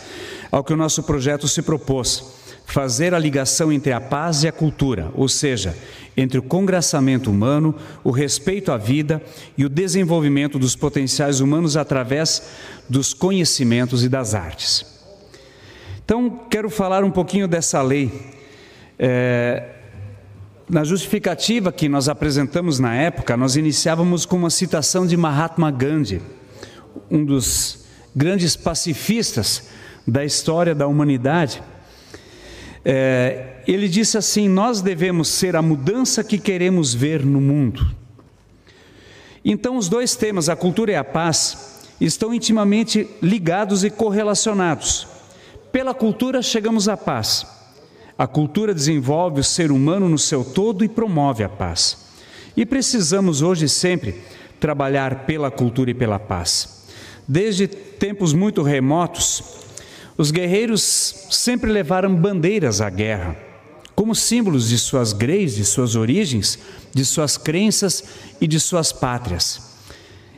ao 0.52 0.64
que 0.64 0.74
o 0.74 0.78
nosso 0.78 1.04
projeto 1.04 1.48
se 1.48 1.62
propôs 1.62 2.37
fazer 2.68 3.14
a 3.14 3.20
ligação 3.20 3.72
entre 3.72 3.94
a 3.94 4.02
paz 4.02 4.44
e 4.44 4.48
a 4.48 4.52
cultura, 4.52 5.10
ou 5.16 5.30
seja, 5.30 5.74
entre 6.18 6.38
o 6.38 6.44
congraçamento 6.44 7.32
humano, 7.32 7.74
o 8.04 8.12
respeito 8.12 8.74
à 8.74 8.78
vida 8.78 9.24
e 9.58 9.64
o 9.64 9.70
desenvolvimento 9.70 10.60
dos 10.60 10.76
potenciais 10.76 11.40
humanos 11.40 11.78
através 11.78 12.44
dos 12.90 13.14
conhecimentos 13.14 14.04
e 14.04 14.10
das 14.10 14.36
artes. 14.36 14.86
Então, 16.04 16.42
quero 16.50 16.70
falar 16.70 17.06
um 17.06 17.10
pouquinho 17.10 17.48
dessa 17.48 17.82
lei. 17.82 18.12
É, 19.00 19.70
na 20.70 20.84
justificativa 20.84 21.72
que 21.72 21.88
nós 21.88 22.10
apresentamos 22.10 22.80
na 22.80 22.94
época, 22.94 23.38
nós 23.38 23.56
iniciávamos 23.56 24.26
com 24.26 24.36
uma 24.36 24.50
citação 24.50 25.08
de 25.08 25.16
Mahatma 25.16 25.72
Gandhi, 25.72 26.22
um 27.10 27.24
dos 27.24 27.86
grandes 28.14 28.58
pacifistas 28.58 29.70
da 30.06 30.26
história 30.26 30.76
da 30.76 30.86
humanidade 30.86 31.64
é, 32.90 33.64
ele 33.68 33.90
disse 33.90 34.18
assim: 34.18 34.48
Nós 34.48 34.82
devemos 34.82 35.28
ser 35.28 35.58
a 35.58 35.62
mudança 35.62 36.24
que 36.24 36.38
queremos 36.38 36.94
ver 36.94 37.26
no 37.26 37.42
mundo. 37.42 37.86
Então, 39.44 39.76
os 39.76 39.90
dois 39.90 40.16
temas, 40.16 40.48
a 40.48 40.56
cultura 40.56 40.94
e 40.94 40.96
a 40.96 41.04
paz, 41.04 41.82
estão 42.00 42.34
intimamente 42.34 43.06
ligados 43.22 43.84
e 43.84 43.90
correlacionados. 43.90 45.06
Pela 45.70 45.94
cultura, 45.94 46.42
chegamos 46.42 46.88
à 46.88 46.96
paz. 46.96 47.46
A 48.18 48.26
cultura 48.26 48.74
desenvolve 48.74 49.42
o 49.42 49.44
ser 49.44 49.70
humano 49.70 50.08
no 50.08 50.18
seu 50.18 50.46
todo 50.46 50.86
e 50.86 50.88
promove 50.88 51.44
a 51.44 51.50
paz. 51.50 52.08
E 52.56 52.66
precisamos 52.66 53.42
hoje 53.42 53.68
sempre 53.68 54.16
trabalhar 54.62 55.26
pela 55.26 55.52
cultura 55.52 55.92
e 55.92 55.94
pela 55.94 56.18
paz. 56.18 56.86
Desde 57.28 57.68
tempos 57.68 58.32
muito 58.32 58.64
remotos, 58.64 59.67
os 60.18 60.32
guerreiros 60.32 60.82
sempre 61.30 61.72
levaram 61.72 62.16
bandeiras 62.16 62.82
à 62.82 62.90
guerra, 62.90 63.38
como 63.94 64.16
símbolos 64.16 64.68
de 64.68 64.78
suas 64.78 65.14
greis, 65.14 65.56
de 65.56 65.64
suas 65.64 65.96
origens, 65.96 66.58
de 66.94 67.06
suas 67.06 67.38
crenças 67.38 68.04
e 68.42 68.48
de 68.48 68.60
suas 68.60 68.92
pátrias. 68.92 69.78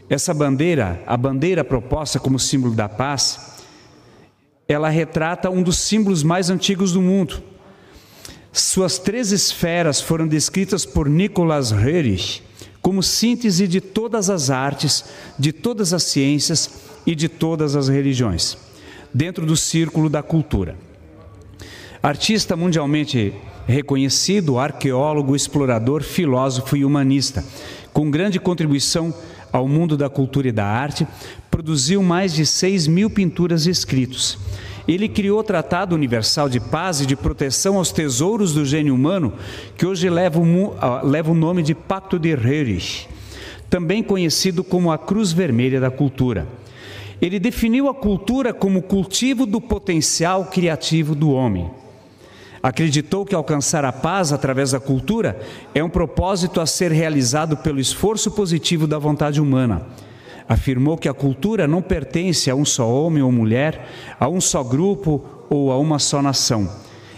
Essa 0.10 0.34
bandeira, 0.34 1.02
a 1.08 1.16
bandeira 1.16 1.64
proposta 1.64 2.20
como 2.20 2.40
símbolo 2.40 2.74
da 2.74 2.90
paz, 2.90 3.58
ela 4.68 4.90
retrata 4.90 5.50
um 5.50 5.64
dos 5.64 5.78
símbolos 5.78 6.24
mais 6.24 6.50
antigos 6.50 6.92
do 6.92 7.02
mundo. 7.02 7.42
Suas 8.52 8.98
três 8.98 9.32
esferas 9.32 10.02
foram 10.02 10.28
descritas 10.28 10.86
por 10.86 11.08
Nicolas 11.08 11.72
Herrich 11.72 12.44
como 12.82 13.04
síntese 13.04 13.68
de 13.68 13.82
todas 13.82 14.30
as 14.30 14.50
artes, 14.50 15.06
de 15.38 15.52
todas 15.52 15.94
as 15.94 16.04
ciências 16.04 16.70
e 17.06 17.14
de 17.14 17.28
todas 17.30 17.76
as 17.76 17.88
religiões 17.88 18.69
dentro 19.14 19.46
do 19.46 19.56
círculo 19.56 20.10
da 20.10 20.22
cultura. 20.22 20.76
Artista 22.02 22.56
mundialmente 22.56 23.34
reconhecido, 23.68 24.58
arqueólogo, 24.58 25.36
explorador, 25.36 26.02
filósofo 26.02 26.76
e 26.76 26.86
humanista, 26.86 27.44
com 27.92 28.10
grande 28.10 28.40
contribuição 28.40 29.14
ao 29.52 29.68
mundo 29.68 29.98
da 29.98 30.10
cultura 30.10 30.48
e 30.48 30.52
da 30.52 30.66
arte, 30.66 31.08
produziu 31.50 32.02
mais 32.02 32.34
de 32.34 32.46
6 32.46 32.88
mil 32.88 33.10
pinturas 33.10 33.66
e 33.66 33.70
escritos. 33.70 34.38
Ele 34.88 35.08
criou 35.08 35.40
o 35.40 35.44
Tratado 35.44 35.94
Universal 35.94 36.50
de 36.50 36.60
Paz 36.60 37.02
e 37.02 37.06
de 37.06 37.16
Proteção 37.16 37.78
aos 37.78 37.92
Tesouros 37.92 38.54
do 38.54 38.66
Gênio 38.66 38.96
Humano, 38.96 39.34
que 39.78 39.86
hoje 39.86 40.10
leva 40.10 40.40
o, 40.40 40.76
leva 41.04 41.32
o 41.32 41.36
nome 41.36 41.62
de 41.62 41.76
Pacto 41.76 42.18
de 42.18 42.30
Herrich, 42.30 43.08
também 43.70 44.02
conhecido 44.02 44.64
como 44.64 44.92
a 44.92 44.98
Cruz 44.98 45.32
Vermelha 45.32 45.80
da 45.80 45.92
Cultura. 45.92 46.48
Ele 47.22 47.40
definiu 47.40 47.90
a 47.90 47.94
cultura 47.94 48.54
como 48.54 48.82
cultivo 48.82 49.46
do 49.46 49.60
potencial 49.60 50.46
criativo 50.46 51.14
do 51.14 51.32
homem. 51.32 51.70
Acreditou 52.62 53.26
que 53.26 53.36
alcançar 53.36 53.86
a 53.86 53.92
paz 53.92 54.34
através 54.34 54.72
da 54.72 54.80
cultura 54.80 55.40
é 55.74 55.84
um 55.84 55.90
propósito 55.90 56.60
a 56.60 56.66
ser 56.66 56.92
realizado 56.92 57.56
pelo 57.58 57.80
esforço 57.80 58.32
positivo 58.32 58.86
da 58.86 58.98
vontade 58.98 59.40
humana. 59.40 59.86
Afirmou 60.48 60.98
que 60.98 61.08
a 61.08 61.14
cultura 61.14 61.68
não 61.68 61.82
pertence 61.82 62.50
a 62.50 62.56
um 62.56 62.66
só 62.66 62.90
homem 62.90 63.24
ou 63.24 63.32
mulher, 63.32 63.88
a 64.20 64.28
um 64.28 64.42
só 64.42 64.64
grupo 64.64 65.24
ou 65.50 65.72
a 65.72 65.78
uma 65.78 66.00
só 66.00 66.22
nação. 66.22 66.70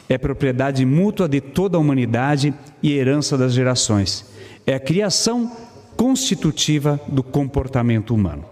É 0.07 0.17
propriedade 0.17 0.85
mútua 0.85 1.27
de 1.27 1.39
toda 1.39 1.77
a 1.77 1.80
humanidade 1.80 2.53
e 2.83 2.91
herança 2.91 3.38
das 3.38 3.53
gerações. 3.53 4.25
É 4.67 4.75
a 4.75 4.80
criação 4.80 5.51
constitutiva 5.95 6.99
do 7.07 7.23
comportamento 7.23 8.13
humano. 8.13 8.50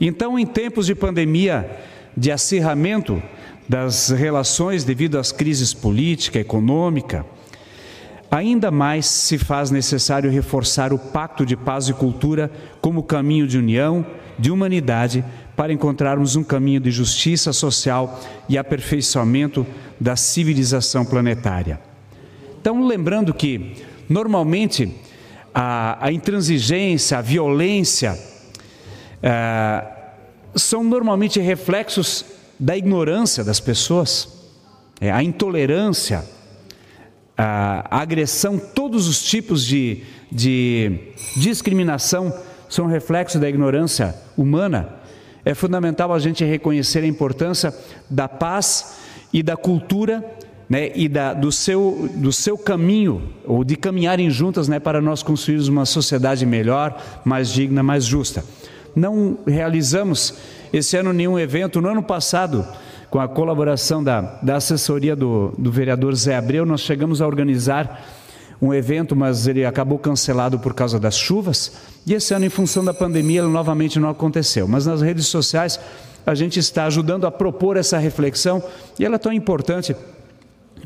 Então, 0.00 0.38
em 0.38 0.46
tempos 0.46 0.86
de 0.86 0.94
pandemia, 0.94 1.70
de 2.16 2.30
acirramento 2.30 3.22
das 3.68 4.10
relações 4.10 4.84
devido 4.84 5.18
às 5.18 5.32
crises 5.32 5.72
política, 5.72 6.38
econômica, 6.38 7.24
ainda 8.30 8.70
mais 8.70 9.06
se 9.06 9.38
faz 9.38 9.70
necessário 9.70 10.30
reforçar 10.30 10.92
o 10.92 10.98
pacto 10.98 11.44
de 11.44 11.56
paz 11.56 11.88
e 11.88 11.92
cultura 11.92 12.50
como 12.80 13.02
caminho 13.02 13.46
de 13.46 13.58
união, 13.58 14.04
de 14.38 14.50
humanidade, 14.50 15.24
para 15.54 15.72
encontrarmos 15.72 16.34
um 16.34 16.42
caminho 16.42 16.80
de 16.80 16.90
justiça 16.90 17.52
social 17.52 18.20
e 18.48 18.56
aperfeiçoamento 18.56 19.66
da 20.00 20.16
civilização 20.16 21.04
planetária. 21.04 21.78
Então, 22.60 22.86
lembrando 22.86 23.34
que, 23.34 23.74
normalmente, 24.08 24.94
a, 25.54 26.06
a 26.06 26.10
intransigência, 26.10 27.18
a 27.18 27.20
violência, 27.20 28.18
é, 29.22 29.84
são 30.54 30.82
normalmente 30.82 31.40
reflexos 31.40 32.24
da 32.58 32.76
ignorância 32.76 33.44
das 33.44 33.60
pessoas, 33.60 34.28
é, 35.00 35.10
a 35.10 35.22
intolerância, 35.22 36.24
a, 37.36 38.00
agressão, 38.00 38.58
todos 38.58 39.08
os 39.08 39.22
tipos 39.22 39.64
de, 39.64 40.02
de 40.30 41.12
discriminação 41.36 42.32
são 42.68 42.86
reflexos 42.86 43.40
da 43.40 43.48
ignorância 43.48 44.14
humana. 44.36 44.96
É 45.44 45.54
fundamental 45.54 46.12
a 46.12 46.18
gente 46.18 46.44
reconhecer 46.44 47.00
a 47.00 47.06
importância 47.06 47.74
da 48.08 48.28
paz 48.28 48.96
e 49.32 49.42
da 49.42 49.56
cultura 49.56 50.24
né, 50.68 50.92
e 50.94 51.08
da, 51.08 51.34
do, 51.34 51.50
seu, 51.50 52.08
do 52.14 52.32
seu 52.32 52.56
caminho, 52.56 53.34
ou 53.44 53.64
de 53.64 53.76
caminharem 53.76 54.30
juntas 54.30 54.68
né, 54.68 54.78
para 54.78 55.00
nós 55.00 55.22
construirmos 55.22 55.68
uma 55.68 55.84
sociedade 55.84 56.46
melhor, 56.46 56.96
mais 57.24 57.50
digna, 57.50 57.82
mais 57.82 58.04
justa 58.04 58.44
não 58.94 59.38
realizamos 59.46 60.34
esse 60.72 60.96
ano 60.96 61.12
nenhum 61.12 61.38
evento. 61.38 61.80
No 61.80 61.88
ano 61.88 62.02
passado, 62.02 62.66
com 63.10 63.20
a 63.20 63.28
colaboração 63.28 64.02
da, 64.02 64.38
da 64.42 64.56
assessoria 64.56 65.14
do, 65.14 65.52
do 65.58 65.70
vereador 65.70 66.14
Zé 66.14 66.36
Abreu, 66.36 66.64
nós 66.64 66.80
chegamos 66.80 67.20
a 67.20 67.26
organizar 67.26 68.04
um 68.60 68.72
evento, 68.72 69.16
mas 69.16 69.46
ele 69.46 69.64
acabou 69.64 69.98
cancelado 69.98 70.58
por 70.58 70.72
causa 70.72 70.98
das 70.98 71.16
chuvas. 71.16 71.72
E 72.06 72.14
esse 72.14 72.32
ano, 72.32 72.44
em 72.44 72.48
função 72.48 72.84
da 72.84 72.94
pandemia, 72.94 73.40
ele 73.40 73.50
novamente 73.50 73.98
não 73.98 74.08
aconteceu. 74.08 74.68
Mas 74.68 74.86
nas 74.86 75.02
redes 75.02 75.26
sociais, 75.26 75.80
a 76.24 76.34
gente 76.34 76.58
está 76.58 76.84
ajudando 76.84 77.26
a 77.26 77.30
propor 77.30 77.76
essa 77.76 77.98
reflexão 77.98 78.62
e 78.98 79.04
ela 79.04 79.16
é 79.16 79.18
tão 79.18 79.32
importante 79.32 79.96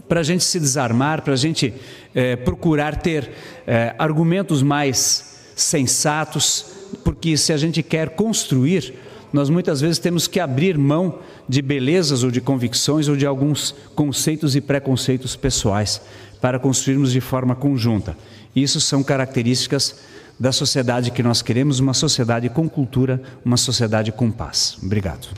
para 0.08 0.20
a 0.20 0.22
gente 0.22 0.44
se 0.44 0.58
desarmar, 0.58 1.22
para 1.22 1.34
a 1.34 1.36
gente 1.36 1.74
é, 2.14 2.36
procurar 2.36 2.96
ter 2.96 3.30
é, 3.66 3.94
argumentos 3.98 4.62
mais 4.62 5.36
sensatos, 5.54 6.75
porque 7.04 7.36
se 7.36 7.52
a 7.52 7.56
gente 7.56 7.82
quer 7.82 8.10
construir, 8.10 8.94
nós 9.32 9.50
muitas 9.50 9.80
vezes 9.80 9.98
temos 9.98 10.26
que 10.26 10.40
abrir 10.40 10.78
mão 10.78 11.18
de 11.48 11.60
belezas 11.60 12.22
ou 12.22 12.30
de 12.30 12.40
convicções 12.40 13.08
ou 13.08 13.16
de 13.16 13.26
alguns 13.26 13.74
conceitos 13.94 14.56
e 14.56 14.60
preconceitos 14.60 15.36
pessoais 15.36 16.00
para 16.40 16.58
construirmos 16.58 17.12
de 17.12 17.20
forma 17.20 17.54
conjunta. 17.54 18.16
Isso 18.54 18.80
são 18.80 19.02
características 19.02 19.96
da 20.38 20.52
sociedade 20.52 21.10
que 21.10 21.22
nós 21.22 21.42
queremos, 21.42 21.80
uma 21.80 21.94
sociedade 21.94 22.48
com 22.48 22.68
cultura, 22.68 23.22
uma 23.44 23.56
sociedade 23.56 24.12
com 24.12 24.30
paz. 24.30 24.78
Obrigado. 24.82 25.28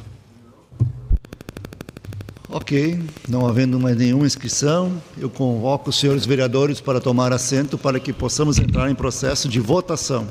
Ok, 2.51 2.99
não 3.28 3.47
havendo 3.47 3.78
mais 3.78 3.97
nenhuma 3.97 4.27
inscrição, 4.27 5.02
eu 5.18 5.28
convoco 5.28 5.91
os 5.91 5.99
senhores 5.99 6.25
vereadores 6.25 6.81
para 6.81 6.99
tomar 6.99 7.31
assento 7.33 7.77
para 7.77 8.01
que 8.01 8.10
possamos 8.10 8.59
entrar 8.59 8.91
em 8.91 8.94
processo 8.94 9.49
de 9.49 9.60
votação. 9.60 10.27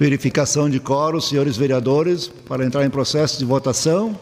Verificação 0.00 0.70
de 0.70 0.80
quórum, 0.80 1.20
senhores 1.20 1.58
vereadores, 1.58 2.26
para 2.26 2.64
entrar 2.64 2.86
em 2.86 2.88
processo 2.88 3.38
de 3.38 3.44
votação. 3.44 4.18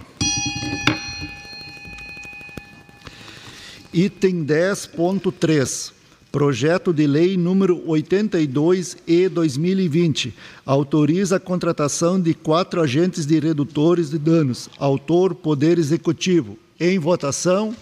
Item 3.93 4.44
10.3 4.44 6.03
Projeto 6.35 6.93
de 6.93 7.07
Lei 7.07 7.37
número 7.37 7.81
82E 7.87 9.29
2020 9.29 10.35
autoriza 10.67 11.37
a 11.37 11.39
contratação 11.39 12.21
de 12.21 12.35
quatro 12.35 12.81
agentes 12.81 13.25
de 13.25 13.39
redutores 13.39 14.11
de 14.11 14.19
danos. 14.19 14.69
Autor 14.77 15.33
Poder 15.33 15.79
Executivo. 15.79 16.59
Em 16.81 16.99
votação, 16.99 17.73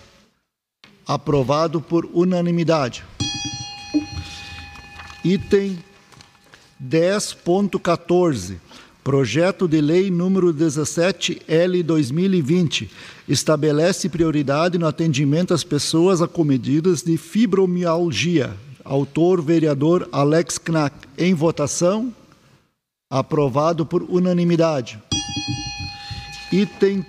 aprovado 1.07 1.81
por 1.81 2.05
unanimidade. 2.13 3.03
Item 5.25 5.79
10.14 6.79 8.59
Projeto 9.05 9.67
de 9.67 9.81
Lei 9.81 10.13
número 10.13 10.55
17L 10.55 11.83
2020 11.83 12.89
estabelece 13.29 14.09
prioridade 14.09 14.79
no 14.79 14.87
atendimento 14.87 15.53
às 15.53 15.65
pessoas 15.65 16.23
acometidas 16.23 17.03
de 17.03 17.17
fibromialgia. 17.17 18.57
Autor 18.85 19.43
vereador 19.43 20.09
Alex 20.13 20.57
Knack. 20.57 20.95
Em 21.19 21.35
votação, 21.35 22.15
aprovado 23.11 23.85
por 23.85 24.05
unanimidade. 24.05 25.03
Item 26.53 27.05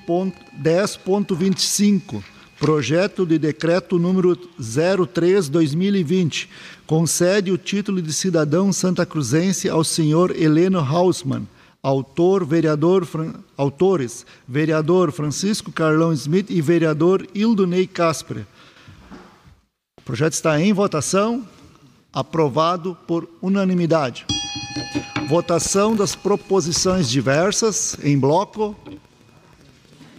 10.25 0.63 2.23
Projeto 2.59 3.23
de 3.23 3.37
Decreto 3.37 3.99
número 3.99 4.35
03/2020 4.35 6.47
concede 6.87 7.51
o 7.51 7.57
título 7.57 8.01
de 8.01 8.11
cidadão 8.11 8.73
santacruzense 8.73 9.69
ao 9.69 9.83
senhor 9.83 10.35
Heleno 10.35 10.79
Hausmann 10.79 11.45
Autor, 11.83 12.45
vereador, 12.45 13.05
autores, 13.57 14.25
vereador 14.47 15.11
Francisco 15.11 15.69
Carlão 15.69 16.13
Smith 16.13 16.49
e 16.49 16.61
vereador 16.61 17.27
Ildonei 17.35 17.85
Casper. 17.85 18.45
O 19.99 20.01
projeto 20.05 20.31
está 20.31 20.61
em 20.61 20.71
votação, 20.71 21.45
aprovado 22.13 22.97
por 23.05 23.27
unanimidade. 23.41 24.25
Votação 25.27 25.93
das 25.93 26.15
proposições 26.15 27.09
diversas 27.09 27.97
em 28.01 28.17
bloco. 28.17 28.75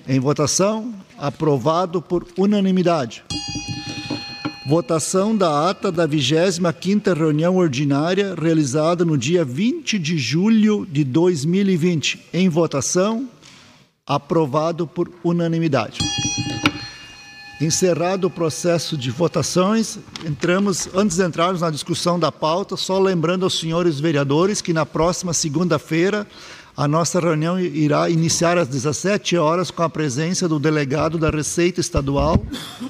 Em 0.06 0.20
votação, 0.20 0.94
aprovado 1.16 2.02
por 2.02 2.26
unanimidade. 2.36 3.24
Votação 4.66 5.36
da 5.36 5.68
ata 5.68 5.92
da 5.92 6.08
25ª 6.08 7.14
reunião 7.14 7.58
ordinária 7.58 8.34
realizada 8.34 9.04
no 9.04 9.18
dia 9.18 9.44
20 9.44 9.98
de 9.98 10.16
julho 10.16 10.86
de 10.90 11.04
2020. 11.04 12.28
Em 12.32 12.48
votação, 12.48 13.28
aprovado 14.06 14.86
por 14.86 15.10
unanimidade. 15.22 15.98
Encerrado 17.60 18.26
o 18.26 18.30
processo 18.30 18.96
de 18.96 19.10
votações, 19.10 19.98
entramos, 20.24 20.88
antes 20.94 21.18
de 21.18 21.24
entrarmos 21.24 21.60
na 21.60 21.70
discussão 21.70 22.18
da 22.18 22.32
pauta, 22.32 22.74
só 22.74 22.98
lembrando 22.98 23.44
aos 23.44 23.58
senhores 23.58 24.00
vereadores 24.00 24.62
que 24.62 24.72
na 24.72 24.86
próxima 24.86 25.34
segunda-feira 25.34 26.26
a 26.76 26.88
nossa 26.88 27.20
reunião 27.20 27.58
irá 27.58 28.10
iniciar 28.10 28.58
às 28.58 28.66
17 28.66 29.36
horas 29.36 29.70
com 29.70 29.82
a 29.82 29.88
presença 29.88 30.48
do 30.48 30.58
delegado 30.58 31.16
da 31.18 31.30
Receita 31.30 31.80
Estadual, 31.80 32.44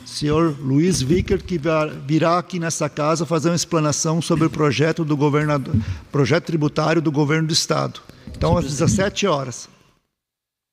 senhor 0.07 0.57
Luiz 0.59 1.03
Vicker, 1.03 1.43
que 1.43 1.61
virá 2.07 2.39
aqui 2.39 2.59
nessa 2.59 2.89
casa 2.89 3.27
fazer 3.27 3.51
uma 3.51 3.57
explanação 3.57 4.23
sobre 4.23 4.47
o 4.47 4.51
projeto 4.51 5.05
do 5.05 5.17
governador, 5.17 5.75
projeto 6.11 6.47
tributário 6.47 7.03
do 7.03 7.13
governo 7.13 7.49
do 7.49 7.53
estado. 7.53 8.01
Então 8.29 8.57
às 8.57 8.65
17 8.65 9.27
horas. 9.27 9.69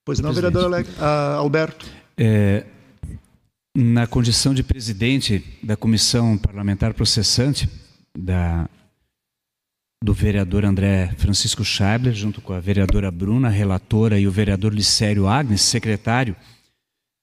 Pois 0.05 0.19
não, 0.19 0.31
vereador 0.33 0.71
ah, 0.99 1.35
Alberto. 1.35 1.85
É, 2.17 2.65
na 3.75 4.07
condição 4.07 4.53
de 4.53 4.63
presidente 4.63 5.43
da 5.61 5.75
comissão 5.75 6.37
parlamentar 6.37 6.93
processante 6.93 7.69
da 8.17 8.69
do 10.03 10.13
vereador 10.13 10.65
André 10.65 11.13
Francisco 11.17 11.63
Scheibler, 11.63 12.13
junto 12.13 12.41
com 12.41 12.53
a 12.53 12.59
vereadora 12.59 13.11
Bruna, 13.11 13.49
relatora, 13.49 14.19
e 14.19 14.27
o 14.27 14.31
vereador 14.31 14.73
Licério 14.73 15.27
Agnes, 15.27 15.61
secretário. 15.61 16.35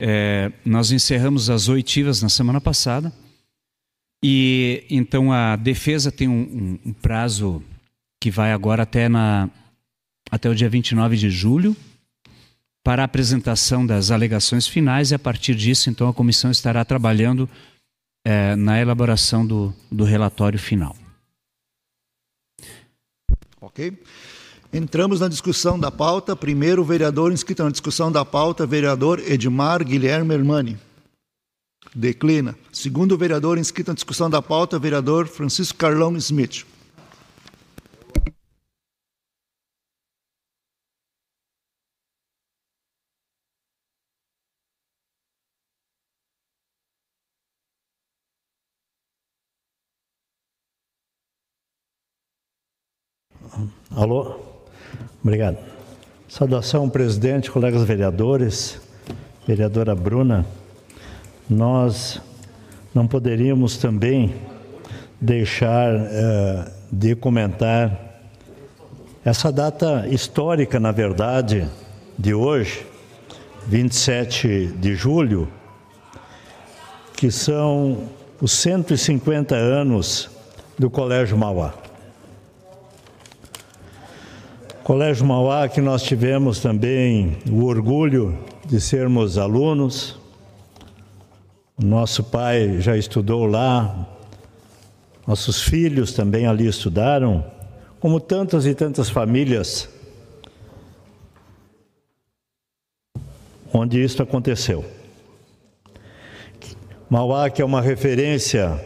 É, 0.00 0.52
nós 0.64 0.92
encerramos 0.92 1.50
as 1.50 1.68
oitivas 1.68 2.22
na 2.22 2.28
semana 2.28 2.60
passada 2.60 3.12
e 4.22 4.84
então 4.88 5.32
a 5.32 5.56
defesa 5.56 6.12
tem 6.12 6.28
um, 6.28 6.78
um, 6.84 6.90
um 6.90 6.92
prazo 6.92 7.60
que 8.20 8.30
vai 8.30 8.52
agora 8.52 8.84
até, 8.84 9.08
na, 9.08 9.50
até 10.30 10.48
o 10.48 10.54
dia 10.54 10.68
29 10.68 11.16
de 11.16 11.30
julho 11.30 11.76
para 12.84 13.02
a 13.02 13.06
apresentação 13.06 13.84
das 13.84 14.12
alegações 14.12 14.68
finais 14.68 15.10
e 15.10 15.16
a 15.16 15.18
partir 15.18 15.56
disso 15.56 15.90
então 15.90 16.08
a 16.08 16.14
comissão 16.14 16.50
estará 16.52 16.84
trabalhando 16.84 17.50
é, 18.24 18.54
na 18.54 18.80
elaboração 18.80 19.44
do, 19.44 19.74
do 19.90 20.04
relatório 20.04 20.60
final. 20.60 20.96
Entramos 24.72 25.20
na 25.20 25.28
discussão 25.28 25.78
da 25.78 25.90
pauta. 25.90 26.36
Primeiro, 26.36 26.84
vereador 26.84 27.32
inscrito 27.32 27.62
na 27.64 27.70
discussão 27.70 28.12
da 28.12 28.24
pauta, 28.24 28.66
vereador 28.66 29.18
Edmar 29.20 29.84
Guilherme 29.84 30.34
Hermani. 30.34 30.78
Declina. 31.94 32.54
Segundo 32.72 33.16
vereador 33.16 33.56
inscrito 33.56 33.90
na 33.90 33.94
discussão 33.94 34.28
da 34.28 34.42
pauta, 34.42 34.78
vereador 34.78 35.26
Francisco 35.26 35.78
Carlão 35.78 36.16
Smith. 36.16 36.66
Alô? 53.98 54.36
Obrigado. 55.20 55.58
Saudação, 56.28 56.88
presidente, 56.88 57.50
colegas 57.50 57.82
vereadores, 57.82 58.80
vereadora 59.44 59.92
Bruna. 59.92 60.46
Nós 61.50 62.22
não 62.94 63.08
poderíamos 63.08 63.76
também 63.76 64.36
deixar 65.20 65.92
uh, 65.96 66.70
de 66.92 67.16
comentar 67.16 68.22
essa 69.24 69.50
data 69.50 70.06
histórica, 70.06 70.78
na 70.78 70.92
verdade, 70.92 71.66
de 72.16 72.32
hoje, 72.32 72.86
27 73.66 74.74
de 74.78 74.94
julho, 74.94 75.48
que 77.16 77.32
são 77.32 78.04
os 78.40 78.52
150 78.52 79.56
anos 79.56 80.30
do 80.78 80.88
Colégio 80.88 81.36
Mauá. 81.36 81.87
Colégio 84.88 85.24
Mauá, 85.26 85.68
que 85.68 85.82
nós 85.82 86.02
tivemos 86.02 86.60
também 86.60 87.36
o 87.50 87.66
orgulho 87.66 88.38
de 88.64 88.80
sermos 88.80 89.36
alunos. 89.36 90.18
Nosso 91.78 92.24
pai 92.24 92.80
já 92.80 92.96
estudou 92.96 93.44
lá, 93.44 94.08
nossos 95.26 95.60
filhos 95.60 96.14
também 96.14 96.46
ali 96.46 96.66
estudaram, 96.66 97.44
como 98.00 98.18
tantas 98.18 98.64
e 98.64 98.74
tantas 98.74 99.10
famílias 99.10 99.90
onde 103.70 104.02
isso 104.02 104.22
aconteceu. 104.22 104.82
Mauá, 107.10 107.50
que 107.50 107.60
é 107.60 107.64
uma 107.64 107.82
referência 107.82 108.82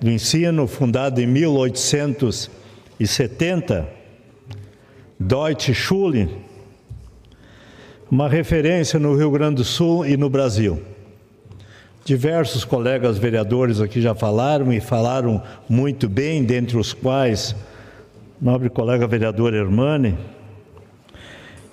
do 0.00 0.10
ensino, 0.10 0.66
fundado 0.66 1.20
em 1.20 1.26
1870, 1.26 4.00
Deutsche 5.22 5.72
Schule, 5.72 6.28
uma 8.10 8.28
referência 8.28 8.98
no 8.98 9.16
Rio 9.16 9.30
Grande 9.30 9.56
do 9.56 9.64
Sul 9.64 10.04
e 10.04 10.16
no 10.16 10.28
Brasil. 10.28 10.82
Diversos 12.04 12.64
colegas 12.64 13.18
vereadores 13.18 13.80
aqui 13.80 14.00
já 14.00 14.16
falaram 14.16 14.72
e 14.72 14.80
falaram 14.80 15.40
muito 15.68 16.08
bem, 16.08 16.42
dentre 16.42 16.76
os 16.76 16.92
quais 16.92 17.54
nobre 18.40 18.68
colega 18.68 19.06
vereador 19.06 19.54
Hermane. 19.54 20.18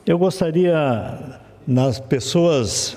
Eu 0.05 0.19
gostaria, 0.19 1.17
nas 1.65 1.99
pessoas 1.99 2.95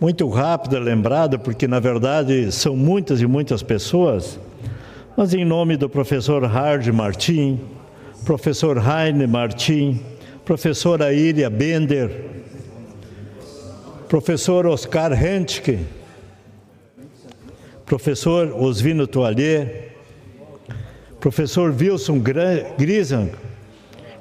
muito 0.00 0.26
rápida 0.30 0.78
lembrada, 0.78 1.38
porque 1.38 1.68
na 1.68 1.78
verdade 1.78 2.50
são 2.50 2.74
muitas 2.74 3.20
e 3.20 3.26
muitas 3.26 3.62
pessoas, 3.62 4.40
mas 5.14 5.34
em 5.34 5.44
nome 5.44 5.76
do 5.76 5.90
professor 5.90 6.42
Hard 6.44 6.88
Martin, 6.88 7.60
professor 8.24 8.78
Heine 8.78 9.26
Martim, 9.26 10.00
professora 10.44 11.12
Iria 11.12 11.50
Bender, 11.50 12.10
professor 14.08 14.66
Oscar 14.66 15.12
Hentke, 15.12 15.80
professor 17.84 18.52
Osvino 18.52 19.06
Toallier, 19.06 19.92
professor 21.20 21.72
Wilson 21.72 22.20
Grisan, 22.78 23.30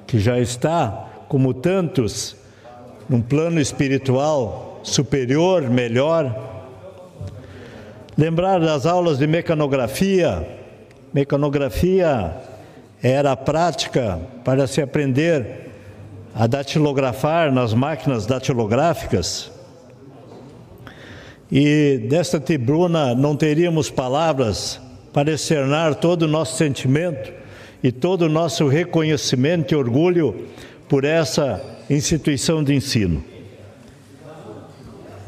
que 0.07 0.19
já 0.19 0.39
está, 0.39 1.25
como 1.27 1.53
tantos, 1.53 2.35
num 3.07 3.21
plano 3.21 3.59
espiritual 3.59 4.79
superior, 4.83 5.69
melhor. 5.69 6.49
Lembrar 8.17 8.59
das 8.59 8.85
aulas 8.85 9.17
de 9.17 9.27
mecanografia, 9.27 10.45
mecanografia 11.13 12.50
era 13.01 13.31
a 13.31 13.37
prática 13.37 14.19
para 14.43 14.67
se 14.67 14.81
aprender 14.81 15.71
a 16.35 16.47
datilografar 16.47 17.51
nas 17.51 17.73
máquinas 17.73 18.25
datilográficas. 18.25 19.51
E 21.51 22.05
desta 22.09 22.39
tribuna 22.39 23.13
não 23.13 23.35
teríamos 23.35 23.89
palavras 23.89 24.79
para 25.11 25.31
externar 25.31 25.95
todo 25.95 26.23
o 26.23 26.27
nosso 26.27 26.55
sentimento 26.55 27.33
e 27.83 27.91
todo 27.91 28.23
o 28.23 28.29
nosso 28.29 28.67
reconhecimento 28.67 29.73
e 29.73 29.75
orgulho 29.75 30.47
por 30.87 31.03
essa 31.03 31.61
instituição 31.89 32.63
de 32.63 32.73
ensino, 32.73 33.23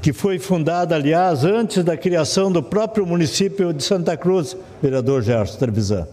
que 0.01 0.13
foi 0.13 0.39
fundada, 0.39 0.95
aliás, 0.95 1.43
antes 1.43 1.83
da 1.83 1.97
criação 1.97 2.51
do 2.51 2.61
próprio 2.61 3.05
município 3.05 3.73
de 3.73 3.83
Santa 3.83 4.15
Cruz, 4.15 4.55
vereador 4.81 5.21
Gerson 5.23 5.57
Trevisan. 5.57 6.07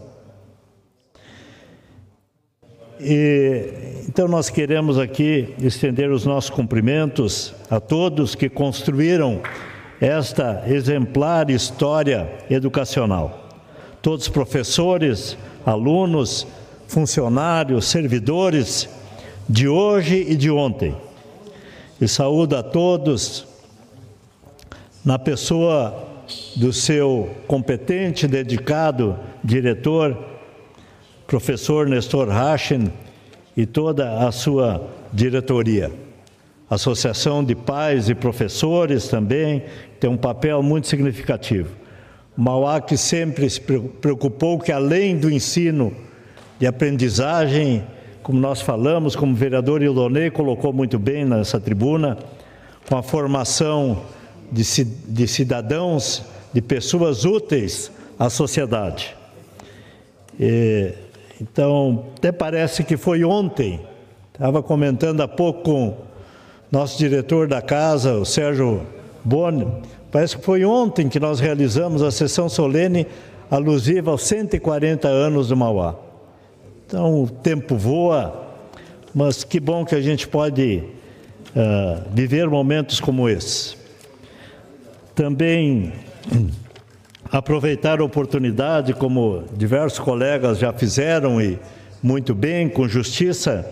E, 3.03 4.03
então, 4.07 4.27
nós 4.27 4.49
queremos 4.49 4.99
aqui 4.99 5.55
estender 5.59 6.11
os 6.11 6.25
nossos 6.25 6.51
cumprimentos 6.51 7.53
a 7.69 7.79
todos 7.79 8.35
que 8.35 8.47
construíram 8.47 9.41
esta 9.99 10.63
exemplar 10.67 11.49
história 11.49 12.29
educacional. 12.49 13.49
Todos 14.01 14.27
os 14.27 14.31
professores, 14.31 15.35
alunos, 15.65 16.45
funcionários, 16.87 17.85
servidores 17.85 18.87
de 19.49 19.67
hoje 19.67 20.25
e 20.29 20.35
de 20.35 20.51
ontem. 20.51 20.95
E 21.99 22.07
saúdo 22.07 22.55
a 22.55 22.61
todos 22.61 23.47
na 25.03 25.17
pessoa 25.17 26.07
do 26.55 26.71
seu 26.71 27.29
competente, 27.47 28.27
dedicado 28.27 29.17
diretor 29.43 30.30
professor 31.31 31.87
Nestor 31.87 32.27
Rachen 32.27 32.91
e 33.55 33.65
toda 33.65 34.27
a 34.27 34.33
sua 34.33 34.85
diretoria. 35.13 35.89
Associação 36.69 37.41
de 37.41 37.55
pais 37.55 38.09
e 38.09 38.13
professores 38.13 39.07
também 39.07 39.63
tem 39.97 40.09
um 40.09 40.17
papel 40.17 40.61
muito 40.61 40.89
significativo. 40.89 41.69
Mauá 42.35 42.81
que 42.81 42.97
sempre 42.97 43.49
se 43.49 43.61
preocupou 43.61 44.59
que 44.59 44.73
além 44.73 45.15
do 45.15 45.31
ensino 45.31 45.95
de 46.59 46.67
aprendizagem, 46.67 47.81
como 48.21 48.37
nós 48.37 48.59
falamos, 48.59 49.15
como 49.15 49.31
o 49.31 49.35
vereador 49.35 49.81
Ildonei 49.81 50.29
colocou 50.29 50.73
muito 50.73 50.99
bem 50.99 51.23
nessa 51.23 51.61
tribuna, 51.61 52.17
com 52.89 52.97
a 52.97 53.01
formação 53.01 54.01
de, 54.51 54.63
de 54.83 55.27
cidadãos, 55.29 56.25
de 56.51 56.61
pessoas 56.61 57.23
úteis 57.23 57.89
à 58.19 58.29
sociedade. 58.29 59.15
E, 60.37 60.93
então, 61.41 62.05
até 62.15 62.31
parece 62.31 62.83
que 62.83 62.95
foi 62.95 63.23
ontem, 63.23 63.81
estava 64.31 64.61
comentando 64.61 65.21
há 65.21 65.27
pouco 65.27 65.63
com 65.63 65.97
nosso 66.71 66.99
diretor 66.99 67.47
da 67.47 67.63
casa, 67.63 68.13
o 68.13 68.23
Sérgio 68.23 68.83
Boni, 69.23 69.67
parece 70.11 70.37
que 70.37 70.45
foi 70.45 70.63
ontem 70.63 71.09
que 71.09 71.19
nós 71.19 71.39
realizamos 71.39 72.03
a 72.03 72.11
sessão 72.11 72.47
solene 72.47 73.07
alusiva 73.49 74.11
aos 74.11 74.21
140 74.21 75.07
anos 75.07 75.47
do 75.47 75.57
Mauá. 75.57 75.95
Então, 76.85 77.23
o 77.23 77.27
tempo 77.27 77.75
voa, 77.75 78.47
mas 79.11 79.43
que 79.43 79.59
bom 79.59 79.83
que 79.83 79.95
a 79.95 80.01
gente 80.01 80.27
pode 80.27 80.83
uh, 81.55 82.03
viver 82.13 82.47
momentos 82.51 82.99
como 82.99 83.27
esse. 83.27 83.75
Também 85.15 85.91
aproveitar 87.29 87.99
a 87.99 88.03
oportunidade, 88.03 88.93
como 88.93 89.43
diversos 89.53 89.99
colegas 89.99 90.57
já 90.57 90.71
fizeram 90.73 91.41
e 91.41 91.59
muito 92.01 92.33
bem, 92.33 92.67
com 92.67 92.87
justiça, 92.87 93.65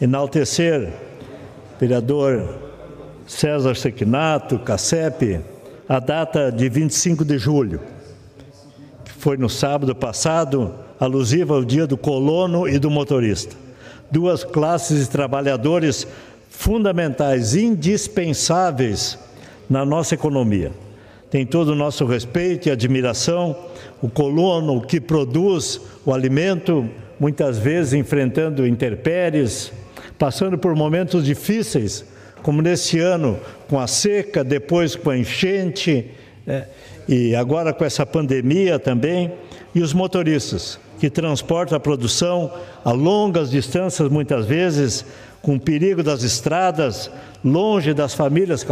enaltecer 0.00 0.92
vereador 1.78 2.58
César 3.26 3.74
Sequinato, 3.76 4.58
CACEP, 4.58 5.40
a 5.88 6.00
data 6.00 6.50
de 6.50 6.68
25 6.68 7.24
de 7.24 7.38
julho, 7.38 7.80
que 9.04 9.12
foi 9.12 9.36
no 9.36 9.48
sábado 9.48 9.94
passado, 9.94 10.74
alusiva 10.98 11.54
ao 11.54 11.64
dia 11.64 11.86
do 11.86 11.96
colono 11.96 12.68
e 12.68 12.78
do 12.78 12.90
motorista. 12.90 13.54
Duas 14.10 14.42
classes 14.42 15.04
de 15.04 15.10
trabalhadores 15.10 16.06
fundamentais, 16.50 17.54
indispensáveis 17.54 19.18
na 19.70 19.84
nossa 19.84 20.14
economia 20.14 20.72
tem 21.30 21.44
todo 21.44 21.68
o 21.68 21.74
nosso 21.74 22.04
respeito 22.06 22.68
e 22.68 22.70
admiração. 22.70 23.56
O 24.00 24.08
colono 24.08 24.80
que 24.80 25.00
produz 25.00 25.80
o 26.04 26.12
alimento, 26.12 26.88
muitas 27.18 27.58
vezes 27.58 27.92
enfrentando 27.92 28.66
intempéries, 28.66 29.72
passando 30.18 30.56
por 30.56 30.74
momentos 30.74 31.24
difíceis, 31.24 32.04
como 32.42 32.62
nesse 32.62 32.98
ano, 32.98 33.38
com 33.68 33.78
a 33.78 33.86
seca, 33.86 34.42
depois 34.42 34.94
com 34.94 35.10
a 35.10 35.18
enchente, 35.18 36.10
é, 36.46 36.64
e 37.08 37.34
agora 37.34 37.72
com 37.72 37.84
essa 37.84 38.06
pandemia 38.06 38.78
também, 38.78 39.32
e 39.74 39.80
os 39.80 39.92
motoristas 39.92 40.78
que 40.98 41.08
transportam 41.08 41.76
a 41.76 41.80
produção 41.80 42.52
a 42.84 42.90
longas 42.90 43.50
distâncias, 43.50 44.08
muitas 44.08 44.46
vezes, 44.46 45.04
com 45.42 45.56
o 45.56 45.60
perigo 45.60 46.02
das 46.02 46.22
estradas, 46.22 47.10
longe 47.44 47.94
das 47.94 48.14
famílias, 48.14 48.64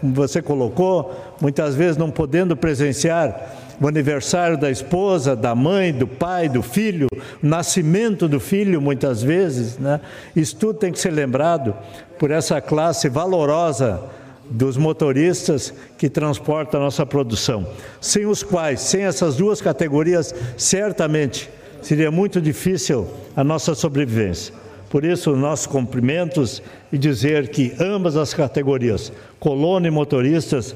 como 0.00 0.14
você 0.14 0.42
colocou, 0.42 1.36
muitas 1.40 1.74
vezes 1.74 1.96
não 1.96 2.10
podendo 2.10 2.56
presenciar 2.56 3.56
o 3.80 3.88
aniversário 3.88 4.58
da 4.58 4.70
esposa, 4.70 5.34
da 5.34 5.54
mãe, 5.54 5.92
do 5.92 6.06
pai, 6.06 6.48
do 6.48 6.62
filho, 6.62 7.08
o 7.42 7.46
nascimento 7.46 8.28
do 8.28 8.38
filho, 8.38 8.80
muitas 8.80 9.22
vezes. 9.22 9.78
Né? 9.78 10.00
Isso 10.36 10.54
tudo 10.56 10.78
tem 10.78 10.92
que 10.92 10.98
ser 10.98 11.10
lembrado 11.10 11.74
por 12.18 12.30
essa 12.30 12.60
classe 12.60 13.08
valorosa 13.08 14.02
dos 14.50 14.76
motoristas 14.76 15.72
que 15.96 16.10
transportam 16.10 16.80
a 16.80 16.84
nossa 16.84 17.06
produção, 17.06 17.66
sem 18.00 18.26
os 18.26 18.42
quais, 18.42 18.80
sem 18.80 19.04
essas 19.04 19.36
duas 19.36 19.62
categorias, 19.62 20.34
certamente 20.56 21.48
seria 21.80 22.10
muito 22.10 22.40
difícil 22.40 23.06
a 23.34 23.44
nossa 23.44 23.74
sobrevivência. 23.74 24.52
Por 24.90 25.04
isso, 25.04 25.36
nossos 25.36 25.68
cumprimentos 25.68 26.60
e 26.92 26.98
dizer 26.98 27.48
que 27.48 27.72
ambas 27.78 28.16
as 28.16 28.34
categorias, 28.34 29.12
colono 29.38 29.86
e 29.86 29.90
motoristas, 29.90 30.74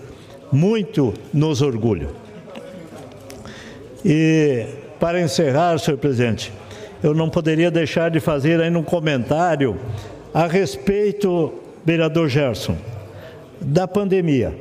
muito 0.53 1.13
nos 1.33 1.61
orgulham. 1.61 2.11
E, 4.05 4.67
para 5.01 5.21
encerrar, 5.21 5.79
senhor 5.81 5.99
presidente, 5.99 6.53
eu 7.03 7.13
não 7.13 7.29
poderia 7.29 7.73
deixar 7.73 8.09
de 8.09 8.21
fazer 8.21 8.61
ainda 8.61 8.79
um 8.79 8.85
comentário 8.85 9.77
a 10.33 10.47
respeito, 10.47 11.53
vereador 11.85 12.29
Gerson, 12.29 12.77
da 13.61 13.89
pandemia. 13.89 14.57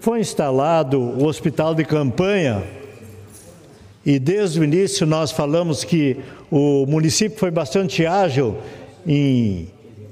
Foi 0.00 0.18
instalado 0.18 1.00
o 1.00 1.24
hospital 1.24 1.72
de 1.72 1.84
campanha 1.84 2.64
e 4.04 4.18
desde 4.18 4.58
o 4.58 4.64
início 4.64 5.06
nós 5.06 5.30
falamos 5.30 5.84
que 5.84 6.16
o 6.50 6.84
município 6.86 7.38
foi 7.38 7.50
bastante 7.50 8.04
ágil 8.04 8.56
em 9.06 9.68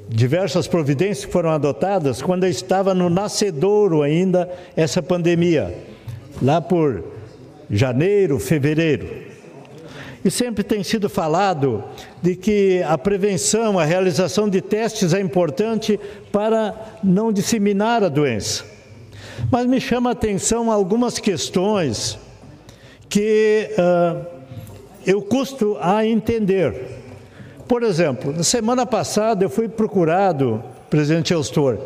diversas 0.09 0.67
providências 0.67 1.27
que 1.27 1.33
foram 1.33 1.51
adotadas 1.51 2.23
quando 2.23 2.47
estava 2.47 2.95
no 2.95 3.11
nascedouro 3.11 4.03
ainda 4.03 4.49
essa 4.77 5.03
pandemia, 5.03 5.77
lá 6.41 6.61
por 6.61 7.05
janeiro, 7.71 8.39
fevereiro. 8.39 9.29
E 10.25 10.31
sempre 10.31 10.65
tem 10.65 10.83
sido 10.83 11.09
falado 11.09 11.85
de 12.21 12.35
que 12.35 12.83
a 12.83 12.99
prevenção, 12.99 13.79
a 13.79 13.85
realização 13.85 14.49
de 14.49 14.61
testes 14.61 15.15
é 15.15 15.21
importante 15.21 15.99
para 16.33 16.75
não 17.03 17.33
disseminar 17.33 18.03
a 18.03 18.09
doença. 18.09 18.65
Mas 19.51 19.67
me 19.67 19.81
chama 19.81 20.11
a 20.11 20.13
atenção 20.13 20.73
algumas 20.73 21.19
questões 21.19 22.19
que 23.09 23.71
uh, 23.79 24.38
eu 25.09 25.23
custo 25.23 25.79
a 25.81 26.05
entender. 26.05 26.85
Por 27.67 27.83
exemplo, 27.83 28.31
na 28.31 28.43
semana 28.43 28.85
passada 28.85 29.43
eu 29.43 29.49
fui 29.49 29.67
procurado, 29.67 30.63
presidente 30.91 31.33
Elstor, 31.33 31.79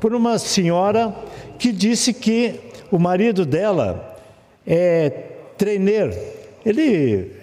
por 0.00 0.14
uma 0.14 0.38
senhora 0.38 1.14
que 1.58 1.72
disse 1.72 2.14
que 2.14 2.58
o 2.90 2.98
marido 2.98 3.44
dela 3.44 4.18
é 4.66 5.10
trainer. 5.58 6.16
Ele 6.64 7.38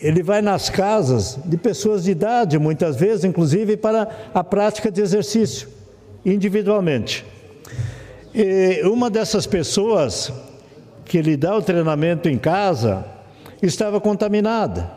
ele 0.00 0.22
vai 0.22 0.40
nas 0.40 0.70
casas 0.70 1.38
de 1.44 1.56
pessoas 1.56 2.04
de 2.04 2.12
idade, 2.12 2.58
muitas 2.58 2.96
vezes, 2.96 3.24
inclusive 3.24 3.76
para 3.76 4.08
a 4.32 4.44
prática 4.44 4.92
de 4.92 5.00
exercício, 5.00 5.68
individualmente. 6.24 7.24
E 8.32 8.80
uma 8.84 9.10
dessas 9.10 9.44
pessoas 9.44 10.32
que 11.04 11.20
lhe 11.20 11.36
dá 11.36 11.56
o 11.56 11.62
treinamento 11.62 12.28
em 12.28 12.38
casa 12.38 13.11
estava 13.62 14.00
contaminada. 14.00 14.90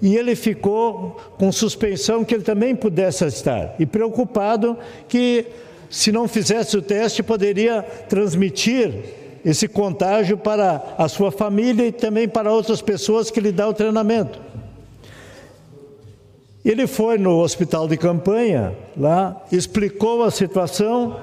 E 0.00 0.16
ele 0.16 0.34
ficou 0.34 1.16
com 1.38 1.50
suspensão 1.52 2.24
que 2.24 2.34
ele 2.34 2.42
também 2.42 2.74
pudesse 2.74 3.24
estar, 3.24 3.74
e 3.78 3.86
preocupado 3.86 4.76
que, 5.08 5.46
se 5.88 6.10
não 6.10 6.26
fizesse 6.26 6.76
o 6.76 6.82
teste, 6.82 7.22
poderia 7.22 7.82
transmitir 8.08 8.92
esse 9.44 9.68
contágio 9.68 10.38
para 10.38 10.94
a 10.96 11.08
sua 11.08 11.30
família 11.30 11.86
e 11.86 11.92
também 11.92 12.26
para 12.26 12.52
outras 12.52 12.80
pessoas 12.80 13.30
que 13.30 13.40
lhe 13.40 13.52
dá 13.52 13.68
o 13.68 13.74
treinamento. 13.74 14.40
Ele 16.64 16.86
foi 16.86 17.18
no 17.18 17.40
hospital 17.40 17.86
de 17.86 17.96
campanha, 17.98 18.74
lá, 18.96 19.44
explicou 19.52 20.22
a 20.22 20.30
situação 20.30 21.20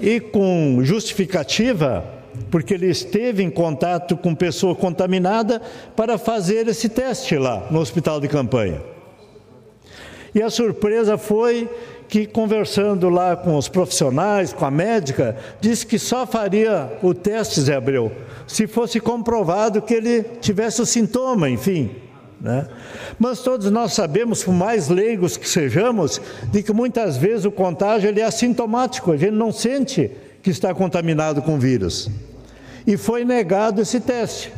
e 0.00 0.20
com 0.20 0.78
justificativa, 0.82 2.04
porque 2.50 2.74
ele 2.74 2.88
esteve 2.88 3.42
em 3.42 3.50
contato 3.50 4.16
com 4.16 4.34
pessoa 4.34 4.74
contaminada, 4.74 5.60
para 5.94 6.18
fazer 6.18 6.66
esse 6.68 6.88
teste 6.88 7.36
lá 7.36 7.66
no 7.70 7.80
hospital 7.80 8.20
de 8.20 8.28
campanha. 8.28 8.82
E 10.34 10.42
a 10.42 10.50
surpresa 10.50 11.18
foi 11.18 11.68
que 12.08 12.26
conversando 12.26 13.08
lá 13.08 13.36
com 13.36 13.56
os 13.56 13.68
profissionais, 13.68 14.52
com 14.52 14.64
a 14.64 14.70
médica, 14.70 15.36
disse 15.60 15.86
que 15.86 15.98
só 15.98 16.26
faria 16.26 16.90
o 17.02 17.14
teste, 17.14 17.60
Zé 17.60 17.76
Abreu, 17.76 18.10
se 18.48 18.66
fosse 18.66 18.98
comprovado 18.98 19.80
que 19.80 19.94
ele 19.94 20.22
tivesse 20.40 20.82
o 20.82 20.86
sintoma, 20.86 21.48
enfim. 21.48 21.90
Né? 22.40 22.66
Mas 23.18 23.40
todos 23.40 23.70
nós 23.70 23.92
sabemos, 23.92 24.42
por 24.42 24.52
mais 24.52 24.88
leigos 24.88 25.36
que 25.36 25.48
sejamos, 25.48 26.20
de 26.50 26.62
que 26.62 26.72
muitas 26.72 27.16
vezes 27.16 27.44
o 27.44 27.50
contágio 27.50 28.08
ele 28.08 28.20
é 28.20 28.24
assintomático, 28.24 29.12
a 29.12 29.16
gente 29.16 29.32
não 29.32 29.52
sente 29.52 30.10
que 30.42 30.50
está 30.50 30.74
contaminado 30.74 31.42
com 31.42 31.58
vírus. 31.58 32.10
E 32.86 32.96
foi 32.96 33.24
negado 33.24 33.80
esse 33.80 34.00
teste. 34.00 34.52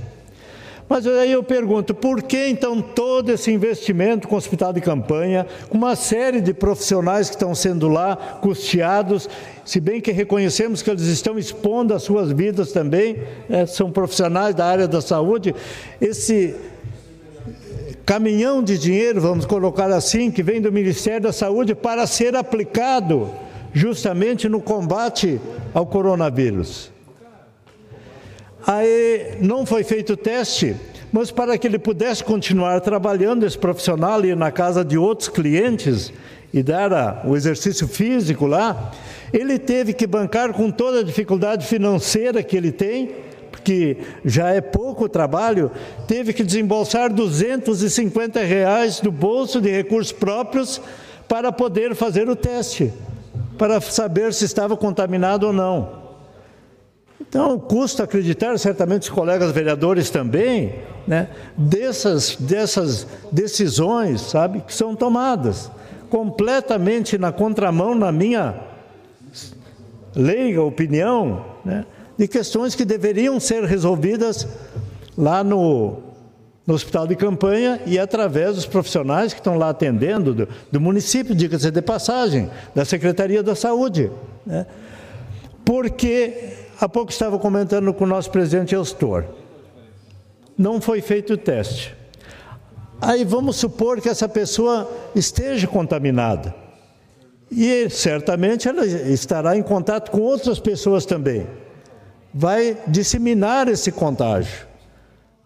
Mas 0.89 1.07
aí 1.07 1.33
eu 1.33 1.43
pergunto, 1.43 1.95
por 1.95 2.23
que 2.23 2.49
então 2.49 2.83
todo 2.83 3.31
esse 3.31 3.51
investimento 3.51 4.29
com 4.29 4.35
o 4.35 4.39
hospital 4.39 4.75
de 4.75 4.81
campanha, 4.83 5.47
com 5.71 5.79
uma 5.79 5.97
série 5.97 6.39
de 6.39 6.53
profissionais 6.53 7.31
que 7.31 7.37
estão 7.37 7.55
sendo 7.55 7.89
lá 7.89 8.15
custeados, 8.43 9.27
se 9.65 9.81
bem 9.81 10.03
que 10.03 10.13
reconhecemos 10.13 10.83
que 10.83 10.91
eles 10.91 11.05
estão 11.05 11.39
expondo 11.39 11.95
as 11.95 12.03
suas 12.03 12.31
vidas 12.31 12.73
também, 12.73 13.23
né, 13.49 13.65
são 13.65 13.91
profissionais 13.91 14.55
da 14.55 14.67
área 14.67 14.87
da 14.87 15.01
saúde, 15.01 15.55
esse 15.99 16.55
caminhão 18.05 18.63
de 18.63 18.77
dinheiro, 18.77 19.19
vamos 19.19 19.47
colocar 19.47 19.91
assim, 19.91 20.31
que 20.31 20.43
vem 20.43 20.61
do 20.61 20.71
Ministério 20.71 21.23
da 21.23 21.33
Saúde 21.33 21.75
para 21.75 22.07
ser 22.07 22.37
aplicado 22.37 23.31
justamente 23.73 24.49
no 24.49 24.61
combate 24.61 25.41
ao 25.73 25.87
coronavírus. 25.87 26.91
Aí 28.67 29.39
não 29.41 29.67
foi 29.67 29.83
feito 29.83 30.17
teste, 30.17 30.77
mas 31.13 31.31
para 31.31 31.59
que 31.59 31.67
ele 31.67 31.79
pudesse 31.79 32.23
continuar 32.23 32.81
trabalhando, 32.81 33.45
esse 33.45 33.59
profissional 33.59 34.25
ir 34.25 34.37
na 34.37 34.53
casa 34.53 34.85
de 34.85 34.97
outros 34.97 35.29
clientes 35.29 36.13
e 36.55 36.63
dar 36.63 37.23
o 37.27 37.37
exercício 37.37 37.89
físico 37.89 38.47
lá, 38.47 38.93
ele 39.33 39.59
teve 39.59 39.93
que 39.93 40.07
bancar 40.07 40.53
com 40.53 40.71
toda 40.71 41.01
a 41.01 41.03
dificuldade 41.03 41.67
financeira 41.67 42.43
que 42.43 42.57
ele 42.57 42.71
tem, 42.71 43.11
porque 43.51 43.97
já 44.25 44.51
é 44.51 44.61
pouco 44.61 45.09
trabalho, 45.09 45.71
teve 46.07 46.33
que 46.33 46.45
desembolsar 46.45 47.13
250 47.13 48.41
reais 48.41 49.01
do 49.01 49.11
bolso 49.11 49.61
de 49.61 49.71
recursos 49.71 50.13
próprios 50.13 50.81
para 51.27 51.51
poder 51.51 51.95
fazer 51.95 52.29
o 52.29 52.37
teste, 52.37 52.93
para 53.59 53.81
saber 53.81 54.33
se 54.33 54.45
estava 54.45 54.77
contaminado 54.77 55.47
ou 55.47 55.53
não. 55.53 56.03
Então, 57.21 57.59
custa 57.59 58.03
acreditar, 58.03 58.59
certamente 58.59 59.03
os 59.03 59.09
colegas 59.09 59.53
vereadores 59.53 60.11
também, 60.11 60.75
né, 61.07 61.29
dessas, 61.57 62.37
dessas 62.37 63.07
decisões, 63.31 64.21
sabe, 64.21 64.61
que 64.61 64.75
são 64.75 64.95
tomadas 64.95 65.71
completamente 66.11 67.17
na 67.17 67.33
contramão, 67.33 67.95
na 67.95 68.13
minha 68.13 68.55
leiga 70.15 70.63
opinião, 70.63 71.45
né, 71.65 71.87
de 72.19 72.29
questões 72.29 72.75
que 72.75 72.85
deveriam 72.85 73.41
ser 73.41 73.65
resolvidas 73.65 74.47
lá 75.17 75.43
no, 75.43 76.03
no 76.67 76.75
hospital 76.75 77.07
de 77.07 77.17
campanha 77.17 77.81
e 77.87 77.99
através 77.99 78.55
dos 78.55 78.67
profissionais 78.67 79.33
que 79.33 79.41
estão 79.41 79.59
lá 79.59 79.71
atendendo, 79.71 80.35
do, 80.35 80.49
do 80.71 80.81
município, 80.81 81.35
diga-se 81.35 81.71
de 81.71 81.83
passagem, 81.83 82.51
da 82.75 82.85
Secretaria 82.85 83.43
da 83.43 83.55
Saúde. 83.55 84.11
Né? 84.47 84.67
Porque 85.65 86.61
Há 86.83 86.89
pouco 86.89 87.13
estava 87.13 87.39
comentando 87.39 87.95
com 87.95 88.03
o 88.03 88.09
nosso 88.09 88.29
presidente 88.29 88.75
Elstor. 88.75 89.25
Não 90.59 90.81
foi 90.81 91.01
feito 91.01 91.35
o 91.35 91.37
teste. 91.37 91.95
Aí 93.01 93.25
vamos 93.25 93.55
supor 93.55 94.01
que 94.01 94.09
essa 94.09 94.29
pessoa 94.29 94.91
esteja 95.15 95.69
contaminada. 95.69 96.53
E 97.49 97.89
certamente 97.89 98.69
ela 98.69 98.85
estará 98.85 99.57
em 99.57 99.63
contato 99.63 100.11
com 100.11 100.23
outras 100.23 100.59
pessoas 100.59 101.07
também. 101.07 101.47
Vai 102.35 102.77
disseminar 102.89 103.69
esse 103.69 103.93
contágio. 103.93 104.67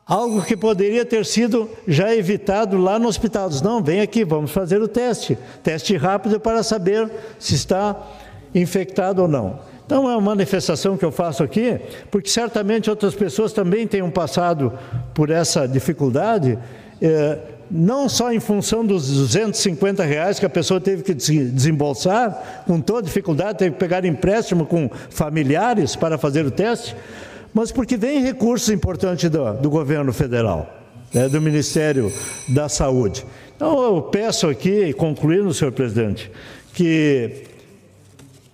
Algo 0.07 0.41
que 0.41 0.57
poderia 0.57 1.05
ter 1.05 1.27
sido 1.27 1.69
já 1.89 2.15
evitado 2.15 2.79
lá 2.79 2.97
no 2.97 3.09
hospital. 3.09 3.49
Diz, 3.49 3.61
não, 3.61 3.83
vem 3.83 4.01
aqui, 4.01 4.25
vamos 4.25 4.53
fazer 4.53 4.81
o 4.81 4.87
teste. 4.87 5.37
Teste 5.65 5.97
rápido 5.97 6.39
para 6.39 6.63
saber 6.63 7.11
se 7.41 7.57
está 7.57 7.97
infectado 8.55 9.23
ou 9.23 9.27
não. 9.27 9.59
Então 9.85 10.09
é 10.09 10.17
uma 10.17 10.21
manifestação 10.21 10.97
que 10.97 11.05
eu 11.05 11.11
faço 11.11 11.43
aqui, 11.43 11.81
porque 12.09 12.29
certamente 12.29 12.89
outras 12.89 13.17
pessoas 13.17 13.53
também 13.53 13.87
tenham 13.87 14.09
passado 14.09 14.73
por 15.13 15.29
essa 15.29 15.67
dificuldade, 15.67 16.57
é, 17.03 17.39
não 17.71 18.09
só 18.09 18.33
em 18.33 18.41
função 18.41 18.85
dos 18.85 19.09
250 19.09 20.05
reais 20.05 20.39
que 20.39 20.47
a 20.47 20.51
pessoa 20.51 20.81
teve 20.81 21.03
que 21.03 21.15
desembolsar, 21.15 22.65
com 22.67 22.81
toda 22.81 23.03
dificuldade, 23.03 23.59
teve 23.59 23.73
que 23.73 23.79
pegar 23.79 24.05
empréstimo 24.05 24.67
com 24.67 24.89
familiares 25.11 25.95
para 25.95 26.17
fazer 26.17 26.45
o 26.47 26.51
teste, 26.51 26.97
mas 27.57 27.73
porque 27.73 27.97
vem 27.97 28.23
recursos 28.23 28.69
importantes 28.69 29.31
do, 29.31 29.55
do 29.55 29.71
governo 29.71 30.13
federal, 30.13 30.71
né, 31.11 31.27
do 31.27 31.41
Ministério 31.41 32.13
da 32.47 32.69
Saúde. 32.69 33.25
Então, 33.57 33.83
eu 33.83 34.03
peço 34.03 34.47
aqui, 34.47 34.93
concluindo, 34.93 35.55
senhor 35.55 35.73
presidente, 35.73 36.31
que 36.75 37.45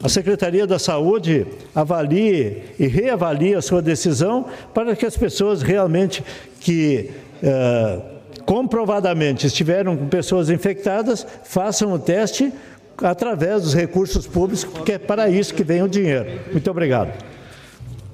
a 0.01 0.09
Secretaria 0.09 0.69
da 0.69 0.79
Saúde 0.79 1.45
avalie 1.75 2.63
e 2.79 2.87
reavalie 2.87 3.57
a 3.57 3.61
sua 3.61 3.83
decisão 3.83 4.47
para 4.73 4.95
que 4.95 5.05
as 5.05 5.17
pessoas 5.17 5.63
realmente 5.63 6.23
que 6.61 7.11
eh, 7.43 8.01
comprovadamente 8.47 9.49
estiveram 9.49 9.97
com 9.97 10.07
pessoas 10.07 10.49
infectadas 10.49 11.27
façam 11.43 11.93
o 11.93 11.99
teste 11.99 12.53
através 12.99 13.63
dos 13.63 13.75
recursos 13.75 14.29
públicos, 14.29 14.63
porque 14.63 14.93
é 14.93 14.99
para 14.99 15.29
isso 15.29 15.53
que 15.53 15.65
vem 15.65 15.83
o 15.83 15.89
dinheiro. 15.89 16.39
Muito 16.53 16.71
obrigado. 16.71 17.33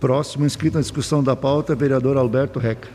Próximo 0.00 0.46
inscrito 0.46 0.76
na 0.76 0.80
discussão 0.80 1.22
da 1.22 1.34
pauta, 1.34 1.74
vereador 1.74 2.16
Alberto 2.16 2.58
Reca. 2.58 2.88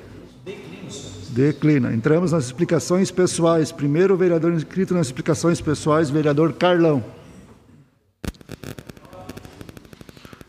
Declina. 1.30 1.94
Entramos 1.94 2.32
nas 2.32 2.46
explicações 2.46 3.10
pessoais. 3.12 3.72
Primeiro, 3.72 4.14
o 4.14 4.18
vereador 4.18 4.54
inscrito 4.54 4.94
nas 4.94 5.08
explicações 5.08 5.60
pessoais, 5.60 6.10
vereador 6.10 6.54
Carlão. 6.54 7.04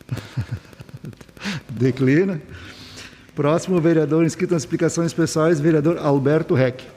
Declina. 1.69 2.39
Próximo 3.35 3.81
vereador 3.81 4.23
inscrito 4.23 4.53
nas 4.53 4.61
explicações 4.61 5.11
pessoais, 5.11 5.59
vereador 5.59 5.97
Alberto 5.97 6.53
Reck. 6.53 6.94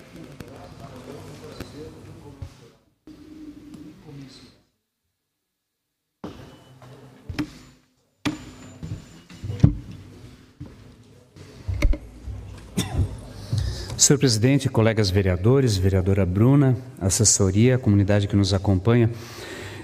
Senhor 14.08 14.18
presidente, 14.18 14.70
colegas 14.70 15.10
vereadores, 15.10 15.76
vereadora 15.76 16.24
Bruna, 16.24 16.74
assessoria, 16.98 17.76
comunidade 17.76 18.26
que 18.26 18.34
nos 18.34 18.54
acompanha, 18.54 19.10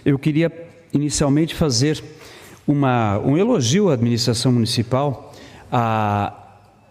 eu 0.02 0.18
queria 0.18 0.50
inicialmente 0.94 1.54
fazer 1.54 2.02
uma, 2.66 3.18
um 3.18 3.36
elogio 3.36 3.90
à 3.90 3.92
administração 3.92 4.50
municipal. 4.50 5.34
Há, 5.70 6.32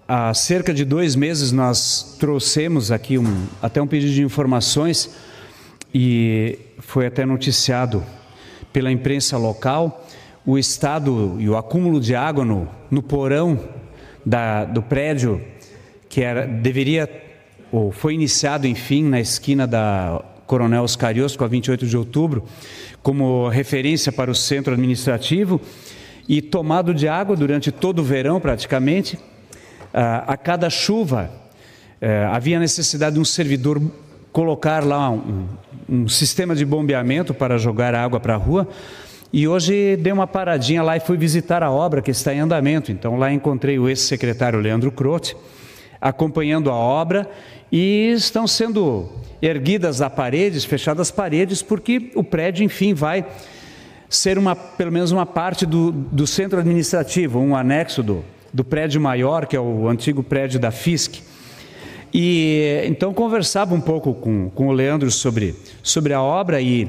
há 0.08 0.32
cerca 0.36 0.72
de 0.72 0.86
dois 0.86 1.16
meses 1.16 1.52
nós 1.52 2.16
trouxemos 2.20 2.92
aqui 2.92 3.18
um, 3.18 3.48
até 3.60 3.82
um 3.82 3.88
pedido 3.88 4.14
de 4.14 4.22
informações 4.22 5.10
e 5.92 6.60
foi 6.78 7.08
até 7.08 7.26
noticiado 7.26 8.04
pela 8.72 8.92
imprensa 8.92 9.40
local 9.40 10.08
o 10.46 10.56
estado 10.56 11.38
e 11.40 11.50
o 11.50 11.58
acúmulo 11.58 12.00
de 12.00 12.14
água 12.14 12.46
no, 12.46 12.70
no 12.92 13.02
porão 13.02 13.60
da, 14.24 14.66
do 14.66 14.84
prédio 14.84 15.42
que 16.14 16.22
era, 16.22 16.46
deveria, 16.46 17.10
ou 17.74 17.92
foi 17.92 18.14
iniciado, 18.14 18.68
enfim, 18.68 19.04
na 19.04 19.20
esquina 19.20 19.66
da 19.66 20.24
Coronel 20.46 20.84
Oscariosco, 20.84 21.44
a 21.44 21.48
28 21.48 21.88
de 21.88 21.98
outubro, 21.98 22.44
como 23.02 23.50
referência 23.50 24.12
para 24.12 24.30
o 24.30 24.36
centro 24.36 24.74
administrativo, 24.74 25.60
e 26.30 26.40
tomado 26.40 26.94
de 26.94 27.08
água 27.08 27.36
durante 27.36 27.72
todo 27.72 27.98
o 27.98 28.04
verão, 28.04 28.40
praticamente. 28.40 29.18
A 29.92 30.38
cada 30.38 30.70
chuva, 30.70 31.32
eh, 32.00 32.28
havia 32.32 32.60
necessidade 32.60 33.16
de 33.16 33.20
um 33.20 33.26
servidor 33.26 33.82
colocar 34.32 34.84
lá 34.84 35.10
um, 35.10 35.48
um 35.90 36.08
sistema 36.08 36.56
de 36.56 36.66
bombeamento 36.66 37.34
para 37.34 37.58
jogar 37.58 37.96
água 37.96 38.20
para 38.20 38.36
a 38.36 38.38
rua. 38.38 38.68
E 39.32 39.48
hoje 39.48 39.98
dei 39.98 40.14
uma 40.14 40.28
paradinha 40.28 40.84
lá 40.84 40.96
e 40.96 41.00
fui 41.00 41.18
visitar 41.18 41.64
a 41.64 41.72
obra 41.72 42.04
que 42.04 42.12
está 42.12 42.36
em 42.36 42.40
andamento. 42.40 42.92
Então 42.92 43.18
lá 43.18 43.34
encontrei 43.34 43.80
o 43.80 43.90
ex-secretário 43.90 44.60
Leandro 44.60 44.92
Crote, 44.92 45.36
acompanhando 46.00 46.70
a 46.70 46.76
obra 46.76 47.28
e 47.76 48.12
estão 48.12 48.46
sendo 48.46 49.10
erguidas 49.42 50.00
as 50.00 50.14
paredes, 50.14 50.64
fechadas 50.64 51.08
as 51.08 51.12
paredes, 51.12 51.64
porque 51.64 52.12
o 52.14 52.24
prédio, 52.24 52.64
enfim, 52.64 52.94
vai 52.94 53.26
ser 54.08 54.38
uma, 54.38 54.56
pelo 54.56 54.92
menos 54.92 55.12
uma 55.12 55.26
parte 55.26 55.66
do, 55.66 55.92
do 55.92 56.28
centro 56.28 56.60
administrativo, 56.60 57.40
um 57.40 57.56
anexo 57.56 58.04
do, 58.04 58.24
do 58.54 58.64
prédio 58.64 59.02
maior, 59.02 59.48
que 59.48 59.56
é 59.56 59.60
o 59.60 59.88
antigo 59.88 60.22
prédio 60.22 60.60
da 60.60 60.70
FISC. 60.70 61.24
E 62.14 62.84
então 62.86 63.12
conversava 63.12 63.74
um 63.74 63.82
pouco 63.82 64.14
com, 64.14 64.52
com 64.52 64.68
o 64.68 64.72
Leandro 64.72 65.10
sobre, 65.10 65.56
sobre 65.82 66.14
a 66.14 66.22
obra 66.22 66.62
e 66.62 66.88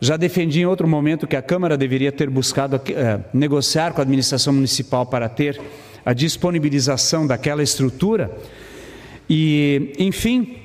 já 0.00 0.16
defendi 0.16 0.62
em 0.62 0.66
outro 0.66 0.88
momento 0.88 1.28
que 1.28 1.36
a 1.36 1.42
Câmara 1.42 1.76
deveria 1.76 2.10
ter 2.10 2.28
buscado 2.28 2.80
eh, 2.88 3.20
negociar 3.32 3.92
com 3.92 4.00
a 4.00 4.02
administração 4.02 4.52
municipal 4.52 5.06
para 5.06 5.28
ter 5.28 5.60
a 6.04 6.12
disponibilização 6.12 7.24
daquela 7.24 7.62
estrutura. 7.62 8.36
E, 9.28 9.92
enfim, 9.98 10.56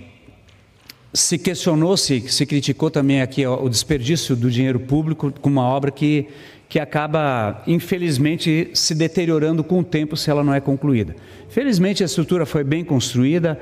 se 1.14 1.38
questionou, 1.38 1.96
se, 1.96 2.22
se 2.22 2.46
criticou 2.46 2.90
também 2.90 3.22
aqui 3.22 3.46
o 3.46 3.70
desperdício 3.70 4.36
do 4.36 4.50
dinheiro 4.50 4.80
público 4.80 5.32
com 5.42 5.50
uma 5.50 5.64
obra 5.64 5.92
que, 5.92 6.28
que 6.68 6.80
acaba, 6.80 7.62
infelizmente, 7.68 8.72
se 8.74 8.96
deteriorando 8.96 9.64
com 9.64 9.80
o 9.80 9.84
tempo 9.84 10.18
se 10.18 10.30
ela 10.30 10.44
não 10.44 10.54
é 10.54 10.60
concluída. 10.60 11.16
Felizmente, 11.50 12.02
a 12.02 12.06
estrutura 12.06 12.46
foi 12.46 12.64
bem 12.64 12.84
construída 12.84 13.60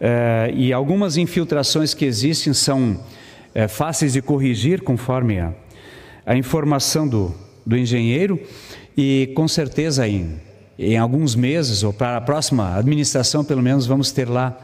eh, 0.00 0.52
e 0.56 0.72
algumas 0.72 1.18
infiltrações 1.18 1.92
que 1.92 2.06
existem 2.06 2.54
são 2.54 2.98
eh, 3.54 3.68
fáceis 3.68 4.14
de 4.14 4.22
corrigir 4.22 4.80
conforme 4.80 5.40
a, 5.40 5.52
a 6.24 6.36
informação 6.36 7.06
do, 7.06 7.34
do 7.66 7.76
engenheiro 7.76 8.40
e, 8.96 9.30
com 9.34 9.46
certeza, 9.46 10.08
em 10.08 10.40
em 10.78 10.96
alguns 10.96 11.34
meses, 11.34 11.82
ou 11.82 11.92
para 11.92 12.16
a 12.16 12.20
próxima 12.20 12.76
administração, 12.76 13.44
pelo 13.44 13.62
menos, 13.62 13.86
vamos 13.86 14.10
ter 14.10 14.28
lá 14.28 14.58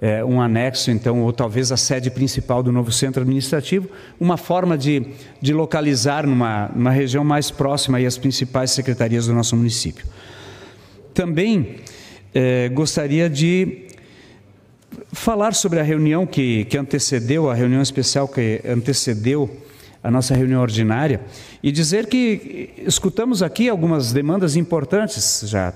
é, 0.00 0.24
um 0.24 0.40
anexo, 0.40 0.90
então, 0.90 1.20
ou 1.22 1.32
talvez 1.32 1.70
a 1.70 1.76
sede 1.76 2.10
principal 2.10 2.62
do 2.62 2.72
novo 2.72 2.90
centro 2.90 3.20
administrativo, 3.22 3.88
uma 4.18 4.36
forma 4.36 4.78
de, 4.78 5.06
de 5.40 5.52
localizar 5.52 6.26
numa, 6.26 6.70
numa 6.74 6.90
região 6.90 7.22
mais 7.22 7.50
próxima 7.50 7.98
aí 7.98 8.06
as 8.06 8.16
principais 8.16 8.70
secretarias 8.70 9.26
do 9.26 9.34
nosso 9.34 9.54
município. 9.54 10.06
Também 11.12 11.76
é, 12.34 12.68
gostaria 12.70 13.28
de 13.28 13.86
falar 15.12 15.54
sobre 15.54 15.78
a 15.78 15.82
reunião 15.82 16.26
que, 16.26 16.64
que 16.64 16.78
antecedeu, 16.78 17.50
a 17.50 17.54
reunião 17.54 17.82
especial 17.82 18.26
que 18.26 18.60
antecedeu 18.66 19.50
a 20.02 20.10
nossa 20.10 20.34
reunião 20.34 20.60
ordinária 20.62 21.20
e 21.62 21.70
dizer 21.70 22.06
que 22.06 22.70
escutamos 22.86 23.42
aqui 23.42 23.68
algumas 23.68 24.12
demandas 24.12 24.56
importantes 24.56 25.44
já. 25.46 25.74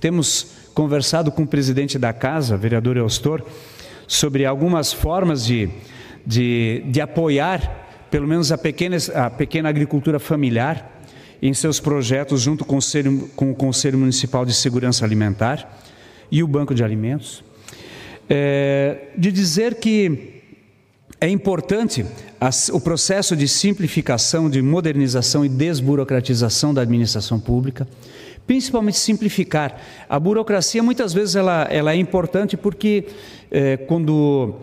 Temos 0.00 0.48
conversado 0.72 1.32
com 1.32 1.42
o 1.42 1.46
presidente 1.46 1.98
da 1.98 2.12
casa, 2.12 2.56
vereador 2.56 2.96
Eustor, 2.96 3.42
sobre 4.06 4.44
algumas 4.44 4.92
formas 4.92 5.44
de, 5.44 5.68
de, 6.24 6.84
de 6.86 7.00
apoiar, 7.00 8.06
pelo 8.10 8.28
menos, 8.28 8.52
a 8.52 8.58
pequena, 8.58 8.96
a 9.14 9.30
pequena 9.30 9.68
agricultura 9.68 10.18
familiar 10.18 11.02
em 11.42 11.52
seus 11.52 11.80
projetos, 11.80 12.42
junto 12.42 12.64
com 12.64 12.74
o, 12.74 12.76
Conselho, 12.76 13.30
com 13.34 13.50
o 13.50 13.54
Conselho 13.54 13.98
Municipal 13.98 14.44
de 14.44 14.54
Segurança 14.54 15.04
Alimentar 15.04 15.80
e 16.30 16.42
o 16.42 16.46
Banco 16.46 16.74
de 16.74 16.84
Alimentos. 16.84 17.42
É, 18.28 19.08
de 19.16 19.30
dizer 19.30 19.76
que 19.76 20.35
é 21.20 21.28
importante 21.28 22.04
o 22.72 22.80
processo 22.80 23.34
de 23.34 23.48
simplificação, 23.48 24.50
de 24.50 24.60
modernização 24.60 25.44
e 25.44 25.48
desburocratização 25.48 26.74
da 26.74 26.82
administração 26.82 27.40
pública, 27.40 27.88
principalmente 28.46 28.98
simplificar. 28.98 29.80
A 30.08 30.20
burocracia 30.20 30.82
muitas 30.82 31.14
vezes 31.14 31.34
ela, 31.34 31.66
ela 31.70 31.92
é 31.92 31.96
importante 31.96 32.56
porque 32.56 33.06
é, 33.50 33.76
quando 33.76 34.54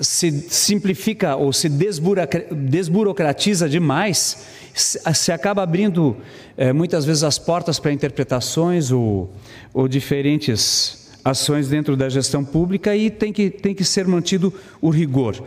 se 0.00 0.32
simplifica 0.50 1.36
ou 1.36 1.52
se 1.52 1.68
desburocratiza 1.68 3.68
demais, 3.68 4.44
se 4.74 5.30
acaba 5.30 5.62
abrindo 5.62 6.16
é, 6.56 6.72
muitas 6.72 7.04
vezes 7.04 7.22
as 7.22 7.38
portas 7.38 7.78
para 7.78 7.92
interpretações 7.92 8.90
ou, 8.90 9.32
ou 9.72 9.86
diferentes 9.86 11.04
ações 11.24 11.68
dentro 11.68 11.96
da 11.96 12.08
gestão 12.08 12.44
pública 12.44 12.96
e 12.96 13.08
tem 13.08 13.32
que, 13.32 13.48
tem 13.48 13.74
que 13.74 13.84
ser 13.84 14.06
mantido 14.06 14.52
o 14.80 14.90
rigor. 14.90 15.42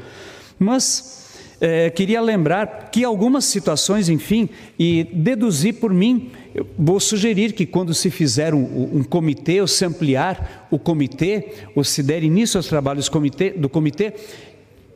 Mas 0.60 1.28
é, 1.60 1.90
queria 1.90 2.22
lembrar 2.22 2.90
que 2.92 3.04
algumas 3.04 3.46
situações, 3.46 4.10
enfim, 4.10 4.50
e 4.78 5.06
deduzir 5.12 5.76
por 5.76 5.92
mim, 5.94 6.32
vou 6.78 7.00
sugerir 7.00 7.54
que 7.54 7.66
quando 7.66 7.94
se 7.94 8.10
fizer 8.10 8.54
um, 8.54 8.98
um, 8.98 9.04
comitê, 9.04 9.60
ou 9.60 9.68
se 9.68 9.84
ampliar 9.86 10.68
o 10.70 10.78
comitê, 10.78 11.50
ou 11.76 11.84
se 11.84 12.04
der 12.04 12.24
início 12.24 12.58
aos 12.58 12.68
trabalhos 12.68 13.10
comitê, 13.10 13.52
do 13.52 13.68
comitê, 13.68 14.14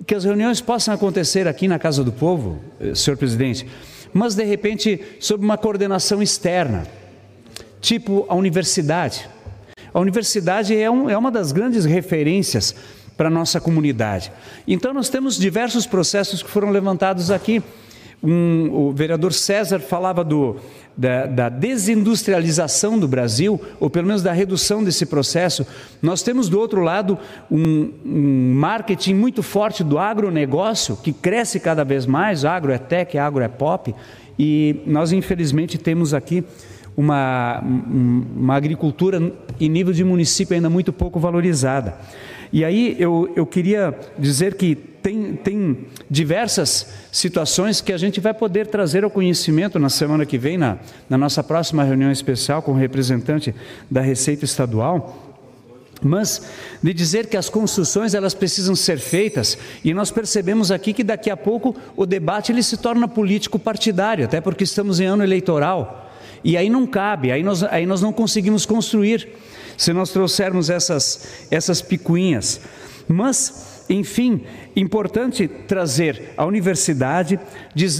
que 0.06 0.15
as 0.15 0.23
reuniões 0.23 0.61
possam 0.61 0.93
acontecer 0.93 1.48
aqui 1.48 1.67
na 1.67 1.80
Casa 1.80 2.03
do 2.03 2.11
Povo, 2.11 2.59
eh, 2.80 2.95
senhor 2.95 3.17
presidente, 3.17 3.67
mas 4.14 4.33
de 4.33 4.43
repente 4.43 4.99
sob 5.19 5.43
uma 5.43 5.57
coordenação 5.57 6.22
externa, 6.22 6.88
tipo 7.80 8.25
a 8.27 8.35
universidade. 8.35 9.30
A 9.93 9.99
universidade 9.99 10.75
é, 10.75 10.90
um, 10.90 11.09
é 11.09 11.17
uma 11.17 11.30
das 11.30 11.51
grandes 11.51 11.85
referências 11.85 12.75
para 13.22 13.27
a 13.27 13.32
nossa 13.32 13.61
comunidade. 13.61 14.32
Então, 14.67 14.95
nós 14.95 15.08
temos 15.08 15.38
diversos 15.38 15.85
processos 15.85 16.41
que 16.41 16.50
foram 16.50 16.72
levantados 16.72 17.30
aqui. 17.30 17.61
Um, 18.24 18.67
o 18.74 18.91
vereador 18.91 19.32
César 19.32 19.80
falava 19.80 20.24
do, 20.24 20.56
da, 20.98 21.27
da, 21.27 21.48
desindustrialização 21.48 22.98
do 22.98 23.08
Brasil, 23.08 23.61
ou 23.80 23.91
pelo 23.91 24.08
menos 24.08 24.24
da 24.24 24.32
redução 24.32 24.83
desse 24.83 25.06
processo. 25.06 25.67
Nós 26.01 26.24
temos 26.24 26.50
do 26.50 26.59
outro 26.59 26.82
lado 26.82 27.16
um, 27.51 27.91
um 28.03 28.53
marketing 28.56 29.14
muito 29.14 29.43
forte 29.43 29.83
do 29.83 30.00
agronegócio, 30.00 30.98
que 30.98 31.14
cresce 31.14 31.59
cada 31.59 31.83
vez 31.83 32.08
mais, 32.08 32.43
agro 32.43 32.72
é 32.72 32.80
tech, 32.80 33.19
agro 33.19 33.43
é 33.43 33.48
pop, 33.48 33.93
e 34.40 34.82
nós 34.88 35.11
infelizmente 35.11 35.77
temos 35.77 36.11
aqui 36.11 36.43
uma, 36.98 37.61
uma 37.61 38.56
agricultura 38.56 39.32
em 39.59 39.69
nível 39.69 39.93
de 39.93 40.03
município 40.03 40.56
ainda 40.56 40.72
muito 40.72 40.91
pouco 40.91 41.19
valorizada. 41.19 41.95
E 42.51 42.65
aí 42.65 42.95
eu, 42.99 43.31
eu 43.35 43.45
queria 43.45 43.97
dizer 44.17 44.55
que 44.55 44.75
tem, 44.75 45.33
tem 45.33 45.77
diversas 46.09 46.88
situações 47.11 47.81
que 47.81 47.91
a 47.91 47.97
gente 47.97 48.19
vai 48.19 48.33
poder 48.33 48.67
trazer 48.67 49.03
ao 49.03 49.09
conhecimento 49.09 49.80
na 49.80 49.89
semana 49.89 50.25
que 50.25 50.38
vem, 50.38 50.57
na, 50.57 50.77
na 51.09 51.17
nossa 51.17 51.43
próxima 51.43 51.83
reunião 51.83 52.11
especial 52.11 52.61
com 52.61 52.71
o 52.71 52.77
representante 52.77 53.55
da 53.89 54.01
Receita 54.01 54.45
Estadual, 54.45 55.31
mas 56.03 56.49
de 56.81 56.93
dizer 56.93 57.27
que 57.27 57.38
as 57.38 57.49
construções 57.49 58.13
elas 58.13 58.33
precisam 58.33 58.75
ser 58.75 58.99
feitas 58.99 59.57
e 59.83 59.93
nós 59.93 60.11
percebemos 60.11 60.71
aqui 60.71 60.93
que 60.93 61.03
daqui 61.03 61.30
a 61.30 61.38
pouco 61.38 61.75
o 61.95 62.05
debate 62.05 62.51
ele 62.51 62.63
se 62.63 62.77
torna 62.77 63.07
político 63.07 63.59
partidário 63.59 64.25
até 64.25 64.41
porque 64.41 64.63
estamos 64.63 64.99
em 64.99 65.05
ano 65.05 65.23
eleitoral. 65.23 66.09
E 66.43 66.57
aí 66.57 66.69
não 66.69 66.88
cabe 66.88 67.31
aí 67.31 67.43
nós, 67.43 67.63
aí 67.63 67.85
nós 67.85 68.01
não 68.01 68.11
conseguimos 68.11 68.65
construir 68.65 69.30
se 69.82 69.92
nós 69.93 70.11
trouxermos 70.11 70.69
essas, 70.69 71.27
essas 71.50 71.82
picuinhas. 71.82 72.61
Mas, 73.08 73.84
enfim, 73.90 74.43
importante 74.76 75.48
trazer 75.48 76.34
a 76.38 76.45
universidade, 76.45 77.40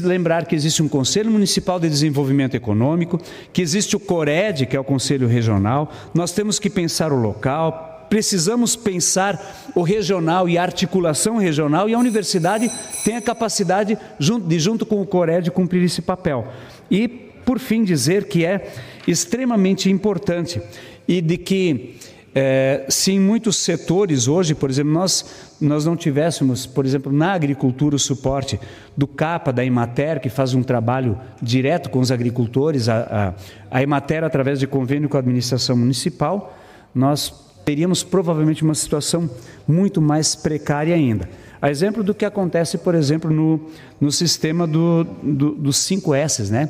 lembrar 0.04 0.46
que 0.46 0.56
existe 0.56 0.84
um 0.84 0.88
Conselho 0.88 1.32
Municipal 1.32 1.80
de 1.80 1.90
Desenvolvimento 1.90 2.54
Econômico, 2.54 3.20
que 3.52 3.64
existe 3.64 3.96
o 3.96 4.00
CORED, 4.00 4.68
que 4.68 4.76
é 4.76 4.80
o 4.80 4.84
Conselho 4.84 5.28
Regional, 5.28 5.92
nós 6.14 6.32
temos 6.32 6.60
que 6.60 6.70
pensar 6.70 7.12
o 7.12 7.20
local, 7.20 8.06
precisamos 8.12 8.76
pensar 8.76 9.72
o 9.74 9.82
regional 9.82 10.48
e 10.48 10.60
a 10.60 10.62
articulação 10.62 11.38
regional, 11.38 11.90
e 11.90 11.96
a 11.96 12.00
universidade 12.00 12.70
tem 13.04 13.16
a 13.16 13.22
capacidade 13.22 13.98
de, 14.20 14.60
junto 14.60 14.86
com 14.86 15.02
o 15.02 15.08
CORED, 15.08 15.50
cumprir 15.50 15.84
esse 15.84 16.04
papel. 16.04 16.48
E, 16.92 17.08
por 17.08 17.58
fim, 17.58 17.84
dizer 17.84 18.26
que 18.26 18.46
é 18.46 18.72
extremamente 19.08 19.90
importante 19.90 20.62
e 21.08 21.22
de 21.22 21.38
que 21.38 21.96
é, 22.34 22.86
se 22.88 23.12
em 23.12 23.20
muitos 23.20 23.58
setores 23.58 24.28
hoje, 24.28 24.56
por 24.56 24.70
exemplo, 24.70 24.94
nós, 24.94 25.54
nós 25.60 25.86
não 25.86 25.98
tivéssemos, 25.98 26.66
por 26.66 26.86
exemplo, 26.86 27.12
na 27.12 27.34
agricultura 27.34 27.96
o 27.96 28.00
suporte 28.00 28.60
do 28.96 29.06
CAPA, 29.06 29.52
da 29.52 29.66
Emater, 29.66 30.22
que 30.22 30.30
faz 30.30 30.54
um 30.54 30.64
trabalho 30.64 31.18
direto 31.42 31.90
com 31.90 32.00
os 32.00 32.10
agricultores, 32.10 32.88
a, 32.88 33.34
a, 33.70 33.78
a 33.80 33.84
Emater 33.84 34.24
através 34.24 34.60
de 34.60 34.68
convênio 34.68 35.10
com 35.10 35.18
a 35.18 35.20
administração 35.20 35.76
municipal, 35.76 36.58
nós 36.96 37.52
teríamos 37.66 38.02
provavelmente 38.02 38.64
uma 38.64 38.76
situação 38.76 39.30
muito 39.68 40.02
mais 40.02 40.34
precária 40.34 40.96
ainda. 40.96 41.30
A 41.62 41.70
exemplo 41.70 42.02
do 42.02 42.14
que 42.14 42.26
acontece, 42.26 42.78
por 42.78 42.96
exemplo, 42.96 43.30
no, 43.30 43.70
no 44.00 44.12
sistema 44.12 44.66
do, 44.66 45.04
do, 45.04 45.52
dos 45.52 45.78
5 45.78 46.16
S, 46.16 46.52
né? 46.52 46.70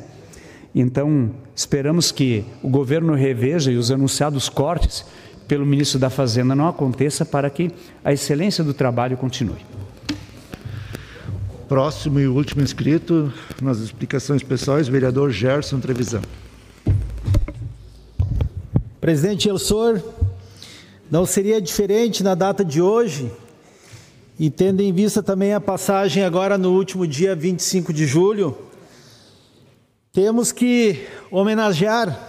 Então, 0.74 1.30
esperamos 1.54 2.10
que 2.10 2.44
o 2.62 2.68
governo 2.68 3.14
reveja 3.14 3.70
e 3.70 3.76
os 3.76 3.90
anunciados 3.90 4.48
cortes 4.48 5.04
pelo 5.46 5.66
ministro 5.66 5.98
da 5.98 6.08
Fazenda 6.08 6.54
não 6.54 6.66
aconteça 6.66 7.26
para 7.26 7.50
que 7.50 7.70
a 8.02 8.12
excelência 8.12 8.64
do 8.64 8.72
trabalho 8.72 9.16
continue. 9.16 9.60
Próximo 11.68 12.20
e 12.20 12.26
último 12.26 12.62
inscrito 12.62 13.32
nas 13.60 13.78
explicações 13.78 14.42
pessoais, 14.42 14.88
vereador 14.88 15.30
Gerson 15.30 15.78
Trevisan. 15.78 16.22
Presidente 19.00 19.48
Elsor, 19.48 20.00
não 21.10 21.26
seria 21.26 21.60
diferente 21.60 22.22
na 22.22 22.34
data 22.34 22.64
de 22.64 22.80
hoje, 22.80 23.30
e 24.38 24.48
tendo 24.48 24.80
em 24.80 24.92
vista 24.92 25.22
também 25.22 25.52
a 25.52 25.60
passagem 25.60 26.24
agora 26.24 26.56
no 26.56 26.72
último 26.72 27.06
dia 27.06 27.34
25 27.34 27.92
de 27.92 28.06
julho, 28.06 28.56
temos 30.12 30.52
que 30.52 31.08
homenagear 31.30 32.20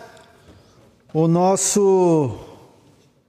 o 1.13 1.27
nosso, 1.27 2.37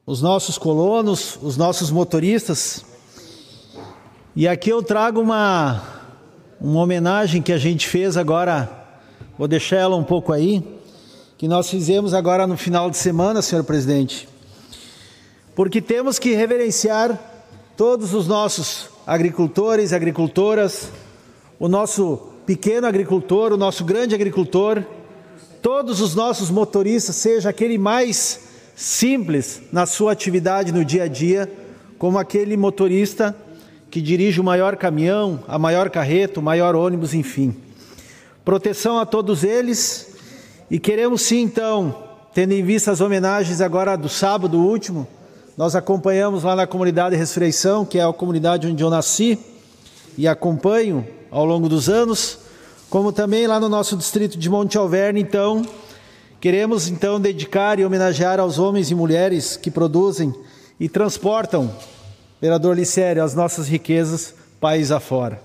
os 0.07 0.23
nossos 0.23 0.57
colonos, 0.57 1.36
os 1.42 1.57
nossos 1.57 1.91
motoristas. 1.91 2.84
E 4.36 4.47
aqui 4.47 4.70
eu 4.70 4.81
trago 4.81 5.20
uma, 5.20 5.83
uma 6.60 6.81
homenagem 6.83 7.42
que 7.42 7.52
a 7.52 7.58
gente 7.58 7.89
fez 7.89 8.16
agora, 8.16 8.70
vou 9.36 9.49
deixar 9.49 9.78
ela 9.78 9.97
um 9.97 10.05
pouco 10.05 10.33
aí, 10.33 10.62
que 11.36 11.49
nós 11.49 11.68
fizemos 11.68 12.15
agora 12.15 12.47
no 12.47 12.57
final 12.57 12.89
de 12.89 12.97
semana, 12.97 13.42
senhor 13.42 13.65
presidente. 13.65 14.28
Porque 15.57 15.83
temos 15.83 16.16
que 16.16 16.33
reverenciar 16.33 17.18
todos 17.76 18.15
os 18.15 18.28
nossos 18.28 18.89
agricultores, 19.05 19.92
agricultoras, 19.92 20.92
o 21.58 21.66
nosso 21.66 22.33
pequeno 22.47 22.86
agricultor, 22.86 23.52
o 23.52 23.56
nosso 23.56 23.84
grande 23.84 24.14
agricultor, 24.14 24.82
todos 25.62 26.00
os 26.00 26.14
nossos 26.14 26.50
motoristas, 26.50 27.16
seja 27.16 27.48
aquele 27.48 27.78
mais 27.78 28.40
simples 28.76 29.62
na 29.73 29.86
sua 29.86 30.12
atividade 30.12 30.73
no 30.73 30.84
dia 30.84 31.05
a 31.05 31.08
dia, 31.08 31.50
como 31.98 32.18
aquele 32.18 32.56
motorista 32.56 33.34
que 33.90 34.00
dirige 34.00 34.40
o 34.40 34.44
maior 34.44 34.76
caminhão, 34.76 35.42
a 35.47 35.58
maior 35.58 35.89
carreta, 35.89 36.40
o 36.40 36.42
maior 36.42 36.74
ônibus, 36.74 37.14
enfim. 37.14 37.56
Proteção 38.44 38.98
a 38.98 39.06
todos 39.06 39.44
eles 39.44 40.14
e 40.70 40.78
queremos 40.78 41.23
sim, 41.23 41.42
então, 41.42 41.97
tendo 42.34 42.52
em 42.52 42.62
vista 42.62 42.90
as 42.90 43.00
homenagens 43.00 43.60
agora 43.60 43.97
do 43.97 44.08
sábado 44.08 44.58
último, 44.58 45.06
nós 45.56 45.76
acompanhamos 45.76 46.42
lá 46.42 46.56
na 46.56 46.66
comunidade 46.66 47.16
Ressurreição, 47.16 47.84
que 47.84 47.98
é 47.98 48.05
a 48.05 48.12
comunidade 48.12 48.66
onde 48.66 48.82
eu 48.82 48.90
nasci 48.90 49.39
e 50.18 50.26
acompanho 50.26 51.06
ao 51.34 51.44
longo 51.44 51.68
dos 51.68 51.88
anos, 51.88 52.38
como 52.88 53.10
também 53.10 53.48
lá 53.48 53.58
no 53.58 53.68
nosso 53.68 53.96
distrito 53.96 54.38
de 54.38 54.48
Monte 54.48 54.78
Alverne, 54.78 55.20
então, 55.20 55.66
queremos 56.40 56.86
então 56.86 57.20
dedicar 57.20 57.80
e 57.80 57.84
homenagear 57.84 58.38
aos 58.38 58.60
homens 58.60 58.88
e 58.92 58.94
mulheres 58.94 59.56
que 59.56 59.68
produzem 59.68 60.32
e 60.78 60.88
transportam, 60.88 61.74
vereador 62.40 62.76
Licério, 62.76 63.20
as 63.20 63.34
nossas 63.34 63.66
riquezas 63.66 64.32
país 64.60 64.92
afora. 64.92 65.42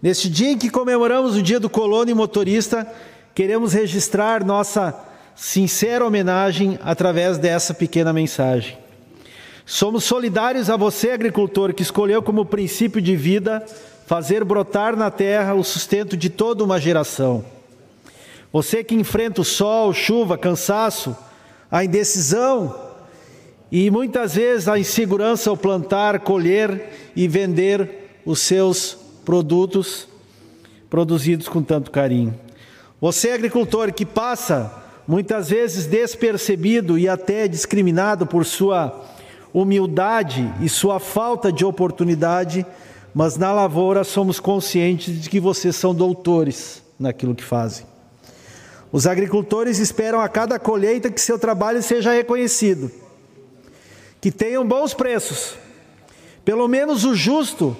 Neste 0.00 0.30
dia 0.30 0.52
em 0.52 0.56
que 0.56 0.70
comemoramos 0.70 1.36
o 1.36 1.42
dia 1.42 1.60
do 1.60 1.68
colono 1.68 2.10
e 2.10 2.14
motorista, 2.14 2.90
queremos 3.34 3.74
registrar 3.74 4.42
nossa 4.42 4.98
sincera 5.34 6.06
homenagem 6.06 6.78
através 6.82 7.36
dessa 7.36 7.74
pequena 7.74 8.14
mensagem. 8.14 8.78
Somos 9.66 10.04
solidários 10.04 10.70
a 10.70 10.76
você, 10.76 11.10
agricultor, 11.10 11.74
que 11.74 11.82
escolheu 11.82 12.22
como 12.22 12.46
princípio 12.46 13.02
de 13.02 13.14
vida 13.14 13.62
fazer 14.06 14.44
brotar 14.44 14.96
na 14.96 15.10
terra 15.10 15.54
o 15.54 15.64
sustento 15.64 16.16
de 16.16 16.30
toda 16.30 16.62
uma 16.62 16.80
geração. 16.80 17.44
Você 18.52 18.84
que 18.84 18.94
enfrenta 18.94 19.40
o 19.40 19.44
sol, 19.44 19.92
chuva, 19.92 20.38
cansaço, 20.38 21.14
a 21.68 21.84
indecisão 21.84 22.74
e 23.70 23.90
muitas 23.90 24.36
vezes 24.36 24.68
a 24.68 24.78
insegurança 24.78 25.50
ao 25.50 25.56
plantar, 25.56 26.20
colher 26.20 27.10
e 27.16 27.26
vender 27.26 28.20
os 28.24 28.38
seus 28.38 28.96
produtos 29.24 30.06
produzidos 30.88 31.48
com 31.48 31.60
tanto 31.60 31.90
carinho. 31.90 32.32
Você, 33.00 33.30
agricultor, 33.32 33.92
que 33.92 34.06
passa 34.06 34.72
muitas 35.06 35.50
vezes 35.50 35.84
despercebido 35.86 36.96
e 36.96 37.08
até 37.08 37.48
discriminado 37.48 38.24
por 38.24 38.44
sua 38.44 39.04
humildade 39.52 40.48
e 40.60 40.68
sua 40.68 41.00
falta 41.00 41.50
de 41.50 41.64
oportunidade 41.64 42.64
mas 43.16 43.38
na 43.38 43.50
lavoura 43.50 44.04
somos 44.04 44.38
conscientes 44.38 45.22
de 45.22 45.30
que 45.30 45.40
vocês 45.40 45.74
são 45.74 45.94
doutores 45.94 46.82
naquilo 47.00 47.34
que 47.34 47.42
fazem. 47.42 47.86
Os 48.92 49.06
agricultores 49.06 49.78
esperam 49.78 50.20
a 50.20 50.28
cada 50.28 50.58
colheita 50.58 51.10
que 51.10 51.18
seu 51.18 51.38
trabalho 51.38 51.82
seja 51.82 52.12
reconhecido, 52.12 52.90
que 54.20 54.30
tenham 54.30 54.68
bons 54.68 54.92
preços, 54.92 55.54
pelo 56.44 56.68
menos 56.68 57.06
o 57.06 57.14
justo, 57.14 57.74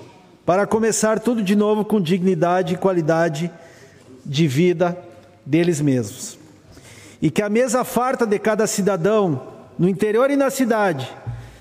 para 0.47 0.67
começar 0.67 1.21
tudo 1.21 1.43
de 1.43 1.55
novo 1.55 1.85
com 1.85 2.01
dignidade 2.01 2.73
e 2.73 2.79
qualidade 2.79 3.51
de 4.25 4.49
vida 4.49 4.97
deles 5.45 5.83
mesmos. 5.83 6.39
E 7.21 7.31
que 7.31 7.43
a 7.43 7.51
mesa 7.51 7.85
farta 7.85 8.27
de 8.27 8.39
cada 8.39 8.67
cidadão, 8.67 9.49
no 9.79 9.87
interior 9.87 10.31
e 10.31 10.37
na 10.37 10.49
cidade, 10.49 11.15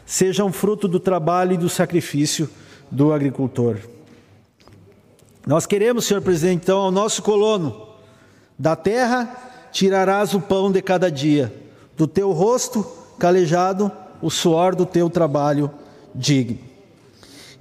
seja 0.05 0.45
um 0.45 0.53
fruto 0.53 0.87
do 0.87 0.97
trabalho 0.97 1.55
e 1.55 1.57
do 1.57 1.67
sacrifício 1.67 2.49
do 2.91 3.13
agricultor. 3.13 3.77
Nós 5.45 5.65
queremos, 5.65 6.05
senhor 6.05 6.21
presidente, 6.21 6.63
então, 6.63 6.79
ao 6.79 6.91
nosso 6.91 7.21
colono, 7.21 7.87
da 8.57 8.75
terra 8.75 9.69
tirarás 9.71 10.33
o 10.33 10.41
pão 10.41 10.71
de 10.71 10.81
cada 10.81 11.11
dia, 11.11 11.53
do 11.95 12.07
teu 12.07 12.31
rosto 12.31 12.85
calejado, 13.19 13.91
o 14.21 14.29
suor 14.29 14.75
do 14.75 14.85
teu 14.85 15.09
trabalho 15.09 15.69
digno. 16.13 16.57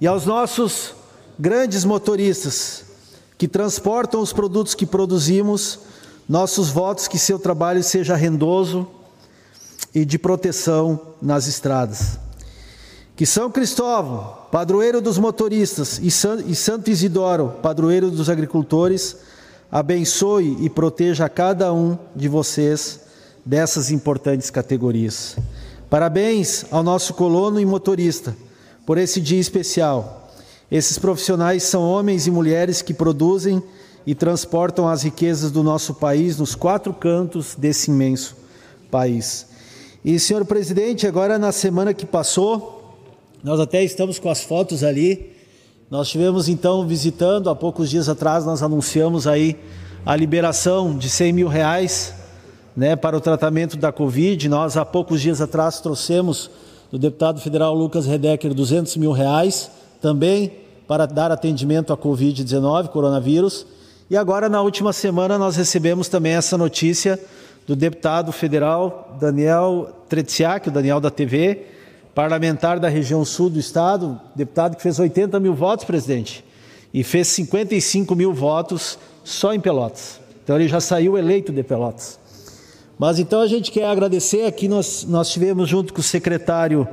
E 0.01 0.07
aos 0.07 0.25
nossos 0.25 0.95
grandes 1.39 1.85
motoristas, 1.85 2.85
que 3.37 3.49
transportam 3.49 4.21
os 4.21 4.33
produtos 4.33 4.75
que 4.75 4.87
produzimos, 4.87 5.81
nossos 6.29 6.71
votos 6.71 7.09
que 7.09 7.19
seu 7.19 7.39
trabalho 7.39 7.83
seja 7.83 8.15
rendoso 8.15 8.89
e 9.95 10.05
de 10.05 10.19
proteção 10.19 11.01
nas 11.21 11.47
estradas. 11.47 12.19
Que 13.17 13.25
São 13.25 13.49
Cristóvão, 13.49 14.37
padroeiro 14.51 15.01
dos 15.01 15.19
motoristas, 15.19 16.01
e 16.03 16.11
Santo 16.11 16.91
Isidoro, 16.91 17.55
padroeiro 17.63 18.11
dos 18.11 18.29
agricultores, 18.29 19.17
abençoe 19.71 20.57
e 20.61 20.69
proteja 20.69 21.29
cada 21.29 21.73
um 21.73 21.97
de 22.15 22.29
vocês 22.29 23.01
dessas 23.47 23.93
importantes 23.93 24.51
categorias. 24.51 25.37
Parabéns 25.89 26.65
ao 26.73 26.83
nosso 26.83 27.15
colono 27.15 27.61
e 27.61 27.65
motorista 27.65 28.37
por 28.85 28.99
esse 28.99 29.21
dia 29.21 29.39
especial. 29.39 30.33
Esses 30.69 30.99
profissionais 30.99 31.63
são 31.63 31.83
homens 31.85 32.27
e 32.27 32.33
mulheres 32.33 32.83
que 32.83 32.93
produzem 32.93 33.63
e 34.05 34.13
transportam 34.13 34.89
as 34.89 35.05
riquezas 35.05 35.53
do 35.53 35.63
nosso 35.63 35.95
país 35.95 36.37
nos 36.37 36.57
quatro 36.57 36.93
cantos 36.93 37.55
desse 37.57 37.93
imenso 37.93 38.37
país. 38.91 39.47
E, 40.05 40.19
senhor 40.19 40.45
presidente, 40.45 41.07
agora 41.07 41.39
na 41.39 41.53
semana 41.53 41.95
que 41.95 42.05
passou, 42.05 42.74
nós 43.45 43.61
até 43.61 43.85
estamos 43.85 44.19
com 44.19 44.31
as 44.31 44.43
fotos 44.43 44.83
ali. 44.83 45.31
Nós 45.91 46.09
tivemos 46.09 46.49
então 46.49 46.87
visitando, 46.89 47.51
há 47.51 47.55
poucos 47.55 47.91
dias 47.91 48.09
atrás, 48.09 48.47
nós 48.47 48.63
anunciamos 48.63 49.27
aí 49.27 49.55
a 50.07 50.17
liberação 50.17 50.97
de 50.97 51.11
100 51.11 51.33
mil 51.35 51.47
reais 51.47 52.15
né, 52.75 52.97
para 52.97 53.15
o 53.15 53.21
tratamento 53.21 53.77
da 53.77 53.93
Covid. 53.93 54.49
Nós, 54.49 54.79
há 54.79 54.85
poucos 54.85 55.21
dias 55.21 55.43
atrás, 55.43 55.79
trouxemos 55.79 56.51
do 56.91 56.99
deputado 56.99 57.39
federal 57.39 57.75
Lucas 57.75 58.07
Redecker 58.07 58.55
200 58.55 58.97
mil 58.97 59.13
reais, 59.13 59.71
também 60.01 60.51
para 60.89 61.05
dar 61.05 61.31
atendimento 61.31 61.93
à 61.93 61.99
Covid-19, 61.99 62.89
coronavírus. 62.89 63.67
E 64.09 64.17
agora, 64.17 64.49
na 64.49 64.63
última 64.63 64.91
semana, 64.91 65.37
nós 65.37 65.55
recebemos 65.55 66.09
também 66.09 66.33
essa 66.33 66.57
notícia 66.57 67.21
do 67.67 67.77
deputado 67.77 68.33
federal 68.33 69.19
Daniel 69.21 69.91
Tretsiak, 70.09 70.71
o 70.71 70.73
Daniel 70.73 70.99
da 70.99 71.11
TV, 71.11 71.74
parlamentar 72.15 72.79
da 72.79 72.89
região 72.89 73.25
sul 73.25 73.51
do 73.51 73.59
estado, 73.59 74.21
deputado 74.35 74.77
que 74.77 74.83
fez 74.83 74.99
80 74.99 75.41
mil 75.41 75.55
votos, 75.55 75.85
presidente, 75.85 76.45
e 76.93 77.03
fez 77.03 77.29
55 77.29 78.15
mil 78.15 78.33
votos 78.33 78.99
só 79.25 79.53
em 79.53 79.61
Pelotas. 79.61 80.21
Então 80.43 80.57
ele 80.57 80.69
já 80.69 80.81
saiu 80.81 81.19
eleito 81.19 81.53
de 81.53 81.63
Pelotas. 81.63 82.19
Mas 82.97 83.19
então 83.19 83.41
a 83.41 83.47
gente 83.49 83.73
quer 83.73 83.87
agradecer 83.87 84.47
aqui, 84.47 84.69
nós, 84.69 85.05
nós 85.05 85.31
tivemos 85.31 85.69
junto 85.69 85.93
com 85.93 86.01
o 86.01 86.05
secretário 86.05 86.87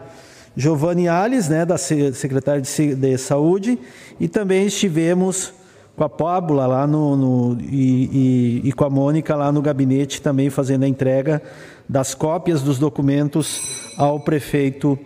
Giovanni 0.57 1.07
Alves, 1.07 1.47
né, 1.47 1.65
da 1.65 1.77
secretária 1.77 2.61
de, 2.61 2.95
de 2.95 3.17
Saúde, 3.17 3.77
e 4.19 4.27
também 4.27 4.65
estivemos 4.65 5.53
com 5.95 6.03
a 6.03 6.09
Pábula 6.09 6.65
lá 6.65 6.87
no, 6.87 7.15
no 7.15 7.61
e, 7.61 8.61
e, 8.63 8.69
e, 8.69 8.71
com 8.71 8.85
a 8.85 8.89
Mônica 8.89 9.35
lá 9.35 9.51
no 9.51 9.61
gabinete 9.61 10.21
também 10.21 10.49
fazendo 10.49 10.83
a 10.83 10.87
entrega 10.87 11.41
das 11.87 12.15
cópias 12.15 12.61
dos 12.61 12.79
documentos 12.79 13.93
ao 13.97 14.19
prefeito 14.19 14.97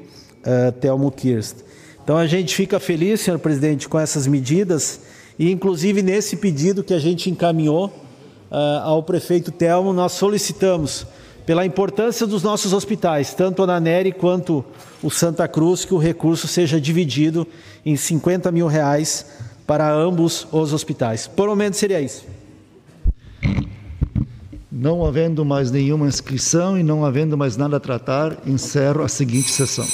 uh, 0.45 0.72
Telmo 0.74 1.11
Kirst. 1.11 1.57
Então 2.03 2.17
a 2.17 2.27
gente 2.27 2.56
fica 2.56 2.80
feliz, 2.80 3.22
senhor 3.22 3.40
presidente, 3.40 3.90
com 3.90 3.99
essas 3.99 4.27
medidas 4.27 5.01
e 5.38 5.51
inclusive 5.51 6.01
nesse 6.01 6.38
pedido 6.38 6.83
que 6.83 6.93
a 6.93 6.99
gente 6.99 7.30
encaminhou 7.30 7.88
uh, 7.88 8.82
ao 8.83 9.03
prefeito 9.03 9.51
Telmo, 9.51 9.91
nós 9.91 10.14
solicitamos 10.14 11.06
pela 11.45 11.65
importância 11.65 12.25
dos 12.25 12.41
nossos 12.41 12.74
hospitais, 12.74 13.33
tanto 13.33 13.61
a 13.61 13.67
Naneri 13.67 14.11
quanto 14.11 14.65
o 15.03 15.11
Santa 15.11 15.48
Cruz, 15.48 15.85
que 15.85 15.93
o 15.93 15.98
recurso 15.98 16.48
seja 16.48 16.82
dividido 16.82 17.48
em 17.85 17.95
50 17.95 18.51
mil 18.51 18.67
reais 18.67 19.25
para 19.67 19.91
ambos 19.91 20.48
os 20.51 20.74
hospitais. 20.74 21.27
Por 21.27 21.48
momento 21.48 21.75
seria 21.75 22.01
isso. 22.01 22.25
Não 24.72 25.06
havendo 25.06 25.45
mais 25.45 25.72
nenhuma 25.72 26.07
inscrição 26.07 26.77
e 26.77 26.83
não 26.83 27.06
havendo 27.06 27.38
mais 27.38 27.56
nada 27.56 27.77
a 27.77 27.80
tratar, 27.80 28.38
encerro 28.45 29.03
a 29.03 29.07
seguinte 29.07 29.49
sessão. 29.51 29.85